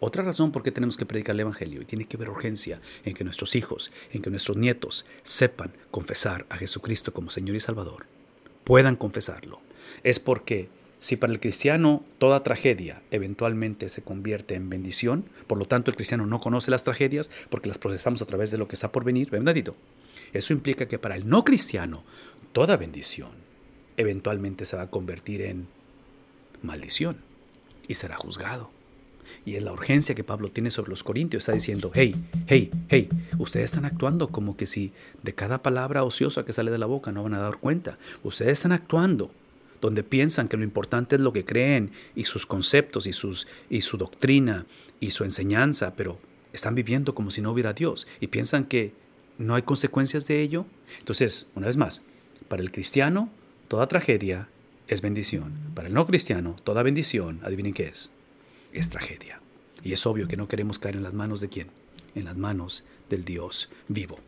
Otra 0.02 0.22
razón 0.22 0.50
por 0.50 0.62
qué 0.62 0.72
tenemos 0.72 0.96
que 0.96 1.04
predicar 1.04 1.34
el 1.34 1.40
Evangelio 1.40 1.82
y 1.82 1.84
tiene 1.84 2.06
que 2.06 2.16
ver 2.16 2.30
urgencia 2.30 2.80
en 3.04 3.14
que 3.14 3.24
nuestros 3.24 3.54
hijos, 3.54 3.92
en 4.12 4.22
que 4.22 4.30
nuestros 4.30 4.56
nietos 4.56 5.04
sepan 5.22 5.72
confesar 5.90 6.46
a 6.48 6.56
Jesucristo 6.56 7.12
como 7.12 7.28
Señor 7.28 7.56
y 7.56 7.60
Salvador, 7.60 8.06
puedan 8.64 8.96
confesarlo, 8.96 9.60
es 10.02 10.18
porque 10.18 10.70
si 11.00 11.16
para 11.16 11.32
el 11.32 11.40
cristiano 11.40 12.04
toda 12.18 12.42
tragedia 12.42 13.02
eventualmente 13.10 13.88
se 13.88 14.02
convierte 14.02 14.54
en 14.54 14.68
bendición, 14.68 15.24
por 15.46 15.58
lo 15.58 15.64
tanto 15.64 15.90
el 15.90 15.96
cristiano 15.96 16.26
no 16.26 16.40
conoce 16.40 16.70
las 16.70 16.84
tragedias 16.84 17.30
porque 17.48 17.68
las 17.68 17.78
procesamos 17.78 18.20
a 18.20 18.26
través 18.26 18.50
de 18.50 18.58
lo 18.58 18.68
que 18.68 18.76
está 18.76 18.92
por 18.92 19.02
venir, 19.02 19.30
¿verdadito? 19.30 19.74
Eso 20.34 20.52
implica 20.52 20.86
que 20.86 20.98
para 20.98 21.16
el 21.16 21.26
no 21.26 21.42
cristiano 21.42 22.04
toda 22.52 22.76
bendición 22.76 23.30
eventualmente 23.96 24.66
se 24.66 24.76
va 24.76 24.82
a 24.82 24.90
convertir 24.90 25.40
en 25.40 25.68
maldición 26.62 27.16
y 27.88 27.94
será 27.94 28.16
juzgado. 28.16 28.70
Y 29.46 29.56
es 29.56 29.62
la 29.62 29.72
urgencia 29.72 30.14
que 30.14 30.22
Pablo 30.22 30.48
tiene 30.48 30.70
sobre 30.70 30.90
los 30.90 31.02
corintios. 31.02 31.42
Está 31.42 31.52
diciendo, 31.52 31.90
hey, 31.94 32.14
hey, 32.46 32.70
hey, 32.88 33.08
ustedes 33.38 33.66
están 33.66 33.86
actuando 33.86 34.28
como 34.28 34.56
que 34.56 34.66
si 34.66 34.92
de 35.22 35.34
cada 35.34 35.62
palabra 35.62 36.04
ociosa 36.04 36.44
que 36.44 36.52
sale 36.52 36.70
de 36.70 36.78
la 36.78 36.86
boca 36.86 37.10
no 37.10 37.22
van 37.22 37.34
a 37.34 37.38
dar 37.38 37.56
cuenta. 37.56 37.98
Ustedes 38.22 38.52
están 38.52 38.72
actuando 38.72 39.30
donde 39.80 40.02
piensan 40.02 40.48
que 40.48 40.56
lo 40.56 40.64
importante 40.64 41.16
es 41.16 41.22
lo 41.22 41.32
que 41.32 41.44
creen 41.44 41.92
y 42.14 42.24
sus 42.24 42.46
conceptos 42.46 43.06
y, 43.06 43.12
sus, 43.12 43.46
y 43.68 43.80
su 43.80 43.96
doctrina 43.96 44.66
y 45.00 45.10
su 45.10 45.24
enseñanza, 45.24 45.94
pero 45.96 46.18
están 46.52 46.74
viviendo 46.74 47.14
como 47.14 47.30
si 47.30 47.40
no 47.40 47.52
hubiera 47.52 47.72
Dios 47.72 48.06
y 48.20 48.26
piensan 48.26 48.64
que 48.64 48.92
no 49.38 49.54
hay 49.54 49.62
consecuencias 49.62 50.26
de 50.26 50.42
ello. 50.42 50.66
Entonces, 50.98 51.48
una 51.54 51.66
vez 51.66 51.76
más, 51.76 52.04
para 52.48 52.62
el 52.62 52.70
cristiano, 52.70 53.30
toda 53.68 53.86
tragedia 53.86 54.48
es 54.88 55.00
bendición. 55.00 55.54
Para 55.74 55.88
el 55.88 55.94
no 55.94 56.06
cristiano, 56.06 56.56
toda 56.62 56.82
bendición, 56.82 57.40
adivinen 57.42 57.72
qué 57.72 57.88
es, 57.88 58.10
es 58.72 58.90
tragedia. 58.90 59.40
Y 59.82 59.92
es 59.92 60.04
obvio 60.04 60.28
que 60.28 60.36
no 60.36 60.48
queremos 60.48 60.78
caer 60.78 60.96
en 60.96 61.02
las 61.02 61.14
manos 61.14 61.40
de 61.40 61.48
quién? 61.48 61.68
En 62.14 62.26
las 62.26 62.36
manos 62.36 62.84
del 63.08 63.24
Dios 63.24 63.70
vivo. 63.88 64.18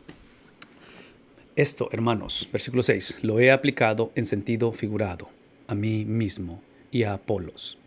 Esto, 1.55 1.89
hermanos, 1.91 2.49
versículo 2.51 2.81
6, 2.81 3.19
lo 3.21 3.39
he 3.39 3.51
aplicado 3.51 4.11
en 4.15 4.25
sentido 4.25 4.71
figurado 4.71 5.29
a 5.67 5.75
mí 5.75 6.05
mismo 6.05 6.61
y 6.91 7.03
a 7.03 7.13
Apolos. 7.13 7.77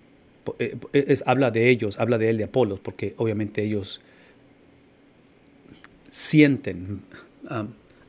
Eh, 0.59 0.77
es, 0.93 1.25
habla 1.27 1.51
de 1.51 1.71
ellos, 1.71 1.99
habla 1.99 2.19
de 2.19 2.31
él, 2.31 2.39
de 2.39 2.45
Apolos, 2.45 2.81
porque 2.81 3.15
obviamente 3.17 3.63
ellos 3.63 4.01
sienten, 6.11 7.03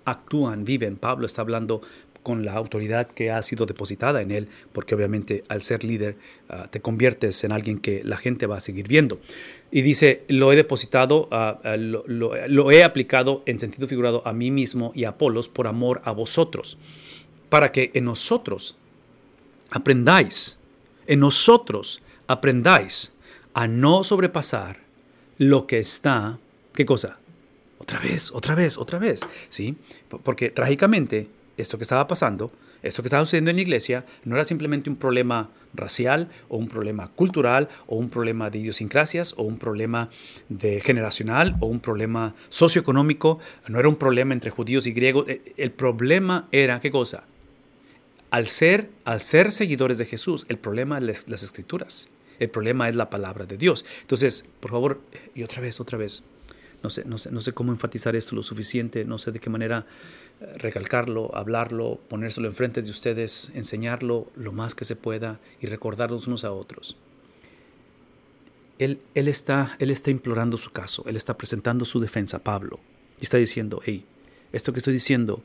actúan, 0.05 0.63
viven. 0.63 0.95
Pablo 0.95 1.25
está 1.25 1.41
hablando 1.41 1.81
con 2.27 2.43
la 2.43 2.55
autoridad 2.55 3.07
que 3.07 3.31
ha 3.31 3.41
sido 3.41 3.65
depositada 3.65 4.21
en 4.21 4.31
él, 4.31 4.49
porque 4.73 4.95
obviamente 4.95 5.45
al 5.47 5.61
ser 5.61 5.85
líder 5.85 6.17
uh, 6.49 6.67
te 6.69 6.81
conviertes 6.81 7.41
en 7.45 7.53
alguien 7.53 7.79
que 7.79 8.03
la 8.03 8.17
gente 8.17 8.47
va 8.47 8.57
a 8.57 8.59
seguir 8.59 8.85
viendo. 8.85 9.17
Y 9.71 9.81
dice, 9.81 10.23
lo 10.27 10.51
he 10.51 10.57
depositado, 10.57 11.29
uh, 11.31 11.65
uh, 11.65 11.77
lo, 11.77 12.03
lo, 12.05 12.71
he 12.71 12.83
aplicado 12.83 13.43
en 13.45 13.59
sentido 13.59 13.87
figurado 13.87 14.27
a 14.27 14.33
mí 14.33 14.51
mismo 14.51 14.91
y 14.93 15.05
a 15.05 15.09
Apolos 15.11 15.47
por 15.47 15.67
amor 15.67 16.01
a 16.03 16.11
vosotros, 16.11 16.77
para 17.47 17.71
que 17.71 17.91
en 17.93 18.03
nosotros 18.03 18.75
aprendáis, 19.71 20.57
en 21.05 21.19
nosotros 21.19 22.01
aprendáis 22.27 23.13
a 23.53 23.67
no 23.67 24.03
sobrepasar 24.03 24.79
lo 25.37 25.67
que 25.67 25.79
está, 25.79 26.39
¿qué 26.73 26.85
cosa? 26.85 27.17
Otra 27.79 27.99
vez, 27.99 28.31
otra 28.31 28.55
vez, 28.55 28.77
otra 28.77 28.99
vez, 28.99 29.21
¿sí? 29.49 29.77
Porque 30.23 30.49
trágicamente 30.49 31.27
esto 31.57 31.77
que 31.77 31.83
estaba 31.83 32.07
pasando, 32.07 32.51
esto 32.83 33.01
que 33.01 33.07
estaba 33.07 33.25
sucediendo 33.25 33.51
en 33.51 33.57
la 33.57 33.61
iglesia, 33.61 34.05
no 34.23 34.35
era 34.35 34.45
simplemente 34.45 34.89
un 34.89 34.95
problema 34.95 35.49
racial 35.73 36.29
o 36.49 36.57
un 36.57 36.67
problema 36.67 37.09
cultural 37.09 37.69
o 37.87 37.95
un 37.97 38.09
problema 38.09 38.49
de 38.49 38.59
idiosincrasias 38.59 39.33
o 39.37 39.43
un 39.43 39.57
problema 39.57 40.09
de 40.49 40.81
generacional 40.81 41.55
o 41.59 41.67
un 41.67 41.79
problema 41.79 42.35
socioeconómico, 42.49 43.39
no 43.67 43.79
era 43.79 43.89
un 43.89 43.95
problema 43.95 44.33
entre 44.33 44.51
judíos 44.51 44.87
y 44.87 44.91
griegos, 44.91 45.27
e, 45.27 45.41
el 45.57 45.71
problema 45.71 46.47
era, 46.51 46.79
¿qué 46.79 46.91
cosa? 46.91 47.23
Al 48.29 48.47
ser, 48.47 48.89
al 49.05 49.21
ser 49.21 49.51
seguidores 49.51 49.97
de 49.97 50.05
Jesús, 50.05 50.45
el 50.49 50.57
problema 50.57 50.97
es 50.99 51.29
las 51.29 51.43
escrituras. 51.43 52.09
El 52.39 52.49
problema 52.49 52.89
es 52.89 52.95
la 52.95 53.09
palabra 53.09 53.45
de 53.45 53.57
Dios. 53.57 53.85
Entonces, 54.01 54.45
por 54.59 54.71
favor, 54.71 55.01
y 55.33 55.43
otra 55.43 55.61
vez, 55.61 55.79
otra 55.79 55.97
vez, 55.97 56.23
no 56.83 56.89
sé, 56.89 57.05
no 57.05 57.17
sé, 57.17 57.31
no 57.31 57.41
sé 57.41 57.53
cómo 57.53 57.71
enfatizar 57.71 58.15
esto 58.15 58.35
lo 58.35 58.43
suficiente, 58.43 59.05
no 59.05 59.17
sé 59.17 59.31
de 59.31 59.39
qué 59.39 59.49
manera 59.49 59.85
eh, 60.39 60.53
recalcarlo, 60.57 61.35
hablarlo, 61.35 61.99
ponérselo 62.07 62.47
enfrente 62.47 62.81
de 62.81 62.91
ustedes, 62.91 63.51
enseñarlo 63.55 64.31
lo 64.35 64.51
más 64.51 64.75
que 64.75 64.85
se 64.85 64.95
pueda 64.95 65.39
y 65.59 65.67
recordarlos 65.67 66.27
unos 66.27 66.43
a 66.43 66.51
otros. 66.51 66.97
Él, 68.77 68.99
él, 69.15 69.27
está, 69.27 69.75
él 69.79 69.89
está 69.89 70.11
implorando 70.11 70.57
su 70.57 70.71
caso, 70.71 71.03
él 71.07 71.15
está 71.15 71.35
presentando 71.35 71.83
su 71.83 71.99
defensa, 71.99 72.43
Pablo, 72.43 72.79
y 73.19 73.23
está 73.23 73.37
diciendo, 73.37 73.81
hey, 73.83 74.05
esto 74.51 74.71
que 74.71 74.77
estoy 74.77 74.93
diciendo 74.93 75.41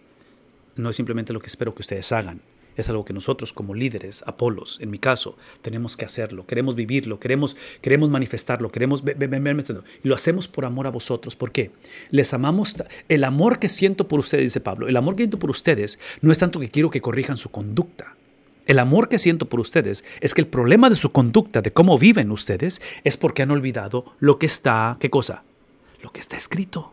no 0.76 0.90
es 0.90 0.96
simplemente 0.96 1.32
lo 1.32 1.40
que 1.40 1.46
espero 1.46 1.74
que 1.74 1.80
ustedes 1.80 2.12
hagan, 2.12 2.42
es 2.76 2.88
algo 2.88 3.04
que 3.04 3.12
nosotros 3.12 3.52
como 3.52 3.74
líderes, 3.74 4.22
Apolos, 4.26 4.78
en 4.80 4.90
mi 4.90 4.98
caso, 4.98 5.36
tenemos 5.60 5.96
que 5.96 6.04
hacerlo, 6.04 6.46
queremos 6.46 6.74
vivirlo, 6.74 7.20
queremos, 7.20 7.56
queremos 7.80 8.10
manifestarlo, 8.10 8.70
queremos 8.70 9.02
y 9.02 10.08
lo 10.08 10.14
hacemos 10.14 10.48
por 10.48 10.64
amor 10.64 10.86
a 10.86 10.90
vosotros. 10.90 11.36
¿Por 11.36 11.52
qué? 11.52 11.70
Les 12.10 12.32
amamos, 12.34 12.76
el 13.08 13.24
amor 13.24 13.58
que 13.58 13.68
siento 13.68 14.08
por 14.08 14.20
ustedes, 14.20 14.44
dice 14.44 14.60
Pablo, 14.60 14.88
el 14.88 14.96
amor 14.96 15.16
que 15.16 15.22
siento 15.22 15.38
por 15.38 15.50
ustedes 15.50 15.98
no 16.20 16.32
es 16.32 16.38
tanto 16.38 16.60
que 16.60 16.70
quiero 16.70 16.90
que 16.90 17.00
corrijan 17.00 17.36
su 17.36 17.50
conducta. 17.50 18.16
El 18.66 18.78
amor 18.78 19.08
que 19.08 19.18
siento 19.18 19.48
por 19.48 19.60
ustedes 19.60 20.04
es 20.20 20.34
que 20.34 20.40
el 20.40 20.46
problema 20.46 20.88
de 20.88 20.94
su 20.96 21.10
conducta, 21.10 21.62
de 21.62 21.72
cómo 21.72 21.98
viven 21.98 22.30
ustedes, 22.30 22.80
es 23.02 23.16
porque 23.16 23.42
han 23.42 23.50
olvidado 23.50 24.14
lo 24.20 24.38
que 24.38 24.46
está, 24.46 24.96
¿qué 25.00 25.10
cosa? 25.10 25.42
Lo 26.00 26.12
que 26.12 26.20
está 26.20 26.36
escrito. 26.36 26.92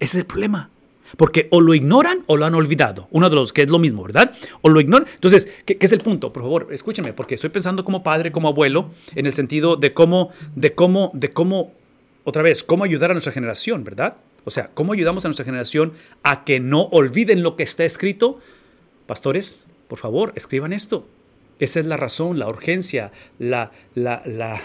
Ese 0.00 0.18
es 0.18 0.22
el 0.22 0.26
problema. 0.26 0.70
Porque 1.16 1.48
o 1.50 1.60
lo 1.60 1.74
ignoran 1.74 2.24
o 2.26 2.36
lo 2.36 2.46
han 2.46 2.54
olvidado. 2.54 3.08
Uno 3.10 3.30
de 3.30 3.36
los 3.36 3.52
que 3.52 3.62
es 3.62 3.70
lo 3.70 3.78
mismo, 3.78 4.02
¿verdad? 4.02 4.32
O 4.62 4.68
lo 4.68 4.80
ignoran. 4.80 5.08
Entonces, 5.14 5.52
¿qué, 5.64 5.76
es 5.80 5.92
el 5.92 6.00
punto? 6.00 6.32
Por 6.32 6.42
favor, 6.42 6.68
escúchenme, 6.70 7.12
porque 7.12 7.34
estoy 7.34 7.50
pensando 7.50 7.84
como 7.84 8.02
padre, 8.02 8.32
como 8.32 8.48
abuelo, 8.48 8.90
en 9.14 9.26
el 9.26 9.32
sentido 9.32 9.76
de 9.76 9.92
cómo, 9.92 10.30
de 10.54 10.74
cómo, 10.74 11.10
de 11.14 11.32
cómo, 11.32 11.72
otra 12.24 12.42
vez, 12.42 12.62
cómo 12.62 12.84
ayudar 12.84 13.10
a 13.10 13.14
nuestra 13.14 13.32
generación, 13.32 13.84
¿verdad? 13.84 14.16
O 14.44 14.50
sea, 14.50 14.70
¿cómo 14.74 14.92
ayudamos 14.92 15.24
a 15.24 15.28
nuestra 15.28 15.44
generación 15.44 15.92
a 16.22 16.44
que 16.44 16.60
no 16.60 16.82
olviden 16.92 17.42
lo 17.42 17.56
que 17.56 17.64
está 17.64 17.84
escrito? 17.84 18.38
Pastores, 19.06 19.64
por 19.88 19.98
favor, 19.98 20.32
escriban 20.36 20.72
esto. 20.72 21.06
Esa 21.58 21.80
es 21.80 21.86
la 21.86 21.96
razón, 21.96 22.38
la 22.38 22.48
urgencia, 22.48 23.12
la, 23.38 23.72
la, 23.94 24.22
la, 24.26 24.62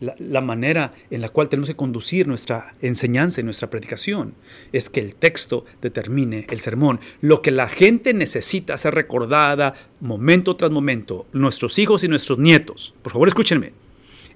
la, 0.00 0.40
manera 0.40 0.92
en 1.10 1.20
la 1.20 1.28
cual 1.28 1.48
tenemos 1.48 1.68
que 1.68 1.76
conducir 1.76 2.26
nuestra 2.28 2.74
enseñanza 2.80 3.40
y 3.40 3.44
nuestra 3.44 3.68
predicación 3.70 4.34
es 4.72 4.90
que 4.90 5.00
el 5.00 5.14
texto 5.14 5.64
determine 5.82 6.46
el 6.50 6.60
sermón. 6.60 7.00
Lo 7.20 7.42
que 7.42 7.50
la 7.50 7.68
gente 7.68 8.14
necesita 8.14 8.76
ser 8.76 8.94
recordada 8.94 9.74
momento 10.00 10.56
tras 10.56 10.70
momento, 10.70 11.26
nuestros 11.32 11.78
hijos 11.78 12.04
y 12.04 12.08
nuestros 12.08 12.38
nietos. 12.38 12.94
Por 13.02 13.12
favor, 13.12 13.28
escúchenme 13.28 13.87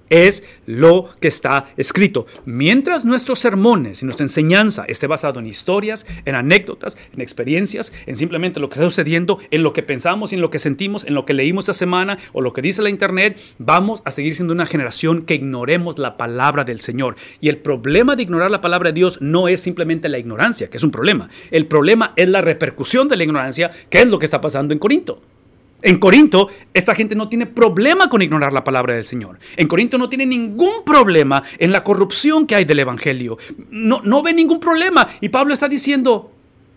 es 0.09 0.43
lo 0.65 1.09
que 1.19 1.27
está 1.27 1.69
escrito. 1.77 2.25
Mientras 2.45 3.05
nuestros 3.05 3.39
sermones 3.39 4.01
y 4.01 4.05
nuestra 4.05 4.25
enseñanza 4.25 4.85
esté 4.87 5.07
basado 5.07 5.39
en 5.39 5.47
historias, 5.47 6.05
en 6.25 6.35
anécdotas, 6.35 6.97
en 7.13 7.21
experiencias, 7.21 7.93
en 8.05 8.15
simplemente 8.15 8.59
lo 8.59 8.69
que 8.69 8.73
está 8.73 8.85
sucediendo, 8.85 9.39
en 9.51 9.63
lo 9.63 9.73
que 9.73 9.83
pensamos 9.83 10.31
y 10.31 10.35
en 10.35 10.41
lo 10.41 10.49
que 10.49 10.59
sentimos, 10.59 11.05
en 11.05 11.13
lo 11.13 11.25
que 11.25 11.33
leímos 11.33 11.65
esta 11.65 11.73
semana 11.73 12.17
o 12.33 12.41
lo 12.41 12.53
que 12.53 12.61
dice 12.61 12.81
la 12.81 12.89
internet, 12.89 13.37
vamos 13.57 14.01
a 14.05 14.11
seguir 14.11 14.35
siendo 14.35 14.53
una 14.53 14.65
generación 14.65 15.23
que 15.23 15.35
ignoremos 15.35 15.99
la 15.99 16.17
palabra 16.17 16.63
del 16.63 16.81
Señor. 16.81 17.15
Y 17.41 17.49
el 17.49 17.57
problema 17.57 18.15
de 18.15 18.23
ignorar 18.23 18.51
la 18.51 18.61
palabra 18.61 18.89
de 18.89 18.93
Dios 18.93 19.21
no 19.21 19.47
es 19.47 19.61
simplemente 19.61 20.09
la 20.09 20.19
ignorancia, 20.19 20.69
que 20.69 20.77
es 20.77 20.83
un 20.83 20.91
problema. 20.91 21.29
El 21.51 21.67
problema 21.67 22.13
es 22.15 22.29
la 22.29 22.41
repercusión 22.41 23.07
de 23.07 23.17
la 23.17 23.23
ignorancia, 23.23 23.71
que 23.89 24.01
es 24.01 24.07
lo 24.07 24.19
que 24.19 24.25
está 24.25 24.41
pasando 24.41 24.73
en 24.73 24.79
Corinto. 24.79 25.21
En 25.83 25.99
Corinto, 25.99 26.47
esta 26.73 26.95
gente 26.95 27.13
no 27.13 27.27
tiene 27.27 27.45
problema 27.45 28.09
con 28.09 28.21
ignorar 28.21 28.53
la 28.53 28.63
palabra 28.63 28.93
del 28.93 29.03
Señor. 29.03 29.37
En 29.57 29.67
Corinto 29.67 29.97
no 29.97 30.07
tiene 30.07 30.25
ningún 30.25 30.85
problema 30.85 31.43
en 31.59 31.73
la 31.73 31.83
corrupción 31.83 32.47
que 32.47 32.55
hay 32.55 32.63
del 32.63 32.79
Evangelio. 32.79 33.37
No, 33.69 34.01
no 34.01 34.23
ve 34.23 34.31
ningún 34.33 34.61
problema. 34.61 35.09
Y 35.19 35.27
Pablo 35.27 35.53
está 35.53 35.67
diciendo, 35.67 36.31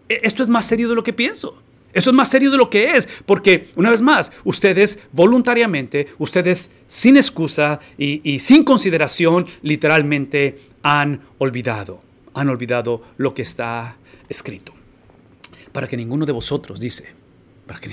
e, 0.08 0.18
esto 0.24 0.42
es 0.42 0.48
más 0.48 0.66
serio 0.66 0.88
de 0.88 0.96
lo 0.96 1.04
que 1.04 1.12
pienso. 1.12 1.62
Esto 1.92 2.10
es 2.10 2.16
más 2.16 2.28
serio 2.28 2.50
de 2.50 2.56
lo 2.56 2.68
que 2.68 2.96
es, 2.96 3.08
porque 3.24 3.68
una 3.76 3.90
vez 3.90 4.02
más, 4.02 4.32
ustedes 4.42 5.00
voluntariamente, 5.12 6.08
ustedes 6.18 6.74
sin 6.88 7.16
excusa 7.16 7.78
y, 7.96 8.20
y 8.28 8.40
sin 8.40 8.64
consideración, 8.64 9.46
literalmente 9.62 10.58
han 10.82 11.20
olvidado, 11.38 12.02
han 12.34 12.48
olvidado 12.48 13.02
lo 13.18 13.34
que 13.34 13.42
está 13.42 13.96
escrito. 14.28 14.74
Para 15.70 15.86
que 15.86 15.96
ninguno 15.96 16.26
de 16.26 16.32
vosotros, 16.32 16.80
dice, 16.80 17.14
para 17.66 17.80
que 17.80 17.90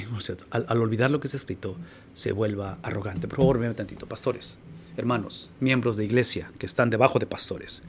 al, 0.52 0.66
al, 0.68 0.82
olvidar 0.82 1.12
lo 1.12 1.20
que 1.20 1.28
está 1.28 1.38
escrito, 1.38 1.78
se 2.14 2.32
vuelva 2.32 2.78
arrogante. 2.84 3.28
Por 3.28 3.38
favor, 3.38 3.60
véanme 3.60 3.76
tantito, 3.76 4.06
pastores, 4.06 4.60
hermanos, 4.98 5.50
miembros 5.60 5.98
de 5.98 6.06
iglesia 6.06 6.52
que 6.60 6.66
están 6.66 6.90
debajo 6.90 7.20
de 7.20 7.26
pastores. 7.26 7.84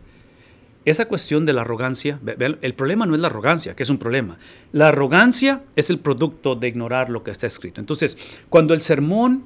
Esa 0.85 1.07
cuestión 1.07 1.47
de 1.47 1.55
la 1.55 1.63
arrogancia, 1.63 2.21
el 2.39 2.75
problema 2.75 3.07
no 3.07 3.15
es 3.15 3.21
la 3.21 3.29
arrogancia, 3.29 3.75
que 3.75 3.83
es 3.83 3.91
un 3.91 3.97
problema. 3.99 4.39
La 4.73 4.89
arrogancia 4.89 5.63
es 5.77 5.89
el 5.89 5.99
producto 5.99 6.57
de 6.57 6.69
ignorar 6.69 7.09
lo 7.09 7.23
que 7.23 7.31
está 7.31 7.47
escrito. 7.47 7.81
Entonces, 7.81 8.19
cuando 8.51 8.75
el 8.75 8.83
sermón 8.83 9.45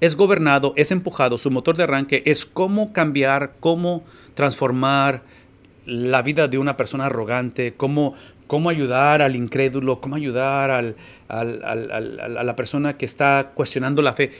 es 0.00 0.16
gobernado, 0.16 0.72
es 0.76 0.90
empujado, 0.90 1.36
su 1.36 1.50
motor 1.50 1.76
de 1.76 1.82
arranque 1.82 2.22
es 2.24 2.46
cómo 2.46 2.92
cambiar, 2.92 3.56
cómo 3.60 4.04
transformar 4.34 5.22
la 5.84 6.22
vida 6.22 6.48
de 6.48 6.56
una 6.56 6.76
persona 6.76 7.06
arrogante, 7.06 7.74
cómo 7.76 8.14
cómo 8.46 8.70
ayudar 8.70 9.22
al 9.22 9.36
incrédulo, 9.36 10.00
cómo 10.00 10.16
ayudar 10.16 10.70
al, 10.70 10.96
a 11.28 11.44
la 11.44 12.56
persona 12.56 12.96
que 12.96 13.04
está 13.04 13.52
cuestionando 13.54 14.02
la 14.02 14.12
fe. 14.12 14.30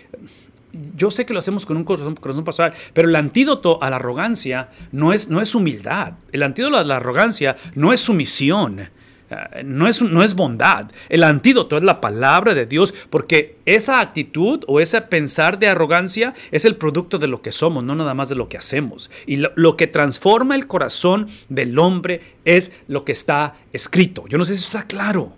Yo 0.97 1.11
sé 1.11 1.25
que 1.25 1.33
lo 1.33 1.39
hacemos 1.39 1.67
con 1.67 1.77
un 1.77 1.85
corazón, 1.85 2.17
corazón 2.17 2.45
pastoral, 2.45 2.75
pero 2.93 3.09
el 3.09 3.17
antídoto 3.17 3.83
a 3.83 3.91
la 3.91 3.97
arrogancia 3.97 4.71
no 4.91 5.13
es, 5.13 5.29
no 5.29 5.41
es 5.41 5.55
humildad. 5.55 6.15
El 6.33 6.43
antídoto 6.43 6.77
a 6.77 6.85
la 6.85 6.97
arrogancia 6.97 7.57
no 7.75 7.93
es 7.93 8.01
sumisión. 8.01 8.91
Eh, 9.31 9.63
no 9.65 9.89
es, 9.89 10.03
no 10.03 10.23
es 10.23 10.35
bondad. 10.35 10.91
El 11.09 11.25
antídoto 11.25 11.77
es 11.77 11.83
la 11.83 12.01
palabra 12.01 12.55
de 12.55 12.67
Dios, 12.67 12.95
porque 13.11 13.57
esa 13.65 14.01
actitud 14.01 14.65
o 14.67 14.81
ese 14.81 15.01
pensar 15.01 15.59
de 15.59 15.69
arrogancia 15.69 16.35
es 16.51 16.65
el 16.65 16.77
producto 16.77 17.19
de 17.19 17.29
lo 17.29 17.43
que 17.43 17.53
somos, 17.53 17.85
no 17.85 17.95
nada 17.95 18.15
más 18.15 18.29
de 18.29 18.37
lo 18.37 18.49
que 18.49 18.59
hacemos. 18.59 19.11
Y 19.27 19.37
lo, 19.37 19.77
que 19.77 19.87
transforma 19.87 20.55
el 20.55 20.67
corazón 20.67 21.29
del 21.49 21.79
hombre 21.79 22.21
es 22.45 22.73
lo 22.89 23.05
que 23.05 23.13
está 23.13 23.57
escrito. 23.73 24.27
Yo 24.29 24.39
no 24.39 24.45
sé 24.45 24.57
si 24.57 24.65
está 24.65 24.87
claro. 24.87 25.33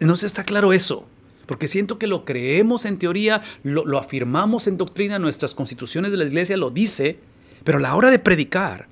No 0.00 0.16
sé 0.16 0.20
si 0.20 0.26
está 0.26 0.44
claro 0.44 0.72
eso. 0.72 1.06
porque 1.46 1.66
siento 1.66 1.98
que 1.98 2.06
lo 2.06 2.26
creemos 2.26 2.84
en 2.84 2.98
teoría, 2.98 3.40
lo, 3.62 3.86
lo 3.86 3.98
afirmamos 3.98 4.66
en 4.66 4.76
doctrina, 4.76 5.18
nuestras 5.18 5.54
constituciones 5.54 6.10
de 6.10 6.18
la 6.18 6.26
iglesia 6.26 6.58
lo 6.58 6.68
dice, 6.68 7.18
pero 7.64 7.78
a 7.78 7.80
la 7.80 7.94
hora 7.94 8.10
de 8.10 8.18
predicar, 8.18 8.86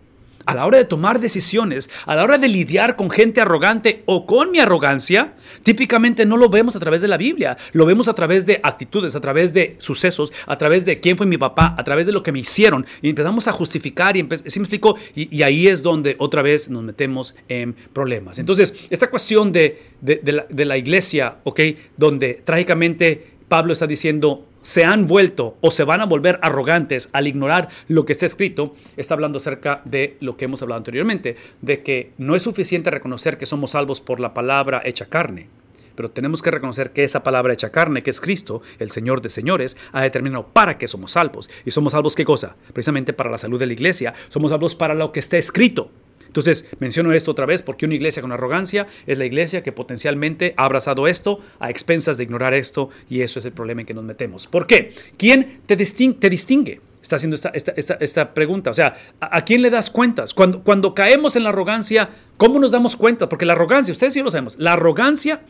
a 0.46 0.54
la 0.54 0.64
hora 0.64 0.78
de 0.78 0.84
tomar 0.84 1.20
decisiones, 1.20 1.90
a 2.06 2.14
la 2.14 2.24
hora 2.24 2.38
de 2.38 2.48
lidiar 2.48 2.96
con 2.96 3.10
gente 3.10 3.40
arrogante 3.40 4.02
o 4.06 4.26
con 4.26 4.50
mi 4.52 4.60
arrogancia, 4.60 5.34
típicamente 5.62 6.24
no 6.24 6.36
lo 6.36 6.48
vemos 6.48 6.76
a 6.76 6.78
través 6.78 7.02
de 7.02 7.08
la 7.08 7.16
Biblia, 7.16 7.58
lo 7.72 7.84
vemos 7.84 8.08
a 8.08 8.14
través 8.14 8.46
de 8.46 8.60
actitudes, 8.62 9.16
a 9.16 9.20
través 9.20 9.52
de 9.52 9.74
sucesos, 9.78 10.32
a 10.46 10.56
través 10.56 10.84
de 10.84 11.00
quién 11.00 11.16
fue 11.16 11.26
mi 11.26 11.36
papá, 11.36 11.74
a 11.76 11.84
través 11.84 12.06
de 12.06 12.12
lo 12.12 12.22
que 12.22 12.32
me 12.32 12.38
hicieron. 12.38 12.86
Y 13.02 13.10
empezamos 13.10 13.48
a 13.48 13.52
justificar 13.52 14.16
y, 14.16 14.22
me 14.22 14.34
explico? 14.34 14.96
Y, 15.14 15.42
ahí 15.42 15.66
es 15.66 15.82
donde 15.82 16.16
otra 16.18 16.42
vez 16.42 16.68
nos 16.70 16.82
metemos 16.82 17.34
en 17.48 17.74
problemas. 17.92 18.38
Entonces, 18.38 18.74
esta 18.90 19.10
cuestión 19.10 19.52
de 19.52 19.80
la 20.02 20.76
iglesia, 20.76 21.38
¿ok? 21.44 21.60
Donde 21.96 22.34
trágicamente 22.44 23.36
Pablo 23.48 23.72
está 23.72 23.86
diciendo, 23.86 24.44
se 24.66 24.84
han 24.84 25.06
vuelto 25.06 25.56
o 25.60 25.70
se 25.70 25.84
van 25.84 26.00
a 26.00 26.06
volver 26.06 26.40
arrogantes 26.42 27.08
al 27.12 27.28
ignorar 27.28 27.68
lo 27.86 28.04
que 28.04 28.12
está 28.12 28.26
escrito, 28.26 28.74
está 28.96 29.14
hablando 29.14 29.36
acerca 29.36 29.80
de 29.84 30.16
lo 30.18 30.36
que 30.36 30.46
hemos 30.46 30.60
hablado 30.60 30.78
anteriormente, 30.78 31.36
de 31.62 31.84
que 31.84 32.10
no 32.18 32.34
es 32.34 32.42
suficiente 32.42 32.90
reconocer 32.90 33.38
que 33.38 33.46
somos 33.46 33.70
salvos 33.70 34.00
por 34.00 34.18
la 34.18 34.34
palabra 34.34 34.82
hecha 34.84 35.06
carne, 35.06 35.48
pero 35.94 36.10
tenemos 36.10 36.42
que 36.42 36.50
reconocer 36.50 36.90
que 36.90 37.04
esa 37.04 37.22
palabra 37.22 37.52
hecha 37.52 37.70
carne, 37.70 38.02
que 38.02 38.10
es 38.10 38.20
Cristo, 38.20 38.60
el 38.80 38.90
Señor 38.90 39.22
de 39.22 39.28
señores, 39.28 39.76
ha 39.92 40.02
determinado 40.02 40.48
para 40.48 40.78
qué 40.78 40.88
somos 40.88 41.12
salvos. 41.12 41.48
¿Y 41.64 41.70
somos 41.70 41.92
salvos 41.92 42.16
qué 42.16 42.24
cosa? 42.24 42.56
Precisamente 42.72 43.12
para 43.12 43.30
la 43.30 43.38
salud 43.38 43.60
de 43.60 43.66
la 43.66 43.72
iglesia, 43.72 44.14
somos 44.30 44.50
salvos 44.50 44.74
para 44.74 44.94
lo 44.94 45.12
que 45.12 45.20
está 45.20 45.36
escrito. 45.36 45.92
Entonces, 46.36 46.68
menciono 46.80 47.12
esto 47.12 47.30
otra 47.30 47.46
vez 47.46 47.62
porque 47.62 47.86
una 47.86 47.94
iglesia 47.94 48.20
con 48.20 48.30
arrogancia 48.30 48.86
es 49.06 49.16
la 49.16 49.24
iglesia 49.24 49.62
que 49.62 49.72
potencialmente 49.72 50.52
ha 50.58 50.66
abrazado 50.66 51.08
esto 51.08 51.40
a 51.58 51.70
expensas 51.70 52.18
de 52.18 52.24
ignorar 52.24 52.52
esto 52.52 52.90
y 53.08 53.22
eso 53.22 53.38
es 53.38 53.46
el 53.46 53.52
problema 53.52 53.80
en 53.80 53.86
que 53.86 53.94
nos 53.94 54.04
metemos. 54.04 54.46
¿Por 54.46 54.66
qué? 54.66 54.92
¿Quién 55.16 55.60
te, 55.64 55.76
distingue? 55.76 56.82
Está 57.00 57.16
haciendo 57.16 57.36
esta, 57.36 58.34
pregunta. 58.34 58.70
O 58.70 58.74
sea, 58.74 58.98
¿a, 59.18 59.44
quién 59.46 59.62
le 59.62 59.70
das 59.70 59.88
cuentas? 59.88 60.34
Cuando, 60.34 60.62
cuando 60.62 60.94
caemos 60.94 61.36
en 61.36 61.44
la 61.44 61.48
arrogancia, 61.48 62.10
¿cómo 62.36 62.60
nos 62.60 62.70
damos 62.70 62.96
cuenta? 62.96 63.30
Porque 63.30 63.46
la 63.46 63.54
arrogancia, 63.54 63.92
ustedes 63.92 64.12
sí 64.12 64.20
lo 64.20 64.28
sabemos, 64.28 64.56
la 64.58 64.74
arrogancia, 64.74 65.40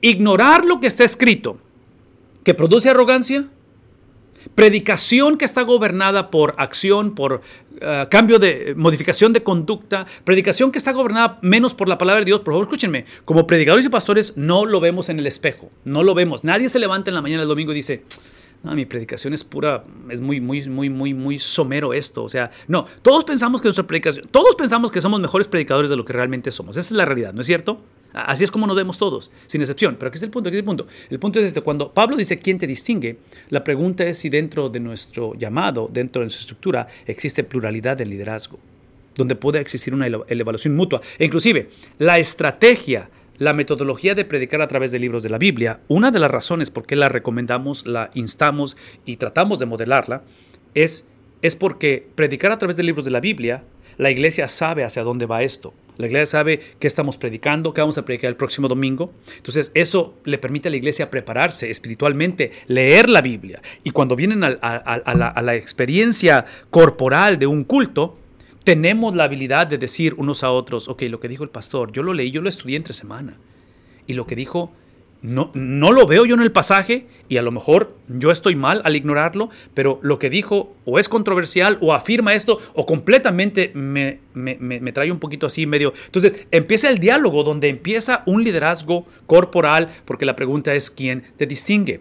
ignorar 0.00 0.64
lo 0.64 0.80
que 0.80 0.88
está 0.88 1.04
escrito, 1.04 1.60
que 2.42 2.54
produce 2.54 2.90
arrogancia, 2.90 3.44
Predicación 4.54 5.38
que 5.38 5.44
está 5.44 5.62
gobernada 5.62 6.30
por 6.30 6.54
acción, 6.58 7.14
por 7.14 7.42
eh, 7.80 8.06
cambio 8.10 8.38
de 8.38 8.74
modificación 8.76 9.32
de 9.32 9.42
conducta, 9.42 10.06
predicación 10.24 10.70
que 10.70 10.78
está 10.78 10.92
gobernada 10.92 11.38
menos 11.42 11.74
por 11.74 11.88
la 11.88 11.98
palabra 11.98 12.20
de 12.20 12.26
Dios. 12.26 12.40
Por 12.40 12.54
favor, 12.54 12.66
escúchenme, 12.66 13.06
como 13.24 13.46
predicadores 13.46 13.86
y 13.86 13.88
pastores 13.88 14.36
no 14.36 14.66
lo 14.66 14.80
vemos 14.80 15.08
en 15.08 15.18
el 15.18 15.26
espejo, 15.26 15.70
no 15.84 16.02
lo 16.02 16.14
vemos. 16.14 16.44
Nadie 16.44 16.68
se 16.68 16.78
levanta 16.78 17.10
en 17.10 17.14
la 17.14 17.22
mañana 17.22 17.42
del 17.42 17.48
domingo 17.48 17.72
y 17.72 17.76
dice, 17.76 18.04
no, 18.62 18.74
mi 18.76 18.86
predicación 18.86 19.34
es 19.34 19.42
pura, 19.42 19.82
es 20.08 20.20
muy, 20.20 20.40
muy, 20.40 20.68
muy, 20.68 20.88
muy, 20.88 21.14
muy 21.14 21.38
somero 21.40 21.92
esto. 21.92 22.22
O 22.22 22.28
sea, 22.28 22.50
no, 22.68 22.86
todos 23.02 23.24
pensamos 23.24 23.60
que 23.60 23.66
nuestra 23.66 23.86
predicación, 23.86 24.28
todos 24.30 24.54
pensamos 24.54 24.92
que 24.92 25.00
somos 25.00 25.20
mejores 25.20 25.48
predicadores 25.48 25.90
de 25.90 25.96
lo 25.96 26.04
que 26.04 26.12
realmente 26.12 26.50
somos. 26.52 26.76
Esa 26.76 26.94
es 26.94 26.96
la 26.96 27.04
realidad, 27.04 27.32
¿no 27.32 27.40
es 27.40 27.46
cierto? 27.48 27.80
Así 28.12 28.44
es 28.44 28.50
como 28.50 28.66
nos 28.66 28.76
vemos 28.76 28.98
todos, 28.98 29.32
sin 29.46 29.62
excepción. 29.62 29.96
Pero 29.98 30.10
aquí 30.10 30.16
es 30.16 30.22
el 30.22 30.30
punto, 30.30 30.48
aquí 30.48 30.56
es 30.56 30.60
el 30.60 30.64
punto. 30.64 30.86
El 31.10 31.18
punto 31.18 31.40
es 31.40 31.46
este, 31.46 31.62
cuando 31.62 31.92
Pablo 31.92 32.16
dice 32.16 32.38
quién 32.38 32.58
te 32.58 32.68
distingue, 32.68 33.18
la 33.48 33.64
pregunta 33.64 34.04
es 34.04 34.18
si 34.18 34.28
dentro 34.28 34.68
de 34.68 34.78
nuestro 34.78 35.34
llamado, 35.34 35.88
dentro 35.92 36.20
de 36.20 36.26
nuestra 36.26 36.42
estructura, 36.42 36.86
existe 37.06 37.42
pluralidad 37.42 37.96
de 37.96 38.06
liderazgo, 38.06 38.60
donde 39.16 39.34
puede 39.34 39.60
existir 39.60 39.92
una 39.92 40.06
evaluación 40.06 40.76
mutua. 40.76 41.00
E 41.18 41.24
inclusive, 41.24 41.70
la 41.98 42.18
estrategia 42.18 43.10
la 43.38 43.52
metodología 43.52 44.14
de 44.14 44.24
predicar 44.24 44.62
a 44.62 44.68
través 44.68 44.90
de 44.90 44.98
libros 44.98 45.22
de 45.22 45.30
la 45.30 45.38
Biblia, 45.38 45.80
una 45.88 46.10
de 46.10 46.18
las 46.18 46.30
razones 46.30 46.70
por 46.70 46.86
qué 46.86 46.96
la 46.96 47.08
recomendamos, 47.08 47.86
la 47.86 48.10
instamos 48.14 48.76
y 49.04 49.16
tratamos 49.16 49.58
de 49.58 49.66
modelarla, 49.66 50.22
es, 50.74 51.08
es 51.42 51.56
porque 51.56 52.06
predicar 52.14 52.52
a 52.52 52.58
través 52.58 52.76
de 52.76 52.82
libros 52.82 53.04
de 53.04 53.10
la 53.10 53.20
Biblia, 53.20 53.64
la 53.98 54.10
iglesia 54.10 54.48
sabe 54.48 54.84
hacia 54.84 55.02
dónde 55.02 55.26
va 55.26 55.42
esto. 55.42 55.72
La 55.98 56.06
iglesia 56.06 56.26
sabe 56.26 56.60
qué 56.78 56.86
estamos 56.86 57.18
predicando, 57.18 57.74
qué 57.74 57.82
vamos 57.82 57.98
a 57.98 58.04
predicar 58.04 58.30
el 58.30 58.36
próximo 58.36 58.66
domingo. 58.66 59.12
Entonces 59.36 59.70
eso 59.74 60.14
le 60.24 60.38
permite 60.38 60.68
a 60.68 60.70
la 60.70 60.78
iglesia 60.78 61.10
prepararse 61.10 61.70
espiritualmente, 61.70 62.52
leer 62.66 63.10
la 63.10 63.20
Biblia. 63.20 63.60
Y 63.84 63.90
cuando 63.90 64.16
vienen 64.16 64.42
a, 64.42 64.48
a 64.48 65.42
la 65.42 65.54
experiencia 65.54 66.46
corporal 66.70 67.38
de 67.38 67.46
un 67.46 67.64
culto, 67.64 68.16
tenemos 68.64 69.14
la 69.14 69.24
habilidad 69.24 69.66
de 69.66 69.78
decir 69.78 70.14
unos 70.16 70.44
a 70.44 70.50
otros, 70.50 70.88
ok, 70.88 71.02
lo 71.02 71.20
que 71.20 71.28
dijo 71.28 71.44
el 71.44 71.50
pastor, 71.50 71.92
yo 71.92 72.02
lo 72.02 72.14
leí, 72.14 72.30
yo 72.30 72.42
lo 72.42 72.48
estudié 72.48 72.76
entre 72.76 72.94
semana. 72.94 73.36
Y 74.06 74.14
lo 74.14 74.26
que 74.26 74.36
dijo, 74.36 74.72
no, 75.22 75.52
no 75.54 75.92
lo 75.92 76.06
veo 76.06 76.26
yo 76.26 76.34
en 76.34 76.40
el 76.40 76.50
pasaje 76.50 77.06
y 77.28 77.36
a 77.36 77.42
lo 77.42 77.52
mejor 77.52 77.96
yo 78.08 78.32
estoy 78.32 78.56
mal 78.56 78.82
al 78.84 78.96
ignorarlo, 78.96 79.50
pero 79.72 80.00
lo 80.02 80.18
que 80.18 80.30
dijo 80.30 80.74
o 80.84 80.98
es 80.98 81.08
controversial 81.08 81.78
o 81.80 81.92
afirma 81.92 82.34
esto 82.34 82.58
o 82.74 82.86
completamente 82.86 83.70
me, 83.74 84.18
me, 84.34 84.56
me 84.58 84.92
trae 84.92 85.12
un 85.12 85.20
poquito 85.20 85.46
así 85.46 85.64
medio. 85.64 85.92
Entonces 86.06 86.46
empieza 86.50 86.90
el 86.90 86.98
diálogo 86.98 87.44
donde 87.44 87.68
empieza 87.68 88.24
un 88.26 88.42
liderazgo 88.42 89.06
corporal 89.26 89.90
porque 90.04 90.26
la 90.26 90.34
pregunta 90.34 90.74
es 90.74 90.90
quién 90.90 91.22
te 91.36 91.46
distingue. 91.46 92.00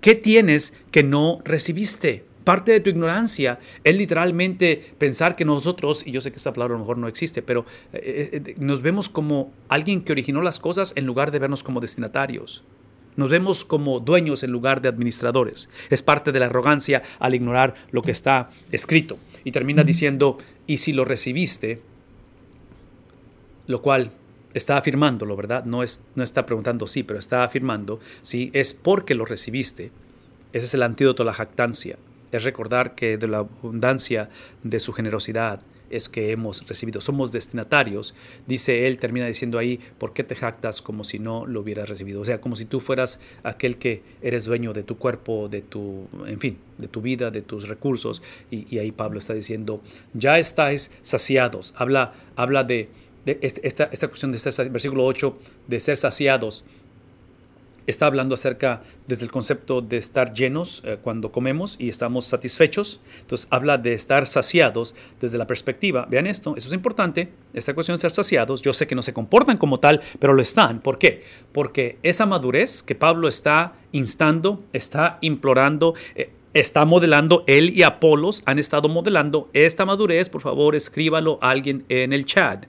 ¿Qué 0.00 0.16
tienes 0.16 0.76
que 0.90 1.04
no 1.04 1.38
recibiste? 1.44 2.24
Parte 2.44 2.72
de 2.72 2.80
tu 2.80 2.90
ignorancia 2.90 3.60
es 3.84 3.96
literalmente 3.96 4.94
pensar 4.98 5.36
que 5.36 5.44
nosotros, 5.44 6.06
y 6.06 6.10
yo 6.10 6.20
sé 6.20 6.30
que 6.30 6.38
esta 6.38 6.52
palabra 6.52 6.74
a 6.74 6.78
lo 6.78 6.84
mejor 6.84 6.98
no 6.98 7.06
existe, 7.06 7.42
pero 7.42 7.64
eh, 7.92 8.30
eh, 8.32 8.42
eh, 8.44 8.54
nos 8.58 8.82
vemos 8.82 9.08
como 9.08 9.52
alguien 9.68 10.02
que 10.02 10.12
originó 10.12 10.42
las 10.42 10.58
cosas 10.58 10.92
en 10.96 11.06
lugar 11.06 11.30
de 11.30 11.38
vernos 11.38 11.62
como 11.62 11.80
destinatarios. 11.80 12.64
Nos 13.14 13.28
vemos 13.28 13.64
como 13.64 14.00
dueños 14.00 14.42
en 14.42 14.50
lugar 14.50 14.80
de 14.80 14.88
administradores. 14.88 15.68
Es 15.90 16.02
parte 16.02 16.32
de 16.32 16.40
la 16.40 16.46
arrogancia 16.46 17.02
al 17.18 17.34
ignorar 17.34 17.74
lo 17.90 18.02
que 18.02 18.10
está 18.10 18.50
escrito. 18.72 19.18
Y 19.44 19.52
termina 19.52 19.84
diciendo, 19.84 20.38
y 20.66 20.78
si 20.78 20.92
lo 20.92 21.04
recibiste, 21.04 21.82
lo 23.66 23.82
cual 23.82 24.12
está 24.54 24.78
afirmándolo, 24.78 25.36
¿verdad? 25.36 25.64
No, 25.66 25.82
es, 25.82 26.04
no 26.14 26.24
está 26.24 26.46
preguntando 26.46 26.86
sí, 26.86 27.02
pero 27.02 27.18
está 27.18 27.44
afirmando, 27.44 28.00
sí, 28.22 28.50
es 28.54 28.72
porque 28.72 29.14
lo 29.14 29.26
recibiste. 29.26 29.90
Ese 30.54 30.66
es 30.66 30.74
el 30.74 30.82
antídoto 30.82 31.22
a 31.22 31.26
la 31.26 31.34
jactancia 31.34 31.98
es 32.32 32.44
recordar 32.44 32.94
que 32.94 33.16
de 33.18 33.28
la 33.28 33.38
abundancia 33.38 34.30
de 34.62 34.80
su 34.80 34.92
generosidad 34.92 35.62
es 35.92 36.08
que 36.08 36.32
hemos 36.32 36.66
recibido. 36.66 37.00
Somos 37.00 37.30
destinatarios. 37.30 38.14
Dice 38.46 38.86
él, 38.86 38.98
termina 38.98 39.26
diciendo 39.26 39.58
ahí, 39.58 39.78
¿por 39.98 40.14
qué 40.14 40.24
te 40.24 40.34
jactas 40.34 40.80
como 40.82 41.04
si 41.04 41.18
no 41.18 41.46
lo 41.46 41.60
hubieras 41.60 41.88
recibido? 41.88 42.22
O 42.22 42.24
sea, 42.24 42.40
como 42.40 42.56
si 42.56 42.64
tú 42.64 42.80
fueras 42.80 43.20
aquel 43.44 43.76
que 43.76 44.02
eres 44.22 44.46
dueño 44.46 44.72
de 44.72 44.82
tu 44.82 44.96
cuerpo, 44.96 45.48
de 45.48 45.60
tu, 45.60 46.08
en 46.26 46.40
fin, 46.40 46.58
de 46.78 46.88
tu 46.88 47.02
vida, 47.02 47.30
de 47.30 47.42
tus 47.42 47.68
recursos. 47.68 48.22
Y, 48.50 48.78
ahí 48.78 48.90
Pablo 48.90 49.18
está 49.18 49.34
diciendo, 49.34 49.82
ya 50.14 50.38
estáis 50.38 50.90
saciados. 51.02 51.74
Habla, 51.76 52.14
habla 52.36 52.64
de, 52.64 52.88
este, 53.26 53.66
esta, 53.66 53.84
esta 53.92 54.08
cuestión 54.08 54.32
de 54.32 54.38
ser, 54.38 54.70
versículo 54.70 55.04
8, 55.04 55.38
de 55.68 55.78
ser 55.78 55.98
saciados 55.98 56.64
está 57.86 58.06
hablando 58.06 58.34
acerca 58.34 58.82
desde 59.06 59.24
el 59.24 59.30
concepto 59.30 59.80
de 59.80 59.96
estar 59.96 60.32
llenos 60.32 60.82
eh, 60.84 60.98
cuando 61.02 61.32
comemos 61.32 61.76
y 61.78 61.88
estamos 61.88 62.26
satisfechos. 62.26 63.00
Entonces 63.20 63.48
habla 63.50 63.78
de 63.78 63.94
estar 63.94 64.26
saciados 64.26 64.94
desde 65.20 65.38
la 65.38 65.46
perspectiva. 65.46 66.06
Vean 66.10 66.26
esto, 66.26 66.54
eso 66.56 66.68
es 66.68 66.74
importante, 66.74 67.32
esta 67.54 67.74
cuestión 67.74 67.94
de 67.94 67.98
estar 67.98 68.10
saciados. 68.10 68.62
Yo 68.62 68.72
sé 68.72 68.86
que 68.86 68.94
no 68.94 69.02
se 69.02 69.12
comportan 69.12 69.56
como 69.56 69.80
tal, 69.80 70.00
pero 70.18 70.32
lo 70.32 70.42
están. 70.42 70.80
¿Por 70.80 70.98
qué? 70.98 71.24
Porque 71.52 71.98
esa 72.02 72.26
madurez 72.26 72.82
que 72.82 72.94
Pablo 72.94 73.28
está 73.28 73.74
instando, 73.92 74.62
está 74.72 75.18
implorando, 75.20 75.94
eh, 76.14 76.30
está 76.54 76.84
modelando, 76.84 77.44
él 77.46 77.72
y 77.76 77.82
Apolos 77.82 78.42
han 78.46 78.58
estado 78.58 78.88
modelando 78.88 79.50
esta 79.52 79.84
madurez. 79.84 80.28
Por 80.28 80.42
favor, 80.42 80.74
escríbalo 80.74 81.38
a 81.40 81.50
alguien 81.50 81.84
en 81.88 82.12
el 82.12 82.26
chat. 82.26 82.66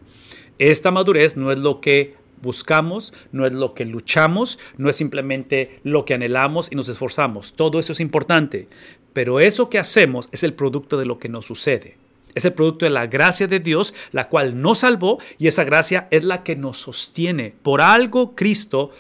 Esta 0.60 0.92
madurez 0.92 1.36
no 1.36 1.52
es 1.52 1.60
lo 1.60 1.82
que 1.82 2.16
buscamos, 2.44 3.12
no 3.32 3.48
es 3.48 3.54
lo 3.54 3.74
que 3.74 3.86
luchamos, 3.86 4.60
no 4.78 4.92
es 4.92 4.96
simplemente 4.96 5.80
lo 5.84 6.06
que 6.06 6.14
anhelamos 6.14 6.72
y 6.72 6.76
nos 6.76 6.90
esforzamos. 6.90 7.54
Todo 7.54 7.80
eso 7.80 7.94
es 7.94 8.00
importante, 8.00 8.68
pero 9.14 9.40
eso 9.40 9.72
que 9.72 9.80
hacemos 9.80 10.30
es 10.32 10.44
el 10.44 10.54
producto 10.54 10.98
de 11.00 11.06
lo 11.06 11.18
que 11.18 11.30
nos 11.30 11.48
sucede. 11.48 11.98
Es 12.36 12.46
el 12.46 12.54
producto 12.54 12.86
de 12.86 12.92
la 12.92 13.08
gracia 13.08 13.48
de 13.48 13.60
Dios, 13.60 13.96
la 14.12 14.28
cual 14.28 14.62
nos 14.62 14.80
salvó 14.80 15.20
y 15.40 15.48
esa 15.48 15.64
gracia 15.64 16.08
es 16.12 16.24
la 16.24 16.44
que 16.44 16.56
nos 16.56 16.78
sostiene. 16.78 17.56
Por 17.62 17.82
algo 17.82 18.36
Cristo, 18.36 18.92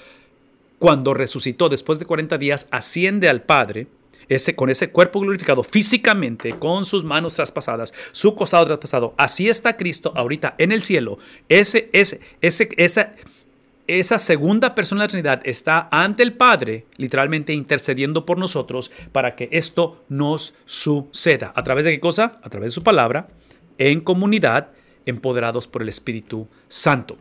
cuando 0.79 1.13
resucitó 1.13 1.69
después 1.69 1.99
de 1.99 2.05
40 2.05 2.37
días, 2.37 2.67
asciende 2.71 3.29
al 3.29 3.43
Padre 3.43 3.87
ese, 4.29 4.55
con 4.55 4.69
ese 4.69 4.89
cuerpo 4.89 5.19
glorificado 5.19 5.63
físicamente, 5.63 6.53
con 6.53 6.85
sus 6.85 7.03
manos 7.03 7.35
traspasadas, 7.35 7.93
su 8.11 8.35
costado 8.35 8.65
traspasado. 8.65 9.13
Así 9.17 9.49
está 9.49 9.77
Cristo 9.77 10.13
ahorita 10.15 10.55
en 10.57 10.71
el 10.71 10.83
cielo. 10.83 11.17
Ese, 11.49 11.89
ese, 11.93 12.21
ese, 12.41 12.69
esa, 12.77 13.13
esa 13.87 14.17
segunda 14.17 14.75
persona 14.75 15.01
de 15.01 15.03
la 15.05 15.09
Trinidad 15.09 15.41
está 15.43 15.89
ante 15.91 16.23
el 16.23 16.33
Padre, 16.33 16.85
literalmente 16.97 17.53
intercediendo 17.53 18.25
por 18.25 18.37
nosotros 18.37 18.91
para 19.11 19.35
que 19.35 19.49
esto 19.51 20.03
nos 20.09 20.53
suceda. 20.65 21.51
¿A 21.55 21.63
través 21.63 21.85
de 21.85 21.91
qué 21.91 21.99
cosa? 21.99 22.39
A 22.43 22.49
través 22.49 22.67
de 22.67 22.75
su 22.75 22.83
palabra, 22.83 23.27
en 23.77 24.01
comunidad, 24.01 24.69
empoderados 25.05 25.67
por 25.67 25.81
el 25.81 25.89
Espíritu 25.89 26.47
Santo. 26.67 27.17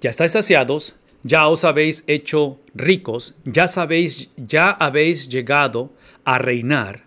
Ya 0.00 0.10
estáis 0.10 0.32
saciados, 0.32 0.96
ya 1.22 1.48
os 1.48 1.64
habéis 1.64 2.04
hecho 2.06 2.60
ricos, 2.74 3.36
ya 3.44 3.66
sabéis, 3.66 4.28
ya 4.36 4.70
habéis 4.70 5.28
llegado 5.28 5.92
a 6.24 6.38
reinar 6.38 7.04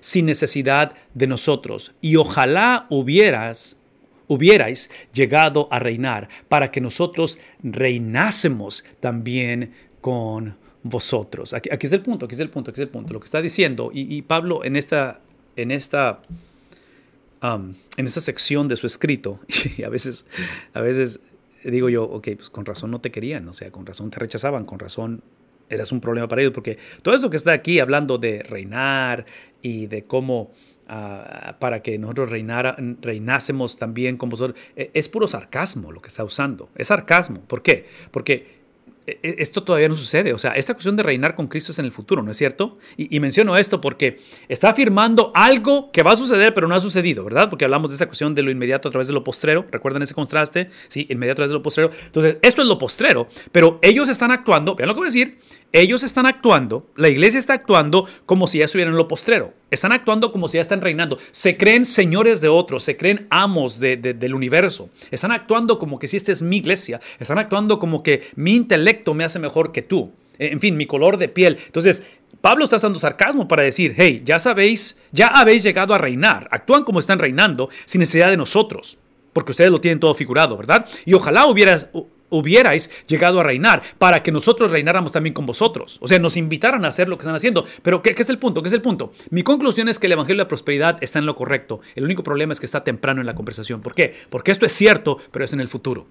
sin 0.00 0.26
necesidad 0.26 0.94
de 1.14 1.26
nosotros. 1.26 1.92
Y 2.00 2.16
ojalá 2.16 2.86
hubieras, 2.88 3.77
hubierais 4.28 4.90
llegado 5.12 5.68
a 5.70 5.78
reinar 5.78 6.28
para 6.48 6.70
que 6.70 6.80
nosotros 6.80 7.38
reinásemos 7.62 8.84
también 9.00 9.72
con 10.00 10.56
vosotros. 10.82 11.52
Aquí, 11.54 11.68
aquí, 11.72 11.86
es 11.86 11.92
el 11.92 12.02
punto, 12.02 12.26
aquí 12.26 12.34
es 12.34 12.40
el 12.40 12.50
punto, 12.50 12.70
aquí 12.70 12.80
es 12.80 12.86
el 12.86 12.90
punto. 12.90 13.12
Lo 13.12 13.20
que 13.20 13.24
está 13.24 13.42
diciendo, 13.42 13.90
y, 13.92 14.22
Pablo 14.22 14.64
en 14.64 14.76
esta, 14.76 15.20
en 15.56 15.70
esta, 15.70 16.20
um, 17.42 17.74
en 17.96 18.06
esta 18.06 18.20
sección 18.20 18.68
de 18.68 18.76
su 18.76 18.86
escrito, 18.86 19.40
y 19.76 19.82
a 19.82 19.88
veces, 19.88 20.26
a 20.74 20.80
veces 20.80 21.20
digo 21.64 21.88
yo, 21.88 22.04
ok, 22.04 22.28
pues 22.36 22.50
con 22.50 22.64
razón 22.64 22.90
no 22.90 23.00
te 23.00 23.10
querían, 23.10 23.48
o 23.48 23.52
sea, 23.52 23.70
con 23.70 23.86
razón 23.86 24.10
te 24.10 24.18
rechazaban, 24.18 24.64
con 24.64 24.78
razón 24.78 25.22
eras 25.68 25.92
un 25.92 26.00
problema 26.00 26.28
para 26.28 26.40
ellos, 26.42 26.54
porque 26.54 26.78
todo 27.02 27.14
esto 27.14 27.28
que 27.30 27.36
está 27.36 27.52
aquí 27.52 27.78
hablando 27.78 28.18
de 28.18 28.42
reinar 28.42 29.26
y 29.60 29.86
de 29.86 30.02
cómo 30.02 30.52
ah, 30.88 31.56
para 31.58 31.82
que 31.82 31.98
nosotros 31.98 32.30
reinara, 32.30 32.76
reinásemos 33.00 33.76
también 33.76 34.16
con 34.16 34.28
vosotros, 34.28 34.58
e, 34.76 34.90
es 34.94 35.08
puro 35.08 35.28
sarcasmo 35.28 35.92
lo 35.92 36.00
que 36.00 36.08
está 36.08 36.24
usando, 36.24 36.70
es 36.76 36.88
sarcasmo. 36.88 37.40
¿Por 37.40 37.62
qué? 37.62 37.86
Porque 38.10 38.58
e, 39.08 39.18
e, 39.22 39.36
esto 39.38 39.62
todavía 39.62 39.88
no 39.88 39.94
sucede. 39.94 40.34
O 40.34 40.38
sea, 40.38 40.52
esta 40.52 40.74
cuestión 40.74 40.96
de 40.96 41.02
reinar 41.02 41.34
con 41.34 41.48
Cristo 41.48 41.72
es 41.72 41.78
en 41.78 41.86
el 41.86 41.92
futuro, 41.92 42.22
¿no 42.22 42.30
es 42.30 42.36
cierto? 42.36 42.78
Y, 42.96 43.18
menciono 43.20 43.56
esto 43.56 43.80
porque 43.80 44.20
está 44.48 44.68
afirmando 44.68 45.32
algo 45.34 45.90
que 45.90 46.02
va 46.02 46.12
a 46.12 46.16
suceder, 46.16 46.52
pero 46.52 46.68
no 46.68 46.74
ha 46.74 46.80
sucedido, 46.80 47.24
¿verdad? 47.24 47.48
Porque 47.48 47.64
hablamos 47.64 47.90
de 47.90 47.94
esta 47.94 48.06
cuestión 48.06 48.34
de 48.34 48.42
lo 48.42 48.50
inmediato 48.50 48.88
a 48.88 48.90
través 48.90 49.06
de 49.06 49.14
lo 49.14 49.24
postrero. 49.24 49.66
¿Recuerdan 49.70 50.02
ese 50.02 50.14
contraste? 50.14 50.70
Sí, 50.88 51.06
inmediato 51.08 51.42
a 51.42 51.46
través 51.46 51.50
de 51.50 51.54
lo 51.54 51.62
postrero. 51.62 51.90
Entonces, 52.04 52.36
esto 52.42 52.62
es 52.62 52.68
lo 52.68 52.78
postrero, 52.78 53.28
pero 53.50 53.78
ellos 53.82 54.08
están 54.08 54.30
actuando, 54.30 54.74
vean 54.74 54.88
lo 54.88 54.94
que 54.94 54.98
voy 54.98 55.06
a 55.06 55.12
decir, 55.12 55.38
ellos 55.72 56.02
están 56.02 56.26
actuando, 56.26 56.86
la 56.96 57.08
iglesia 57.08 57.38
está 57.38 57.52
actuando 57.52 58.06
como 58.26 58.46
si 58.46 58.58
ya 58.58 58.64
estuvieran 58.64 58.94
en 58.94 58.98
lo 58.98 59.08
postrero. 59.08 59.52
Están 59.70 59.92
actuando 59.92 60.32
como 60.32 60.48
si 60.48 60.56
ya 60.56 60.62
están 60.62 60.80
reinando. 60.80 61.18
Se 61.30 61.56
creen 61.56 61.84
señores 61.84 62.40
de 62.40 62.48
otros, 62.48 62.84
se 62.84 62.96
creen 62.96 63.26
amos 63.30 63.78
del 63.78 64.34
universo. 64.34 64.88
Están 65.10 65.32
actuando 65.32 65.78
como 65.78 65.98
que 65.98 66.08
si 66.08 66.16
esta 66.16 66.32
es 66.32 66.42
mi 66.42 66.56
iglesia. 66.56 67.00
Están 67.18 67.38
actuando 67.38 67.78
como 67.78 68.02
que 68.02 68.28
mi 68.34 68.54
intelecto 68.54 69.12
me 69.12 69.24
hace 69.24 69.38
mejor 69.38 69.72
que 69.72 69.82
tú. 69.82 70.10
En 70.38 70.60
fin, 70.60 70.76
mi 70.76 70.86
color 70.86 71.16
de 71.18 71.28
piel. 71.28 71.58
Entonces, 71.66 72.04
Pablo 72.40 72.64
está 72.64 72.76
usando 72.76 72.98
sarcasmo 72.98 73.48
para 73.48 73.64
decir, 73.64 73.94
hey, 73.96 74.22
ya 74.24 74.38
sabéis, 74.38 74.98
ya 75.10 75.26
habéis 75.26 75.62
llegado 75.64 75.94
a 75.94 75.98
reinar. 75.98 76.48
Actúan 76.50 76.84
como 76.84 77.00
están 77.00 77.18
reinando 77.18 77.68
sin 77.84 77.98
necesidad 77.98 78.30
de 78.30 78.36
nosotros. 78.36 78.98
Porque 79.32 79.50
ustedes 79.50 79.70
lo 79.70 79.80
tienen 79.80 80.00
todo 80.00 80.14
figurado, 80.14 80.56
¿verdad? 80.56 80.86
Y 81.04 81.14
ojalá 81.14 81.46
hubieras, 81.46 81.88
hubierais 82.30 82.90
llegado 83.06 83.40
a 83.40 83.42
reinar, 83.42 83.82
para 83.98 84.22
que 84.22 84.32
nosotros 84.32 84.70
reináramos 84.70 85.12
también 85.12 85.34
con 85.34 85.46
vosotros. 85.46 85.98
O 86.00 86.08
sea, 86.08 86.18
nos 86.18 86.36
invitaran 86.36 86.84
a 86.84 86.88
hacer 86.88 87.08
lo 87.08 87.16
que 87.16 87.22
están 87.22 87.34
haciendo. 87.34 87.64
Pero 87.82 88.02
¿qué, 88.02 88.14
es 88.16 88.30
el 88.30 88.38
punto? 88.38 88.62
¿Qué 88.62 88.68
es 88.68 88.74
el 88.74 88.82
punto? 88.82 89.12
Mi 89.30 89.42
conclusión 89.42 89.88
es 89.88 89.98
que 89.98 90.06
el 90.06 90.12
Evangelio 90.12 90.36
de 90.36 90.44
la 90.44 90.48
Prosperidad 90.48 90.98
está 91.02 91.18
en 91.18 91.26
lo 91.26 91.36
correcto. 91.36 91.80
El 91.94 92.04
único 92.04 92.22
problema 92.22 92.52
es 92.52 92.60
que 92.60 92.66
está 92.66 92.84
temprano 92.84 93.20
en 93.20 93.26
la 93.26 93.34
conversación. 93.34 93.80
¿Por 93.80 93.94
qué? 93.94 94.14
Porque 94.30 94.50
esto 94.50 94.66
es 94.66 94.72
cierto, 94.72 95.18
pero 95.30 95.44
es 95.44 95.52
en 95.52 95.60
el 95.60 95.68
futuro. 95.68 96.06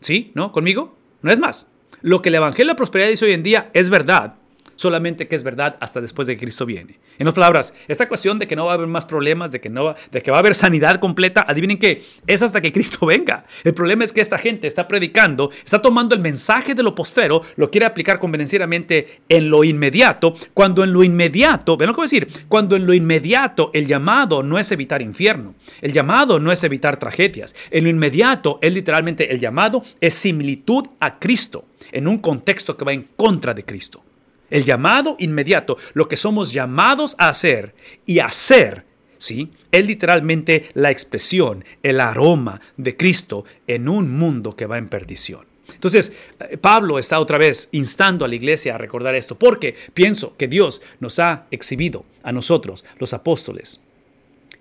¿Sí? 0.00 0.32
¿No? 0.34 0.52
¿Conmigo? 0.52 0.96
No 1.22 1.32
es 1.32 1.40
más. 1.40 1.70
Lo 2.02 2.22
que 2.22 2.28
el 2.28 2.34
Evangelio 2.36 2.66
de 2.66 2.72
la 2.72 2.76
Prosperidad 2.76 3.08
dice 3.08 3.24
hoy 3.24 3.32
en 3.32 3.42
día 3.42 3.70
es 3.72 3.90
verdad, 3.90 4.36
solamente 4.76 5.26
que 5.26 5.36
es 5.36 5.42
verdad 5.42 5.76
hasta 5.80 6.00
después 6.00 6.26
de 6.26 6.34
que 6.34 6.42
Cristo 6.42 6.64
viene. 6.66 6.98
En 7.18 7.26
otras 7.26 7.42
palabras, 7.42 7.74
esta 7.88 8.08
cuestión 8.08 8.38
de 8.38 8.46
que 8.46 8.56
no 8.56 8.66
va 8.66 8.72
a 8.72 8.74
haber 8.74 8.86
más 8.86 9.06
problemas, 9.06 9.50
de 9.50 9.60
que, 9.60 9.68
no 9.68 9.84
va, 9.84 9.96
de 10.12 10.22
que 10.22 10.30
va 10.30 10.36
a 10.36 10.40
haber 10.40 10.54
sanidad 10.54 11.00
completa, 11.00 11.44
adivinen 11.46 11.78
que 11.78 12.02
es 12.26 12.42
hasta 12.42 12.60
que 12.60 12.72
Cristo 12.72 13.06
venga. 13.06 13.44
El 13.64 13.74
problema 13.74 14.04
es 14.04 14.12
que 14.12 14.20
esta 14.20 14.38
gente 14.38 14.66
está 14.66 14.86
predicando, 14.86 15.50
está 15.64 15.82
tomando 15.82 16.14
el 16.14 16.20
mensaje 16.20 16.74
de 16.74 16.82
lo 16.82 16.94
postero, 16.94 17.42
lo 17.56 17.70
quiere 17.70 17.86
aplicar 17.86 18.18
convenencieramente 18.18 19.20
en 19.28 19.50
lo 19.50 19.64
inmediato, 19.64 20.34
cuando 20.54 20.84
en 20.84 20.92
lo 20.92 21.02
inmediato, 21.02 21.76
ven 21.76 21.88
lo 21.88 21.94
que 21.94 21.98
voy 21.98 22.04
a 22.04 22.10
decir, 22.10 22.44
cuando 22.48 22.76
en 22.76 22.86
lo 22.86 22.94
inmediato 22.94 23.70
el 23.72 23.86
llamado 23.86 24.42
no 24.42 24.58
es 24.58 24.70
evitar 24.72 25.02
infierno, 25.02 25.54
el 25.80 25.92
llamado 25.92 26.38
no 26.38 26.52
es 26.52 26.62
evitar 26.64 26.98
tragedias, 26.98 27.54
en 27.70 27.84
lo 27.84 27.90
inmediato 27.90 28.58
es 28.60 28.72
literalmente 28.72 29.32
el 29.32 29.40
llamado 29.40 29.82
es 30.00 30.14
similitud 30.14 30.86
a 31.00 31.18
Cristo 31.18 31.64
en 31.92 32.08
un 32.08 32.18
contexto 32.18 32.76
que 32.76 32.84
va 32.84 32.92
en 32.92 33.06
contra 33.16 33.54
de 33.54 33.64
Cristo. 33.64 34.05
El 34.50 34.64
llamado 34.64 35.16
inmediato, 35.18 35.76
lo 35.94 36.08
que 36.08 36.16
somos 36.16 36.52
llamados 36.52 37.16
a 37.18 37.28
hacer 37.28 37.74
y 38.04 38.20
hacer, 38.20 38.84
¿sí? 39.18 39.50
Es 39.72 39.84
literalmente 39.84 40.68
la 40.74 40.90
expresión, 40.90 41.64
el 41.82 42.00
aroma 42.00 42.60
de 42.76 42.96
Cristo 42.96 43.44
en 43.66 43.88
un 43.88 44.16
mundo 44.16 44.54
que 44.54 44.66
va 44.66 44.78
en 44.78 44.88
perdición. 44.88 45.44
Entonces, 45.74 46.16
eh, 46.38 46.56
Pablo 46.56 46.98
está 46.98 47.18
otra 47.18 47.38
vez 47.38 47.68
instando 47.72 48.24
a 48.24 48.28
la 48.28 48.36
iglesia 48.36 48.74
a 48.74 48.78
recordar 48.78 49.14
esto, 49.14 49.36
porque 49.36 49.74
pienso 49.92 50.36
que 50.36 50.48
Dios 50.48 50.80
nos 51.00 51.18
ha 51.18 51.46
exhibido 51.50 52.06
a 52.22 52.32
nosotros, 52.32 52.84
los 52.98 53.12
apóstoles, 53.12 53.80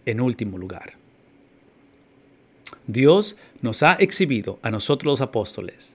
en 0.06 0.20
último 0.20 0.58
lugar. 0.58 0.94
Dios 2.88 3.38
nos 3.62 3.84
ha 3.84 3.94
exhibido 3.94 4.60
a 4.62 4.72
nosotros 4.72 5.14
los 5.14 5.22
apóstoles 5.22 5.95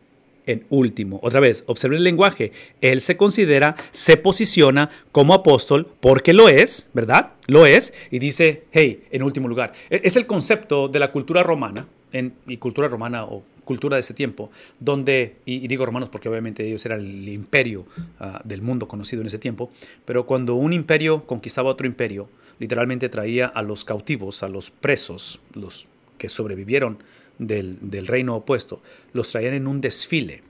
en 0.50 0.64
último. 0.70 1.20
Otra 1.22 1.40
vez, 1.40 1.64
observe 1.66 1.96
el 1.96 2.04
lenguaje. 2.04 2.52
Él 2.80 3.00
se 3.00 3.16
considera, 3.16 3.76
se 3.90 4.16
posiciona 4.16 4.90
como 5.12 5.34
apóstol 5.34 5.88
porque 6.00 6.32
lo 6.32 6.48
es, 6.48 6.90
¿verdad? 6.92 7.32
Lo 7.46 7.66
es 7.66 7.94
y 8.10 8.18
dice, 8.18 8.64
hey, 8.72 9.04
en 9.10 9.22
último 9.22 9.48
lugar. 9.48 9.72
E, 9.88 10.00
es 10.04 10.16
el 10.16 10.26
concepto 10.26 10.88
de 10.88 10.98
la 10.98 11.12
cultura 11.12 11.42
romana, 11.42 11.86
y 12.12 12.56
cultura 12.56 12.88
romana 12.88 13.24
o 13.24 13.44
cultura 13.64 13.96
de 13.96 14.00
ese 14.00 14.14
tiempo, 14.14 14.50
donde, 14.80 15.36
y, 15.44 15.68
digo 15.68 15.86
romanos 15.86 16.08
porque 16.08 16.28
obviamente 16.28 16.66
ellos 16.66 16.84
eran 16.86 17.00
el 17.00 17.28
imperio 17.28 17.86
ah, 18.18 18.40
del 18.42 18.62
mundo 18.62 18.88
conocido 18.88 19.20
en 19.20 19.28
ese 19.28 19.38
tiempo, 19.38 19.70
pero 20.04 20.26
cuando 20.26 20.56
un 20.56 20.72
imperio 20.72 21.24
conquistaba 21.24 21.70
otro 21.70 21.86
imperio, 21.86 22.28
literalmente 22.58 23.08
traía 23.08 23.46
a 23.46 23.62
los 23.62 23.84
cautivos, 23.84 24.42
a 24.42 24.48
los 24.48 24.72
presos, 24.72 25.40
los 25.54 25.86
que 26.18 26.28
sobrevivieron 26.28 26.98
del, 27.40 28.06
reino 28.06 28.36
opuesto, 28.36 28.80
los 29.12 29.30
traían 29.30 29.54
en 29.54 29.66
un 29.66 29.80
desfile, 29.80 30.42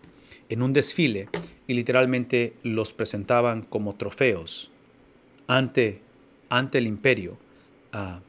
en 0.48 0.62
un 0.62 0.72
desfile, 0.72 1.28
y 1.66 1.74
literalmente 1.74 2.54
los 2.62 2.92
presentaban 2.92 3.62
como 3.62 3.94
trofeos 3.94 4.70
ante, 5.46 6.02
ante 6.48 6.78
el 6.78 6.86
imperio 6.86 7.38
ah, 7.92 8.20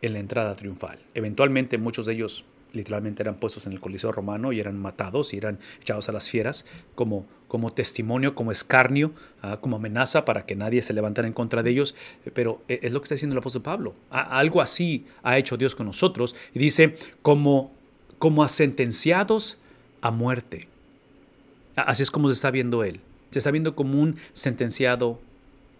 en 0.00 0.12
la 0.12 0.20
entrada 0.20 0.54
triunfal. 0.54 0.98
Eventualmente 1.14 1.76
muchos 1.76 2.06
de 2.06 2.14
ellos 2.14 2.44
literalmente 2.72 3.22
eran 3.22 3.36
puestos 3.36 3.66
en 3.66 3.72
el 3.72 3.80
Coliseo 3.80 4.12
romano 4.12 4.52
y 4.52 4.60
eran 4.60 4.78
matados 4.78 5.32
y 5.32 5.38
eran 5.38 5.58
echados 5.80 6.08
a 6.08 6.12
las 6.12 6.28
fieras 6.30 6.66
como, 6.94 7.26
como 7.48 7.72
testimonio, 7.72 8.34
como 8.36 8.52
escarnio, 8.52 9.12
ah, 9.42 9.58
como 9.60 9.76
amenaza 9.76 10.24
para 10.24 10.46
que 10.46 10.54
nadie 10.54 10.82
se 10.82 10.92
levantara 10.92 11.26
en 11.26 11.34
contra 11.34 11.64
de 11.64 11.70
ellos. 11.70 11.96
Pero 12.34 12.62
e, 12.68 12.78
es 12.82 12.92
lo 12.92 13.00
que 13.00 13.04
está 13.04 13.16
diciendo 13.16 13.34
el 13.34 13.38
apóstol 13.38 13.62
Pablo. 13.62 13.94
algo 14.10 14.60
así 14.60 15.06
ha 15.24 15.36
hecho 15.36 15.56
Dios 15.56 15.74
con 15.74 15.86
nosotros 15.86 16.36
y 16.54 16.60
dice, 16.60 16.96
como 17.22 17.77
como 18.18 18.42
a 18.42 18.48
sentenciados 18.48 19.58
a 20.00 20.10
muerte. 20.10 20.68
Así 21.76 22.02
es 22.02 22.10
como 22.10 22.28
se 22.28 22.34
está 22.34 22.50
viendo 22.50 22.84
él. 22.84 23.00
Se 23.30 23.38
está 23.38 23.50
viendo 23.50 23.74
como 23.74 24.00
un 24.00 24.16
sentenciado 24.32 25.20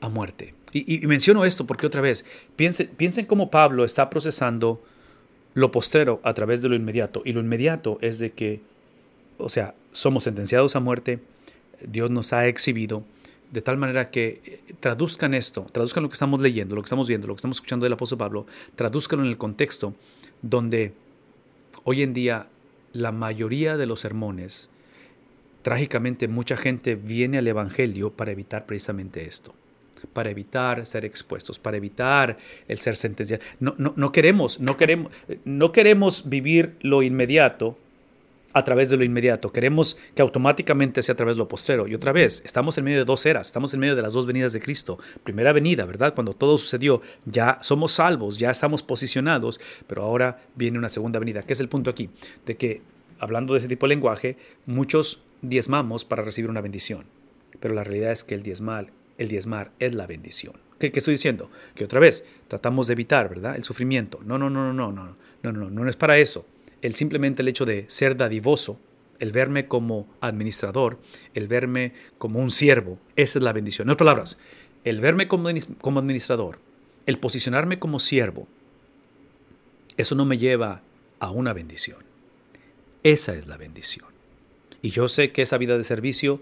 a 0.01 0.09
muerte. 0.09 0.55
Y, 0.73 1.07
menciono 1.07 1.45
esto 1.45 1.67
porque 1.67 1.87
otra 1.87 2.01
vez, 2.01 2.27
piensen, 2.57 2.89
piensen 2.89 3.27
cómo 3.27 3.51
Pablo 3.51 3.85
está 3.85 4.11
procesando 4.11 4.83
lo 5.55 5.73
postero 5.73 6.21
a 6.25 6.35
través 6.35 6.63
de 6.63 6.69
lo 6.69 6.77
inmediato. 6.77 7.23
Y 7.25 7.33
lo 7.33 7.41
inmediato 7.41 7.99
es 8.01 8.19
de 8.19 8.33
que, 8.33 8.61
o 9.39 9.49
sea, 9.49 9.75
somos 9.93 10.25
sentenciados 10.25 10.77
a 10.77 10.81
muerte, 10.81 11.21
Dios 11.81 12.11
nos 12.11 12.33
ha 12.33 12.47
exhibido, 12.47 13.03
de 13.51 13.63
tal 13.63 13.79
manera 13.79 14.11
que 14.11 14.41
eh, 14.45 14.61
traduzcan 14.79 15.33
esto, 15.33 15.67
traduzcan 15.73 16.03
lo 16.03 16.11
que 16.11 16.15
estamos 16.15 16.41
leyendo, 16.41 16.75
lo 16.75 16.83
que 16.83 16.87
estamos 16.87 17.09
viendo, 17.09 17.27
lo 17.27 17.35
que 17.35 17.39
estamos 17.39 17.57
escuchando 17.57 17.85
del 17.85 17.95
apóstol 17.95 18.19
Pablo, 18.19 18.47
traduzcanlo 18.77 19.25
en 19.25 19.31
el 19.31 19.39
contexto 19.39 19.95
donde 20.43 20.93
Hoy 21.85 22.03
en 22.03 22.15
día, 22.15 22.49
la 22.93 23.13
mayoría 23.13 23.77
de 23.77 23.87
los 23.87 24.01
sermones, 24.01 24.69
trágicamente 25.63 26.29
mucha 26.29 26.57
gente 26.57 26.95
viene 26.95 27.39
al 27.39 27.47
Evangelio 27.47 28.13
para 28.13 28.33
evitar 28.33 28.67
precisamente 28.67 29.27
esto, 29.27 29.55
para 30.13 30.31
evitar 30.31 30.87
ser 30.87 31.05
expuestos, 31.05 31.59
para 31.59 31.77
evitar 31.77 32.39
el 32.69 32.79
ser 32.79 32.97
sentenciado. 32.97 33.43
No, 33.61 33.75
no, 33.79 33.93
no, 33.97 34.13
queremos, 34.13 34.61
no, 34.61 34.77
queremos, 34.77 35.13
no 35.45 35.73
queremos 35.73 36.29
vivir 36.29 36.77
lo 36.81 37.03
inmediato 37.03 37.77
a 38.59 38.65
través 38.65 38.91
de 38.91 38.97
lo 38.97 39.05
inmediato. 39.05 39.53
Queremos 39.53 39.99
que 40.15 40.23
automáticamente 40.23 41.03
sea 41.03 41.13
a 41.13 41.17
través 41.17 41.37
de 41.37 41.39
lo 41.39 41.49
postero. 41.49 41.87
Y 41.87 41.95
otra 41.95 42.13
vez, 42.13 42.43
estamos 42.45 42.77
en 42.77 42.85
medio 42.85 42.99
de 42.99 43.05
dos 43.05 43.25
eras, 43.25 43.47
estamos 43.47 43.73
en 43.73 43.81
medio 43.81 43.97
de 43.97 44.03
las 44.03 44.13
dos 44.13 44.27
venidas 44.27 44.53
de 44.53 44.61
Cristo. 44.61 44.99
Primera 45.23 45.53
venida, 45.53 45.85
¿verdad? 45.85 46.15
Cuando 46.15 46.35
todo 46.35 46.59
sucedió, 46.59 47.01
ya 47.25 47.59
somos 47.63 47.93
salvos, 47.93 48.39
ya 48.39 48.51
estamos 48.51 48.83
posicionados, 48.83 49.61
pero 49.87 50.03
ahora 50.03 50.43
viene 50.57 50.79
una 50.79 50.89
segunda 50.89 51.19
venida. 51.19 51.43
¿Qué 51.43 51.53
es 51.53 51.61
el 51.61 51.69
punto 51.69 51.91
aquí? 51.91 52.11
De 52.47 52.57
que, 52.57 52.83
hablando 53.21 53.55
de 53.55 53.59
ese 53.59 53.69
tipo 53.69 53.87
de 53.87 53.95
lenguaje, 53.95 54.37
muchos 54.67 55.23
diezmamos 55.41 56.05
para 56.05 56.23
recibir 56.23 56.51
una 56.51 56.61
bendición. 56.61 57.05
Pero 57.61 57.75
la 57.75 57.85
realidad 57.85 58.13
es 58.13 58.25
que 58.25 58.35
el 58.35 58.43
diezmar, 58.43 58.89
el 59.19 59.29
diezmar 59.29 59.71
es 59.79 59.95
la 59.95 60.07
bendición. 60.07 60.55
¿Qué, 60.79 60.93
¿Qué, 60.93 60.99
estoy 60.99 61.15
diciendo? 61.15 61.51
Que 61.75 61.85
otra 61.85 62.01
vez, 62.01 62.27
tratamos 62.49 62.87
de 62.87 62.93
evitar, 62.93 63.29
¿verdad? 63.29 63.57
El 63.57 63.65
sufrimiento. 63.65 64.21
No, 64.25 64.39
no, 64.39 64.51
no, 64.51 64.73
no, 64.73 64.73
no, 64.73 64.93
no, 64.93 65.17
no, 65.43 65.53
no, 65.53 65.53
no, 65.53 65.71
no 65.71 65.89
es 65.89 65.97
para 65.97 66.19
eso 66.19 66.47
el 66.83 66.95
simplemente 66.95 67.43
el 67.43 67.49
hecho 67.49 67.65
de 67.65 67.85
ser 67.89 68.17
dadivoso 68.17 68.79
el 69.19 69.33
verme 69.33 69.67
como 69.67 70.07
administrador, 70.21 70.99
el 71.35 71.49
verme 71.49 71.93
como 72.19 72.41
un 72.41 72.51
siervo, 72.51 72.99
esa 73.17 73.39
es 73.39 73.43
la 73.43 73.53
bendición. 73.53 73.89
En 73.89 73.93
otras 73.93 74.07
palabras, 74.07 74.41
el 74.85 75.01
verme 75.01 75.29
como, 75.29 75.49
administrador, 75.49 76.59
el 77.07 77.19
posicionarme 77.19 77.79
como 77.79 77.99
siervo, 77.99 78.49
eso 79.97 80.15
no 80.15 80.25
me 80.25 80.39
lleva 80.39 80.83
a 81.19 81.31
una 81.31 81.53
bendición. 81.53 81.99
Esa 83.03 83.35
es 83.35 83.47
la 83.47 83.57
bendición. 83.57 84.07
Y 84.83 84.91
yo 84.91 85.09
sé 85.09 85.33
que 85.33 85.43
esa 85.43 85.59
vida 85.59 85.77
de 85.77 85.85
servicio 85.85 86.41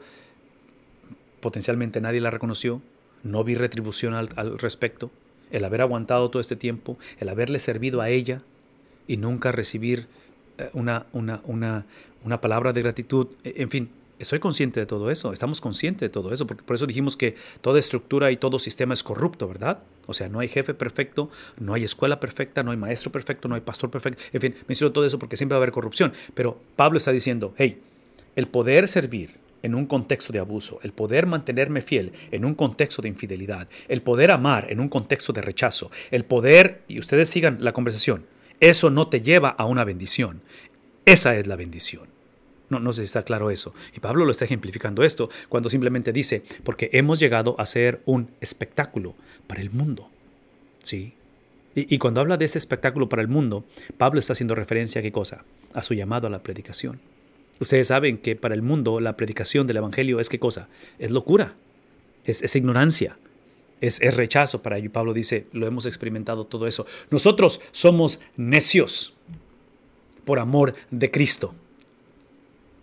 potencialmente 1.41 2.01
nadie 2.01 2.21
la 2.21 2.31
reconoció, 2.31 2.83
no 3.23 3.45
vi 3.45 3.55
retribución 3.55 4.15
al, 4.15 4.29
al 4.37 4.59
respecto, 4.59 5.11
el 5.51 5.65
haber 5.65 5.81
aguantado 5.81 6.29
todo 6.29 6.41
este 6.41 6.57
tiempo, 6.57 6.99
el 7.19 7.29
haberle 7.29 7.59
servido 7.59 8.01
a 8.03 8.11
ella 8.11 8.43
y 9.07 9.17
nunca 9.17 9.53
recibir 9.53 10.09
una, 10.73 11.07
una, 11.13 11.41
una, 11.45 11.87
una 12.25 12.41
palabra 12.41 12.73
de 12.73 12.83
gratitud, 12.83 13.29
e, 13.45 13.55
en 13.57 13.71
fin, 13.71 13.91
estoy 14.19 14.39
consciente 14.39 14.81
de 14.81 14.87
todo 14.87 15.11
eso, 15.11 15.33
estamos 15.33 15.61
conscientes 15.61 16.01
de 16.01 16.09
todo 16.09 16.33
eso, 16.33 16.47
porque 16.47 16.63
por 16.63 16.77
eso 16.77 16.87
dijimos 16.87 17.17
que 17.17 17.37
toda 17.61 17.79
estructura 17.79 18.31
y 18.31 18.37
todo 18.37 18.59
sistema 18.59 18.95
es 18.95 19.03
corrupto, 19.03 19.49
¿verdad? 19.49 19.83
O 20.07 20.15
sea, 20.15 20.29
no 20.29 20.41
hay 20.41 20.49
jefe 20.49 20.75
perfecto, 20.75 21.31
no 21.59 21.75
hay 21.75 21.85
escuela 21.85 22.21
perfecta, 22.21 22.63
no 22.63 22.71
hay 22.71 22.77
maestro 22.77 23.13
perfecto, 23.13 23.49
no 23.49 23.55
hay 23.55 23.61
pastor 23.61 23.91
perfecto, 23.91 24.23
en 24.33 24.41
fin, 24.41 24.55
menciono 24.67 24.93
todo 24.93 25.05
eso 25.05 25.19
porque 25.19 25.37
siempre 25.37 25.55
va 25.55 25.59
a 25.59 25.63
haber 25.63 25.73
corrupción, 25.73 26.13
pero 26.35 26.59
Pablo 26.77 26.99
está 26.99 27.13
diciendo, 27.13 27.55
hey, 27.59 27.81
el 28.37 28.49
poder 28.49 28.89
servir 28.89 29.35
en 29.63 29.75
un 29.75 29.87
contexto 29.87 30.33
de 30.33 30.39
abuso, 30.39 30.79
el 30.83 30.93
poder 30.93 31.27
mantenerme 31.27 31.83
fiel 31.83 32.13
en 32.31 32.45
un 32.45 32.55
contexto 32.55 33.03
de 33.03 33.09
infidelidad, 33.09 33.69
el 33.89 34.03
poder 34.03 34.31
amar 34.31 34.71
en 34.71 34.81
un 34.81 34.89
contexto 34.89 35.33
de 35.33 35.43
rechazo, 35.43 35.91
el 36.11 36.25
poder, 36.25 36.83
y 36.89 36.99
ustedes 36.99 37.29
sigan 37.29 37.59
la 37.61 37.73
conversación, 37.73 38.25
eso 38.61 38.91
no 38.91 39.09
te 39.09 39.21
lleva 39.21 39.51
a 39.51 39.65
una 39.65 39.85
bendición. 39.85 40.43
Esa 41.05 41.37
es 41.37 41.47
la 41.47 41.57
bendición. 41.57 42.09
No, 42.69 42.81
no 42.81 42.93
sé 42.93 43.03
si 43.03 43.07
está 43.07 43.23
claro 43.23 43.51
eso. 43.51 43.75
Y 43.95 44.01
Pablo 44.01 44.25
lo 44.25 44.33
está 44.33 44.45
ejemplificando 44.45 45.05
esto 45.05 45.31
cuando 45.49 45.71
simplemente 45.71 46.13
dice, 46.13 46.43
porque 46.65 46.91
hemos 46.93 47.21
llegado 47.21 47.55
a 47.59 47.67
ser 47.67 48.03
un 48.07 48.31
espectáculo 48.41 49.15
para 49.47 49.61
el 49.61 49.71
mundo. 49.71 50.11
¿Sí? 50.83 51.15
Y, 51.75 51.95
y, 51.95 51.99
cuando 51.99 52.21
habla 52.21 52.37
de 52.37 52.47
ese 52.47 52.59
espectáculo 52.59 53.09
para 53.09 53.23
el 53.23 53.29
mundo, 53.29 53.65
Pablo 53.99 54.19
está 54.19 54.33
haciendo 54.33 54.55
referencia 54.55 55.01
a 55.01 55.03
qué 55.03 55.13
cosa? 55.13 55.45
A 55.75 55.83
su 55.83 55.95
llamado 55.95 56.27
a 56.27 56.31
la 56.31 56.43
predicación. 56.43 57.01
Ustedes 57.61 57.89
saben 57.89 58.19
que 58.19 58.35
para 58.35 58.55
el 58.55 58.63
mundo 58.63 59.01
la 59.01 59.17
predicación 59.17 59.67
del 59.67 59.79
Evangelio 59.79 60.19
es 60.19 60.29
qué 60.29 60.39
cosa? 60.39 60.69
Es 60.99 61.11
locura, 61.11 61.55
es, 62.25 62.43
es 62.43 62.57
ignorancia, 62.57 63.19
es, 63.81 64.01
es, 64.01 64.17
rechazo 64.17 64.63
para 64.63 64.79
ello. 64.79 64.93
Pablo 64.93 65.13
dice, 65.13 65.47
lo 65.53 65.67
hemos 65.67 65.87
experimentado 65.87 66.47
todo 66.47 66.67
eso. 66.67 66.87
Nosotros 67.11 67.61
somos 67.73 68.21
necios 68.37 69.15
por 70.25 70.39
amor 70.39 70.75
de 70.91 71.11
Cristo. 71.11 71.55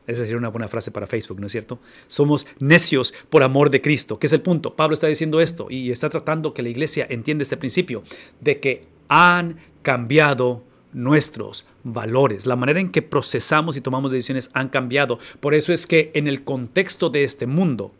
Esa 0.05 0.21
sería 0.21 0.37
una 0.37 0.49
buena 0.49 0.67
frase 0.67 0.91
para 0.91 1.07
Facebook, 1.07 1.39
¿no 1.39 1.45
es 1.45 1.51
cierto? 1.51 1.79
Somos 2.07 2.45
necios 2.59 3.13
por 3.29 3.43
amor 3.43 3.69
de 3.69 3.81
Cristo. 3.81 4.19
¿Qué 4.19 4.27
es 4.27 4.33
el 4.33 4.41
punto? 4.41 4.75
Pablo 4.75 4.95
está 4.95 5.07
diciendo 5.07 5.39
esto 5.39 5.67
y 5.69 5.91
está 5.91 6.09
tratando 6.09 6.53
que 6.53 6.61
la 6.61 6.69
iglesia 6.69 7.07
entienda 7.09 7.43
este 7.43 7.57
principio 7.57 8.03
de 8.41 8.59
que 8.59 8.85
han 9.07 9.57
cambiado 9.81 10.63
nuestros 10.91 11.65
valores, 11.83 12.45
la 12.45 12.55
manera 12.55 12.79
en 12.79 12.91
que 12.91 13.01
procesamos 13.01 13.77
y 13.77 13.81
tomamos 13.81 14.11
decisiones 14.11 14.51
han 14.53 14.69
cambiado. 14.69 15.19
Por 15.39 15.53
eso 15.53 15.73
es 15.73 15.87
que 15.87 16.11
en 16.13 16.27
el 16.27 16.43
contexto 16.43 17.09
de 17.09 17.23
este 17.23 17.47
mundo 17.47 17.91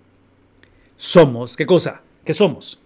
somos, 0.97 1.55
¿qué 1.55 1.65
cosa? 1.65 2.03
¿Qué 2.25 2.33
somos? 2.33 2.79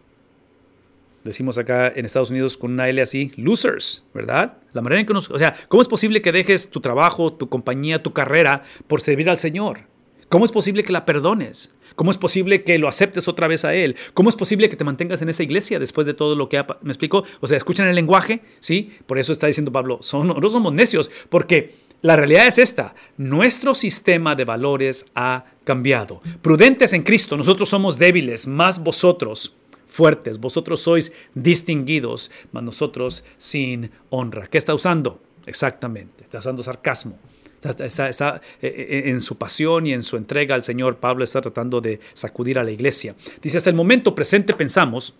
Decimos 1.28 1.58
acá 1.58 1.92
en 1.94 2.06
Estados 2.06 2.30
Unidos 2.30 2.56
con 2.56 2.72
una 2.72 2.88
L 2.88 3.02
así, 3.02 3.34
losers, 3.36 4.06
¿verdad? 4.14 4.60
La 4.72 4.82
manera 4.82 5.02
en 5.02 5.06
que 5.06 5.14
nos, 5.14 5.30
o 5.30 5.38
sea, 5.38 5.54
¿cómo 5.68 5.82
es 5.82 5.90
posible 5.90 6.22
que 6.22 6.32
dejes 6.32 6.70
tu 6.70 6.80
trabajo, 6.80 7.34
tu 7.34 7.50
compañía, 7.50 8.02
tu 8.02 8.14
carrera 8.14 8.64
por 8.88 9.02
servir 9.02 9.30
al 9.30 9.38
Señor? 9.38 9.82
¿Cómo 10.30 10.46
es 10.46 10.54
posible 10.54 10.86
que 10.86 10.94
la 10.94 11.04
perdones? 11.04 11.76
¿Cómo 11.98 12.12
es 12.12 12.18
posible 12.18 12.64
que 12.64 12.78
lo 12.78 12.88
aceptes 12.88 13.28
otra 13.28 13.50
vez 13.50 13.66
a 13.66 13.74
Él? 13.74 13.98
¿Cómo 14.14 14.30
es 14.30 14.38
posible 14.38 14.70
que 14.70 14.78
te 14.78 14.86
mantengas 14.86 15.22
en 15.22 15.28
esa 15.28 15.44
iglesia 15.44 15.80
después 15.80 16.08
de 16.08 16.14
todo 16.14 16.34
lo 16.34 16.48
que 16.48 16.60
ha... 16.60 16.68
¿Me 16.82 16.92
explico? 16.92 17.26
O 17.42 17.48
sea, 17.48 17.58
escuchan 17.58 17.88
el 17.88 17.96
lenguaje, 17.96 18.42
¿sí? 18.60 18.92
Por 19.06 19.20
eso 19.20 19.34
está 19.34 19.48
diciendo 19.48 19.74
Pablo, 19.74 20.00
son, 20.02 20.28
nosotros 20.28 20.54
somos 20.54 20.72
necios, 20.72 21.12
porque 21.28 21.76
la 22.02 22.16
realidad 22.16 22.48
es 22.48 22.58
esta, 22.58 22.96
nuestro 23.18 23.76
sistema 23.76 24.34
de 24.34 24.46
valores 24.46 25.08
ha 25.14 25.44
cambiado. 25.66 26.22
Prudentes 26.42 26.94
en 26.94 27.04
Cristo, 27.04 27.36
nosotros 27.36 27.68
somos 27.68 28.00
débiles, 28.00 28.48
más 28.48 28.82
vosotros 28.82 29.58
fuertes, 29.88 30.40
vosotros 30.40 30.82
sois 30.82 31.14
distinguidos, 31.34 32.32
mas 32.52 32.64
nosotros 32.64 33.24
sin 33.38 33.92
honra. 34.10 34.48
¿Qué 34.48 34.58
está 34.58 34.74
usando? 34.74 35.22
Exactamente, 35.46 36.24
está 36.24 36.40
usando 36.40 36.62
sarcasmo. 36.62 37.18
Está, 37.64 38.42
eh, 38.62 38.68
eh, 38.68 39.04
en 39.06 39.20
su 39.20 39.38
pasión 39.38 39.88
y 39.88 39.94
en 39.94 40.04
su 40.04 40.16
entrega 40.16 40.54
al 40.54 40.64
Señor, 40.64 40.98
Pablo 40.98 41.24
está 41.24 41.42
tratando 41.42 41.82
de 41.82 42.00
sacudir 42.14 42.60
a 42.60 42.64
la 42.64 42.72
iglesia. 42.72 43.16
Dice, 43.42 43.58
hasta 43.58 43.70
el 43.70 43.76
momento 43.76 44.14
presente 44.14 44.54
pensamos, 44.54 45.16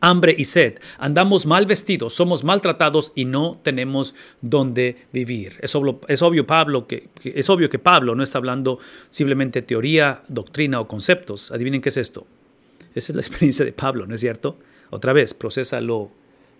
hambre 0.00 0.34
y 0.36 0.44
sed, 0.44 0.80
andamos 0.98 1.46
mal 1.46 1.64
vestidos, 1.64 2.12
somos 2.12 2.42
maltratados 2.42 3.12
y 3.14 3.24
no 3.24 3.60
tenemos 3.62 4.16
dónde 4.40 5.06
vivir. 5.12 5.58
Es 5.60 5.76
obvio, 5.76 6.00
es 6.08 6.20
obvio, 6.22 6.46
Pablo 6.46 6.88
que, 6.88 7.08
es 7.22 7.48
obvio 7.48 7.70
que 7.70 7.78
Pablo 7.78 8.16
no 8.16 8.24
está 8.24 8.38
hablando 8.38 8.80
simplemente 9.10 9.62
teoría, 9.62 10.24
doctrina 10.26 10.80
o 10.80 10.88
conceptos. 10.88 11.52
Adivinen 11.52 11.80
qué 11.80 11.90
es 11.90 11.96
esto. 11.96 12.26
Esa 12.94 13.12
es 13.12 13.16
la 13.16 13.20
experiencia 13.26 13.64
de 13.64 13.72
Pablo, 13.72 14.06
¿no 14.06 14.14
es 14.14 14.20
cierto? 14.20 14.58
Otra 14.90 15.12
vez, 15.12 15.34
procesa 15.34 15.80
lo 15.80 16.10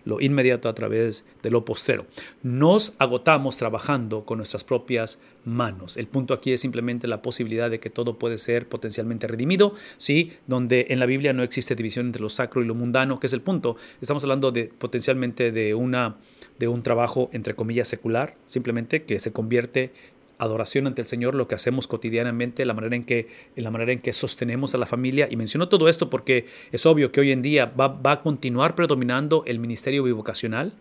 lo 0.05 0.21
inmediato 0.21 0.69
a 0.69 0.75
través 0.75 1.25
de 1.41 1.51
lo 1.51 1.65
postrero. 1.65 2.05
Nos 2.41 2.95
agotamos 2.99 3.57
trabajando 3.57 4.25
con 4.25 4.37
nuestras 4.37 4.63
propias 4.63 5.21
manos. 5.45 5.97
El 5.97 6.07
punto 6.07 6.33
aquí 6.33 6.51
es 6.53 6.61
simplemente 6.61 7.07
la 7.07 7.21
posibilidad 7.21 7.69
de 7.69 7.79
que 7.79 7.89
todo 7.89 8.17
puede 8.17 8.37
ser 8.37 8.67
potencialmente 8.67 9.27
redimido, 9.27 9.73
¿sí? 9.97 10.33
Donde 10.47 10.87
en 10.89 10.99
la 10.99 11.05
Biblia 11.05 11.33
no 11.33 11.43
existe 11.43 11.75
división 11.75 12.07
entre 12.07 12.21
lo 12.21 12.29
sacro 12.29 12.61
y 12.61 12.65
lo 12.65 12.75
mundano, 12.75 13.19
que 13.19 13.27
es 13.27 13.33
el 13.33 13.41
punto. 13.41 13.75
Estamos 14.01 14.23
hablando 14.23 14.51
de 14.51 14.65
potencialmente 14.65 15.51
de 15.51 15.73
una 15.73 16.17
de 16.59 16.67
un 16.67 16.83
trabajo 16.83 17.29
entre 17.33 17.55
comillas 17.55 17.87
secular, 17.87 18.35
simplemente 18.45 19.03
que 19.03 19.17
se 19.17 19.33
convierte 19.33 19.91
adoración 20.37 20.87
ante 20.87 21.01
el 21.01 21.07
Señor, 21.07 21.35
lo 21.35 21.47
que 21.47 21.55
hacemos 21.55 21.87
cotidianamente, 21.87 22.65
la 22.65 22.73
manera 22.73 22.95
en 22.95 23.03
que, 23.03 23.27
la 23.55 23.71
manera 23.71 23.91
en 23.91 23.99
que 23.99 24.13
sostenemos 24.13 24.73
a 24.73 24.77
la 24.77 24.85
familia. 24.85 25.27
Y 25.29 25.35
menciono 25.35 25.69
todo 25.69 25.87
esto 25.89 26.09
porque 26.09 26.47
es 26.71 26.85
obvio 26.85 27.11
que 27.11 27.21
hoy 27.21 27.31
en 27.31 27.41
día 27.41 27.65
va, 27.65 27.99
a 28.03 28.21
continuar 28.21 28.75
predominando 28.75 29.43
el 29.45 29.59
ministerio 29.59 30.03
bivocacional, 30.03 30.73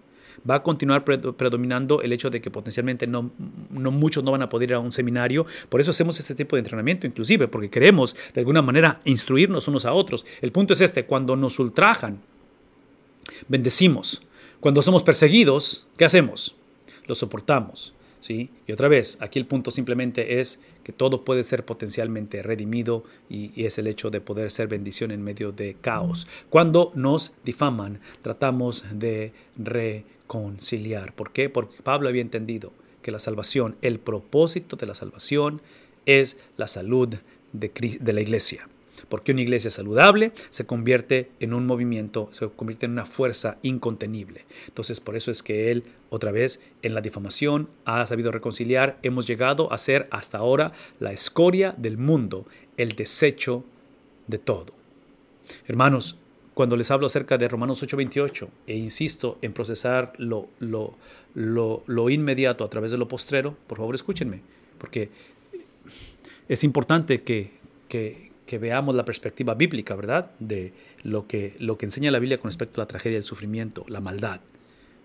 va 0.49 0.57
a 0.57 0.63
continuar 0.63 1.05
predominando 1.05 2.03
el 2.03 2.13
hecho 2.13 2.31
de 2.31 2.41
que 2.41 2.51
potencialmente 2.51 3.07
no, 3.07 3.31
no, 3.71 3.91
muchos 3.91 4.25
no 4.25 4.33
van 4.33 4.43
a 4.43 4.49
poder 4.49 4.71
ir 4.71 4.75
a 4.75 4.81
un 4.81 4.93
seminario. 4.93 5.47
Por 5.69 5.81
eso 5.81 5.91
hacemos 5.91 6.19
este 6.19 6.35
tipo 6.35 6.57
de 6.57 6.61
entrenamiento, 6.61 7.07
inclusive, 7.07 7.49
porque 7.49 7.71
queremos 7.71 8.17
de 8.35 8.41
alguna 8.41 8.63
manera 8.63 9.01
instruirnos 9.05 9.69
unos 9.69 9.85
a 9.85 9.93
otros. 9.93 10.25
El 10.41 10.53
punto 10.53 10.73
es 10.73 10.81
este, 10.81 11.05
cuando 11.05 11.37
nos 11.37 11.59
ultrajan, 11.59 12.21
bendecimos. 13.49 14.23
Cuando 14.61 14.83
somos 14.83 15.03
perseguidos, 15.03 15.87
¿qué 15.97 16.05
hacemos? 16.05 16.55
Lo 17.07 17.15
soportamos. 17.15 17.95
Y 18.31 18.51
otra 18.73 18.89
vez, 18.89 19.19
aquí 19.21 19.39
el 19.39 19.47
punto 19.47 19.71
simplemente 19.71 20.41
es 20.41 20.61
que 20.85 20.93
todo 20.93 21.25
puede 21.25 21.45
ser 21.45 21.65
potencialmente 21.65 22.43
redimido 22.43 23.05
y, 23.29 23.65
es 23.65 23.79
el 23.79 23.87
hecho 23.87 24.11
de 24.11 24.21
poder 24.21 24.51
ser 24.51 24.69
bendición 24.69 25.11
en 25.11 25.23
medio 25.23 25.53
de 25.53 25.77
caos. 25.81 26.27
Cuando 26.51 26.93
nos 26.95 27.33
difaman, 27.45 28.01
tratamos 28.23 28.85
de 28.93 29.33
reconciliar. 29.57 31.15
¿Por 31.15 31.33
qué? 31.33 31.49
Porque 31.49 31.83
Pablo 31.83 32.09
había 32.09 32.23
entendido 32.23 32.73
que 33.03 33.11
la 33.11 33.19
salvación, 33.19 33.77
el 33.83 33.99
propósito 33.99 34.77
de 34.77 34.87
la 34.87 34.95
salvación 34.95 35.61
es 36.07 36.39
la 36.57 36.69
salud 36.69 37.17
de 37.53 38.13
la 38.13 38.21
iglesia. 38.21 38.69
Porque 39.13 39.33
una 39.33 39.43
iglesia 39.43 39.71
saludable 39.71 40.33
se 40.49 40.65
convierte 40.65 41.29
en 41.39 41.53
un 41.53 41.67
movimiento, 41.67 42.31
se 42.33 42.49
convierte 42.49 42.87
en 42.87 42.93
una 42.93 43.05
fuerza 43.05 43.59
incontenible. 43.61 44.47
Entonces, 44.69 45.01
por 45.01 45.17
eso 45.17 45.31
es 45.31 45.43
que 45.43 45.71
él, 45.71 45.85
otra 46.09 46.33
vez, 46.33 46.63
en 46.81 46.95
la 46.95 47.03
difamación, 47.03 47.69
ha 47.85 48.07
sabido 48.07 48.33
reconciliar. 48.33 48.97
Hemos 49.03 49.27
llegado 49.27 49.71
a 49.71 49.77
ser 49.77 50.09
hasta 50.11 50.39
ahora 50.39 50.73
la 50.99 51.13
escoria 51.13 51.75
del 51.77 51.99
mundo, 51.99 52.47
el 52.79 52.93
desecho 52.97 53.67
de 54.29 54.39
todo. 54.39 54.73
Hermanos, 55.69 56.17
cuando 56.55 56.79
les 56.79 56.91
hablo 56.91 57.07
acerca 57.07 57.37
de 57.37 57.49
Romanos 57.49 57.83
8:28 57.83 58.49
e 58.67 58.79
insisto 58.79 59.37
en 59.43 59.53
procesar 59.53 60.15
lo, 60.17 60.49
lo, 60.59 60.95
lo, 61.35 61.83
lo 61.87 62.09
inmediato 62.09 62.65
a 62.65 62.71
través 62.71 62.93
de 62.93 62.97
lo 62.97 63.09
postrero, 63.09 63.59
por 63.67 63.77
favor 63.77 63.95
escúchenme, 63.95 64.41
porque 64.79 65.11
es 66.49 66.65
importante 66.65 67.23
que, 67.23 67.51
que, 67.91 68.32
que 68.47 68.59
veamos 68.59 68.95
la 68.95 69.05
perspectiva 69.05 69.55
bíblica, 69.55 69.95
¿verdad? 69.95 70.31
De 70.39 70.73
lo 71.03 71.27
que, 71.27 71.55
lo 71.59 71.79
que 71.79 71.87
enseña 71.87 72.11
la 72.11 72.19
Biblia 72.19 72.39
con 72.39 72.49
respecto 72.51 72.81
a 72.81 72.85
la 72.85 72.89
tragedia 72.89 73.17
del 73.17 73.25
sufrimiento, 73.25 73.85
la 73.89 74.01
maldad, 74.01 74.41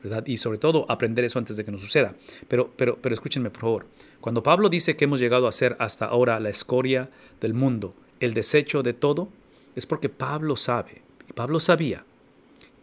¿verdad? 0.03 0.25
Y 0.25 0.38
sobre 0.38 0.57
todo 0.57 0.85
aprender 0.89 1.25
eso 1.25 1.39
antes 1.39 1.57
de 1.57 1.65
que 1.65 1.71
nos 1.71 1.81
suceda. 1.81 2.15
Pero, 2.47 2.71
pero, 2.75 2.97
pero 3.01 3.13
escúchenme, 3.13 3.49
por 3.49 3.61
favor. 3.61 3.85
Cuando 4.21 4.43
Pablo 4.43 4.69
dice 4.69 4.95
que 4.95 5.05
hemos 5.05 5.19
llegado 5.19 5.47
a 5.47 5.51
ser 5.51 5.75
hasta 5.79 6.05
ahora 6.05 6.39
la 6.39 6.49
escoria 6.49 7.09
del 7.39 7.53
mundo, 7.53 7.93
el 8.19 8.33
desecho 8.33 8.83
de 8.83 8.93
todo, 8.93 9.29
es 9.75 9.85
porque 9.85 10.09
Pablo 10.09 10.55
sabe, 10.55 11.01
y 11.29 11.33
Pablo 11.33 11.59
sabía, 11.59 12.03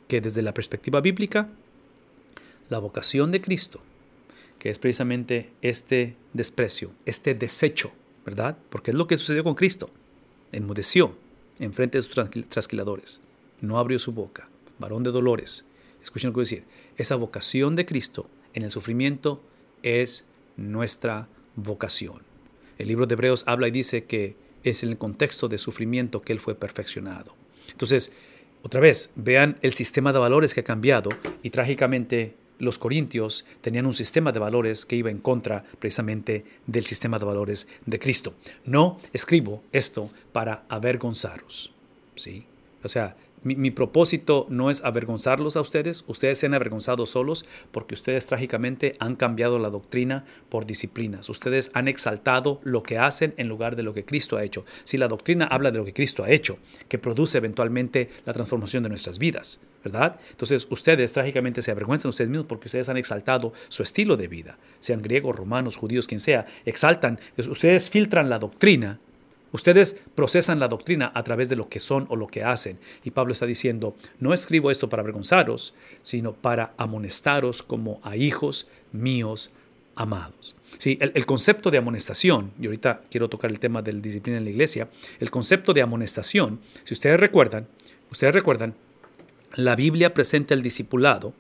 que 0.09 0.20
desde 0.20 0.42
la 0.42 0.55
perspectiva 0.55 1.00
bíblica, 1.00 1.48
la 2.68 2.78
vocación 2.78 3.32
de 3.32 3.40
Cristo, 3.40 3.80
que 4.59 4.70
es 4.70 4.78
precisamente 4.78 5.50
este 5.61 6.16
desprecio, 6.32 6.92
este 7.05 7.34
desecho, 7.34 7.92
¿verdad? 8.24 8.57
Porque 8.70 8.92
es 8.92 8.96
lo 8.96 9.07
que 9.07 9.16
sucedió 9.16 9.44
con 9.44 9.55
Cristo. 9.55 9.90
Enmudeció 10.55 11.16
en 11.59 11.72
frente 11.72 11.98
de 11.98 12.02
sus 12.02 12.14
trasquiladores, 12.48 13.20
no 13.61 13.80
abrió 13.80 13.98
su 13.98 14.12
boca, 14.12 14.48
varón 14.78 15.02
de 15.02 15.11
dolores. 15.11 15.66
Escuchen 16.00 16.28
lo 16.28 16.32
que 16.32 16.36
voy 16.36 16.42
a 16.42 16.48
decir. 16.48 16.64
Esa 16.96 17.16
vocación 17.16 17.74
de 17.74 17.84
Cristo 17.84 18.30
en 18.52 18.62
el 18.62 18.70
sufrimiento 18.70 19.42
es 19.82 20.28
nuestra 20.57 21.26
vocación. 21.57 22.22
El 22.78 22.86
libro 22.86 23.07
de 23.07 23.14
Hebreos 23.14 23.42
habla 23.48 23.66
y 23.66 23.72
dice 23.72 24.05
que 24.05 24.36
es 24.62 24.84
en 24.84 24.90
el 24.90 24.98
contexto 24.98 25.48
de 25.48 25.59
sufrimiento 25.59 26.22
que 26.22 26.32
Él 26.32 26.38
fue 26.38 26.55
perfeccionado. 26.55 27.34
Entonces, 27.72 28.12
otra 28.62 28.80
vez, 28.80 29.12
vean 29.16 29.59
el 29.62 29.72
sistema 29.72 30.12
de 30.12 30.20
valores 30.20 30.55
que 30.55 30.61
ha 30.61 30.64
cambiado 30.64 31.11
y 31.42 31.50
trágicamente 31.50 32.36
los 32.59 32.78
corintios 32.78 33.44
tenían 33.61 33.86
un 33.86 33.94
sistema 33.94 34.32
de 34.32 34.38
valores 34.38 34.86
que 34.86 34.96
iba 34.96 35.11
en 35.11 35.18
contra 35.18 35.64
precisamente 35.78 36.44
del 36.66 36.86
sistema 36.86 37.18
de 37.18 37.24
valores 37.24 37.68
de 37.86 37.98
Cristo. 37.98 38.34
No 38.64 39.00
escribo 39.12 39.62
esto 39.72 40.11
para 40.32 40.64
avergonzaros. 40.68 41.74
¿sí? 42.14 42.46
O 42.82 42.88
sea, 42.88 43.16
mi, 43.44 43.70
propósito 43.70 44.46
no 44.48 44.70
es 44.70 44.82
avergonzarlos 44.84 45.57
a 45.57 45.61
ustedes, 45.61 46.05
ustedes 46.07 46.38
se 46.38 46.46
han 46.46 46.55
avergonzado 46.55 47.05
solos 47.05 47.44
porque 47.72 47.94
ustedes 47.94 48.24
trágicamente 48.24 48.96
han 49.00 49.16
cambiado 49.16 49.59
la 49.59 49.68
doctrina 49.68 50.24
por 50.48 50.64
disciplinas, 50.64 51.28
ustedes 51.28 51.70
han 51.74 51.86
exaltado 51.86 52.61
lo 52.64 52.82
que 52.82 52.96
hacen 52.96 53.34
en 53.36 53.48
lugar 53.48 53.76
de 53.76 53.82
lo 53.82 53.92
que 53.92 54.07
Cristo 54.07 54.38
ha 54.38 54.44
hecho. 54.44 54.64
Si 54.84 54.96
la 54.96 55.09
doctrina 55.09 55.44
habla 55.44 55.70
de 55.70 55.76
lo 55.76 55.84
que 55.84 55.92
Cristo 55.92 56.24
ha 56.24 56.30
hecho, 56.30 56.57
que 56.88 56.98
produce 56.98 57.36
eventualmente 57.36 58.09
la 58.24 58.32
transformación 58.32 58.82
de 58.82 58.88
nuestras 58.88 59.18
vidas, 59.18 59.61
¿verdad? 59.85 60.18
Entonces 60.30 60.66
ustedes 60.70 61.12
trágicamente 61.12 61.62
se 61.62 61.70
avergüenzan 61.70 62.09
ustedes 62.09 62.30
mismos 62.30 62.47
porque 62.47 62.68
ustedes 62.68 62.89
han 62.89 62.97
exaltado 62.97 63.53
su 63.68 63.82
estilo 63.82 64.16
de 64.16 64.28
vida, 64.28 64.57
sean 64.80 65.03
griegos, 65.03 65.37
romanos, 65.37 65.76
judíos, 65.76 66.07
quien 66.07 66.20
sea, 66.20 66.47
exaltan, 66.64 67.20
ustedes 67.37 67.91
filtran 67.91 68.30
la 68.30 68.39
doctrina 68.39 68.99
Ustedes 69.55 70.01
procesan 70.16 70.59
la 70.59 70.66
doctrina 70.66 71.12
a 71.14 71.22
través 71.22 71.49
de 71.49 71.55
lo 71.55 71.68
que 71.68 71.78
son 71.78 72.07
o 72.09 72.16
lo 72.16 72.26
que 72.26 72.43
hacen. 72.43 72.76
Y 73.05 73.12
Pablo 73.12 73.32
está 73.32 73.47
diciendo, 73.47 73.95
no 74.18 74.35
escribo 74.35 74.68
esto 74.68 74.89
para 74.89 75.03
avergonzaros, 75.03 75.74
sino 76.03 76.32
para 76.32 76.74
amonestaros 76.76 77.62
como 77.62 78.01
a 78.03 78.16
hijos 78.16 78.66
míos 78.91 79.53
amados. 79.95 80.57
Sí, 80.78 80.99
el, 81.01 81.24
concepto 81.24 81.70
de 81.70 81.78
amonestación, 81.78 82.51
y 82.61 82.66
ahorita 82.66 83.03
quiero 83.09 83.28
tocar 83.28 83.49
el 83.53 83.61
tema 83.61 83.80
de 83.80 83.93
la 83.93 84.01
disciplina 84.01 84.39
en 84.39 84.45
la 84.45 84.51
iglesia, 84.51 84.89
el 85.20 85.30
concepto 85.30 85.72
de 85.72 85.82
amonestación, 85.82 86.59
si 86.82 86.95
ustedes 86.95 87.20
recuerdan, 87.20 87.68
ustedes 88.11 88.35
recuerdan, 88.35 88.74
la 89.57 89.76
Biblia 89.76 90.14
presenta 90.14 90.55
el 90.55 90.62
discipulado 90.62 91.32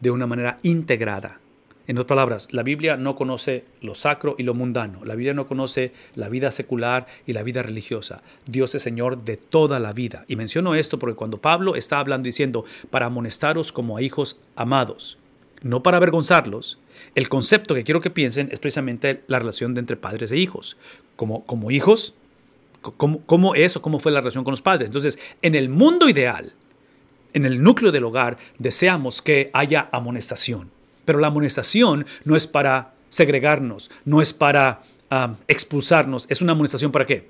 de 0.00 0.10
una 0.10 0.26
manera 0.26 0.58
integrada, 0.62 1.40
en 1.86 1.98
otras 1.98 2.08
palabras, 2.08 2.48
la 2.50 2.64
Biblia 2.64 2.96
no 2.96 3.14
conoce 3.14 3.64
lo 3.80 3.94
sacro 3.94 4.34
y 4.38 4.42
lo 4.42 4.54
mundano. 4.54 5.04
La 5.04 5.14
Biblia 5.14 5.34
no 5.34 5.46
conoce 5.46 5.92
la 6.16 6.28
vida 6.28 6.50
secular 6.50 7.06
y 7.26 7.32
la 7.32 7.44
vida 7.44 7.62
religiosa. 7.62 8.22
Dios 8.46 8.74
es 8.74 8.82
Señor 8.82 9.24
de 9.24 9.36
toda 9.36 9.78
la 9.78 9.92
vida. 9.92 10.24
Y 10.26 10.34
menciono 10.34 10.74
esto 10.74 10.98
porque 10.98 11.14
cuando 11.14 11.38
Pablo 11.38 11.76
está 11.76 12.00
hablando 12.00 12.26
diciendo, 12.26 12.64
para 12.90 13.06
amonestaros 13.06 13.70
como 13.70 13.96
a 13.96 14.02
hijos 14.02 14.40
amados, 14.56 15.18
no 15.62 15.82
para 15.82 15.98
avergonzarlos, 15.98 16.78
el 17.14 17.28
concepto 17.28 17.74
que 17.74 17.84
quiero 17.84 18.00
que 18.00 18.10
piensen 18.10 18.48
es 18.50 18.58
precisamente 18.58 19.22
la 19.28 19.38
relación 19.38 19.74
de 19.74 19.80
entre 19.80 19.96
padres 19.96 20.32
e 20.32 20.38
hijos. 20.38 20.76
Como, 21.14 21.44
como 21.46 21.70
hijos, 21.70 22.14
¿cómo, 22.82 23.20
¿cómo 23.26 23.54
es 23.54 23.76
o 23.76 23.82
cómo 23.82 24.00
fue 24.00 24.10
la 24.10 24.20
relación 24.20 24.42
con 24.42 24.52
los 24.52 24.62
padres? 24.62 24.88
Entonces, 24.88 25.20
en 25.40 25.54
el 25.54 25.68
mundo 25.68 26.08
ideal, 26.08 26.52
en 27.32 27.44
el 27.44 27.62
núcleo 27.62 27.92
del 27.92 28.04
hogar, 28.04 28.38
deseamos 28.58 29.22
que 29.22 29.50
haya 29.52 29.88
amonestación 29.92 30.70
pero 31.06 31.20
la 31.20 31.28
amonestación 31.28 32.04
no 32.24 32.36
es 32.36 32.46
para 32.46 32.92
segregarnos, 33.08 33.90
no 34.04 34.20
es 34.20 34.34
para 34.34 34.82
expulsarnos, 35.48 36.26
es 36.28 36.42
una 36.42 36.52
amonestación 36.52 36.92
para 36.92 37.06
qué? 37.06 37.28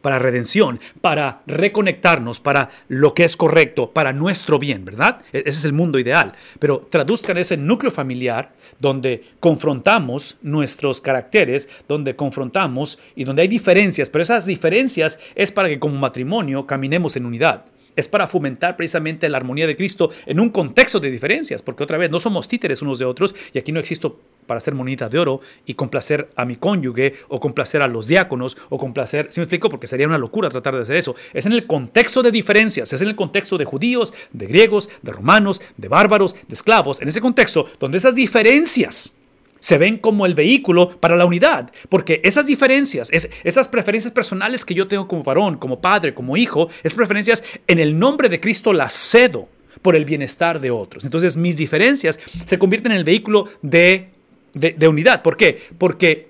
Para 0.00 0.18
redención, 0.18 0.80
para 1.02 1.42
reconectarnos, 1.46 2.40
para 2.40 2.70
lo 2.88 3.12
que 3.12 3.24
es 3.24 3.36
correcto, 3.36 3.90
para 3.90 4.14
nuestro 4.14 4.58
bien, 4.58 4.86
¿verdad? 4.86 5.22
E-, 5.30 5.40
ese 5.40 5.50
es 5.50 5.64
el 5.66 5.74
mundo 5.74 5.98
ideal. 5.98 6.32
Pero 6.58 6.78
traduzcan 6.78 7.36
ese 7.36 7.58
núcleo 7.58 7.92
familiar 7.92 8.54
donde 8.78 9.22
confrontamos 9.38 10.38
nuestros 10.40 11.02
caracteres, 11.02 11.68
donde 11.86 12.16
confrontamos 12.16 12.98
y 13.14 13.24
donde 13.24 13.42
hay 13.42 13.48
diferencias, 13.48 14.08
pero 14.08 14.22
esas 14.22 14.46
diferencias 14.46 15.20
es 15.34 15.52
para 15.52 15.68
que 15.68 15.78
como 15.78 15.96
matrimonio 15.96 16.66
caminemos 16.66 17.14
en 17.16 17.26
unidad 17.26 17.66
es 17.96 18.08
para 18.08 18.26
fomentar 18.26 18.76
precisamente 18.76 19.28
la 19.28 19.38
armonía 19.38 19.66
de 19.66 19.76
Cristo 19.76 20.10
en 20.26 20.40
un 20.40 20.50
contexto 20.50 21.00
de 21.00 21.10
diferencias, 21.10 21.62
porque 21.62 21.84
otra 21.84 21.98
vez 21.98 22.10
no 22.10 22.20
somos 22.20 22.48
títeres 22.48 22.82
unos 22.82 22.98
de 22.98 23.04
otros 23.04 23.34
y 23.52 23.58
aquí 23.58 23.72
no 23.72 23.80
existo 23.80 24.18
para 24.46 24.58
ser 24.58 24.74
monita 24.74 25.08
de 25.08 25.18
oro 25.18 25.40
y 25.64 25.74
complacer 25.74 26.30
a 26.34 26.44
mi 26.44 26.56
cónyuge 26.56 27.14
o 27.28 27.38
complacer 27.38 27.82
a 27.82 27.86
los 27.86 28.08
diáconos 28.08 28.56
o 28.68 28.78
complacer, 28.78 29.28
si 29.30 29.38
me 29.38 29.44
explico? 29.44 29.68
Porque 29.68 29.86
sería 29.86 30.08
una 30.08 30.18
locura 30.18 30.48
tratar 30.48 30.74
de 30.74 30.82
hacer 30.82 30.96
eso. 30.96 31.14
Es 31.32 31.46
en 31.46 31.52
el 31.52 31.68
contexto 31.68 32.20
de 32.20 32.32
diferencias, 32.32 32.92
es 32.92 33.00
en 33.00 33.08
el 33.08 33.14
contexto 33.14 33.56
de 33.58 33.64
judíos, 33.64 34.12
de 34.32 34.46
griegos, 34.46 34.90
de 35.02 35.12
romanos, 35.12 35.62
de 35.76 35.86
bárbaros, 35.86 36.34
de 36.48 36.54
esclavos, 36.54 37.00
en 37.00 37.06
ese 37.06 37.20
contexto 37.20 37.68
donde 37.78 37.98
esas 37.98 38.16
diferencias 38.16 39.19
se 39.60 39.78
ven 39.78 39.98
como 39.98 40.26
el 40.26 40.34
vehículo 40.34 40.98
para 40.98 41.16
la 41.16 41.26
unidad, 41.26 41.70
porque 41.88 42.20
esas 42.24 42.46
diferencias, 42.46 43.10
esas 43.12 43.68
preferencias 43.68 44.12
personales 44.12 44.64
que 44.64 44.74
yo 44.74 44.88
tengo 44.88 45.06
como 45.06 45.22
varón, 45.22 45.58
como 45.58 45.80
padre, 45.80 46.14
como 46.14 46.36
hijo, 46.36 46.68
esas 46.82 46.96
preferencias 46.96 47.44
en 47.66 47.78
el 47.78 47.98
nombre 47.98 48.28
de 48.28 48.40
Cristo 48.40 48.72
las 48.72 48.92
cedo 48.92 49.48
por 49.82 49.94
el 49.94 50.04
bienestar 50.04 50.60
de 50.60 50.70
otros. 50.70 51.04
Entonces 51.04 51.36
mis 51.36 51.56
diferencias 51.56 52.18
se 52.44 52.58
convierten 52.58 52.92
en 52.92 52.98
el 52.98 53.04
vehículo 53.04 53.48
de, 53.62 54.08
de, 54.54 54.72
de 54.72 54.88
unidad. 54.88 55.22
¿Por 55.22 55.36
qué? 55.36 55.62
Porque 55.78 56.29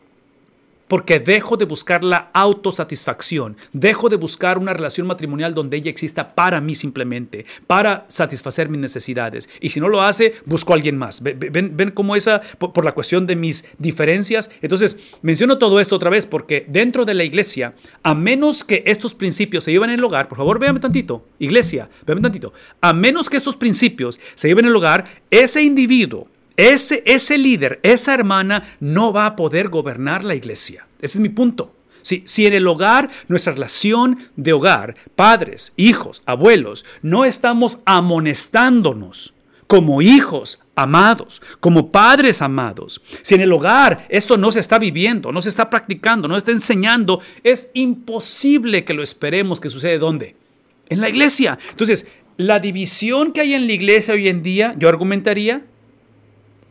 porque 0.90 1.20
dejo 1.20 1.56
de 1.56 1.66
buscar 1.66 2.02
la 2.02 2.30
autosatisfacción, 2.34 3.56
dejo 3.72 4.08
de 4.08 4.16
buscar 4.16 4.58
una 4.58 4.72
relación 4.72 5.06
matrimonial 5.06 5.54
donde 5.54 5.76
ella 5.76 5.88
exista 5.88 6.26
para 6.26 6.60
mí 6.60 6.74
simplemente, 6.74 7.46
para 7.68 8.04
satisfacer 8.08 8.68
mis 8.68 8.80
necesidades. 8.80 9.48
Y 9.60 9.68
si 9.68 9.78
no 9.78 9.88
lo 9.88 10.02
hace, 10.02 10.34
busco 10.46 10.72
a 10.72 10.74
alguien 10.74 10.98
más. 10.98 11.22
¿Ven, 11.22 11.76
ven 11.76 11.92
cómo 11.92 12.16
esa, 12.16 12.40
por, 12.40 12.84
la 12.84 12.90
cuestión 12.90 13.24
de 13.28 13.36
mis 13.36 13.66
diferencias? 13.78 14.50
Entonces, 14.62 14.98
menciono 15.22 15.58
todo 15.58 15.78
esto 15.78 15.94
otra 15.94 16.10
vez 16.10 16.26
porque 16.26 16.66
dentro 16.66 17.04
de 17.04 17.14
la 17.14 17.22
iglesia, 17.22 17.74
a 18.02 18.16
menos 18.16 18.64
que 18.64 18.82
estos 18.84 19.14
principios 19.14 19.62
se 19.62 19.70
lleven 19.70 19.90
en 19.90 20.00
el 20.00 20.04
hogar, 20.04 20.26
por 20.26 20.38
favor, 20.38 20.58
véanme 20.58 20.80
tantito, 20.80 21.24
iglesia, 21.38 21.88
véanme 22.04 22.22
tantito, 22.22 22.52
a 22.80 22.92
menos 22.92 23.30
que 23.30 23.36
estos 23.36 23.54
principios 23.54 24.18
se 24.34 24.48
lleven 24.48 24.64
en 24.64 24.70
el 24.70 24.76
hogar, 24.76 25.04
ese 25.30 25.62
individuo 25.62 26.26
ese, 26.60 27.02
ese 27.06 27.38
líder, 27.38 27.80
esa 27.82 28.12
hermana 28.14 28.64
no 28.80 29.12
va 29.12 29.26
a 29.26 29.36
poder 29.36 29.68
gobernar 29.68 30.24
la 30.24 30.34
iglesia. 30.34 30.86
Ese 31.00 31.18
es 31.18 31.22
mi 31.22 31.30
punto. 31.30 31.74
Si, 32.02 32.22
si, 32.26 32.46
en 32.46 32.54
el 32.54 32.66
hogar, 32.66 33.10
nuestra 33.28 33.52
relación 33.52 34.18
de 34.36 34.52
hogar, 34.52 34.96
padres, 35.16 35.72
hijos, 35.76 36.22
abuelos, 36.26 36.84
no 37.02 37.24
estamos 37.24 37.80
amonestándonos 37.84 39.34
como 39.66 40.02
hijos 40.02 40.60
amados, 40.74 41.40
como 41.60 41.92
padres 41.92 42.42
amados, 42.42 43.00
si 43.22 43.36
en 43.36 43.42
el 43.42 43.52
hogar 43.52 44.04
esto 44.08 44.36
no 44.36 44.50
se 44.50 44.58
está 44.58 44.80
viviendo, 44.80 45.30
no 45.30 45.40
se 45.40 45.48
está 45.48 45.70
practicando, 45.70 46.26
no 46.26 46.34
se 46.34 46.38
está 46.38 46.50
enseñando, 46.50 47.20
es 47.44 47.70
imposible 47.74 48.84
que 48.84 48.94
lo 48.94 49.02
esperemos 49.02 49.60
que 49.60 49.70
suceda 49.70 49.96
¿dónde? 49.98 50.34
En 50.88 51.00
la 51.00 51.08
iglesia. 51.08 51.56
Entonces, 51.70 52.08
la 52.36 52.58
división 52.58 53.32
que 53.32 53.42
hay 53.42 53.54
en 53.54 53.66
la 53.66 53.72
iglesia 53.72 54.14
hoy 54.14 54.28
en 54.28 54.42
día, 54.42 54.74
yo 54.76 54.88
argumentaría, 54.88 55.62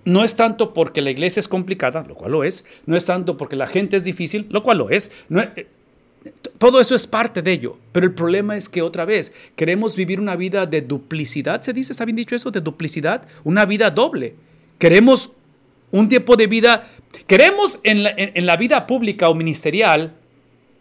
no 0.10 0.24
es 0.24 0.36
tanto 0.36 0.74
porque 0.74 1.02
la 1.02 1.12
iglesia 1.12 1.40
es 1.40 1.48
complicada, 1.48 2.04
lo 2.08 2.16
cual 2.16 2.32
lo 2.32 2.44
es, 2.44 2.66
no 2.86 2.98
es 2.98 3.06
tanto 3.06 3.38
porque 3.38 3.56
la 3.56 3.68
gente 3.68 3.98
es 3.98 4.04
difícil, 4.04 4.48
lo 4.50 4.64
cual 4.64 4.80
lo 4.80 4.90
es. 4.90 5.12
Eh, 5.30 5.68
todo 6.58 6.82
eso 6.82 6.96
es 6.96 7.08
parte 7.08 7.42
de 7.42 7.52
ello, 7.52 7.78
pero 7.92 8.06
el 8.06 8.14
problema 8.14 8.58
es 8.58 8.68
que 8.68 8.82
otra 8.82 9.06
vez 9.06 9.34
queremos 9.56 9.96
vivir 9.96 10.20
una 10.20 10.36
vida 10.36 10.66
de 10.66 10.82
duplicidad, 10.82 11.62
se 11.62 11.74
dice, 11.74 11.94
está 11.94 12.06
bien 12.06 12.16
dicho 12.16 12.36
eso, 12.36 12.52
de 12.52 12.60
duplicidad, 12.60 13.28
una 13.44 13.66
vida 13.66 13.92
doble. 13.92 14.36
Queremos 14.80 15.32
un 15.92 16.10
tiempo 16.10 16.36
de 16.36 16.48
vida, 16.48 16.90
queremos 17.28 17.80
en 17.84 18.04
la, 18.04 18.14
en 18.18 18.46
la 18.46 18.58
vida 18.58 18.88
pública 18.88 19.30
o 19.30 19.36
ministerial 19.36 20.14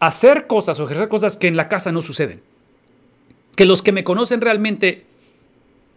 hacer 0.01 0.47
cosas 0.47 0.81
o 0.81 0.85
ejercer 0.85 1.09
cosas 1.09 1.36
que 1.36 1.48
en 1.48 1.57
la 1.57 1.69
casa 1.69 1.93
no 1.93 2.03
suceden. 2.03 2.40
Que 3.57 3.66
los 3.66 3.82
que 3.82 3.93
me 3.93 4.05
conocen 4.05 4.40
realmente 4.40 5.05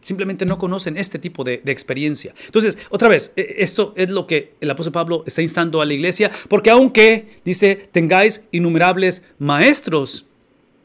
simplemente 0.01 0.45
no 0.45 0.57
conocen 0.57 0.97
este 0.97 1.19
tipo 1.19 1.43
de, 1.43 1.61
experiencia. 1.65 2.33
Entonces, 2.45 2.77
otra 2.89 3.07
vez, 3.07 3.31
e, 3.35 3.55
esto 3.59 3.93
es 3.95 4.09
lo 4.09 4.27
que 4.27 4.55
el 4.59 4.69
apóstol 4.69 4.91
Pablo 4.91 5.23
está 5.25 5.41
instando 5.41 5.81
a 5.81 5.85
la 5.85 5.93
iglesia, 5.93 6.31
porque 6.49 6.71
aunque, 6.71 7.39
dice, 7.45 7.89
tengáis 7.91 8.47
innumerables 8.51 9.23
maestros 9.39 10.25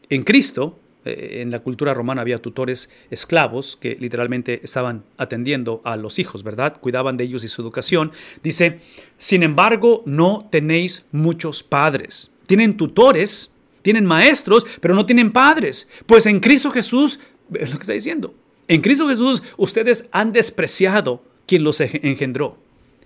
en 0.09 0.23
Cristo, 0.23 0.79
eh, 1.05 1.41
en 1.43 1.51
la 1.51 1.61
cultura 1.61 1.95
romana 1.95 2.21
había 2.21 2.39
tutores 2.39 2.91
esclavos 3.11 3.77
que 3.81 3.97
literalmente 3.97 4.61
estaban 4.63 5.05
atendiendo 5.17 5.81
a 5.85 5.97
los 5.97 6.19
hijos, 6.19 6.43
¿verdad? 6.43 6.79
Cuidaban 6.81 7.17
de 7.17 7.25
ellos 7.25 7.43
y 7.43 7.49
su 7.49 7.63
educación. 7.63 8.13
Dice, 8.43 8.81
sin 9.17 9.43
embargo, 9.43 10.03
no 10.07 10.47
tenéis 10.51 11.07
muchos 11.11 11.63
padres. 11.63 12.33
Tienen 12.47 12.77
tutores, 12.77 13.53
tienen 13.83 14.05
maestros, 14.05 14.67
pero 14.81 14.95
no 14.95 15.07
tienen 15.07 15.33
padres. 15.33 15.89
Pues 16.07 16.27
en 16.27 16.41
Cristo 16.41 16.71
Jesús, 16.71 17.19
es 17.55 17.71
lo 17.71 17.77
que 17.77 17.83
está 17.83 17.93
diciendo, 17.93 18.35
en 18.69 18.81
Cristo 18.81 19.09
Jesús 19.09 19.43
ustedes 19.57 20.09
han 20.13 20.33
despreciado 20.33 21.23
quien 21.47 21.65
los 21.65 21.81
engendró. 21.81 22.59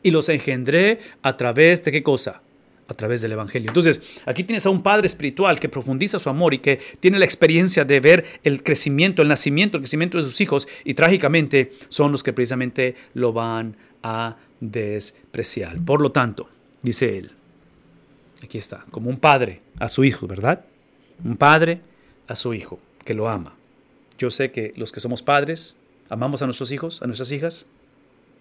y 0.02 0.10
los 0.10 0.30
engendré 0.30 1.00
a 1.22 1.36
través 1.36 1.84
de 1.84 1.92
qué 1.92 2.02
cosa? 2.02 2.40
A 2.88 2.94
través 2.94 3.20
del 3.20 3.32
Evangelio. 3.32 3.68
Entonces, 3.68 4.00
aquí 4.24 4.44
tienes 4.44 4.64
a 4.64 4.70
un 4.70 4.82
padre 4.82 5.06
espiritual 5.06 5.60
que 5.60 5.68
profundiza 5.68 6.18
su 6.18 6.30
amor 6.30 6.54
y 6.54 6.58
que 6.60 6.80
tiene 7.00 7.18
la 7.18 7.26
experiencia 7.26 7.84
de 7.84 8.00
ver 8.00 8.24
el 8.42 8.62
crecimiento, 8.62 9.20
el 9.20 9.28
nacimiento, 9.28 9.76
el 9.76 9.82
crecimiento 9.82 10.16
de 10.16 10.24
sus 10.24 10.40
hijos 10.40 10.66
y 10.84 10.94
trágicamente 10.94 11.74
son 11.90 12.12
los 12.12 12.22
que 12.22 12.32
precisamente 12.32 12.96
lo 13.12 13.34
van 13.34 13.76
a 14.02 14.36
despreciar. 14.58 15.78
Por 15.84 16.00
lo 16.00 16.12
tanto, 16.12 16.48
dice 16.82 17.18
él, 17.18 17.32
aquí 18.42 18.56
está, 18.56 18.86
como 18.90 19.10
un 19.10 19.18
padre 19.18 19.60
a 19.78 19.90
su 19.90 20.02
hijo, 20.02 20.26
¿verdad? 20.26 20.64
Un 21.22 21.36
padre 21.36 21.82
a 22.26 22.34
su 22.34 22.54
hijo 22.54 22.80
que 23.04 23.12
lo 23.12 23.28
ama. 23.28 23.59
Yo 24.20 24.28
sé 24.28 24.52
que 24.52 24.74
los 24.76 24.92
que 24.92 25.00
somos 25.00 25.22
padres 25.22 25.76
amamos 26.10 26.42
a 26.42 26.44
nuestros 26.44 26.72
hijos, 26.72 27.00
a 27.00 27.06
nuestras 27.06 27.32
hijas. 27.32 27.66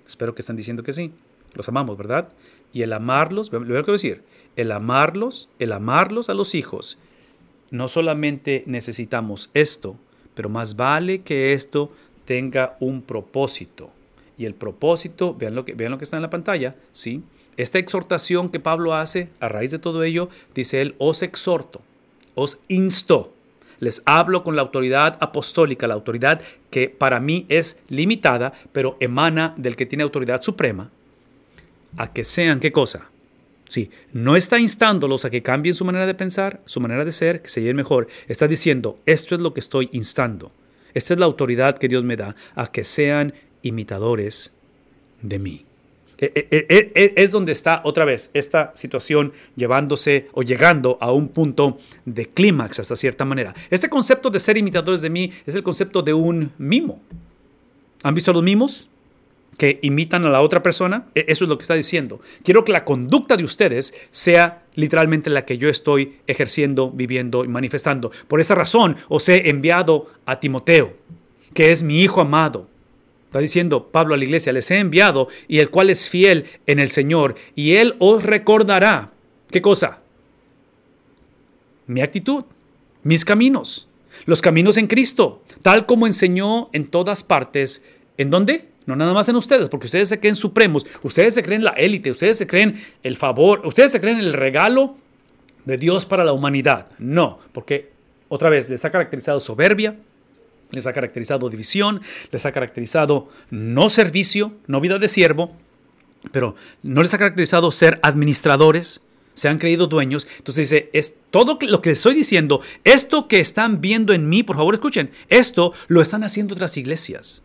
Espero 0.06 0.35
que 0.35 0.41
estén 0.41 0.57
diciendo 0.57 0.84
que 0.84 0.91
sí. 0.91 1.14
Los 1.53 1.69
amamos, 1.69 1.97
¿verdad? 1.97 2.27
Y 2.73 2.81
el 2.81 2.91
amarlos, 2.91 3.49
lo 3.49 3.80
a 3.80 3.81
decir, 3.84 4.22
el 4.57 4.73
amarlos, 4.73 5.47
el 5.57 5.72
amarlos 5.72 6.30
a 6.30 6.34
los 6.34 6.53
hijos, 6.53 6.97
no 7.72 7.88
solamente 7.88 8.65
necesitamos 8.68 9.51
esto, 9.53 9.95
pero 10.35 10.49
más 10.49 10.76
vale 10.76 11.22
que 11.22 11.53
esto 11.53 11.93
tenga 12.26 12.76
un 12.81 13.01
propósito. 13.01 13.89
Y 14.38 14.45
el 14.45 14.56
propósito, 14.56 15.34
vean 15.34 15.56
lo 15.56 15.64
que, 15.64 15.76
vean 15.76 15.91
lo 15.91 15.97
que 15.97 16.03
está 16.03 16.18
en 16.18 16.23
la 16.23 16.30
pantalla, 16.30 16.76
¿sí? 16.91 17.23
Esta 17.56 17.80
exhortación 17.80 18.49
que 18.49 18.60
Pablo 18.60 18.95
hace 18.95 19.30
a 19.39 19.47
raíz 19.47 19.72
de 19.72 19.80
todo 19.80 20.03
ello, 20.03 20.27
dice 20.53 20.81
él, 20.81 20.95
os 20.97 21.23
exhorto, 21.23 21.80
os 22.35 22.60
insto, 22.68 23.34
les 23.80 24.01
hablo 24.06 24.43
con 24.43 24.56
la 24.56 24.61
autoridad 24.61 25.18
apostólica, 25.22 25.88
la 25.88 25.93
autoridad 25.93 26.41
que 26.69 26.89
para 26.89 27.19
mí 27.19 27.45
es 27.49 27.81
limitada, 27.89 28.53
pero 28.72 28.97
emana 28.99 29.53
del 29.57 29.76
que 29.76 29.85
tiene 29.85 30.03
autoridad 30.03 30.41
suprema, 30.41 30.91
a 31.97 32.14
que 32.14 32.23
sean 32.23 32.60
qué 32.60 32.72
cosa. 32.72 33.10
Sí, 33.68 33.91
no 34.14 34.35
está 34.35 34.57
instándolos 34.57 35.26
a 35.26 35.30
que 35.30 35.43
cambien 35.43 35.76
su 35.76 35.85
manera 35.85 36.07
de 36.07 36.15
pensar, 36.15 36.60
su 36.65 36.80
manera 36.80 37.06
de 37.06 37.11
ser, 37.11 37.41
que 37.41 37.49
se 37.49 37.61
lleven 37.61 37.76
mejor. 37.76 38.07
Está 38.27 38.47
diciendo, 38.47 38.97
esto 39.06 39.35
es 39.35 39.41
lo 39.41 39.53
que 39.53 39.60
estoy 39.60 39.89
instando. 39.91 40.51
Esta 40.95 41.14
es 41.14 41.19
la 41.19 41.27
autoridad 41.27 41.77
que 41.77 41.88
Dios 41.88 42.03
me 42.03 42.15
da, 42.15 42.35
a 42.56 42.72
que 42.72 42.84
sean 42.84 43.34
imitadores 43.61 44.53
de 45.22 45.38
mí. 45.38 45.69
E, 46.20 46.48
e, 46.52 46.91
e, 46.96 47.14
es 47.16 47.32
donde 47.32 47.52
está 47.52 47.82
otra 47.84 48.06
vez 48.06 48.30
esta 48.34 48.72
situación 48.76 49.34
llevándose 49.56 50.28
o 50.34 50.44
llegando 50.44 50.98
a 51.02 51.12
un 51.12 51.30
punto 51.30 51.78
de 52.06 52.28
clímax 52.28 52.80
hasta 52.80 52.96
cierta 52.96 53.26
manera. 53.26 53.56
Este 53.70 53.90
concepto 53.90 54.30
de 54.30 54.40
ser 54.40 54.58
imitadores 54.58 55.02
de 55.02 55.10
mí 55.10 55.32
es 55.46 55.56
el 55.56 55.64
concepto 55.64 56.02
de 56.02 56.14
un 56.14 56.52
mimo. 56.58 57.02
¿Han 58.04 58.16
visto 58.16 58.34
los 58.34 58.44
mimos? 58.44 58.90
que 59.60 59.78
imitan 59.82 60.26
a 60.26 60.30
la 60.30 60.41
otra 60.41 60.64
persona, 60.64 61.08
eso 61.14 61.44
es 61.44 61.50
lo 61.50 61.58
que 61.58 61.64
está 61.64 61.74
diciendo. 61.74 62.22
Quiero 62.44 62.64
que 62.64 62.72
la 62.72 62.86
conducta 62.86 63.36
de 63.36 63.44
ustedes 63.44 63.94
sea 64.10 64.64
literalmente 64.76 65.30
la 65.30 65.46
que 65.46 65.58
yo 65.58 65.68
estoy 65.68 66.16
ejerciendo, 66.28 66.90
viviendo 66.91 67.44
y 67.44 67.50
manifestando. 67.50 68.10
Por 68.30 68.40
esa 68.40 68.56
razón 68.56 68.96
os 69.10 69.28
he 69.28 69.50
enviado 69.50 70.08
a 70.26 70.40
Timoteo, 70.40 70.94
que 71.54 71.72
es 71.72 71.84
mi 71.84 72.00
hijo 72.02 72.22
amado. 72.22 72.70
Está 73.30 73.38
diciendo 73.38 73.91
Pablo 73.91 74.15
a 74.15 74.18
la 74.18 74.23
iglesia, 74.23 74.51
les 74.51 74.72
he 74.72 74.80
enviado 74.80 75.27
y 75.47 75.60
el 75.60 75.69
cual 75.69 75.91
es 75.91 76.10
fiel 76.10 76.45
en 76.65 76.80
el 76.80 76.89
Señor 76.89 77.35
y 77.53 77.73
él 77.76 77.93
os 77.99 78.23
recordará. 78.23 79.11
¿Qué 79.51 79.61
cosa? 79.61 79.99
Mi 81.85 82.01
actitud, 82.01 82.45
mis 83.03 83.23
caminos, 83.26 83.88
los 84.26 84.41
caminos 84.41 84.77
en 84.77 84.88
Cristo, 84.88 85.43
tal 85.61 85.85
como 85.85 86.07
enseñó 86.07 86.72
en 86.73 86.88
todas 86.88 87.23
partes. 87.23 87.84
¿En 88.18 88.31
dónde? 88.31 88.69
No 88.88 88.95
nada 88.95 89.14
más 89.14 89.30
en 89.30 89.35
ustedes, 89.35 89.69
porque 89.69 89.85
ustedes 89.85 90.10
se 90.10 90.19
creen 90.19 90.35
supremos, 90.35 90.88
ustedes 91.03 91.35
se 91.35 91.43
creen 91.43 91.64
la 91.64 91.73
élite, 91.73 92.10
ustedes 92.10 92.35
se 92.35 92.47
creen 92.47 92.81
el 93.03 93.15
favor, 93.15 93.61
ustedes 93.64 93.91
se 93.91 94.01
creen 94.01 94.18
el 94.18 94.34
regalo 94.34 94.97
de 95.65 95.77
Dios 95.77 96.07
para 96.07 96.23
la 96.23 96.34
humanidad. 96.34 96.88
No, 96.97 97.38
porque 97.51 97.91
otra 98.27 98.49
vez 98.49 98.72
les 98.72 98.84
ha 98.85 98.89
caracterizado 98.89 99.39
soberbia, 99.39 99.97
les 100.72 100.86
ha 100.86 100.94
caracterizado 100.94 101.50
división, 101.50 102.02
les 102.32 102.46
ha 102.46 102.52
caracterizado 102.52 103.30
no 103.50 103.90
servicio, 103.90 104.54
no 104.68 104.82
vida 104.82 104.98
de 104.98 105.10
siervo, 105.10 105.56
pero 106.32 106.56
no 106.84 107.02
les 107.02 107.14
ha 107.14 107.18
caracterizado 107.18 107.72
ser 107.72 108.00
administradores, 108.04 109.02
se 109.34 109.48
han 109.48 109.58
creído 109.58 109.88
dueños. 109.88 110.28
Entonces 110.38 110.70
dice, 110.70 110.90
es 110.94 111.16
todo 111.32 111.58
lo 111.62 111.82
que 111.82 111.90
les 111.90 112.00
estoy 112.00 112.16
diciendo, 112.16 112.62
esto 112.84 113.28
que 113.28 113.40
están 113.40 113.82
viendo 113.82 114.14
en 114.14 114.28
mí, 114.30 114.44
por 114.44 114.58
favor 114.58 114.74
escuchen, 114.74 115.12
esto 115.30 115.74
lo 115.88 116.02
están 116.02 116.24
haciendo 116.24 116.54
otras 116.54 116.78
iglesias. 116.78 117.41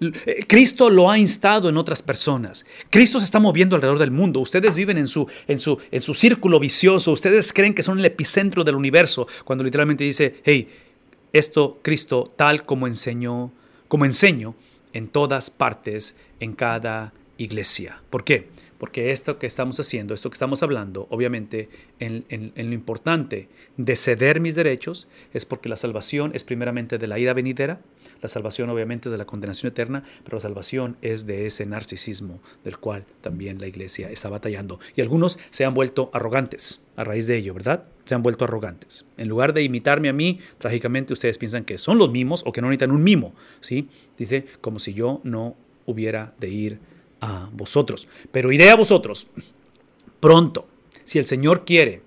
Eh, 0.00 0.44
Cristo 0.46 0.88
lo 0.88 1.10
ha 1.10 1.18
instado 1.18 1.68
en 1.68 1.76
otras 1.76 2.02
personas. 2.02 2.64
Cristo 2.88 3.18
se 3.18 3.26
está 3.26 3.38
moviendo 3.38 3.76
alrededor 3.76 3.98
del 3.98 4.10
mundo. 4.10 4.40
Ustedes 4.40 4.74
viven 4.74 4.96
en 4.96 5.06
su, 5.06 5.28
en 5.46 5.58
su, 5.58 5.78
en 5.90 6.00
su 6.00 6.14
círculo 6.14 6.58
vicioso. 6.58 7.12
Ustedes 7.12 7.52
creen 7.52 7.74
que 7.74 7.82
son 7.82 7.98
el 7.98 8.06
epicentro 8.06 8.64
del 8.64 8.76
universo. 8.76 9.28
Cuando 9.44 9.62
literalmente 9.62 10.04
dice, 10.04 10.40
hey, 10.42 10.68
esto 11.32 11.78
Cristo 11.82 12.32
tal 12.36 12.64
como 12.64 12.86
enseñó, 12.86 13.52
como 13.88 14.04
enseño 14.04 14.54
en 14.92 15.08
todas 15.08 15.50
partes, 15.50 16.16
en 16.40 16.54
cada 16.54 17.12
iglesia. 17.38 18.02
¿Por 18.10 18.24
qué? 18.24 18.48
Porque 18.78 19.12
esto 19.12 19.38
que 19.38 19.46
estamos 19.46 19.78
haciendo, 19.78 20.14
esto 20.14 20.30
que 20.30 20.34
estamos 20.34 20.62
hablando, 20.62 21.06
obviamente, 21.10 21.68
en, 21.98 22.24
en, 22.28 22.52
lo 22.54 22.74
importante 22.74 23.48
de 23.76 23.94
ceder 23.94 24.40
mis 24.40 24.54
derechos, 24.54 25.06
es 25.34 25.44
porque 25.44 25.68
la 25.68 25.76
salvación 25.76 26.32
es 26.34 26.44
primeramente 26.44 26.96
de 26.96 27.06
la 27.06 27.18
ira 27.18 27.34
venidera, 27.34 27.80
la 28.20 28.28
salvación 28.28 28.70
obviamente 28.70 29.08
es 29.08 29.12
de 29.12 29.18
la 29.18 29.24
condenación 29.24 29.70
eterna, 29.70 30.04
pero 30.24 30.36
la 30.36 30.42
salvación 30.42 30.96
es 31.02 31.26
de 31.26 31.46
ese 31.46 31.66
narcisismo 31.66 32.40
del 32.64 32.78
cual 32.78 33.04
también 33.20 33.60
la 33.60 33.66
iglesia 33.66 34.10
está 34.10 34.28
batallando. 34.28 34.78
Y 34.94 35.00
algunos 35.00 35.38
se 35.50 35.64
han 35.64 35.74
vuelto 35.74 36.10
arrogantes 36.12 36.84
a 36.96 37.04
raíz 37.04 37.26
de 37.26 37.36
ello, 37.36 37.54
¿verdad? 37.54 37.84
Se 38.04 38.14
han 38.14 38.22
vuelto 38.22 38.44
arrogantes. 38.44 39.06
En 39.16 39.28
lugar 39.28 39.52
de 39.54 39.62
imitarme 39.62 40.08
a 40.08 40.12
mí, 40.12 40.40
trágicamente 40.58 41.12
ustedes 41.12 41.38
piensan 41.38 41.64
que 41.64 41.78
son 41.78 41.98
los 41.98 42.10
mimos 42.10 42.42
o 42.44 42.52
que 42.52 42.60
no 42.60 42.68
necesitan 42.68 42.92
un 42.92 43.02
mimo, 43.02 43.34
¿sí? 43.60 43.88
Dice, 44.18 44.46
como 44.60 44.78
si 44.78 44.92
yo 44.94 45.20
no 45.24 45.56
hubiera 45.86 46.34
de 46.38 46.48
ir 46.48 46.78
a 47.20 47.48
vosotros. 47.52 48.08
Pero 48.30 48.52
iré 48.52 48.70
a 48.70 48.76
vosotros 48.76 49.28
pronto, 50.20 50.68
si 51.04 51.18
el 51.18 51.24
Señor 51.24 51.64
quiere, 51.64 52.02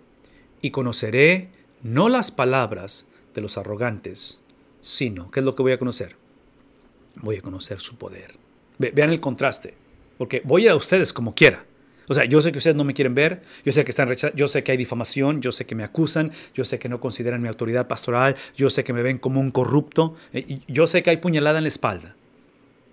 y 0.61 0.71
conoceré 0.71 1.49
no 1.81 2.07
las 2.07 2.31
palabras 2.31 3.07
de 3.33 3.41
los 3.41 3.57
arrogantes, 3.57 4.42
sino, 4.83 5.31
¿qué 5.31 5.39
es 5.39 5.45
lo 5.45 5.55
que 5.55 5.63
voy 5.63 5.71
a 5.71 5.79
conocer? 5.79 6.17
Voy 7.15 7.37
a 7.37 7.41
conocer 7.41 7.79
su 7.79 7.95
poder. 7.95 8.35
vean 8.77 9.09
el 9.09 9.21
contraste, 9.21 9.75
porque 10.17 10.41
voy 10.43 10.67
a 10.67 10.75
ustedes 10.75 11.13
como 11.13 11.33
quiera. 11.33 11.65
O 12.09 12.13
sea, 12.13 12.25
yo 12.25 12.41
sé 12.41 12.51
que 12.51 12.57
ustedes 12.57 12.75
no 12.75 12.83
me 12.83 12.93
quieren 12.93 13.15
ver, 13.15 13.43
yo 13.63 13.71
sé 13.71 13.85
que 13.85 13.91
están 13.91 14.13
yo 14.35 14.47
sé 14.49 14.61
que 14.61 14.73
hay 14.73 14.77
difamación, 14.77 15.41
yo 15.41 15.53
sé 15.53 15.65
que 15.65 15.73
me 15.73 15.85
acusan, 15.85 16.33
yo 16.53 16.65
sé 16.65 16.79
que 16.79 16.89
no 16.89 16.99
consideran 16.99 17.41
mi 17.41 17.47
autoridad 17.47 17.87
pastoral, 17.87 18.35
yo 18.57 18.69
sé 18.69 18.83
que 18.83 18.91
me 18.91 19.01
ven 19.01 19.19
como 19.19 19.39
un 19.39 19.51
corrupto, 19.51 20.15
eh, 20.33 20.59
yo 20.67 20.85
sé 20.85 21.01
que 21.01 21.11
hay 21.11 21.17
puñalada 21.17 21.59
en 21.59 21.63
la 21.63 21.69
espalda. 21.69 22.17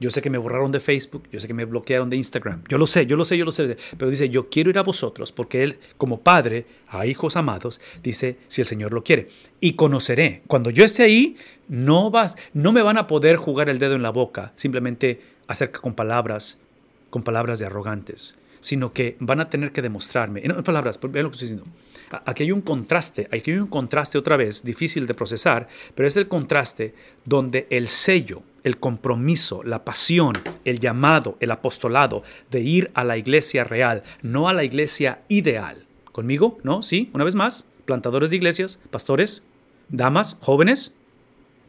Yo 0.01 0.10
sé 0.10 0.22
que 0.22 0.31
me 0.31 0.39
borraron 0.39 0.72
de 0.72 0.81
Facebook, 0.81 1.28
yo 1.31 1.39
sé 1.39 1.47
que 1.47 1.52
me 1.52 1.66
bloquearon 1.66 2.09
de 2.09 2.16
Instagram. 2.16 2.64
Yo 2.68 2.78
lo 2.78 2.86
sé, 2.86 3.05
yo 3.05 3.18
lo 3.18 3.27
sé, 3.27 3.36
yo 3.36 3.44
lo 3.44 3.52
sé. 3.52 3.77
Pero 3.98 4.10
dice, 4.10 4.31
yo 4.31 4.48
quiero 4.48 4.70
ir 4.70 4.78
a 4.78 4.82
vosotros 4.82 5.31
porque 5.31 5.62
Él, 5.62 5.78
como 5.98 6.20
Padre, 6.20 6.64
a 6.89 7.06
hijos 7.06 7.36
amados, 7.36 7.82
dice, 8.02 8.39
si 8.48 8.62
el 8.62 8.66
Señor 8.66 8.94
lo 8.94 9.05
quiere. 9.05 9.28
Y 9.60 9.74
conoceré. 9.74 10.43
Cuando 10.47 10.70
yo 10.70 10.86
esté 10.86 11.02
ahí, 11.02 11.36
no, 11.68 12.10
vas, 12.10 12.36
no 12.55 12.72
me 12.72 12.81
van 12.81 12.97
a 12.97 13.06
poder 13.06 13.36
jugar 13.36 13.68
el 13.68 13.78
dedo 13.78 13.94
en 13.94 14.02
la 14.02 14.10
boca, 14.10 14.55
simplemente 14.56 15.20
acerca 15.47 15.81
con 15.81 15.93
palabras, 15.93 16.56
con 17.10 17.22
palabras 17.22 17.59
de 17.59 17.66
arrogantes, 17.66 18.39
sino 18.60 18.94
que 18.94 19.16
van 19.20 19.40
a 19.40 19.51
tener 19.51 19.70
que 19.70 19.82
demostrarme. 19.82 20.40
En 20.43 20.62
palabras, 20.62 20.98
vean 21.02 21.24
lo 21.24 21.31
que 21.31 21.35
estoy 21.35 21.51
diciendo. 21.51 21.66
Aquí 22.11 22.43
hay 22.43 22.53
un 22.53 22.61
contraste, 22.61 23.28
aquí 23.31 23.53
hay 23.53 23.59
un 23.59 23.69
contraste 23.69 24.19
otra 24.19 24.37
vez, 24.37 24.65
difícil 24.65 25.07
de 25.07 25.15
procesar, 25.15 25.69
pero 25.95 26.09
es 26.09 26.16
el 26.16 26.27
contraste 26.27 26.93
donde 27.24 27.69
el 27.70 27.87
sello, 27.87 28.43
el 28.65 28.78
compromiso, 28.78 29.62
la 29.62 29.85
pasión, 29.85 30.35
el 30.65 30.81
llamado, 30.81 31.37
el 31.39 31.53
apostolado 31.53 32.24
de 32.51 32.61
ir 32.61 32.91
a 32.95 33.05
la 33.05 33.16
iglesia 33.16 33.62
real, 33.62 34.03
no 34.23 34.49
a 34.49 34.53
la 34.53 34.65
iglesia 34.65 35.20
ideal. 35.28 35.87
¿Conmigo? 36.11 36.59
¿No? 36.65 36.82
¿Sí? 36.82 37.11
Una 37.15 37.23
vez 37.23 37.37
más, 37.37 37.66
plantadores 37.85 38.31
de 38.31 38.37
iglesias, 38.37 38.81
pastores, 38.91 39.47
damas, 39.89 40.37
jóvenes. 40.41 40.95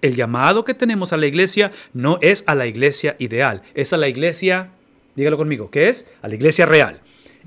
El 0.02 0.16
llamado 0.16 0.66
que 0.66 0.74
tenemos 0.74 1.14
a 1.14 1.18
la 1.18 1.28
iglesia 1.28 1.72
no 1.94 2.18
es 2.22 2.44
a 2.48 2.56
la 2.56 2.66
iglesia 2.66 3.16
ideal, 3.20 3.62
es 3.76 3.94
a 3.94 3.98
la 3.98 4.08
iglesia, 4.08 4.72
dígalo 5.16 5.38
conmigo, 5.38 5.70
¿qué 5.70 5.90
es? 5.90 6.12
A 6.24 6.28
la 6.28 6.34
iglesia 6.34 6.66
real. 6.66 7.00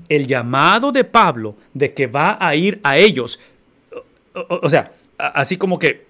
El 0.09 0.27
llamado 0.27 0.91
de 0.91 1.03
Pablo 1.03 1.55
de 1.73 1.93
que 1.93 2.07
va 2.07 2.37
a 2.39 2.55
ir 2.55 2.79
a 2.83 2.97
ellos, 2.97 3.39
o 4.33 4.69
sea, 4.69 4.91
así 5.17 5.57
como 5.57 5.79
que 5.79 6.05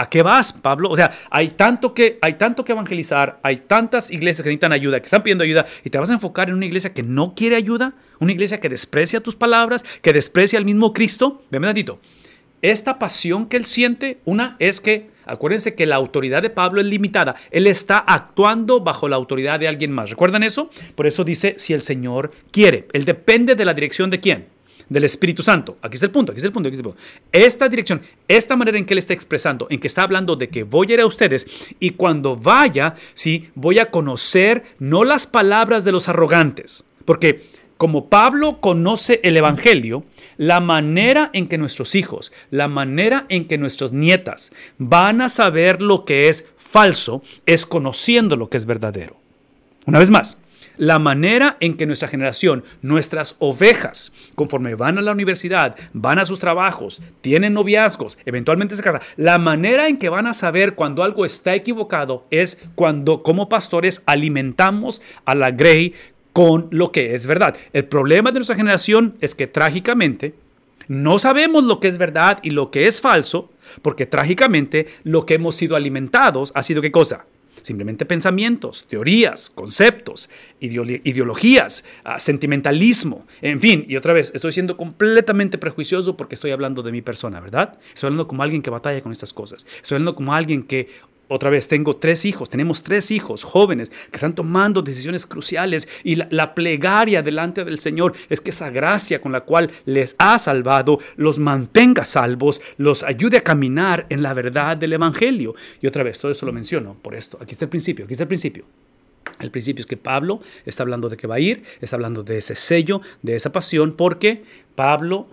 ¿A 0.00 0.08
qué 0.08 0.22
vas, 0.22 0.54
Pablo? 0.54 0.88
O 0.88 0.96
sea, 0.96 1.12
hay 1.28 1.48
tanto, 1.48 1.92
que, 1.92 2.18
hay 2.22 2.34
tanto 2.34 2.64
que 2.64 2.72
evangelizar, 2.72 3.38
hay 3.42 3.56
tantas 3.56 4.10
iglesias 4.10 4.42
que 4.42 4.48
necesitan 4.48 4.72
ayuda, 4.72 4.98
que 4.98 5.04
están 5.04 5.22
pidiendo 5.22 5.44
ayuda, 5.44 5.66
y 5.84 5.90
te 5.90 5.98
vas 5.98 6.08
a 6.08 6.14
enfocar 6.14 6.48
en 6.48 6.54
una 6.54 6.64
iglesia 6.64 6.94
que 6.94 7.02
no 7.02 7.34
quiere 7.34 7.54
ayuda, 7.54 7.92
una 8.18 8.32
iglesia 8.32 8.60
que 8.60 8.70
desprecia 8.70 9.20
tus 9.20 9.36
palabras, 9.36 9.84
que 10.00 10.14
desprecia 10.14 10.58
al 10.58 10.64
mismo 10.64 10.94
Cristo. 10.94 11.42
Véame 11.50 11.66
tantito. 11.66 12.00
Esta 12.62 12.98
pasión 12.98 13.44
que 13.44 13.58
él 13.58 13.66
siente, 13.66 14.20
una 14.24 14.56
es 14.58 14.80
que 14.80 15.09
Acuérdense 15.26 15.74
que 15.74 15.86
la 15.86 15.96
autoridad 15.96 16.42
de 16.42 16.50
Pablo 16.50 16.80
es 16.80 16.86
limitada. 16.86 17.36
Él 17.50 17.66
está 17.66 17.98
actuando 17.98 18.80
bajo 18.80 19.08
la 19.08 19.16
autoridad 19.16 19.60
de 19.60 19.68
alguien 19.68 19.92
más. 19.92 20.10
¿Recuerdan 20.10 20.42
eso? 20.42 20.70
Por 20.94 21.06
eso 21.06 21.24
dice, 21.24 21.54
si 21.58 21.72
el 21.72 21.82
Señor 21.82 22.32
quiere. 22.50 22.88
Él 22.92 23.04
depende 23.04 23.54
de 23.54 23.64
la 23.64 23.74
dirección 23.74 24.10
de 24.10 24.20
quién? 24.20 24.46
Del 24.88 25.04
Espíritu 25.04 25.42
Santo. 25.42 25.76
Aquí 25.82 25.94
está 25.94 26.06
el 26.06 26.12
punto, 26.12 26.32
aquí 26.32 26.38
está 26.38 26.48
el 26.48 26.52
punto. 26.52 26.68
Aquí 26.68 26.76
está 26.76 26.88
el 26.88 26.94
punto. 26.94 27.06
Esta 27.30 27.68
dirección, 27.68 28.02
esta 28.26 28.56
manera 28.56 28.76
en 28.76 28.86
que 28.86 28.94
él 28.94 28.98
está 28.98 29.14
expresando, 29.14 29.66
en 29.70 29.78
que 29.78 29.86
está 29.86 30.02
hablando 30.02 30.36
de 30.36 30.48
que 30.48 30.64
voy 30.64 30.90
a 30.90 30.94
ir 30.94 31.00
a 31.00 31.06
ustedes 31.06 31.46
y 31.78 31.90
cuando 31.90 32.36
vaya, 32.36 32.96
sí, 33.14 33.50
voy 33.54 33.78
a 33.78 33.90
conocer 33.90 34.64
no 34.78 35.04
las 35.04 35.26
palabras 35.26 35.84
de 35.84 35.92
los 35.92 36.08
arrogantes. 36.08 36.84
Porque 37.04 37.49
como 37.80 38.10
Pablo 38.10 38.60
conoce 38.60 39.20
el 39.22 39.38
Evangelio, 39.38 40.04
la 40.36 40.60
manera 40.60 41.30
en 41.32 41.48
que 41.48 41.56
nuestros 41.56 41.94
hijos, 41.94 42.30
la 42.50 42.68
manera 42.68 43.24
en 43.30 43.48
que 43.48 43.56
nuestras 43.56 43.90
nietas 43.90 44.52
van 44.76 45.22
a 45.22 45.30
saber 45.30 45.80
lo 45.80 46.04
que 46.04 46.28
es 46.28 46.50
falso 46.58 47.22
es 47.46 47.64
conociendo 47.64 48.36
lo 48.36 48.50
que 48.50 48.58
es 48.58 48.66
verdadero. 48.66 49.16
Una 49.86 49.98
vez 49.98 50.10
más, 50.10 50.42
la 50.76 50.98
manera 50.98 51.56
en 51.60 51.78
que 51.78 51.86
nuestra 51.86 52.08
generación, 52.08 52.64
nuestras 52.82 53.36
ovejas, 53.38 54.12
conforme 54.34 54.74
van 54.74 54.98
a 54.98 55.02
la 55.02 55.12
universidad, 55.12 55.74
van 55.94 56.18
a 56.18 56.26
sus 56.26 56.38
trabajos, 56.38 57.00
tienen 57.22 57.54
noviazgos, 57.54 58.18
eventualmente 58.26 58.76
se 58.76 58.82
casan, 58.82 59.00
la 59.16 59.38
manera 59.38 59.88
en 59.88 59.96
que 59.96 60.10
van 60.10 60.26
a 60.26 60.34
saber 60.34 60.74
cuando 60.74 61.02
algo 61.02 61.24
está 61.24 61.54
equivocado 61.54 62.26
es 62.30 62.62
cuando 62.74 63.22
como 63.22 63.48
pastores 63.48 64.02
alimentamos 64.04 65.00
a 65.24 65.34
la 65.34 65.50
grey 65.50 65.94
con 66.32 66.68
lo 66.70 66.92
que 66.92 67.14
es 67.14 67.26
verdad. 67.26 67.56
El 67.72 67.86
problema 67.86 68.30
de 68.30 68.38
nuestra 68.40 68.56
generación 68.56 69.16
es 69.20 69.34
que 69.34 69.46
trágicamente 69.46 70.34
no 70.88 71.18
sabemos 71.18 71.64
lo 71.64 71.78
que 71.80 71.88
es 71.88 71.98
verdad 71.98 72.38
y 72.42 72.50
lo 72.50 72.70
que 72.70 72.88
es 72.88 73.00
falso, 73.00 73.50
porque 73.82 74.06
trágicamente 74.06 74.88
lo 75.04 75.24
que 75.26 75.34
hemos 75.34 75.54
sido 75.54 75.76
alimentados 75.76 76.52
ha 76.54 76.62
sido 76.62 76.82
qué 76.82 76.90
cosa? 76.90 77.24
Simplemente 77.62 78.06
pensamientos, 78.06 78.86
teorías, 78.88 79.50
conceptos, 79.50 80.30
ideologías, 80.60 81.84
ah, 82.04 82.18
sentimentalismo, 82.18 83.26
en 83.42 83.60
fin, 83.60 83.84
y 83.86 83.96
otra 83.96 84.14
vez, 84.14 84.32
estoy 84.34 84.52
siendo 84.52 84.76
completamente 84.76 85.58
prejuicioso 85.58 86.16
porque 86.16 86.34
estoy 86.34 86.52
hablando 86.52 86.82
de 86.82 86.90
mi 86.90 87.02
persona, 87.02 87.38
¿verdad? 87.38 87.78
Estoy 87.92 88.08
hablando 88.08 88.26
como 88.26 88.42
alguien 88.42 88.62
que 88.62 88.70
batalla 88.70 89.02
con 89.02 89.12
estas 89.12 89.32
cosas. 89.32 89.66
Estoy 89.76 89.96
hablando 89.96 90.14
como 90.14 90.34
alguien 90.34 90.62
que 90.62 90.88
otra 91.32 91.48
vez, 91.48 91.68
tengo 91.68 91.94
tres 91.94 92.24
hijos, 92.24 92.50
tenemos 92.50 92.82
tres 92.82 93.12
hijos 93.12 93.44
jóvenes 93.44 93.90
que 93.90 94.16
están 94.16 94.34
tomando 94.34 94.82
decisiones 94.82 95.26
cruciales 95.26 95.88
y 96.02 96.16
la, 96.16 96.54
plegaria 96.56 97.22
delante 97.22 97.64
del 97.64 97.78
Señor 97.78 98.14
es 98.28 98.40
que 98.40 98.50
esa 98.50 98.70
gracia 98.70 99.20
con 99.20 99.30
la 99.30 99.42
cual 99.42 99.70
les 99.84 100.16
ha 100.18 100.40
salvado 100.40 100.98
los 101.14 101.38
mantenga 101.38 102.04
salvos, 102.04 102.60
los 102.78 103.04
ayude 103.04 103.36
a 103.36 103.44
caminar 103.44 104.06
en 104.08 104.22
la 104.22 104.34
verdad 104.34 104.76
del 104.76 104.92
Evangelio. 104.92 105.54
Y 105.80 105.86
otra 105.86 106.02
vez, 106.02 106.18
todo 106.18 106.32
eso 106.32 106.46
lo 106.46 106.52
menciono 106.52 106.96
por 107.00 107.14
esto. 107.14 107.38
Aquí 107.40 107.52
está 107.52 107.66
el 107.66 107.70
principio, 107.70 108.06
aquí 108.06 108.14
está 108.14 108.24
el 108.24 108.28
principio. 108.28 108.64
El 109.38 109.52
principio 109.52 109.82
es 109.82 109.86
que 109.86 109.96
Pablo 109.96 110.40
está 110.66 110.82
hablando 110.82 111.08
de 111.08 111.16
que 111.16 111.28
va 111.28 111.36
a 111.36 111.40
ir, 111.40 111.62
está 111.80 111.94
hablando 111.94 112.24
de 112.24 112.38
ese 112.38 112.56
sello, 112.56 113.02
de 113.22 113.36
esa 113.36 113.52
pasión, 113.52 113.92
porque 113.92 114.42
Pablo 114.74 115.28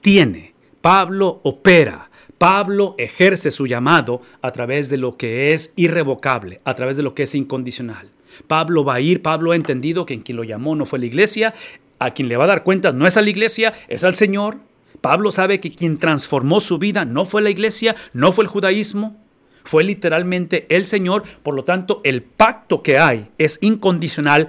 tiene, 0.00 0.54
Pablo 0.80 1.40
opera, 1.42 2.08
Pablo 2.38 2.94
ejerce 2.98 3.50
su 3.50 3.66
llamado 3.66 4.22
a 4.42 4.52
través 4.52 4.88
de 4.88 4.96
lo 4.96 5.16
que 5.16 5.52
es 5.52 5.72
irrevocable, 5.76 6.60
a 6.64 6.74
través 6.74 6.96
de 6.96 7.02
lo 7.02 7.14
que 7.14 7.24
es 7.24 7.34
incondicional. 7.34 8.08
Pablo 8.46 8.84
va 8.84 8.94
a 8.94 9.00
ir, 9.00 9.22
Pablo 9.22 9.52
ha 9.52 9.56
entendido 9.56 10.06
que 10.06 10.14
en 10.14 10.20
quien 10.22 10.36
lo 10.36 10.44
llamó 10.44 10.76
no 10.76 10.86
fue 10.86 11.00
la 11.00 11.06
iglesia, 11.06 11.54
a 11.98 12.14
quien 12.14 12.28
le 12.28 12.36
va 12.36 12.44
a 12.44 12.48
dar 12.48 12.62
cuentas 12.62 12.94
no 12.94 13.06
es 13.06 13.16
a 13.16 13.22
la 13.22 13.30
iglesia, 13.30 13.74
es 13.88 14.04
al 14.04 14.14
Señor. 14.14 14.58
Pablo 15.00 15.32
sabe 15.32 15.60
que 15.60 15.70
quien 15.70 15.98
transformó 15.98 16.60
su 16.60 16.78
vida 16.78 17.04
no 17.04 17.24
fue 17.24 17.42
la 17.42 17.50
iglesia, 17.50 17.96
no 18.12 18.32
fue 18.32 18.44
el 18.44 18.50
judaísmo, 18.50 19.16
fue 19.64 19.84
literalmente 19.84 20.66
el 20.70 20.86
Señor. 20.86 21.24
Por 21.42 21.54
lo 21.54 21.64
tanto, 21.64 22.00
el 22.04 22.22
pacto 22.22 22.82
que 22.82 22.98
hay 22.98 23.30
es 23.38 23.58
incondicional 23.62 24.48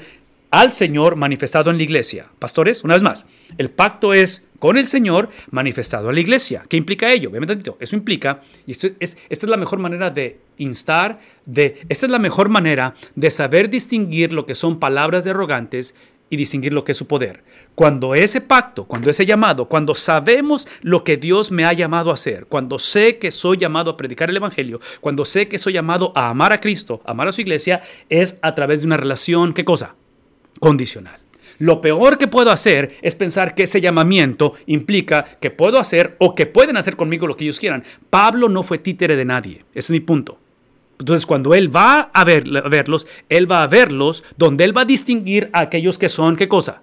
al 0.51 0.71
Señor 0.73 1.15
manifestado 1.15 1.71
en 1.71 1.77
la 1.77 1.83
iglesia. 1.83 2.29
Pastores, 2.39 2.83
una 2.83 2.95
vez 2.95 3.03
más, 3.03 3.27
el 3.57 3.69
pacto 3.69 4.13
es 4.13 4.48
con 4.59 4.77
el 4.77 4.87
Señor 4.87 5.29
manifestado 5.49 6.09
a 6.09 6.13
la 6.13 6.19
iglesia. 6.19 6.65
¿Qué 6.69 6.77
implica 6.77 7.11
ello? 7.11 7.31
Eso 7.79 7.95
implica, 7.95 8.41
y 8.67 8.73
esto 8.73 8.87
es, 8.99 9.17
esta 9.29 9.45
es 9.45 9.49
la 9.49 9.57
mejor 9.57 9.79
manera 9.79 10.09
de 10.09 10.39
instar, 10.57 11.19
de, 11.45 11.81
esta 11.89 12.05
es 12.05 12.11
la 12.11 12.19
mejor 12.19 12.49
manera 12.49 12.95
de 13.15 13.31
saber 13.31 13.69
distinguir 13.69 14.33
lo 14.33 14.45
que 14.45 14.55
son 14.55 14.79
palabras 14.79 15.23
de 15.23 15.31
arrogantes 15.31 15.95
y 16.29 16.37
distinguir 16.37 16.73
lo 16.73 16.83
que 16.83 16.91
es 16.91 16.97
su 16.97 17.07
poder. 17.07 17.43
Cuando 17.75 18.13
ese 18.13 18.41
pacto, 18.41 18.85
cuando 18.85 19.09
ese 19.09 19.25
llamado, 19.25 19.65
cuando 19.65 19.95
sabemos 19.95 20.67
lo 20.81 21.03
que 21.03 21.17
Dios 21.17 21.49
me 21.51 21.65
ha 21.65 21.73
llamado 21.73 22.11
a 22.11 22.13
hacer, 22.13 22.45
cuando 22.45 22.77
sé 22.77 23.17
que 23.17 23.31
soy 23.31 23.57
llamado 23.57 23.91
a 23.91 23.97
predicar 23.97 24.29
el 24.29 24.37
Evangelio, 24.37 24.79
cuando 25.01 25.25
sé 25.25 25.47
que 25.47 25.57
soy 25.57 25.73
llamado 25.73 26.11
a 26.15 26.29
amar 26.29 26.53
a 26.53 26.59
Cristo, 26.59 27.01
amar 27.05 27.27
a 27.27 27.31
su 27.31 27.41
iglesia, 27.41 27.81
es 28.09 28.37
a 28.41 28.53
través 28.53 28.81
de 28.81 28.87
una 28.87 28.97
relación, 28.97 29.53
¿qué 29.53 29.65
cosa? 29.65 29.95
Condicional. 30.59 31.28
Lo 31.59 31.81
peor 31.81 32.17
que 32.17 32.27
puedo 32.27 32.51
hacer 32.51 32.97
es 33.01 33.15
pensar 33.15 33.53
que 33.53 33.63
ese 33.63 33.81
llamamiento 33.81 34.53
implica 34.65 35.37
que 35.39 35.51
puedo 35.51 35.77
hacer 35.77 36.15
o 36.17 36.33
que 36.33 36.45
pueden 36.45 36.77
hacer 36.77 36.95
conmigo 36.95 37.27
lo 37.27 37.35
que 37.35 37.43
ellos 37.43 37.59
quieran. 37.59 37.83
Pablo 38.09 38.49
no 38.49 38.63
fue 38.63 38.77
títere 38.77 39.15
de 39.15 39.25
nadie. 39.25 39.65
Ese 39.73 39.87
es 39.87 39.91
mi 39.91 39.99
punto. 39.99 40.39
Entonces, 40.99 41.25
cuando 41.25 41.53
él 41.53 41.73
va 41.73 42.09
a, 42.13 42.23
ver, 42.23 42.45
a 42.57 42.67
verlos, 42.67 43.07
él 43.29 43.49
va 43.49 43.63
a 43.63 43.67
verlos 43.67 44.23
donde 44.37 44.63
él 44.63 44.75
va 44.75 44.81
a 44.81 44.85
distinguir 44.85 45.49
a 45.53 45.61
aquellos 45.61 45.97
que 45.97 46.09
son, 46.09 46.35
¿qué 46.35 46.47
cosa? 46.47 46.81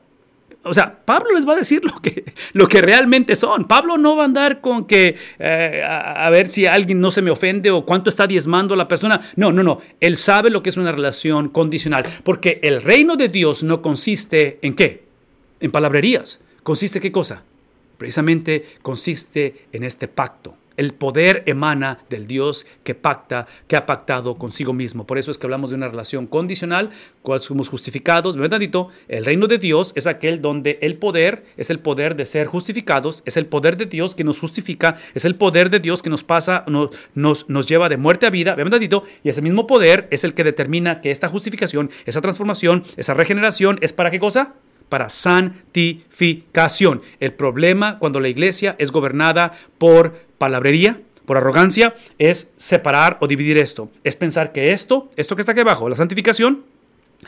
O 0.66 0.74
sea, 0.74 1.00
Pablo 1.04 1.32
les 1.32 1.46
va 1.46 1.54
a 1.54 1.56
decir 1.56 1.84
lo 1.84 2.00
que, 2.00 2.24
lo 2.52 2.68
que 2.68 2.82
realmente 2.82 3.34
son. 3.36 3.64
Pablo 3.64 3.98
no 3.98 4.16
va 4.16 4.22
a 4.22 4.26
andar 4.26 4.60
con 4.60 4.86
que 4.86 5.16
eh, 5.38 5.82
a, 5.84 6.28
ver 6.30 6.48
si 6.48 6.66
alguien 6.66 7.00
no 7.00 7.10
se 7.10 7.22
me 7.22 7.30
ofende 7.30 7.70
o 7.70 7.84
cuánto 7.84 8.10
está 8.10 8.26
diezmando 8.26 8.76
la 8.76 8.88
persona. 8.88 9.20
No, 9.36 9.52
no, 9.52 9.62
no. 9.62 9.80
Él 10.00 10.16
sabe 10.16 10.50
lo 10.50 10.62
que 10.62 10.70
es 10.70 10.76
una 10.76 10.92
relación 10.92 11.48
condicional. 11.48 12.04
Porque 12.22 12.60
el 12.62 12.82
reino 12.82 13.16
de 13.16 13.28
Dios 13.28 13.62
no 13.62 13.82
consiste 13.82 14.58
en 14.62 14.74
qué? 14.74 15.04
En 15.60 15.70
palabrerías. 15.70 16.40
¿Consiste 16.62 17.00
qué 17.00 17.12
cosa? 17.12 17.44
Precisamente 17.98 18.64
consiste 18.82 19.66
en 19.72 19.84
este 19.84 20.08
pacto. 20.08 20.56
El 20.76 20.94
poder 20.94 21.42
emana 21.46 21.98
del 22.08 22.26
Dios 22.26 22.66
que 22.84 22.94
pacta, 22.94 23.46
que 23.68 23.76
ha 23.76 23.86
pactado 23.86 24.36
consigo 24.36 24.72
mismo. 24.72 25.06
Por 25.06 25.18
eso 25.18 25.30
es 25.30 25.38
que 25.38 25.46
hablamos 25.46 25.70
de 25.70 25.76
una 25.76 25.88
relación 25.88 26.26
condicional, 26.26 26.90
cual 27.22 27.40
somos 27.40 27.68
justificados. 27.68 28.36
¿Verdad? 28.36 28.60
El 29.08 29.24
reino 29.24 29.46
de 29.46 29.58
Dios 29.58 29.92
es 29.96 30.06
aquel 30.06 30.40
donde 30.40 30.78
el 30.82 30.96
poder 30.96 31.44
es 31.56 31.70
el 31.70 31.78
poder 31.78 32.16
de 32.16 32.26
ser 32.26 32.46
justificados, 32.46 33.22
es 33.26 33.36
el 33.36 33.46
poder 33.46 33.76
de 33.76 33.86
Dios 33.86 34.14
que 34.14 34.24
nos 34.24 34.38
justifica, 34.38 34.96
es 35.14 35.24
el 35.24 35.36
poder 35.36 35.70
de 35.70 35.80
Dios 35.80 36.02
que 36.02 36.10
nos 36.10 36.24
pasa, 36.24 36.64
nos, 36.66 37.48
nos, 37.48 37.66
lleva 37.66 37.88
de 37.88 37.96
muerte 37.96 38.26
a 38.26 38.30
vida. 38.30 38.54
¿Verdad? 38.54 38.80
Y 39.22 39.28
ese 39.28 39.42
mismo 39.42 39.66
poder 39.66 40.08
es 40.10 40.24
el 40.24 40.34
que 40.34 40.44
determina 40.44 41.00
que 41.00 41.10
esta 41.10 41.28
justificación, 41.28 41.90
esa 42.04 42.20
transformación, 42.20 42.84
esa 42.96 43.14
regeneración 43.14 43.78
es 43.80 43.92
para 43.92 44.10
qué 44.10 44.18
cosa? 44.18 44.54
Para 44.88 45.10
santificación. 45.10 47.02
El 47.20 47.32
problema 47.32 47.98
cuando 47.98 48.20
la 48.20 48.28
iglesia 48.28 48.76
es 48.78 48.92
gobernada 48.92 49.52
por 49.78 50.14
palabrería, 50.38 51.00
por 51.24 51.36
arrogancia, 51.36 51.94
es 52.18 52.52
separar 52.56 53.18
o 53.20 53.26
dividir 53.26 53.58
esto. 53.58 53.90
Es 54.04 54.16
pensar 54.16 54.52
que 54.52 54.72
esto, 54.72 55.10
esto 55.16 55.34
que 55.34 55.42
está 55.42 55.52
aquí 55.52 55.60
abajo, 55.60 55.88
la 55.88 55.96
santificación, 55.96 56.64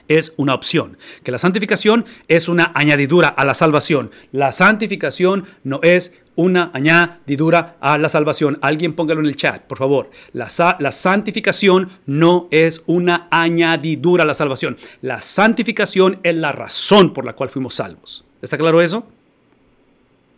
es 0.06 0.35
una 0.36 0.55
opción, 0.55 0.98
que 1.23 1.32
la 1.32 1.39
santificación 1.39 2.05
es 2.28 2.48
una 2.48 2.73
añadidura 2.74 3.28
a 3.28 3.44
la 3.44 3.55
salvación. 3.55 4.10
La 4.32 4.52
santificación 4.52 5.47
no 5.65 5.81
es 5.82 6.15
una 6.39 6.70
añadidura 6.73 7.77
a 7.81 7.98
la 7.98 8.09
salvación. 8.09 8.59
Alguien 8.62 8.94
póngalo 8.94 9.20
en 9.20 9.27
el 9.27 9.36
chat, 9.36 9.65
por 9.65 9.77
favor. 9.77 10.10
La, 10.32 10.47
la, 10.78 10.93
santificación 10.93 11.90
no 12.06 12.47
es 12.52 12.85
una 12.86 13.27
añadidura 13.31 14.23
a 14.23 14.27
la 14.27 14.35
salvación. 14.35 14.77
La 15.02 15.20
santificación 15.20 16.20
es 16.23 16.36
la 16.36 16.52
razón 16.52 17.12
por 17.12 17.24
la 17.24 17.32
cual 17.32 17.51
fuimos 17.51 17.74
salvos. 17.74 18.24
¿Está 18.40 18.56
claro 18.56 18.81
eso? 18.81 19.05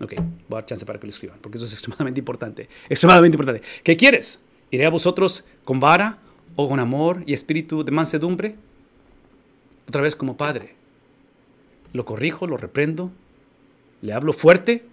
Ok, 0.00 0.14
voy 0.16 0.24
a 0.52 0.54
dar 0.54 0.66
chance 0.66 0.86
para 0.86 0.98
que 0.98 1.06
lo 1.06 1.10
escriban, 1.10 1.38
porque 1.42 1.58
eso 1.58 1.66
es 1.66 1.72
extremadamente 1.74 2.18
importante. 2.18 2.68
Extremadamente 2.88 3.36
importante. 3.36 3.62
¿Qué 3.84 3.96
quieres? 3.98 4.42
¿Iré 4.70 4.86
a 4.86 4.90
vosotros 4.90 5.44
con 5.64 5.80
vara 5.80 6.18
o 6.56 6.66
con 6.66 6.80
amor 6.80 7.22
y 7.26 7.34
espíritu 7.34 7.84
de 7.84 7.92
mansedumbre? 7.92 8.56
Otra 9.90 10.02
vez 10.02 10.14
como 10.14 10.36
padre. 10.36 10.76
¿Lo 11.92 12.04
corrijo, 12.04 12.46
lo 12.46 12.56
reprendo? 12.56 13.10
¿Le 14.02 14.12
hablo 14.12 14.32
fuerte? 14.32 14.84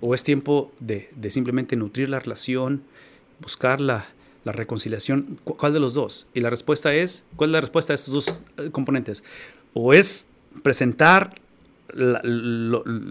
¿O 0.00 0.16
es 0.16 0.24
tiempo 0.24 0.72
de, 0.80 1.10
simplemente 1.30 1.76
nutrir 1.76 2.10
la 2.10 2.18
relación, 2.18 2.82
buscar 3.38 3.80
la, 3.80 4.08
la 4.42 4.50
reconciliación? 4.50 5.38
¿Cuál 5.44 5.72
de 5.72 5.78
los 5.78 5.94
dos? 5.94 6.26
Y 6.34 6.40
la 6.40 6.50
respuesta 6.50 6.92
es, 6.92 7.24
¿cuál 7.36 7.50
es 7.50 7.52
la 7.52 7.60
respuesta 7.60 7.92
a 7.92 7.94
estos 7.94 8.12
dos 8.12 8.42
eh, 8.58 8.70
componentes? 8.72 9.22
O 9.74 9.94
es 9.94 10.30
presentar 10.64 11.36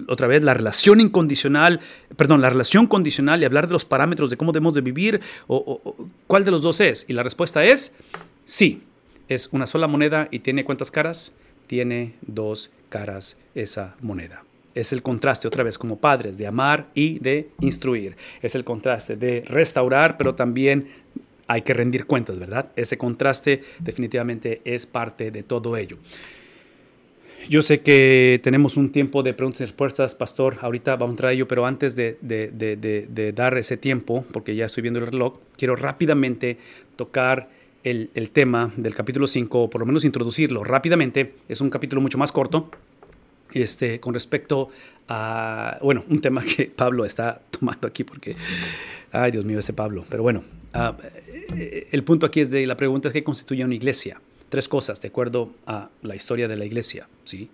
otra 0.09 0.27
vez 0.27 0.43
la 0.43 0.53
relación 0.53 0.99
incondicional, 0.99 1.79
perdón, 2.17 2.41
la 2.41 2.49
relación 2.49 2.87
condicional 2.87 3.41
y 3.41 3.45
hablar 3.45 3.67
de 3.67 3.73
los 3.73 3.85
parámetros 3.85 4.29
de 4.29 4.35
cómo 4.35 4.51
debemos 4.51 4.73
de 4.73 4.81
vivir, 4.81 5.21
o, 5.47 5.95
cuál 6.27 6.43
de 6.43 6.51
los 6.51 6.61
dos 6.61 6.81
es. 6.81 7.05
Y 7.07 7.13
la 7.13 7.23
respuesta 7.23 7.63
es 7.63 7.95
sí, 8.43 8.83
es 9.33 9.47
una 9.53 9.65
sola 9.65 9.87
moneda 9.87 10.27
y 10.29 10.39
tiene 10.39 10.65
cuántas 10.65 10.91
caras? 10.91 11.33
Tiene 11.67 12.15
dos 12.21 12.69
caras 12.89 13.37
esa 13.55 13.95
moneda. 14.01 14.43
Es 14.75 14.91
el 14.91 15.01
contraste, 15.01 15.47
otra 15.47 15.63
vez, 15.63 15.77
como 15.77 15.99
padres, 15.99 16.37
de 16.37 16.47
amar 16.47 16.87
y 16.93 17.19
de 17.19 17.49
instruir. 17.61 18.17
Es 18.41 18.55
el 18.55 18.65
contraste 18.65 19.15
de 19.15 19.45
restaurar, 19.47 20.17
pero 20.17 20.35
también 20.35 20.89
hay 21.47 21.61
que 21.61 21.73
rendir 21.73 22.05
cuentas, 22.05 22.39
¿verdad? 22.39 22.71
Ese 22.75 22.97
contraste 22.97 23.63
definitivamente 23.79 24.61
es 24.65 24.85
parte 24.85 25.31
de 25.31 25.43
todo 25.43 25.77
ello. 25.77 25.97
Yo 27.49 27.61
sé 27.61 27.79
que 27.79 28.41
tenemos 28.43 28.75
un 28.75 28.91
tiempo 28.91 29.23
de 29.23 29.33
preguntas 29.33 29.61
y 29.61 29.65
respuestas, 29.65 30.13
pastor. 30.13 30.57
Ahorita 30.61 30.97
vamos 30.97 31.11
a 31.11 31.13
entrar 31.13 31.29
a 31.29 31.33
ello, 31.33 31.47
pero 31.47 31.65
antes 31.65 31.95
de, 31.95 32.17
de, 32.21 33.33
dar 33.33 33.57
ese 33.57 33.77
tiempo, 33.77 34.25
porque 34.33 34.55
ya 34.55 34.65
estoy 34.65 34.81
viendo 34.81 34.99
el 34.99 35.07
reloj, 35.07 35.39
quiero 35.57 35.77
rápidamente 35.77 36.57
tocar 36.97 37.49
el, 37.83 38.09
el 38.13 38.29
tema 38.29 38.71
del 38.77 38.93
capítulo 38.95 39.27
5, 39.27 39.63
o 39.63 39.69
por 39.69 39.81
lo 39.81 39.87
menos 39.87 40.05
introducirlo 40.05 40.63
rápidamente. 40.63 41.35
Es 41.47 41.61
un 41.61 41.69
capítulo 41.69 42.01
mucho 42.01 42.17
más 42.17 42.31
corto, 42.31 42.69
este, 43.53 43.99
con 43.99 44.13
respecto 44.13 44.69
a, 45.07 45.77
bueno, 45.81 46.03
un 46.09 46.21
tema 46.21 46.43
que 46.43 46.65
Pablo 46.75 47.05
está 47.05 47.41
tomando 47.51 47.87
aquí 47.87 48.03
porque, 48.03 48.35
ay 49.11 49.31
Dios 49.31 49.45
mío, 49.45 49.59
ese 49.59 49.73
Pablo, 49.73 50.05
pero 50.09 50.23
bueno, 50.23 50.43
ah, 50.73 50.97
eh, 51.55 51.87
el 51.91 52.03
punto 52.03 52.25
aquí 52.25 52.41
es 52.41 52.51
de, 52.51 52.65
la 52.65 52.77
pregunta 52.77 53.07
es 53.07 53.13
qué 53.13 53.23
constituye 53.23 53.63
una 53.63 53.75
iglesia. 53.75 54.21
Tres 54.49 54.67
cosas, 54.67 55.01
de 55.01 55.07
acuerdo 55.07 55.53
a 55.65 55.89
la 56.01 56.15
historia 56.15 56.49
de 56.49 56.57
la 56.57 56.65
iglesia, 56.65 57.07
¿sí? 57.23 57.49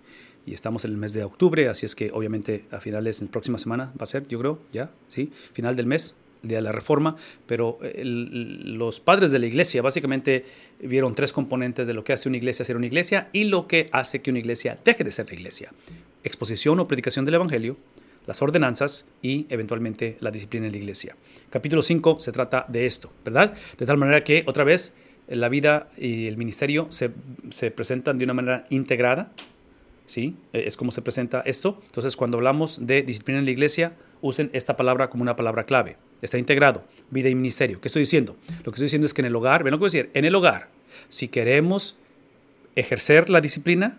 Y 0.46 0.54
estamos 0.54 0.84
en 0.84 0.92
el 0.92 0.96
mes 0.96 1.12
de 1.12 1.22
octubre, 1.22 1.68
así 1.68 1.86
es 1.86 1.94
que 1.94 2.10
obviamente 2.12 2.64
a 2.72 2.80
finales, 2.80 3.20
en 3.22 3.28
próxima 3.28 3.58
semana 3.58 3.92
va 3.92 4.02
a 4.02 4.06
ser, 4.06 4.26
yo 4.26 4.38
creo, 4.40 4.58
ya, 4.72 4.90
¿sí? 5.06 5.30
Final 5.52 5.76
del 5.76 5.86
mes, 5.86 6.16
de 6.42 6.60
la 6.60 6.72
reforma, 6.72 7.16
pero 7.46 7.78
los 8.02 9.00
padres 9.00 9.30
de 9.30 9.38
la 9.38 9.46
iglesia 9.46 9.82
básicamente 9.82 10.44
vieron 10.80 11.14
tres 11.14 11.32
componentes 11.32 11.86
de 11.86 11.94
lo 11.94 12.04
que 12.04 12.12
hace 12.12 12.28
una 12.28 12.36
iglesia 12.38 12.64
ser 12.64 12.76
una 12.76 12.86
iglesia 12.86 13.28
y 13.32 13.44
lo 13.44 13.66
que 13.66 13.88
hace 13.92 14.22
que 14.22 14.30
una 14.30 14.38
iglesia 14.38 14.78
deje 14.84 15.04
de 15.04 15.12
ser 15.12 15.26
la 15.26 15.34
iglesia. 15.34 15.72
Exposición 16.24 16.80
o 16.80 16.88
predicación 16.88 17.24
del 17.24 17.34
Evangelio, 17.34 17.76
las 18.26 18.42
ordenanzas 18.42 19.06
y 19.22 19.46
eventualmente 19.48 20.16
la 20.20 20.30
disciplina 20.30 20.66
en 20.66 20.72
la 20.72 20.78
iglesia. 20.78 21.16
Capítulo 21.50 21.82
5 21.82 22.20
se 22.20 22.30
trata 22.30 22.66
de 22.68 22.86
esto, 22.86 23.10
¿verdad? 23.24 23.54
De 23.78 23.86
tal 23.86 23.96
manera 23.96 24.22
que 24.22 24.44
otra 24.46 24.64
vez 24.64 24.94
la 25.28 25.48
vida 25.48 25.90
y 25.96 26.26
el 26.26 26.36
ministerio 26.36 26.86
se, 26.90 27.10
se 27.50 27.70
presentan 27.70 28.18
de 28.18 28.24
una 28.24 28.34
manera 28.34 28.66
integrada, 28.70 29.32
¿sí? 30.06 30.36
Es 30.52 30.76
como 30.76 30.92
se 30.92 31.02
presenta 31.02 31.40
esto. 31.40 31.80
Entonces 31.86 32.16
cuando 32.16 32.38
hablamos 32.38 32.86
de 32.86 33.02
disciplina 33.02 33.38
en 33.38 33.46
la 33.46 33.50
iglesia, 33.50 33.92
usen 34.20 34.50
esta 34.52 34.76
palabra 34.76 35.10
como 35.10 35.22
una 35.22 35.36
palabra 35.36 35.64
clave. 35.64 35.96
Está 36.22 36.38
integrado, 36.38 36.84
vida 37.10 37.28
y 37.28 37.34
ministerio. 37.34 37.80
¿Qué 37.80 37.88
estoy 37.88 38.02
diciendo? 38.02 38.36
Lo 38.64 38.72
que 38.72 38.76
estoy 38.76 38.84
diciendo 38.84 39.06
es 39.06 39.14
que 39.14 39.22
en 39.22 39.26
el 39.26 39.36
hogar, 39.36 39.62
ven 39.62 39.72
lo 39.72 39.78
que 39.78 39.82
voy 39.82 39.90
decir, 39.90 40.10
en 40.14 40.24
el 40.24 40.34
hogar, 40.34 40.68
si 41.08 41.28
queremos 41.28 41.96
ejercer 42.74 43.30
la 43.30 43.40
disciplina, 43.40 43.98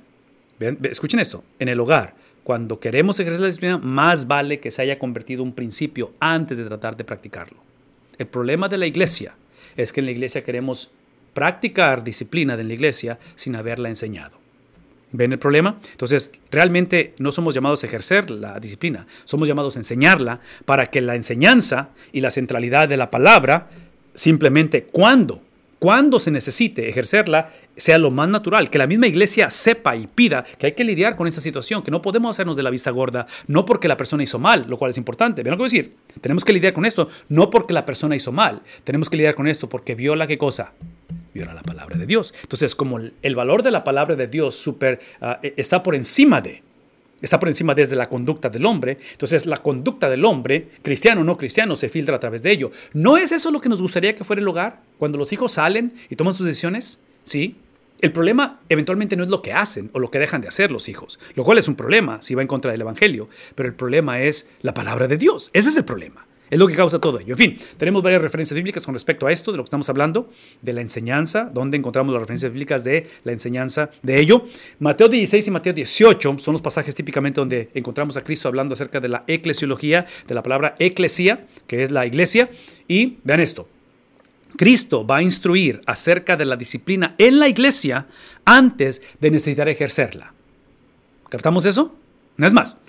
escuchen 0.83 1.19
esto, 1.19 1.43
en 1.59 1.69
el 1.69 1.79
hogar, 1.79 2.15
cuando 2.43 2.79
queremos 2.79 3.19
ejercer 3.19 3.41
la 3.41 3.47
disciplina, 3.47 3.77
más 3.77 4.27
vale 4.27 4.59
que 4.59 4.71
se 4.71 4.81
haya 4.81 4.97
convertido 4.97 5.43
un 5.43 5.53
principio 5.53 6.13
antes 6.19 6.57
de 6.57 6.65
tratar 6.65 6.97
de 6.97 7.03
practicarlo. 7.03 7.59
El 8.17 8.27
problema 8.27 8.67
de 8.67 8.77
la 8.77 8.87
iglesia 8.87 9.35
es 9.77 9.93
que 9.93 9.99
en 10.01 10.05
la 10.05 10.11
iglesia 10.11 10.43
queremos 10.43 10.91
practicar 11.33 12.03
disciplina 12.03 12.57
de 12.57 12.63
la 12.63 12.73
iglesia 12.73 13.19
sin 13.35 13.55
haberla 13.55 13.89
enseñado. 13.89 14.38
¿Ven 15.11 15.31
el 15.31 15.39
problema? 15.39 15.79
Entonces, 15.91 16.31
realmente 16.51 17.15
no 17.17 17.31
somos 17.31 17.55
llamados 17.55 17.83
a 17.83 17.87
ejercer 17.87 18.29
la 18.29 18.59
disciplina, 18.59 19.07
somos 19.25 19.47
llamados 19.47 19.75
a 19.75 19.79
enseñarla 19.79 20.39
para 20.65 20.87
que 20.87 21.01
la 21.01 21.15
enseñanza 21.15 21.89
y 22.11 22.21
la 22.21 22.29
centralidad 22.29 22.87
de 22.87 22.97
la 22.97 23.09
palabra, 23.09 23.69
simplemente 24.13 24.83
cuando, 24.83 25.41
cuando 25.79 26.19
se 26.19 26.29
necesite 26.29 26.89
ejercerla, 26.89 27.51
sea 27.75 27.97
lo 27.97 28.11
más 28.11 28.29
natural, 28.29 28.69
que 28.69 28.77
la 28.77 28.85
misma 28.85 29.07
iglesia 29.07 29.49
sepa 29.49 29.95
y 29.95 30.05
pida 30.05 30.43
que 30.43 30.67
hay 30.67 30.71
que 30.73 30.83
lidiar 30.83 31.15
con 31.15 31.25
esa 31.25 31.41
situación, 31.41 31.81
que 31.81 31.89
no 31.89 32.01
podemos 32.03 32.29
hacernos 32.29 32.55
de 32.55 32.63
la 32.63 32.69
vista 32.69 32.91
gorda, 32.91 33.25
no 33.47 33.65
porque 33.65 33.87
la 33.87 33.97
persona 33.97 34.21
hizo 34.21 34.37
mal, 34.37 34.65
lo 34.67 34.77
cual 34.77 34.91
es 34.91 34.97
importante. 34.97 35.41
¿Ven 35.41 35.51
lo 35.51 35.57
que 35.57 35.61
voy 35.61 35.69
a 35.69 35.71
decir? 35.71 35.95
Tenemos 36.21 36.45
que 36.45 36.53
lidiar 36.53 36.73
con 36.73 36.85
esto, 36.85 37.07
no 37.29 37.49
porque 37.49 37.73
la 37.73 37.85
persona 37.85 38.15
hizo 38.15 38.31
mal, 38.31 38.61
tenemos 38.83 39.09
que 39.09 39.17
lidiar 39.17 39.33
con 39.33 39.47
esto 39.47 39.69
porque 39.69 39.95
viola 39.95 40.27
qué 40.27 40.37
cosa? 40.37 40.73
Viola 41.33 41.53
la 41.53 41.63
palabra 41.63 41.97
de 41.97 42.05
Dios. 42.05 42.33
Entonces, 42.41 42.75
como 42.75 42.99
el 42.99 43.35
valor 43.35 43.63
de 43.63 43.71
la 43.71 43.83
palabra 43.83 44.15
de 44.15 44.27
Dios 44.27 44.55
super, 44.55 44.99
ah, 45.21 45.39
e, 45.41 45.53
está 45.57 45.83
por 45.83 45.95
encima 45.95 46.41
de, 46.41 46.63
está 47.21 47.39
por 47.39 47.49
encima 47.49 47.75
desde 47.75 47.95
la 47.95 48.09
conducta 48.09 48.49
del 48.49 48.65
hombre, 48.65 48.97
entonces 49.11 49.45
la 49.45 49.57
conducta 49.57 50.09
del 50.09 50.25
hombre, 50.25 50.69
cristiano 50.81 51.21
o 51.21 51.23
no 51.23 51.37
cristiano, 51.37 51.75
se 51.75 51.89
filtra 51.89 52.15
a 52.15 52.19
través 52.19 52.43
de 52.43 52.51
ello. 52.51 52.71
¿No 52.93 53.17
es 53.17 53.31
eso 53.31 53.51
lo 53.51 53.61
que 53.61 53.69
nos 53.69 53.81
gustaría 53.81 54.15
que 54.15 54.23
fuera 54.23 54.41
el 54.41 54.47
hogar? 54.47 54.81
Cuando 54.97 55.17
los 55.17 55.31
hijos 55.33 55.53
salen 55.53 55.93
y 56.09 56.15
toman 56.15 56.33
sus 56.33 56.45
decisiones, 56.45 57.01
¿sí? 57.23 57.55
El 58.01 58.13
problema 58.13 58.61
eventualmente 58.69 59.17
no 59.17 59.23
es 59.23 59.29
lo 59.29 59.41
que 59.41 59.51
hacen 59.51 59.89
o 59.93 59.99
lo 59.99 60.09
que 60.09 60.19
dejan 60.19 60.39
de 60.39 60.47
hacer 60.47 60.71
los 60.71 60.87
hijos, 60.87 61.19
lo 61.35 61.43
cual 61.43 61.57
es 61.57 61.67
un 61.67 61.75
problema 61.75 62.21
si 62.21 62.33
va 62.33 62.41
en 62.41 62.47
contra 62.47 62.71
del 62.71 62.81
Evangelio, 62.81 63.27
pero 63.55 63.67
el 63.67 63.75
problema 63.75 64.21
es 64.21 64.47
la 64.61 64.73
palabra 64.73 65.07
de 65.07 65.17
Dios. 65.17 65.51
Ese 65.53 65.67
es 65.67 65.75
el 65.75 65.83
problema. 65.83 66.25
Es 66.49 66.57
lo 66.57 66.67
que 66.67 66.75
causa 66.75 66.99
todo 66.99 67.19
ello. 67.19 67.33
En 67.33 67.37
fin, 67.37 67.57
tenemos 67.77 68.01
varias 68.01 68.21
referencias 68.21 68.55
bíblicas 68.55 68.83
con 68.85 68.93
respecto 68.93 69.27
a 69.27 69.31
esto, 69.31 69.51
de 69.51 69.57
lo 69.57 69.63
que 69.63 69.67
estamos 69.67 69.89
hablando, 69.89 70.29
de 70.61 70.73
la 70.73 70.81
enseñanza, 70.81 71.49
donde 71.53 71.77
encontramos 71.77 72.11
las 72.11 72.21
referencias 72.21 72.51
bíblicas 72.51 72.83
de 72.83 73.07
la 73.23 73.31
enseñanza 73.31 73.91
de 74.01 74.19
ello. 74.19 74.45
Mateo 74.79 75.07
16 75.07 75.47
y 75.47 75.51
Mateo 75.51 75.73
18 75.73 76.37
son 76.39 76.53
los 76.53 76.61
pasajes 76.61 76.95
típicamente 76.95 77.39
donde 77.39 77.69
encontramos 77.73 78.17
a 78.17 78.23
Cristo 78.23 78.47
hablando 78.47 78.73
acerca 78.73 78.99
de 78.99 79.09
la 79.09 79.23
eclesiología, 79.27 80.05
de 80.27 80.35
la 80.35 80.43
palabra 80.43 80.75
eclesia, 80.79 81.47
que 81.67 81.83
es 81.83 81.91
la 81.91 82.05
iglesia. 82.05 82.49
Y 82.87 83.17
vean 83.23 83.39
esto. 83.39 83.67
Cristo 84.57 85.05
va 85.05 85.17
a 85.17 85.21
instruir 85.21 85.81
acerca 85.85 86.35
de 86.35 86.45
la 86.45 86.55
disciplina 86.55 87.15
en 87.17 87.39
la 87.39 87.47
iglesia 87.47 88.07
antes 88.45 89.01
de 89.19 89.31
necesitar 89.31 89.69
ejercerla. 89.69 90.33
¿Captamos 91.29 91.65
eso? 91.65 91.95
No 92.37 92.47
es 92.47 92.53
más. 92.53 92.79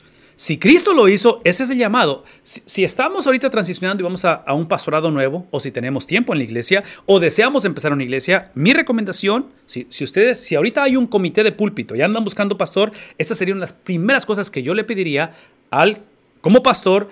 Si 0.41 0.57
Cristo 0.57 0.95
lo 0.95 1.07
hizo, 1.07 1.43
ese 1.45 1.65
es 1.65 1.69
el 1.69 1.77
llamado. 1.77 2.25
Si, 2.43 2.83
estamos 2.83 3.27
ahorita 3.27 3.51
transicionando 3.51 4.03
y 4.03 4.05
vamos 4.05 4.25
a, 4.25 4.43
un 4.55 4.67
pastorado 4.69 5.11
nuevo, 5.11 5.47
o 5.51 5.61
si 5.61 5.71
tenemos 5.71 6.07
tiempo 6.07 6.33
en 6.33 6.39
la 6.39 6.45
iglesia, 6.45 6.83
o 7.05 7.21
deseamos 7.21 7.67
empezar 7.67 7.93
una 7.93 8.05
iglesia, 8.05 8.51
mi 8.55 8.73
recomendación, 8.73 9.49
si, 9.67 9.87
ustedes, 10.03 10.41
si 10.41 10.55
ahorita 10.55 10.83
hay 10.83 10.97
un 10.97 11.07
comité 11.07 11.45
de 11.45 11.53
púlpito 11.53 11.95
y 11.95 12.01
andan 12.01 12.25
buscando 12.25 12.57
pastor, 12.57 12.91
estas 13.19 13.37
serían 13.37 13.61
las 13.61 13.75
primeras 13.75 14.25
cosas 14.25 14.51
que 14.51 14.63
yo 14.63 14.73
le 14.73 14.83
pediría 14.83 15.35
al, 15.71 15.99
como 16.41 16.63
pastor, 16.63 17.11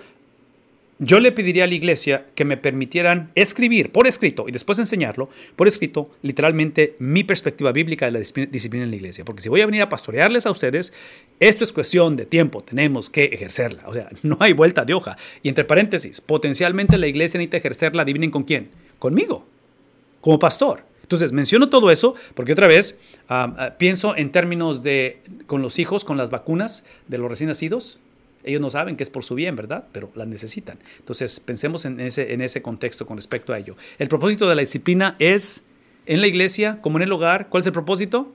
yo 0.99 1.21
le 1.21 1.31
pediría 1.31 1.65
a 1.65 1.67
la 1.67 1.75
iglesia 1.75 2.27
que 2.35 2.45
me 2.45 2.57
permitieran 2.57 3.31
escribir 3.37 3.93
por 3.93 4.07
escrito 4.09 4.49
y 4.49 4.53
después 4.53 4.79
enseñarlo 4.79 5.29
por 5.55 5.69
escrito 5.69 6.11
literalmente 6.23 6.97
mi 6.99 7.23
perspectiva 7.23 7.71
bíblica 7.71 8.07
de 8.07 8.13
la 8.13 8.19
disciplina 8.19 8.85
en 8.85 8.91
la 8.91 8.97
iglesia. 8.97 9.25
Porque 9.25 9.43
si 9.43 9.49
voy 9.49 9.61
a 9.61 9.67
venir 9.67 9.83
a 9.83 9.89
pastorearles 9.89 10.47
a 10.47 10.51
ustedes, 10.51 10.93
esto 11.39 11.63
es 11.63 11.73
cuestión 11.73 12.17
de 12.17 12.27
tiempo, 12.27 12.63
tenemos 12.63 13.11
que 13.11 13.25
ejercerla. 13.25 13.85
O 13.87 13.95
sea, 13.95 14.09
no 14.23 14.39
hay 14.41 14.53
vuelta 14.53 14.85
de 14.85 14.95
hoja. 14.95 15.17
Y 15.43 15.49
entre 15.49 15.65
paréntesis, 15.65 16.21
potencialmente 16.21 16.99
la 16.99 17.07
iglesia 17.07 17.39
necesita 17.39 17.59
ejercerla, 17.59 18.03
adivinen 18.03 18.33
con 18.33 18.43
quién, 18.43 18.71
conmigo, 18.99 19.47
como 20.21 20.39
pastor. 20.39 20.83
Entonces, 21.03 21.33
menciono 21.33 21.71
todo 21.71 21.91
eso 21.91 22.17
porque 22.35 22.53
otra 22.53 22.67
vez 22.67 22.99
ah, 23.29 23.55
ah, 23.57 23.75
pienso 23.79 24.15
en 24.17 24.31
términos 24.31 24.83
de 24.83 25.23
con 25.47 25.63
los 25.63 25.79
hijos, 25.79 26.05
con 26.05 26.19
las 26.19 26.31
vacunas 26.31 26.85
de 27.07 27.19
los 27.19 27.31
recién 27.31 27.49
nacidos. 27.49 28.01
Ellos 28.45 28.61
no 28.61 28.71
saben 28.71 28.97
que 28.97 29.03
es 29.03 29.11
por 29.11 29.25
su 29.25 29.35
bien, 29.35 29.57
¿verdad? 29.57 29.87
Pero 29.93 30.11
las 30.15 30.27
necesitan. 30.27 30.79
Entonces, 30.99 31.41
pensemos 31.41 31.85
en 31.85 32.01
ese, 32.01 32.33
en 32.33 32.41
ese 32.41 32.63
contexto 32.63 33.07
con 33.07 33.17
respecto 33.17 33.53
a 33.53 33.59
ello. 33.59 33.77
El 33.99 34.09
propósito 34.09 34.49
de 34.49 34.55
la 34.55 34.61
disciplina 34.61 35.17
es, 35.19 35.67
en 36.07 36.21
la 36.21 36.27
iglesia, 36.27 36.81
como 36.81 36.99
en 36.99 37.03
el 37.03 37.13
hogar, 37.13 37.49
¿cuál 37.49 37.63
es 37.63 37.67
el 37.67 37.73
propósito? 37.73 38.33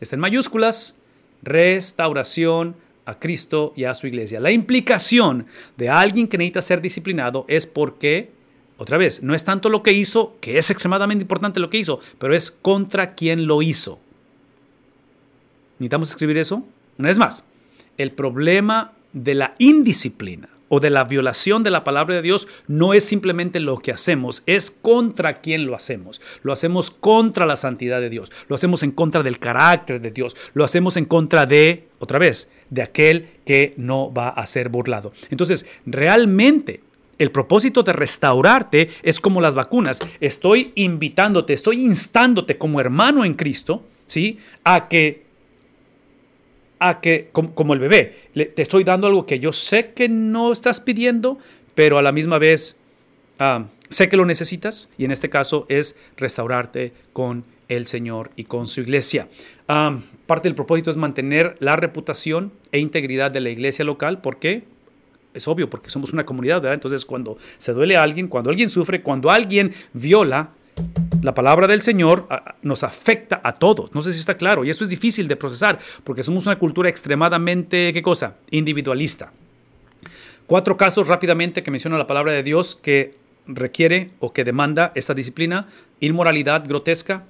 Está 0.00 0.16
en 0.16 0.20
mayúsculas, 0.20 0.98
restauración 1.42 2.76
a 3.06 3.18
Cristo 3.18 3.72
y 3.76 3.84
a 3.84 3.94
su 3.94 4.06
iglesia. 4.06 4.40
La 4.40 4.50
implicación 4.50 5.46
de 5.76 5.88
alguien 5.88 6.28
que 6.28 6.38
necesita 6.38 6.62
ser 6.62 6.80
disciplinado 6.80 7.44
es 7.48 7.66
porque, 7.66 8.30
otra 8.76 8.98
vez, 8.98 9.22
no 9.22 9.34
es 9.34 9.44
tanto 9.44 9.68
lo 9.68 9.82
que 9.82 9.92
hizo, 9.92 10.36
que 10.40 10.58
es 10.58 10.70
extremadamente 10.70 11.22
importante 11.22 11.60
lo 11.60 11.70
que 11.70 11.78
hizo, 11.78 12.00
pero 12.18 12.34
es 12.34 12.50
contra 12.50 13.14
quien 13.14 13.46
lo 13.46 13.62
hizo. 13.62 14.00
¿Necesitamos 15.78 16.10
escribir 16.10 16.38
eso? 16.38 16.64
Una 16.98 17.08
vez 17.08 17.18
más, 17.18 17.46
el 17.98 18.12
problema 18.12 18.92
de 19.14 19.34
la 19.34 19.54
indisciplina 19.58 20.50
o 20.68 20.80
de 20.80 20.90
la 20.90 21.04
violación 21.04 21.62
de 21.62 21.70
la 21.70 21.84
palabra 21.84 22.16
de 22.16 22.22
Dios 22.22 22.48
no 22.66 22.94
es 22.94 23.04
simplemente 23.04 23.60
lo 23.60 23.78
que 23.78 23.92
hacemos, 23.92 24.42
es 24.46 24.70
contra 24.70 25.40
quien 25.40 25.66
lo 25.66 25.74
hacemos. 25.74 26.20
Lo 26.42 26.52
hacemos 26.52 26.90
contra 26.90 27.46
la 27.46 27.56
santidad 27.56 28.00
de 28.00 28.10
Dios, 28.10 28.32
lo 28.48 28.56
hacemos 28.56 28.82
en 28.82 28.90
contra 28.90 29.22
del 29.22 29.38
carácter 29.38 30.00
de 30.00 30.10
Dios, 30.10 30.36
lo 30.52 30.64
hacemos 30.64 30.96
en 30.96 31.04
contra 31.04 31.46
de, 31.46 31.88
otra 31.98 32.18
vez, 32.18 32.50
de 32.70 32.82
aquel 32.82 33.28
que 33.46 33.72
no 33.76 34.12
va 34.12 34.28
a 34.28 34.46
ser 34.46 34.68
burlado. 34.68 35.12
Entonces, 35.30 35.66
realmente... 35.86 36.82
El 37.16 37.30
propósito 37.30 37.84
de 37.84 37.92
restaurarte 37.92 38.90
es 39.04 39.20
como 39.20 39.40
las 39.40 39.54
vacunas. 39.54 40.00
Estoy 40.18 40.72
invitándote, 40.74 41.52
estoy 41.52 41.80
instándote 41.80 42.58
como 42.58 42.80
hermano 42.80 43.24
en 43.24 43.34
Cristo, 43.34 43.84
¿sí? 44.04 44.38
A 44.64 44.88
que 44.88 45.23
a 46.84 47.00
que, 47.00 47.30
como, 47.32 47.72
el 47.72 47.80
bebé, 47.80 48.28
te 48.34 48.60
estoy 48.60 48.84
dando 48.84 49.06
algo 49.06 49.24
que 49.24 49.38
yo 49.38 49.52
sé 49.52 49.92
que 49.94 50.10
no 50.10 50.52
estás 50.52 50.80
pidiendo, 50.80 51.38
pero 51.74 51.96
a 51.96 52.02
la 52.02 52.12
misma 52.12 52.36
vez 52.38 52.78
ah, 53.38 53.64
sé 53.88 54.10
que 54.10 54.18
lo 54.18 54.26
necesitas 54.26 54.90
y 54.98 55.06
en 55.06 55.10
este 55.10 55.30
caso 55.30 55.64
es 55.70 55.96
restaurarte 56.18 56.92
con 57.14 57.44
el 57.70 57.86
Señor 57.86 58.32
y 58.36 58.44
con 58.44 58.66
su 58.66 58.82
iglesia. 58.82 59.28
Ah, 59.66 59.98
parte 60.26 60.46
del 60.46 60.54
propósito 60.54 60.90
es 60.90 60.98
mantener 60.98 61.56
la 61.58 61.76
reputación 61.76 62.52
e 62.70 62.80
integridad 62.80 63.30
de 63.30 63.40
la 63.40 63.48
iglesia 63.48 63.86
local. 63.86 64.20
¿Por 64.20 64.38
qué? 64.38 64.64
Es 65.32 65.48
obvio, 65.48 65.70
porque 65.70 65.88
somos 65.88 66.12
una 66.12 66.26
comunidad, 66.26 66.56
¿verdad? 66.56 66.74
Entonces, 66.74 67.06
cuando 67.06 67.38
se 67.56 67.72
duele 67.72 67.96
a 67.96 68.02
alguien, 68.02 68.28
cuando 68.28 68.50
alguien 68.50 68.68
sufre, 68.68 69.00
cuando 69.00 69.30
alguien 69.30 69.72
viola 69.94 70.50
la 71.22 71.34
palabra 71.34 71.66
del 71.66 71.80
Señor 71.80 72.28
nos 72.62 72.82
afecta 72.84 73.40
a 73.42 73.54
todos. 73.54 73.94
No 73.94 74.02
sé 74.02 74.12
si 74.12 74.20
está 74.20 74.36
claro. 74.36 74.64
Y 74.64 74.70
esto 74.70 74.84
es 74.84 74.90
difícil 74.90 75.26
de 75.26 75.36
procesar 75.36 75.78
porque 76.04 76.22
somos 76.22 76.46
una 76.46 76.58
cultura 76.58 76.88
extremadamente, 76.88 77.92
¿qué 77.92 78.02
cosa? 78.02 78.36
Individualista. 78.50 79.32
Cuatro 80.46 80.76
casos 80.76 81.08
rápidamente 81.08 81.62
que 81.62 81.70
menciona 81.70 81.96
la 81.96 82.06
palabra 82.06 82.32
de 82.32 82.42
Dios 82.42 82.74
que 82.74 83.14
requiere 83.46 84.10
o 84.20 84.32
que 84.34 84.44
demanda 84.44 84.92
esta 84.94 85.14
disciplina. 85.14 85.68
Inmoralidad 86.00 86.64
grotesca 86.68 87.24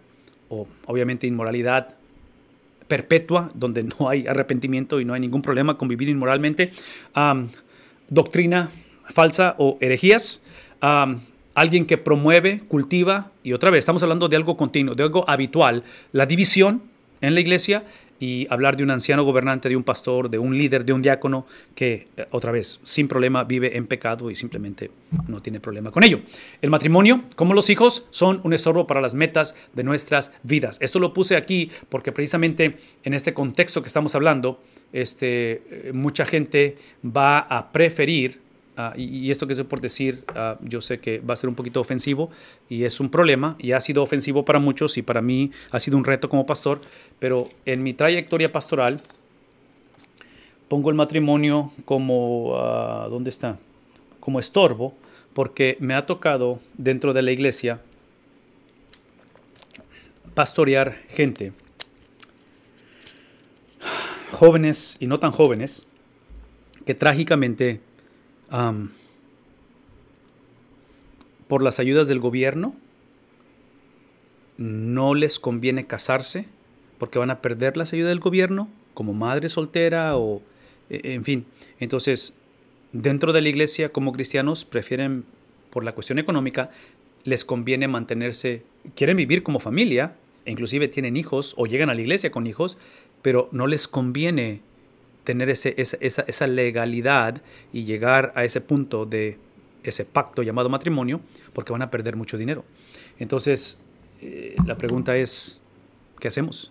o 0.48 0.66
obviamente 0.86 1.28
inmoralidad 1.28 1.94
perpetua, 2.88 3.50
donde 3.54 3.84
no 3.84 4.08
hay 4.08 4.26
arrepentimiento 4.26 5.00
y 5.00 5.04
no 5.04 5.14
hay 5.14 5.20
ningún 5.20 5.42
problema 5.42 5.78
con 5.78 5.86
vivir 5.86 6.08
inmoralmente. 6.08 6.72
doctrina 8.08 8.70
falsa 9.08 9.54
o 9.58 9.78
herejías 9.80 10.42
alguien 11.54 11.86
que 11.86 11.98
promueve, 11.98 12.60
cultiva, 12.68 13.30
y 13.42 13.52
otra 13.52 13.70
vez, 13.70 13.80
estamos 13.80 14.02
hablando 14.02 14.28
de 14.28 14.36
algo 14.36 14.56
continuo, 14.56 14.94
de 14.94 15.02
algo 15.02 15.28
habitual, 15.28 15.84
la 16.12 16.26
división 16.26 16.82
en 17.20 17.34
la 17.34 17.40
iglesia 17.40 17.84
y 18.20 18.46
hablar 18.50 18.76
de 18.76 18.84
un 18.84 18.90
anciano 18.90 19.24
gobernante, 19.24 19.68
de 19.68 19.76
un 19.76 19.82
pastor, 19.82 20.30
de 20.30 20.38
un 20.38 20.56
líder, 20.56 20.84
de 20.84 20.92
un 20.92 21.02
diácono 21.02 21.46
que, 21.74 22.08
eh, 22.16 22.26
otra 22.30 22.52
vez, 22.52 22.80
sin 22.82 23.08
problema 23.08 23.44
vive 23.44 23.76
en 23.76 23.86
pecado 23.86 24.30
y 24.30 24.36
simplemente 24.36 24.90
no 25.28 25.42
tiene 25.42 25.60
problema 25.60 25.90
con 25.90 26.04
ello. 26.04 26.20
El 26.62 26.70
matrimonio, 26.70 27.24
como 27.36 27.54
los 27.54 27.70
hijos, 27.70 28.06
son 28.10 28.40
un 28.44 28.52
estorbo 28.52 28.86
para 28.86 29.00
las 29.00 29.14
metas 29.14 29.56
de 29.74 29.84
nuestras 29.84 30.32
vidas. 30.42 30.78
Esto 30.80 30.98
lo 31.00 31.12
puse 31.12 31.36
aquí 31.36 31.70
porque 31.88 32.12
precisamente 32.12 32.78
en 33.02 33.14
este 33.14 33.34
contexto 33.34 33.82
que 33.82 33.88
estamos 33.88 34.14
hablando, 34.14 34.62
este, 34.92 35.88
eh, 35.88 35.92
mucha 35.92 36.24
gente 36.24 36.76
va 37.04 37.38
a 37.40 37.72
preferir 37.72 38.43
Ah, 38.76 38.92
y, 38.96 39.30
esto 39.30 39.46
que 39.46 39.52
estoy 39.52 39.66
por 39.66 39.80
decir, 39.80 40.24
ah, 40.34 40.58
yo 40.60 40.80
sé 40.80 40.98
que 40.98 41.20
va 41.20 41.34
a 41.34 41.36
ser 41.36 41.48
un 41.48 41.54
poquito 41.54 41.80
ofensivo 41.80 42.30
y 42.68 42.82
es 42.82 42.98
un 42.98 43.08
problema 43.08 43.54
y 43.60 43.70
ha 43.70 43.80
sido 43.80 44.02
ofensivo 44.02 44.44
para 44.44 44.58
muchos 44.58 44.98
y 44.98 45.02
para 45.02 45.22
mí 45.22 45.52
ha 45.70 45.78
sido 45.78 45.96
un 45.96 46.04
reto 46.04 46.28
como 46.28 46.44
pastor, 46.44 46.80
pero 47.20 47.48
en 47.66 47.84
mi 47.84 47.94
trayectoria 47.94 48.50
pastoral 48.50 49.00
pongo 50.68 50.90
el 50.90 50.96
matrimonio 50.96 51.70
como, 51.84 52.50
uh, 52.50 53.08
¿dónde 53.10 53.30
está? 53.30 53.58
Como 54.18 54.40
estorbo, 54.40 54.94
porque 55.34 55.76
me 55.78 55.94
ha 55.94 56.04
tocado 56.04 56.58
dentro 56.76 57.12
de 57.12 57.22
la 57.22 57.30
iglesia 57.30 57.80
pastorear 60.34 61.00
gente, 61.08 61.52
jóvenes 64.32 64.96
y 64.98 65.06
no 65.06 65.20
tan 65.20 65.30
jóvenes, 65.30 65.86
que 66.84 66.94
trágicamente 66.96 67.80
por 71.48 71.62
las 71.62 71.78
ayudas 71.78 72.08
del 72.08 72.20
gobierno, 72.20 72.74
no 74.56 75.14
les 75.14 75.38
conviene 75.38 75.86
casarse 75.86 76.46
porque 76.98 77.18
van 77.18 77.30
a 77.30 77.40
perder 77.40 77.76
las 77.76 77.92
ayudas 77.92 78.10
del 78.10 78.20
gobierno 78.20 78.68
como 78.94 79.12
madre 79.12 79.48
soltera 79.48 80.16
o 80.16 80.42
e, 80.88 81.14
en 81.14 81.24
fin. 81.24 81.46
Entonces, 81.80 82.34
dentro 82.92 83.32
de 83.32 83.42
la 83.42 83.48
iglesia 83.48 83.90
como 83.90 84.12
cristianos 84.12 84.64
prefieren 84.64 85.24
por 85.70 85.84
la 85.84 85.92
cuestión 85.92 86.18
económica 86.18 86.70
les 87.24 87.44
conviene 87.44 87.88
mantenerse, 87.88 88.62
quieren 88.94 89.16
vivir 89.16 89.42
como 89.42 89.58
familia, 89.58 90.14
inclusive 90.46 90.88
tienen 90.88 91.16
hijos 91.16 91.54
o 91.56 91.66
llegan 91.66 91.90
a 91.90 91.94
la 91.94 92.02
iglesia 92.02 92.30
con 92.30 92.46
hijos, 92.46 92.78
pero 93.22 93.48
no 93.50 93.66
les 93.66 93.88
conviene 93.88 94.60
tener 95.24 95.50
ese, 95.50 95.74
esa, 95.78 95.96
esa, 95.96 96.46
legalidad 96.46 97.42
y 97.72 97.84
llegar 97.84 98.32
a 98.34 98.44
ese 98.44 98.60
punto 98.60 99.06
de 99.06 99.38
ese 99.82 100.04
pacto 100.04 100.42
llamado 100.42 100.68
matrimonio, 100.68 101.20
porque 101.52 101.72
van 101.72 101.82
a 101.82 101.90
perder 101.90 102.16
mucho 102.16 102.38
dinero. 102.38 102.64
Entonces, 103.18 103.78
eh, 104.20 104.54
la 104.66 104.76
pregunta 104.76 105.16
es, 105.16 105.60
¿qué 106.20 106.28
hacemos? 106.28 106.70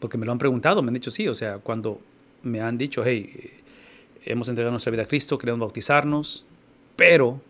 Porque 0.00 0.18
me 0.18 0.26
lo 0.26 0.32
han 0.32 0.38
preguntado, 0.38 0.82
me 0.82 0.88
han 0.88 0.94
dicho 0.94 1.10
sí, 1.10 1.28
o 1.28 1.34
sea, 1.34 1.58
cuando 1.58 2.00
me 2.42 2.60
han 2.60 2.78
dicho, 2.78 3.02
hey, 3.04 3.52
hemos 4.24 4.48
entregado 4.48 4.72
nuestra 4.72 4.90
vida 4.90 5.02
a 5.02 5.06
Cristo, 5.06 5.38
queremos 5.38 5.60
bautizarnos, 5.60 6.44
pero 6.96 7.40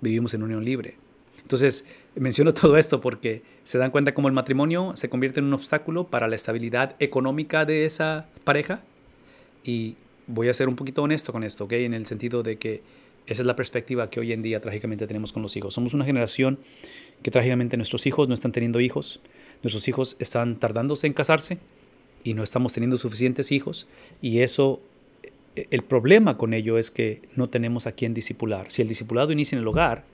vivimos 0.00 0.34
en 0.34 0.42
unión 0.42 0.64
libre. 0.64 0.96
Entonces, 1.42 1.86
menciono 2.14 2.54
todo 2.54 2.76
esto 2.76 3.00
porque 3.00 3.42
se 3.64 3.78
dan 3.78 3.90
cuenta 3.90 4.14
cómo 4.14 4.28
el 4.28 4.34
matrimonio 4.34 4.92
se 4.94 5.08
convierte 5.08 5.40
en 5.40 5.46
un 5.46 5.54
obstáculo 5.54 6.06
para 6.06 6.28
la 6.28 6.36
estabilidad 6.36 6.94
económica 6.98 7.64
de 7.64 7.84
esa 7.84 8.26
pareja 8.44 8.82
y 9.64 9.96
voy 10.26 10.48
a 10.48 10.54
ser 10.54 10.68
un 10.68 10.76
poquito 10.76 11.02
honesto 11.02 11.32
con 11.32 11.42
esto, 11.42 11.64
¿ok? 11.64 11.72
En 11.72 11.94
el 11.94 12.06
sentido 12.06 12.42
de 12.42 12.56
que 12.56 12.82
esa 13.26 13.42
es 13.42 13.46
la 13.46 13.56
perspectiva 13.56 14.10
que 14.10 14.20
hoy 14.20 14.32
en 14.32 14.42
día 14.42 14.60
trágicamente 14.60 15.06
tenemos 15.06 15.32
con 15.32 15.42
los 15.42 15.56
hijos. 15.56 15.74
Somos 15.74 15.94
una 15.94 16.04
generación 16.04 16.58
que 17.22 17.30
trágicamente 17.30 17.76
nuestros 17.76 18.06
hijos 18.06 18.28
no 18.28 18.34
están 18.34 18.52
teniendo 18.52 18.80
hijos, 18.80 19.20
nuestros 19.62 19.86
hijos 19.88 20.16
están 20.18 20.56
tardándose 20.56 21.06
en 21.06 21.12
casarse 21.12 21.58
y 22.24 22.34
no 22.34 22.42
estamos 22.42 22.72
teniendo 22.72 22.96
suficientes 22.96 23.52
hijos 23.52 23.86
y 24.22 24.40
eso 24.40 24.80
e, 25.54 25.66
el 25.70 25.82
problema 25.82 26.38
con 26.38 26.54
ello 26.54 26.78
es 26.78 26.90
que 26.90 27.22
no 27.36 27.48
tenemos 27.48 27.86
a 27.86 27.92
quien 27.92 28.14
disipular. 28.14 28.70
Si 28.70 28.82
el 28.82 28.88
discipulado 28.88 29.32
inicia 29.32 29.56
en 29.56 29.62
el 29.62 29.68
hogar, 29.68 30.04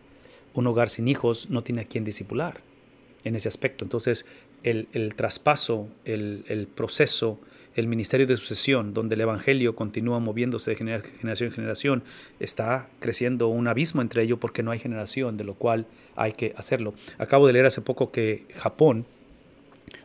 un 0.55 0.66
hogar 0.66 0.89
sin 0.89 1.09
hijos 1.09 1.48
no 1.51 1.62
tiene 1.62 1.82
a 1.82 1.85
quien 1.85 2.05
disipular 2.05 2.60
en 3.24 3.36
ese 3.36 3.48
aspecto. 3.48 3.85
Entonces, 3.85 4.24
el, 4.62 4.89
el 4.93 5.14
traspaso, 5.14 5.89
el, 6.05 6.44
el 6.48 6.66
proceso, 6.66 7.39
el 7.76 7.86
ministerio 7.86 8.26
de 8.26 8.36
sucesión, 8.36 8.94
donde 8.94 9.14
el 9.14 9.20
Evangelio 9.20 9.76
continúa 9.76 10.18
moviéndose 10.18 10.70
de 10.72 10.76
generación 10.76 11.50
en 11.50 11.54
generación, 11.54 12.02
está 12.40 12.88
creciendo 13.00 13.48
un 13.48 13.68
abismo 13.68 14.00
entre 14.00 14.22
ellos 14.22 14.38
porque 14.40 14.62
no 14.62 14.70
hay 14.70 14.78
generación, 14.78 15.36
de 15.36 15.44
lo 15.44 15.54
cual 15.54 15.86
hay 16.16 16.32
que 16.32 16.54
hacerlo. 16.56 16.94
Acabo 17.18 17.46
de 17.46 17.52
leer 17.52 17.66
hace 17.66 17.82
poco 17.82 18.10
que 18.10 18.46
Japón 18.56 19.04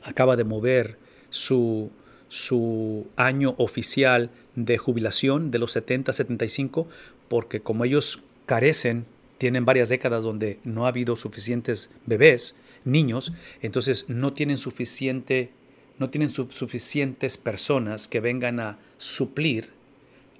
acaba 0.03 0.35
de 0.35 0.43
mover 0.43 0.97
su, 1.29 1.91
su 2.27 3.07
año 3.15 3.55
oficial 3.57 4.29
de 4.55 4.77
jubilación 4.77 5.49
de 5.49 5.59
los 5.59 5.75
70-75 5.75 6.87
porque 7.29 7.61
como 7.61 7.85
ellos 7.85 8.21
carecen, 8.45 9.05
tienen 9.37 9.63
varias 9.63 9.87
décadas 9.87 10.23
donde 10.23 10.59
no 10.65 10.85
ha 10.85 10.89
habido 10.89 11.15
suficientes 11.15 11.89
bebés, 12.05 12.57
niños, 12.83 13.31
entonces 13.61 14.05
no 14.09 14.33
tienen 14.33 14.57
suficiente 14.57 15.51
no 15.99 16.09
tienen 16.09 16.29
suficientes 16.29 17.37
personas 17.37 18.07
que 18.07 18.19
vengan 18.19 18.59
a 18.59 18.79
suplir 18.97 19.69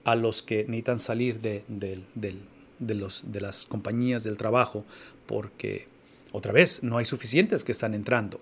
a 0.03 0.15
los 0.15 0.41
que 0.41 0.65
necesitan 0.65 0.99
salir 0.99 1.39
de, 1.39 1.63
los, 2.79 3.31
de 3.31 3.41
las 3.41 3.65
compañías 3.65 4.23
del 4.23 4.37
trabajo, 4.37 4.85
porque 5.27 5.85
otra 6.31 6.51
vez 6.51 6.83
no 6.83 6.97
hay 6.97 7.05
suficientes 7.05 7.63
que 7.63 7.71
están 7.71 7.93
entrando. 7.93 8.39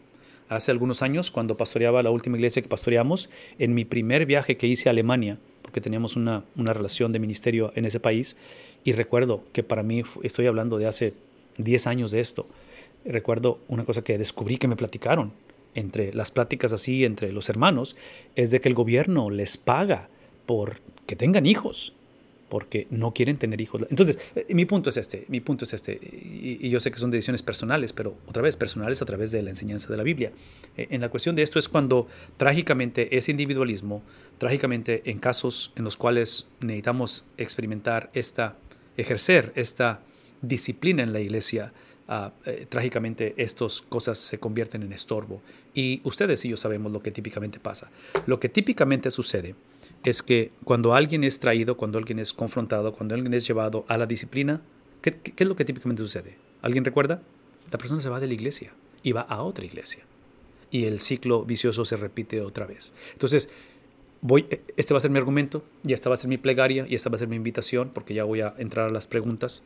Hace 0.47 0.71
algunos 0.71 1.01
años, 1.01 1.29
cuando 1.29 1.57
pastoreaba 1.57 2.01
la 2.01 2.09
última 2.09 2.37
iglesia 2.37 2.61
que 2.61 2.69
pastoreamos, 2.69 3.29
en 3.59 3.73
mi 3.73 3.85
primer 3.85 4.25
viaje 4.25 4.57
que 4.57 4.67
hice 4.67 4.89
a 4.89 4.91
Alemania, 4.91 5.37
porque 5.61 5.81
teníamos 5.81 6.15
una, 6.15 6.43
una 6.55 6.73
relación 6.73 7.11
de 7.11 7.19
ministerio 7.19 7.71
en 7.75 7.85
ese 7.85 7.99
país, 7.99 8.35
y 8.83 8.93
recuerdo 8.93 9.43
que 9.51 9.61
para 9.61 9.83
mí, 9.83 10.03
estoy 10.23 10.47
hablando 10.47 10.77
de 10.77 10.87
hace 10.87 11.13
10 11.57 11.87
años 11.87 12.11
de 12.11 12.21
esto, 12.21 12.47
recuerdo 13.05 13.59
una 13.67 13.83
cosa 13.83 14.03
que 14.03 14.17
descubrí 14.17 14.57
que 14.57 14.67
me 14.67 14.75
platicaron 14.75 15.33
entre 15.75 16.13
las 16.13 16.31
pláticas 16.31 16.73
así 16.73 17.05
entre 17.05 17.31
los 17.31 17.49
hermanos 17.49 17.95
es 18.35 18.51
de 18.51 18.61
que 18.61 18.69
el 18.69 18.75
gobierno 18.75 19.29
les 19.29 19.57
paga 19.57 20.09
por 20.45 20.81
que 21.05 21.15
tengan 21.15 21.45
hijos 21.45 21.93
porque 22.49 22.87
no 22.89 23.13
quieren 23.13 23.37
tener 23.37 23.61
hijos. 23.61 23.85
Entonces, 23.89 24.17
eh, 24.35 24.45
mi 24.49 24.65
punto 24.65 24.89
es 24.89 24.97
este, 24.97 25.25
mi 25.29 25.39
punto 25.39 25.63
es 25.63 25.73
este, 25.73 25.99
y, 26.01 26.69
yo 26.69 26.79
sé 26.79 26.91
que 26.91 26.97
son 26.97 27.11
decisiones 27.11 27.43
personales, 27.43 27.93
pero 27.93 28.15
otra 28.27 28.41
vez, 28.41 28.57
personales 28.57 29.01
a 29.01 29.05
través 29.05 29.31
de 29.31 29.41
la 29.41 29.51
enseñanza 29.51 29.87
de 29.89 29.97
la 29.97 30.03
Biblia. 30.03 30.31
Eh, 30.75 30.87
en 30.89 31.01
la 31.01 31.09
cuestión 31.09 31.35
de 31.35 31.43
esto 31.43 31.59
es 31.59 31.69
cuando 31.69 32.07
trágicamente 32.37 33.15
ese 33.15 33.31
individualismo, 33.31 34.01
trágicamente 34.39 35.03
en 35.05 35.19
casos 35.19 35.71
en 35.75 35.83
los 35.83 35.95
cuales 35.95 36.47
necesitamos 36.59 37.25
experimentar 37.37 38.09
esta, 38.13 38.57
ejercer 38.97 39.53
esta 39.55 40.01
disciplina 40.41 41.03
en 41.03 41.13
la 41.13 41.19
iglesia, 41.19 41.71
Ah, 42.11 42.33
eh, 42.47 42.65
trágicamente 42.67 43.35
estas 43.37 43.81
cosas 43.81 44.17
se 44.17 44.39
convierten 44.39 44.81
en 44.81 44.93
estorbo. 44.93 45.43
Y 45.75 46.01
ustedes 46.03 46.43
y 46.43 46.49
yo 46.49 46.57
sabemos 46.57 46.91
lo 46.91 47.03
que 47.03 47.11
típicamente 47.11 47.59
pasa. 47.59 47.91
Lo 48.25 48.39
que 48.39 48.49
típicamente 48.49 49.11
sucede 49.11 49.53
es 50.03 50.23
que 50.23 50.51
cuando 50.63 50.95
alguien 50.95 51.23
es 51.23 51.39
traído, 51.39 51.77
cuando 51.77 51.99
alguien 51.99 52.17
es 52.17 52.33
confrontado, 52.33 52.93
cuando 52.93 53.13
alguien 53.13 53.35
es 53.35 53.47
llevado 53.47 53.85
a 53.87 53.95
la 53.95 54.07
disciplina, 54.07 54.59
¿qué, 55.03 55.19
es 55.37 55.47
lo 55.47 55.55
que 55.55 55.65
típicamente 55.65 56.01
sucede? 56.01 56.35
¿Alguien 56.63 56.83
recuerda? 56.83 57.21
La 57.69 57.77
persona 57.77 58.01
se 58.01 58.09
va 58.09 58.19
de 58.19 58.25
la 58.25 58.33
iglesia 58.33 58.73
y 59.03 59.11
va 59.11 59.21
a 59.21 59.43
otra 59.43 59.63
iglesia. 59.63 60.03
Y 60.71 60.85
el 60.85 61.01
ciclo 61.01 61.45
vicioso 61.45 61.85
se 61.85 61.95
repite 61.95 62.41
otra 62.41 62.65
vez. 62.65 62.91
Entonces, 63.13 63.49
voy, 64.21 64.47
este 64.77 64.95
va 64.95 64.97
a 64.97 65.01
ser 65.01 65.11
mi 65.11 65.19
argumento, 65.19 65.63
y 65.85 65.93
esta 65.93 66.09
va 66.09 66.15
a 66.15 66.17
ser 66.17 66.29
mi 66.29 66.39
plegaria, 66.39 66.87
y 66.89 66.95
esta 66.95 67.11
va 67.11 67.17
a 67.17 67.19
ser 67.19 67.27
mi 67.27 67.35
invitación, 67.35 67.91
porque 67.93 68.15
ya 68.15 68.23
voy 68.23 68.41
a 68.41 68.55
entrar 68.57 68.89
a 68.89 68.91
las 68.91 69.05
preguntas. 69.05 69.63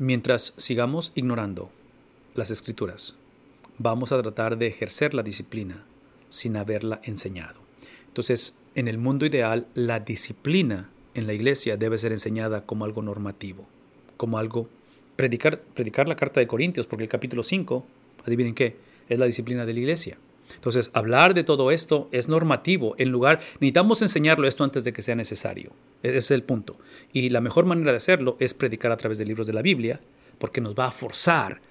Mientras 0.00 0.54
sigamos 0.56 1.12
ignorando 1.14 1.70
las 2.34 2.50
escrituras, 2.50 3.16
vamos 3.76 4.12
a 4.12 4.22
tratar 4.22 4.56
de 4.56 4.66
ejercer 4.66 5.12
la 5.12 5.22
disciplina 5.22 5.84
sin 6.30 6.56
haberla 6.56 7.02
enseñado. 7.04 7.60
Entonces, 8.06 8.56
en 8.74 8.88
el 8.88 8.96
mundo 8.96 9.26
ideal, 9.26 9.66
la 9.74 10.00
disciplina 10.00 10.88
en 11.12 11.26
la 11.26 11.34
iglesia 11.34 11.76
debe 11.76 11.98
ser 11.98 12.12
enseñada 12.12 12.64
como 12.64 12.86
algo 12.86 13.02
normativo, 13.02 13.66
como 14.16 14.38
algo 14.38 14.70
predicar, 15.16 15.60
predicar 15.60 16.08
la 16.08 16.16
carta 16.16 16.40
de 16.40 16.46
Corintios, 16.46 16.86
porque 16.86 17.04
el 17.04 17.10
capítulo 17.10 17.44
5, 17.44 17.84
adivinen 18.24 18.54
qué, 18.54 18.78
es 19.06 19.18
la 19.18 19.26
disciplina 19.26 19.66
de 19.66 19.74
la 19.74 19.80
iglesia. 19.80 20.16
Entonces, 20.60 20.90
hablar 20.92 21.32
de 21.32 21.42
todo 21.42 21.70
esto 21.70 22.10
es 22.12 22.28
normativo. 22.28 22.94
En 22.98 23.08
lugar, 23.08 23.40
necesitamos 23.54 24.02
enseñarlo 24.02 24.46
esto 24.46 24.62
antes 24.62 24.84
de 24.84 24.92
que 24.92 25.00
sea 25.00 25.14
necesario. 25.14 25.72
Ese 26.02 26.18
es 26.18 26.30
el 26.32 26.42
punto. 26.42 26.76
Y 27.14 27.30
la 27.30 27.40
mejor 27.40 27.64
manera 27.64 27.92
de 27.92 27.96
hacerlo 27.96 28.36
es 28.40 28.52
predicar 28.52 28.92
a 28.92 28.98
través 28.98 29.16
de 29.16 29.24
libros 29.24 29.46
de 29.46 29.54
la 29.54 29.62
Biblia, 29.62 30.00
porque 30.36 30.60
nos 30.60 30.74
va 30.74 30.88
a 30.88 30.92
forzar 30.92 31.62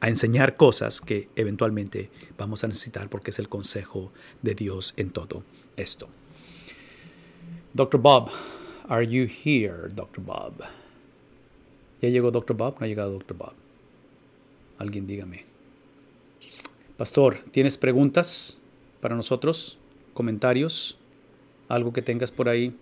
a 0.00 0.08
enseñar 0.08 0.56
cosas 0.56 1.02
que 1.02 1.28
eventualmente 1.36 2.08
vamos 2.38 2.64
a 2.64 2.68
necesitar, 2.68 3.10
porque 3.10 3.32
es 3.32 3.38
el 3.38 3.50
consejo 3.50 4.12
de 4.40 4.54
Dios 4.54 4.94
en 4.96 5.10
todo 5.10 5.42
esto. 5.76 6.08
Dr. 7.74 8.00
Bob, 8.00 8.30
are 8.88 9.06
you 9.06 9.24
here, 9.24 9.90
Dr. 9.94 10.24
Bob? 10.24 10.54
¿Ya 12.00 12.08
llegó 12.08 12.30
Dr. 12.30 12.56
Bob? 12.56 12.76
No 12.80 12.86
ha 12.86 12.88
llegado 12.88 13.12
Dr. 13.12 13.36
Bob. 13.36 13.52
Alguien 14.78 15.06
dígame. 15.06 15.47
Pastor, 16.98 17.36
¿tienes 17.52 17.78
preguntas 17.78 18.60
para 19.00 19.14
nosotros? 19.14 19.78
¿Comentarios? 20.14 20.98
¿Algo 21.68 21.92
que 21.92 22.02
tengas 22.02 22.32
por 22.32 22.48
ahí? 22.48 22.74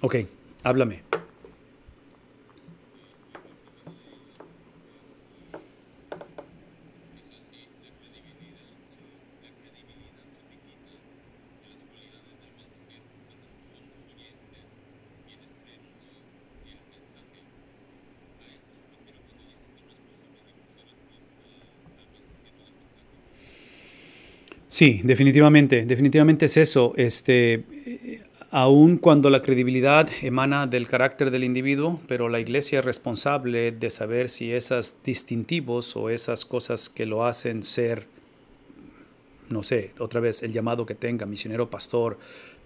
Ok, 0.00 0.16
háblame. 0.64 1.04
Sí, 24.74 25.02
definitivamente, 25.04 25.86
definitivamente 25.86 26.46
es 26.46 26.56
eso. 26.56 26.94
Este, 26.96 27.62
aun 28.50 28.96
cuando 28.96 29.30
la 29.30 29.40
credibilidad 29.40 30.08
emana 30.20 30.66
del 30.66 30.88
carácter 30.88 31.30
del 31.30 31.44
individuo, 31.44 32.00
pero 32.08 32.28
la 32.28 32.40
iglesia 32.40 32.80
es 32.80 32.84
responsable 32.84 33.70
de 33.70 33.90
saber 33.90 34.28
si 34.28 34.50
esos 34.50 34.96
distintivos 35.04 35.94
o 35.94 36.10
esas 36.10 36.44
cosas 36.44 36.88
que 36.88 37.06
lo 37.06 37.24
hacen 37.24 37.62
ser, 37.62 38.08
no 39.48 39.62
sé, 39.62 39.92
otra 40.00 40.18
vez 40.18 40.42
el 40.42 40.52
llamado 40.52 40.86
que 40.86 40.96
tenga, 40.96 41.24
misionero, 41.24 41.70
pastor, 41.70 42.18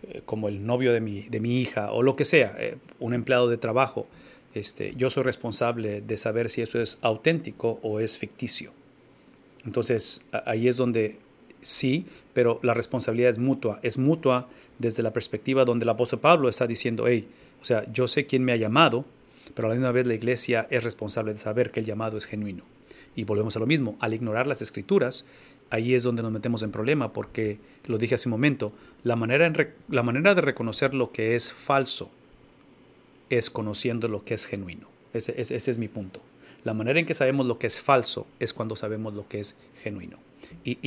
eh, 0.04 0.22
como 0.24 0.48
el 0.48 0.64
novio 0.64 0.94
de 0.94 1.02
mi, 1.02 1.28
de 1.28 1.40
mi 1.40 1.60
hija 1.60 1.92
o 1.92 2.02
lo 2.02 2.16
que 2.16 2.24
sea, 2.24 2.56
eh, 2.58 2.78
un 3.00 3.12
empleado 3.12 3.50
de 3.50 3.58
trabajo, 3.58 4.08
este, 4.54 4.94
yo 4.96 5.10
soy 5.10 5.24
responsable 5.24 6.00
de 6.00 6.16
saber 6.16 6.48
si 6.48 6.62
eso 6.62 6.80
es 6.80 6.98
auténtico 7.02 7.78
o 7.82 8.00
es 8.00 8.16
ficticio. 8.16 8.72
Entonces 9.66 10.22
ahí 10.46 10.68
es 10.68 10.78
donde 10.78 11.27
sí, 11.60 12.06
pero 12.34 12.58
la 12.62 12.74
responsabilidad 12.74 13.30
es 13.30 13.38
mutua. 13.38 13.80
Es 13.82 13.98
mutua 13.98 14.48
desde 14.78 15.02
la 15.02 15.12
perspectiva 15.12 15.64
donde 15.64 15.84
el 15.84 15.88
apóstol 15.90 16.20
Pablo 16.20 16.48
está 16.48 16.66
diciendo, 16.66 17.06
hey, 17.06 17.28
o 17.60 17.64
sea, 17.64 17.90
yo 17.92 18.06
sé 18.08 18.26
quién 18.26 18.44
me 18.44 18.52
ha 18.52 18.56
llamado, 18.56 19.04
pero 19.54 19.66
a 19.66 19.70
la 19.70 19.74
misma 19.74 19.92
vez 19.92 20.06
la 20.06 20.14
iglesia 20.14 20.66
es 20.70 20.84
responsable 20.84 21.32
de 21.32 21.38
saber 21.38 21.70
que 21.70 21.80
el 21.80 21.86
llamado 21.86 22.16
es 22.16 22.26
genuino. 22.26 22.64
Y 23.16 23.24
volvemos 23.24 23.56
a 23.56 23.60
lo 23.60 23.66
mismo, 23.66 23.96
al 24.00 24.14
ignorar 24.14 24.46
las 24.46 24.62
escrituras, 24.62 25.26
ahí 25.70 25.94
es 25.94 26.04
donde 26.04 26.22
nos 26.22 26.30
metemos 26.30 26.62
en 26.62 26.70
problema, 26.70 27.12
porque, 27.12 27.58
lo 27.86 27.98
dije 27.98 28.14
hace 28.14 28.28
un 28.28 28.32
momento, 28.32 28.72
la 29.02 29.16
manera, 29.16 29.52
la 29.88 30.02
manera 30.02 30.34
de 30.34 30.40
reconocer 30.40 30.94
lo 30.94 31.10
que 31.10 31.34
es 31.34 31.52
falso 31.52 32.10
es 33.30 33.50
conociendo 33.50 34.08
lo 34.08 34.24
que 34.24 34.34
es 34.34 34.46
genuino. 34.46 34.86
ese 35.12 35.56
es 35.56 35.78
mi 35.78 35.88
punto. 35.88 36.20
La 36.64 36.74
manera 36.74 37.00
en 37.00 37.06
que 37.06 37.14
sabemos 37.14 37.46
lo 37.46 37.58
que 37.58 37.66
es 37.66 37.80
falso 37.80 38.26
es 38.40 38.52
cuando 38.52 38.76
sabemos 38.76 39.14
lo 39.14 39.28
que 39.28 39.40
es 39.40 39.56
genuino. 39.82 40.27
Y, 40.64 40.78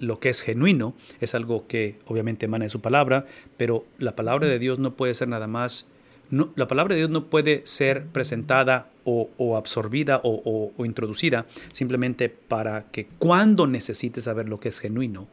lo 0.00 0.20
que 0.20 0.28
es 0.28 0.42
genuino 0.42 0.94
es 1.20 1.34
algo 1.34 1.66
que 1.66 1.96
obviamente 2.06 2.46
emana 2.46 2.64
de 2.64 2.68
su 2.68 2.80
palabra, 2.80 3.26
pero 3.56 3.84
la 3.98 4.16
palabra 4.16 4.46
de 4.46 4.58
Dios 4.58 4.78
no 4.78 4.94
puede 4.94 5.14
ser 5.14 5.28
nada 5.28 5.46
más, 5.46 5.88
no, 6.30 6.50
la 6.56 6.66
palabra 6.66 6.94
de 6.94 7.00
Dios 7.00 7.10
no 7.10 7.26
puede 7.26 7.62
ser 7.64 8.06
presentada 8.06 8.88
o, 9.04 9.56
absorbida 9.56 10.20
o, 10.22 10.72
o, 10.76 10.84
introducida 10.84 11.46
simplemente 11.72 12.28
para 12.28 12.84
que 12.90 13.06
cuando 13.18 13.66
necesite 13.66 14.20
saber 14.20 14.48
lo 14.48 14.60
que 14.60 14.68
es 14.68 14.78
genuino, 14.78 15.26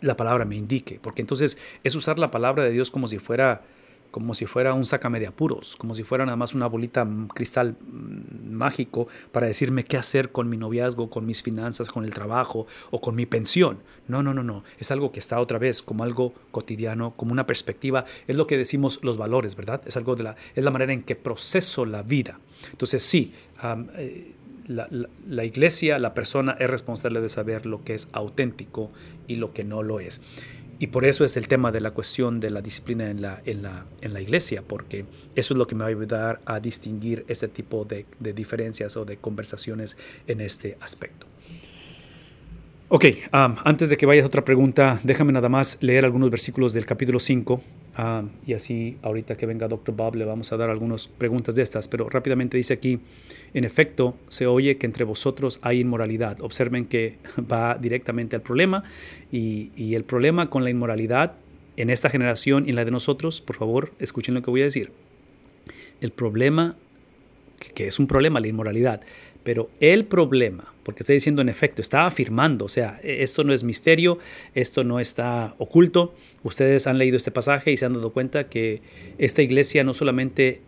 la 0.00 0.16
palabra 0.16 0.44
me 0.44 0.56
indique, 0.56 0.98
porque 1.00 1.22
entonces 1.22 1.58
es 1.84 1.94
usar 1.94 2.18
la 2.18 2.30
palabra 2.30 2.64
de 2.64 2.70
Dios 2.70 2.90
como 2.90 3.06
si 3.06 3.18
fuera 3.18 3.62
como 4.10 4.34
si 4.34 4.46
fuera 4.46 4.74
un 4.74 4.84
sácame 4.84 5.20
de 5.20 5.26
apuros, 5.26 5.76
como 5.76 5.94
si 5.94 6.02
fuera 6.02 6.24
nada 6.24 6.36
más 6.36 6.54
una 6.54 6.66
bolita 6.66 7.06
cristal 7.34 7.76
mm, 7.80 8.54
mágico 8.54 9.08
para 9.32 9.46
decirme 9.46 9.84
qué 9.84 9.96
hacer 9.96 10.32
con 10.32 10.48
mi 10.48 10.56
noviazgo, 10.56 11.10
con 11.10 11.26
mis 11.26 11.42
finanzas, 11.42 11.88
con 11.88 12.04
el 12.04 12.10
trabajo 12.10 12.66
o 12.90 13.00
con 13.00 13.14
mi 13.14 13.26
pensión. 13.26 13.78
No, 14.08 14.22
no, 14.22 14.34
no, 14.34 14.42
no. 14.42 14.64
Es 14.78 14.90
algo 14.90 15.12
que 15.12 15.20
está 15.20 15.40
otra 15.40 15.58
vez 15.58 15.82
como 15.82 16.04
algo 16.04 16.34
cotidiano, 16.50 17.14
como 17.16 17.32
una 17.32 17.46
perspectiva. 17.46 18.04
Es 18.26 18.36
lo 18.36 18.46
que 18.46 18.56
decimos 18.56 19.00
los 19.02 19.16
valores, 19.16 19.56
¿verdad? 19.56 19.82
Es 19.86 19.96
algo 19.96 20.16
de 20.16 20.24
la, 20.24 20.36
es 20.54 20.64
la 20.64 20.70
manera 20.70 20.92
en 20.92 21.02
que 21.02 21.16
proceso 21.16 21.84
la 21.86 22.02
vida. 22.02 22.38
Entonces 22.72 23.02
sí, 23.02 23.32
eh, 23.96 24.34
la, 24.66 24.88
la, 25.28 25.44
iglesia, 25.44 25.98
la 25.98 26.14
persona 26.14 26.56
es 26.58 26.70
responsable 26.70 27.20
de 27.20 27.28
saber 27.28 27.66
lo 27.66 27.82
que 27.82 27.94
es 27.94 28.08
auténtico 28.12 28.90
y 29.26 29.36
lo 29.36 29.52
que 29.52 29.64
no 29.64 29.82
lo 29.82 30.00
es. 30.00 30.20
Y 30.80 30.86
por 30.86 31.04
eso 31.04 31.26
es 31.26 31.36
el 31.36 31.46
tema 31.46 31.70
de 31.70 31.80
la 31.82 31.90
cuestión 31.90 32.40
de 32.40 32.48
la 32.48 32.62
disciplina 32.62 33.10
en 33.10 33.20
la, 33.20 33.42
en 33.44 33.62
la, 33.62 33.84
en 34.00 34.14
la 34.14 34.22
iglesia, 34.22 34.62
porque 34.66 35.04
eso 35.34 35.52
es 35.52 35.58
lo 35.58 35.66
que 35.66 35.74
me 35.74 35.80
va 35.80 35.84
a 35.84 35.90
ayudar 35.90 36.40
a 36.46 36.58
distinguir 36.58 37.26
este 37.28 37.48
tipo 37.48 37.84
de, 37.84 38.06
de 38.18 38.32
diferencias 38.32 38.96
o 38.96 39.04
de 39.04 39.18
conversaciones 39.18 39.98
en 40.26 40.40
este 40.40 40.78
aspecto. 40.80 41.26
Ok, 42.88 43.04
antes 43.30 43.90
de 43.90 43.98
que 43.98 44.06
vayas 44.06 44.24
a 44.24 44.28
otra 44.28 44.42
pregunta, 44.42 44.98
déjame 45.04 45.34
nada 45.34 45.50
más 45.50 45.76
leer 45.82 46.06
algunos 46.06 46.30
versículos 46.30 46.72
del 46.72 46.86
capítulo 46.86 47.20
5 47.20 47.62
Ah, 47.96 48.22
y 48.46 48.54
así 48.54 48.98
ahorita 49.02 49.36
que 49.36 49.46
venga 49.46 49.66
Dr. 49.66 49.94
Bob 49.94 50.14
le 50.14 50.24
vamos 50.24 50.52
a 50.52 50.56
dar 50.56 50.70
algunas 50.70 51.08
preguntas 51.08 51.56
de 51.56 51.62
estas, 51.62 51.88
pero 51.88 52.08
rápidamente 52.08 52.56
dice 52.56 52.74
aquí, 52.74 53.00
en 53.52 53.64
efecto, 53.64 54.14
se 54.28 54.46
oye 54.46 54.76
que 54.76 54.86
entre 54.86 55.04
vosotros 55.04 55.58
hay 55.62 55.80
inmoralidad. 55.80 56.40
Observen 56.40 56.86
que 56.86 57.18
va 57.52 57.76
directamente 57.76 58.36
al 58.36 58.42
problema 58.42 58.84
y, 59.32 59.72
y 59.76 59.94
el 59.94 60.04
problema 60.04 60.50
con 60.50 60.64
la 60.64 60.70
inmoralidad 60.70 61.34
en 61.76 61.90
esta 61.90 62.10
generación 62.10 62.66
y 62.66 62.70
en 62.70 62.76
la 62.76 62.84
de 62.84 62.90
nosotros, 62.90 63.40
por 63.40 63.56
favor, 63.56 63.92
escuchen 63.98 64.34
lo 64.34 64.42
que 64.42 64.50
voy 64.50 64.60
a 64.60 64.64
decir. 64.64 64.92
El 66.00 66.12
problema, 66.12 66.76
que 67.74 67.86
es 67.86 67.98
un 67.98 68.06
problema 68.06 68.40
la 68.40 68.48
inmoralidad, 68.48 69.00
pero 69.42 69.70
el 69.80 70.04
problema, 70.04 70.74
porque 70.82 71.02
está 71.02 71.12
diciendo 71.12 71.40
en 71.40 71.48
efecto, 71.48 71.80
está 71.80 72.06
afirmando, 72.06 72.66
o 72.66 72.68
sea, 72.68 73.00
e, 73.02 73.22
esto 73.22 73.42
no 73.44 73.52
es 73.52 73.64
misterio, 73.64 74.18
esto 74.54 74.84
no 74.84 75.00
está 75.00 75.54
oculto. 75.58 76.14
Ustedes 76.42 76.86
han 76.86 76.98
leído 76.98 77.16
este 77.16 77.30
pasaje 77.30 77.72
y 77.72 77.76
se 77.76 77.86
han 77.86 77.94
dado 77.94 78.10
cuenta 78.10 78.48
que 78.48 78.82
esta 79.18 79.42
iglesia 79.42 79.84
no 79.84 79.94
solamente 79.94 80.60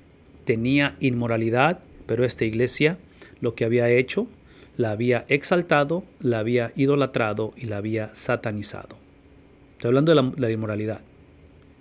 tenía 0.44 0.96
inmoralidad, 1.00 1.80
pero 2.06 2.24
esta 2.24 2.44
iglesia 2.44 2.98
lo 3.40 3.54
que 3.54 3.64
había 3.64 3.88
hecho, 3.90 4.26
la 4.76 4.92
había 4.92 5.26
exaltado, 5.28 6.04
la 6.20 6.38
había 6.38 6.72
idolatrado 6.76 7.52
y 7.56 7.66
la 7.66 7.76
había 7.76 8.14
satanizado. 8.14 8.96
Estoy 9.72 9.88
hablando 9.88 10.14
de 10.14 10.40
la, 10.40 10.50
inmoralidad. 10.50 11.00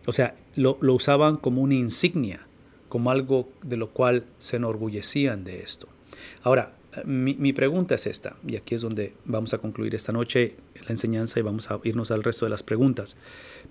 O 0.08 0.12
sea, 0.12 0.36
lo, 0.56 0.78
lo 0.82 0.96
usaban 0.96 1.36
como 1.36 1.62
una 1.62 1.76
insignia, 1.76 2.42
como 2.90 3.12
algo 3.12 3.48
de 3.62 3.78
lo 3.78 3.92
cual 3.92 4.26
se 4.40 4.58
enorgullecían 4.58 5.44
de 5.44 5.62
esto. 5.62 5.88
Ahora, 6.44 6.74
mi, 7.06 7.54
pregunta 7.54 7.96
es 7.96 8.08
esta, 8.08 8.36
y 8.46 8.58
aquí 8.58 8.76
es 8.76 8.82
donde 8.82 9.14
vamos 9.26 9.54
a 9.54 9.60
concluir 9.60 9.96
esta 9.96 10.12
noche 10.12 10.56
la 10.82 10.90
enseñanza 10.90 11.40
y 11.40 11.44
vamos 11.44 11.72
a 11.72 11.80
irnos 11.84 12.12
al 12.12 12.24
resto 12.24 12.46
de 12.46 12.50
las 12.50 12.64
preguntas. 12.64 13.18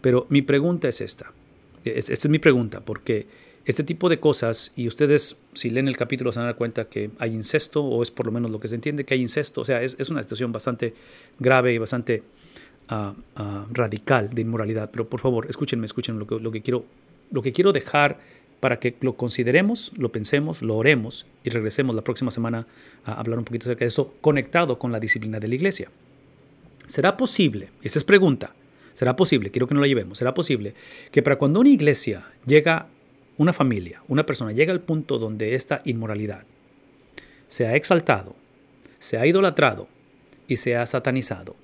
Pero 0.01 0.27
mi 0.31 0.43
pregunta 0.43 0.89
es 0.89 1.01
esta. 1.01 1.33
esta 1.85 2.13
es 2.13 2.29
mi 2.29 2.39
pregunta, 2.39 2.81
porque 2.81 3.27
este 3.67 3.85
tipo 3.85 4.09
de 4.09 4.19
cosas, 4.19 4.73
y 4.75 4.89
ustedes 4.89 5.37
si 5.53 5.71
leen 5.71 5.87
el 5.87 5.97
capítulo 5.97 6.33
se 6.33 6.39
van 6.39 6.45
a 6.45 6.53
dar 6.53 6.57
cuenta 6.57 6.87
que 6.87 7.11
hay 7.19 7.35
incesto, 7.35 7.85
o 7.85 8.03
es 8.03 8.11
por 8.11 8.27
lo 8.27 8.33
menos 8.33 8.51
lo 8.51 8.59
que 8.59 8.69
se 8.69 8.75
entiende 8.75 9.05
que 9.05 9.15
hay 9.15 9.21
incesto, 9.21 9.61
o 9.61 9.65
sea, 9.65 9.83
es, 9.83 9.97
una 10.09 10.23
situación 10.23 10.51
bastante 10.51 10.95
grave 11.39 11.75
y 11.75 11.79
bastante 11.79 12.23
ah, 12.89 13.15
ah, 13.37 13.67
radical 13.71 14.31
de 14.31 14.43
inmoralidad. 14.43 14.91
Pero 14.91 15.09
por 15.09 15.21
favor, 15.21 15.47
escúchenme, 15.49 15.85
escúchenme 15.85 16.25
lo 16.25 16.39
lo 16.39 16.51
que, 16.51 16.63
quiero, 16.63 16.87
lo 17.31 17.43
que 17.43 17.53
quiero 17.53 17.73
dejar 17.73 18.19
para 18.61 18.79
que 18.79 18.95
lo 19.01 19.15
consideremos, 19.17 19.93
lo 19.97 20.13
pensemos, 20.13 20.63
lo 20.63 20.77
oremos 20.77 21.27
y 21.43 21.51
regresemos 21.51 21.97
la 21.97 22.05
próxima 22.05 22.31
semana 22.31 22.67
a 23.05 23.15
hablar 23.15 23.39
un 23.39 23.45
poquito 23.45 23.65
acerca 23.65 23.81
de 23.81 23.89
eso 23.89 24.15
conectado 24.21 24.79
con 24.79 24.93
la 24.93 25.01
disciplina 25.01 25.41
de 25.41 25.49
la 25.49 25.55
iglesia. 25.55 25.91
¿Será 26.87 27.17
posible? 27.17 27.71
Esa 27.83 27.99
es 27.99 28.05
pregunta. 28.05 28.55
¿Será 28.93 29.17
posible? 29.17 29.51
Quiero 29.51 29.67
que 29.67 29.75
no 29.75 29.81
la 29.81 29.87
llevemos. 29.87 30.19
¿Será 30.19 30.35
posible 30.35 30.75
que 31.11 31.23
para 31.23 31.37
cuando 31.37 31.61
una 31.61 31.71
iglesia 31.71 32.31
llega, 32.45 32.89
una 33.39 33.53
familia, 33.53 34.03
una 34.09 34.27
persona 34.27 34.53
llega 34.53 34.73
al 34.73 34.81
punto 34.81 35.19
donde 35.19 35.55
esta 35.55 35.81
inmoralidad 35.85 36.45
se 37.49 37.67
ha 37.67 37.75
exaltado, 37.75 38.37
se 38.99 39.17
ha 39.19 39.27
idolatrado 39.27 39.89
y 40.47 40.57
se 40.57 40.77
ha 40.77 40.85
satanizado, 40.85 41.57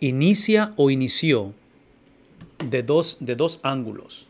inicia 0.00 0.72
o 0.76 0.90
inició 0.90 1.54
de 2.68 2.82
dos, 2.82 3.18
de 3.20 3.36
dos 3.36 3.60
ángulos. 3.62 4.26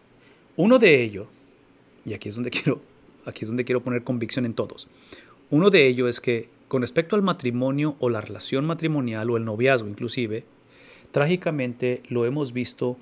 Uno 0.57 0.79
de 0.79 1.03
ellos 1.03 1.27
y 2.05 2.15
aquí 2.15 2.29
es 2.29 2.35
donde 2.35 2.51
quiero 2.53 2.81
aquí 3.25 3.45
es 3.45 3.49
donde 3.49 3.65
quiero 3.65 3.83
poner 3.83 4.03
convicción 4.03 4.45
en 4.47 4.55
todos. 4.55 4.89
Uno 5.51 5.71
de 5.71 5.87
ellos 5.87 6.09
es 6.09 6.21
que 6.21 6.49
con 6.69 6.83
respecto 6.83 7.15
al 7.15 7.23
matrimonio 7.23 7.97
o 8.01 8.09
la 8.09 8.21
relación 8.21 8.65
matrimonial 8.65 9.31
o 9.31 9.37
el 9.37 9.45
noviazgo 9.45 9.89
inclusive, 9.89 10.45
trágicamente 11.11 12.03
lo 12.09 12.25
hemos 12.25 12.53
visto 12.53 12.97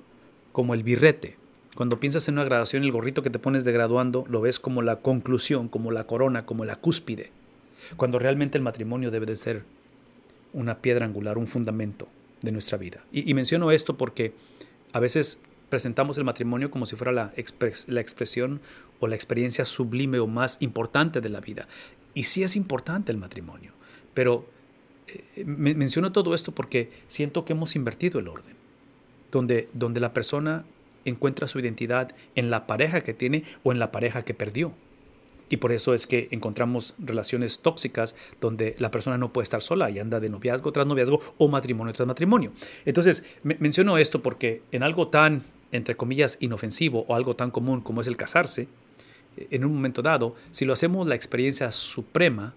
como 0.51 0.73
el 0.73 0.83
birrete. 0.83 1.37
Cuando 1.75 1.99
piensas 1.99 2.27
en 2.27 2.33
una 2.35 2.43
graduación, 2.43 2.83
el 2.83 2.91
gorrito 2.91 3.23
que 3.23 3.29
te 3.29 3.39
pones 3.39 3.63
de 3.63 3.71
graduando 3.71 4.25
lo 4.27 4.41
ves 4.41 4.59
como 4.59 4.81
la 4.81 4.97
conclusión, 4.97 5.69
como 5.69 5.91
la 5.91 6.05
corona, 6.05 6.45
como 6.45 6.65
la 6.65 6.75
cúspide. 6.75 7.31
Cuando 7.95 8.19
realmente 8.19 8.57
el 8.57 8.63
matrimonio 8.63 9.09
debe 9.09 9.25
de 9.25 9.37
ser 9.37 9.63
una 10.53 10.79
piedra 10.79 11.05
angular, 11.05 11.37
un 11.37 11.47
fundamento 11.47 12.07
de 12.41 12.51
nuestra 12.51 12.77
vida. 12.77 13.03
Y, 13.11 13.33
menciono 13.33 13.71
esto 13.71 13.97
porque 13.97 14.33
a 14.93 14.99
veces 14.99 15.41
presentamos 15.71 16.19
el 16.19 16.25
matrimonio 16.25 16.69
como 16.69 16.85
si 16.85 16.95
fuera 16.95 17.11
la, 17.11 17.33
expresión 17.35 18.61
o 18.99 19.07
la 19.07 19.15
experiencia 19.15 19.65
sublime 19.65 20.19
o 20.19 20.27
más 20.27 20.61
importante 20.61 21.21
de 21.21 21.29
la 21.29 21.39
vida. 21.39 21.67
Y 22.13 22.25
sí 22.25 22.43
es 22.43 22.55
importante 22.55 23.11
el 23.11 23.17
matrimonio, 23.17 23.71
pero 24.13 24.45
eh, 25.07 25.45
menciono 25.45 26.11
todo 26.11 26.35
esto 26.35 26.51
porque 26.51 26.91
siento 27.07 27.45
que 27.45 27.53
hemos 27.53 27.75
invertido 27.75 28.19
el 28.19 28.27
orden, 28.27 28.55
donde, 29.31 29.69
donde 29.73 30.01
la 30.01 30.13
persona 30.13 30.65
encuentra 31.05 31.47
su 31.47 31.59
identidad 31.59 32.13
en 32.35 32.51
la 32.51 32.67
pareja 32.67 33.01
que 33.01 33.13
tiene 33.13 33.45
o 33.63 33.71
en 33.71 33.79
la 33.79 33.91
pareja 33.91 34.23
que 34.23 34.33
perdió. 34.33 34.73
Y 35.49 35.57
por 35.57 35.71
eso 35.71 35.93
es 35.93 36.05
que 36.05 36.27
encontramos 36.31 36.95
relaciones 36.97 37.61
tóxicas 37.61 38.15
donde 38.41 38.75
la 38.77 38.91
persona 38.91 39.17
no 39.17 39.31
puede 39.33 39.43
estar 39.43 39.61
sola 39.61 39.89
y 39.89 39.99
anda 39.99 40.19
de 40.19 40.29
noviazgo 40.29 40.71
tras 40.71 40.87
noviazgo 40.87 41.21
o 41.37 41.47
matrimonio 41.47 41.93
tras 41.93 42.07
matrimonio. 42.07 42.51
Entonces, 42.85 43.25
menciono 43.43 43.97
esto 43.97 44.21
porque 44.21 44.63
en 44.71 44.83
algo 44.83 45.09
tan, 45.09 45.43
entre 45.71 45.95
comillas, 45.95 46.37
inofensivo 46.39 47.05
o 47.07 47.15
algo 47.15 47.35
tan 47.35 47.51
común 47.51 47.81
como 47.81 48.01
es 48.01 48.07
el 48.07 48.17
casarse, 48.17 48.67
en 49.37 49.65
un 49.65 49.73
momento 49.73 50.01
dado, 50.01 50.35
si 50.51 50.65
lo 50.65 50.73
hacemos 50.73 51.07
la 51.07 51.15
experiencia 51.15 51.71
suprema 51.71 52.53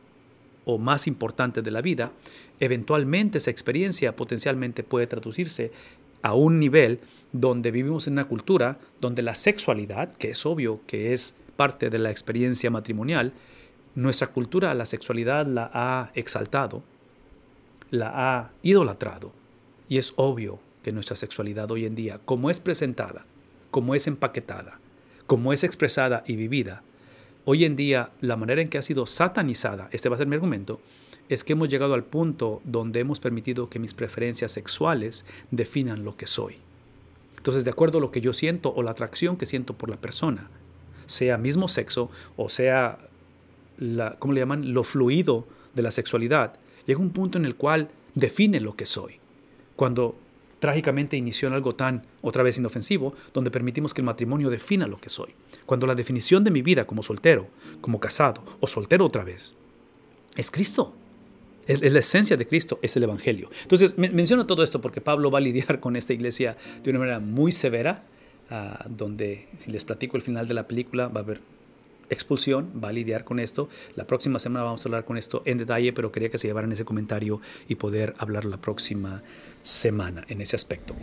o 0.65 0.79
más 0.79 1.07
importante 1.07 1.63
de 1.63 1.71
la 1.71 1.83
vida, 1.83 2.13
eventualmente 2.59 3.39
esa 3.39 3.51
experiencia 3.51 4.17
potencialmente 4.17 4.83
puede 4.83 5.07
traducirse 5.07 5.71
a 6.23 6.35
un 6.35 6.59
nivel 6.59 7.01
donde 7.33 7.71
vivimos 7.71 8.07
en 8.07 8.15
una 8.15 8.27
cultura 8.27 8.79
donde 9.01 9.23
la 9.23 9.35
sexualidad, 9.35 10.17
que 10.17 10.31
es 10.31 10.47
obvio 10.47 10.81
que 10.87 11.13
es 11.13 11.37
parte 11.57 11.91
de 11.91 11.99
la 11.99 12.11
experiencia 12.11 12.71
matrimonial, 12.71 13.33
nuestra 13.95 14.29
cultura 14.29 14.75
la 14.75 14.87
sexualidad 14.87 15.47
la 15.47 15.71
ha 15.73 16.11
exaltado, 16.15 16.83
la 17.91 18.13
ha 18.15 18.51
idolatrado. 18.63 19.33
Y 19.89 19.99
es 19.99 20.15
obvio 20.17 20.59
que 20.85 20.93
nuestra 20.93 21.17
sexualidad 21.17 21.71
hoy 21.73 21.87
en 21.87 21.97
día, 21.97 22.21
como 22.25 22.51
es 22.51 22.61
presentada, 22.61 23.27
como 23.73 23.97
es 23.97 24.07
empaquetada, 24.07 24.79
como 25.27 25.53
es 25.53 25.65
expresada 25.65 26.23
y 26.27 26.37
vivida, 26.37 26.83
hoy 27.45 27.65
en 27.65 27.75
día 27.75 28.11
la 28.21 28.37
manera 28.37 28.63
en 28.63 28.69
que 28.69 28.79
ha 28.79 28.83
sido 28.83 29.07
satanizada, 29.07 29.89
este 29.91 30.09
va 30.09 30.15
a 30.15 30.19
ser 30.19 30.29
mi 30.29 30.37
argumento, 30.37 30.81
es 31.29 31.43
que 31.43 31.55
hemos 31.55 31.71
llegado 31.71 31.95
al 31.95 32.05
punto 32.05 32.61
donde 32.65 33.01
hemos 33.01 33.19
permitido 33.19 33.71
que 33.71 33.79
mis 33.79 33.95
preferencias 33.95 34.53
sexuales 34.53 35.25
definan 35.51 36.05
lo 36.05 36.17
que 36.17 36.27
soy. 36.27 36.59
Entonces, 37.39 37.65
de 37.65 37.71
acuerdo 37.71 37.99
a 37.99 38.01
lo 38.01 38.11
que 38.11 38.21
yo 38.21 38.33
siento 38.33 38.73
o 38.75 38.83
la 38.83 38.91
atracción 38.91 39.37
que 39.37 39.47
siento 39.47 39.75
por 39.75 39.89
la 39.89 39.97
persona, 39.97 40.51
sea 41.07 41.39
mismo 41.39 41.69
sexo 41.69 42.11
o 42.37 42.49
sea, 42.49 42.99
la, 43.79 44.17
¿cómo 44.19 44.35
le 44.35 44.41
llaman? 44.41 44.73
Lo 44.73 44.85
fluido 44.85 45.47
de 45.75 45.83
la 45.83 45.91
sexualidad, 45.91 46.55
llega 46.87 47.01
un 47.01 47.11
punto 47.11 47.39
en 47.39 47.47
el 47.47 47.57
cual 47.57 47.89
define 48.15 48.61
lo 48.61 48.77
que 48.77 48.87
soy. 48.87 49.19
Cuando 49.77 50.17
trágicamente 50.65 51.19
inició 51.19 51.49
en 51.49 51.53
algo 51.53 51.75
tan, 51.75 52.07
otra 52.23 52.43
vez 52.43 52.57
inofensivo, 52.57 53.13
donde 53.35 53.51
permitimos 53.51 53.93
que 53.93 54.01
el 54.01 54.07
matrimonio 54.07 54.49
defina 54.49 54.87
lo 54.87 54.99
que 54.99 55.11
soy. 55.11 55.29
Cuando 55.67 55.87
la 55.87 55.95
definición 55.95 56.43
de 56.43 56.51
mi 56.51 56.63
vida 56.63 56.87
como 56.87 57.03
soltero, 57.03 57.49
como 57.83 58.01
casado 58.01 58.43
o 58.61 58.67
soltero 58.67 59.05
otra 59.05 59.25
vez, 59.25 59.57
es 60.39 60.51
Cristo. 60.51 60.95
Es, 61.67 61.83
la 61.83 61.99
esencia 61.99 62.39
de 62.39 62.47
Cristo, 62.47 62.79
es 62.81 62.97
el 62.97 63.03
Evangelio. 63.03 63.51
Entonces, 63.61 63.99
menciono 63.99 64.47
todo 64.47 64.63
esto 64.63 64.81
porque 64.81 65.03
Pablo 65.03 65.31
va 65.31 65.37
a 65.37 65.43
lidiar 65.43 65.81
con 65.81 65.97
esta 65.97 66.15
iglesia 66.15 66.57
de 66.83 66.89
una 66.89 66.99
manera 66.99 67.21
muy 67.21 67.53
severa, 67.53 68.05
donde 68.89 69.49
si 69.59 69.71
les 69.71 69.85
platico 69.85 70.17
el 70.17 70.23
final 70.23 70.49
de 70.49 70.55
la 70.55 70.67
película 70.67 71.09
va 71.09 71.21
a 71.21 71.25
haber 71.25 71.43
expulsión, 72.11 72.71
va 72.83 72.89
a 72.89 72.93
lidiar 72.93 73.25
con 73.25 73.39
esto. 73.39 73.69
La 73.97 74.07
próxima 74.07 74.39
semana 74.39 74.65
vamos 74.65 74.85
a 74.85 74.89
hablar 74.89 75.05
con 75.05 75.17
esto 75.17 75.43
en 75.45 75.59
detalle, 75.59 75.93
pero 75.93 76.13
quería 76.13 76.31
que 76.31 76.39
se 76.39 76.49
llevaran 76.49 76.73
ese 76.73 76.85
comentario 76.85 77.41
y 77.69 77.77
poder 77.77 78.15
hablar 78.19 78.45
la 78.45 78.59
próxima 78.59 79.23
semana 79.63 80.25
en 80.29 80.41
ese 80.41 80.57
aspecto. 80.57 80.95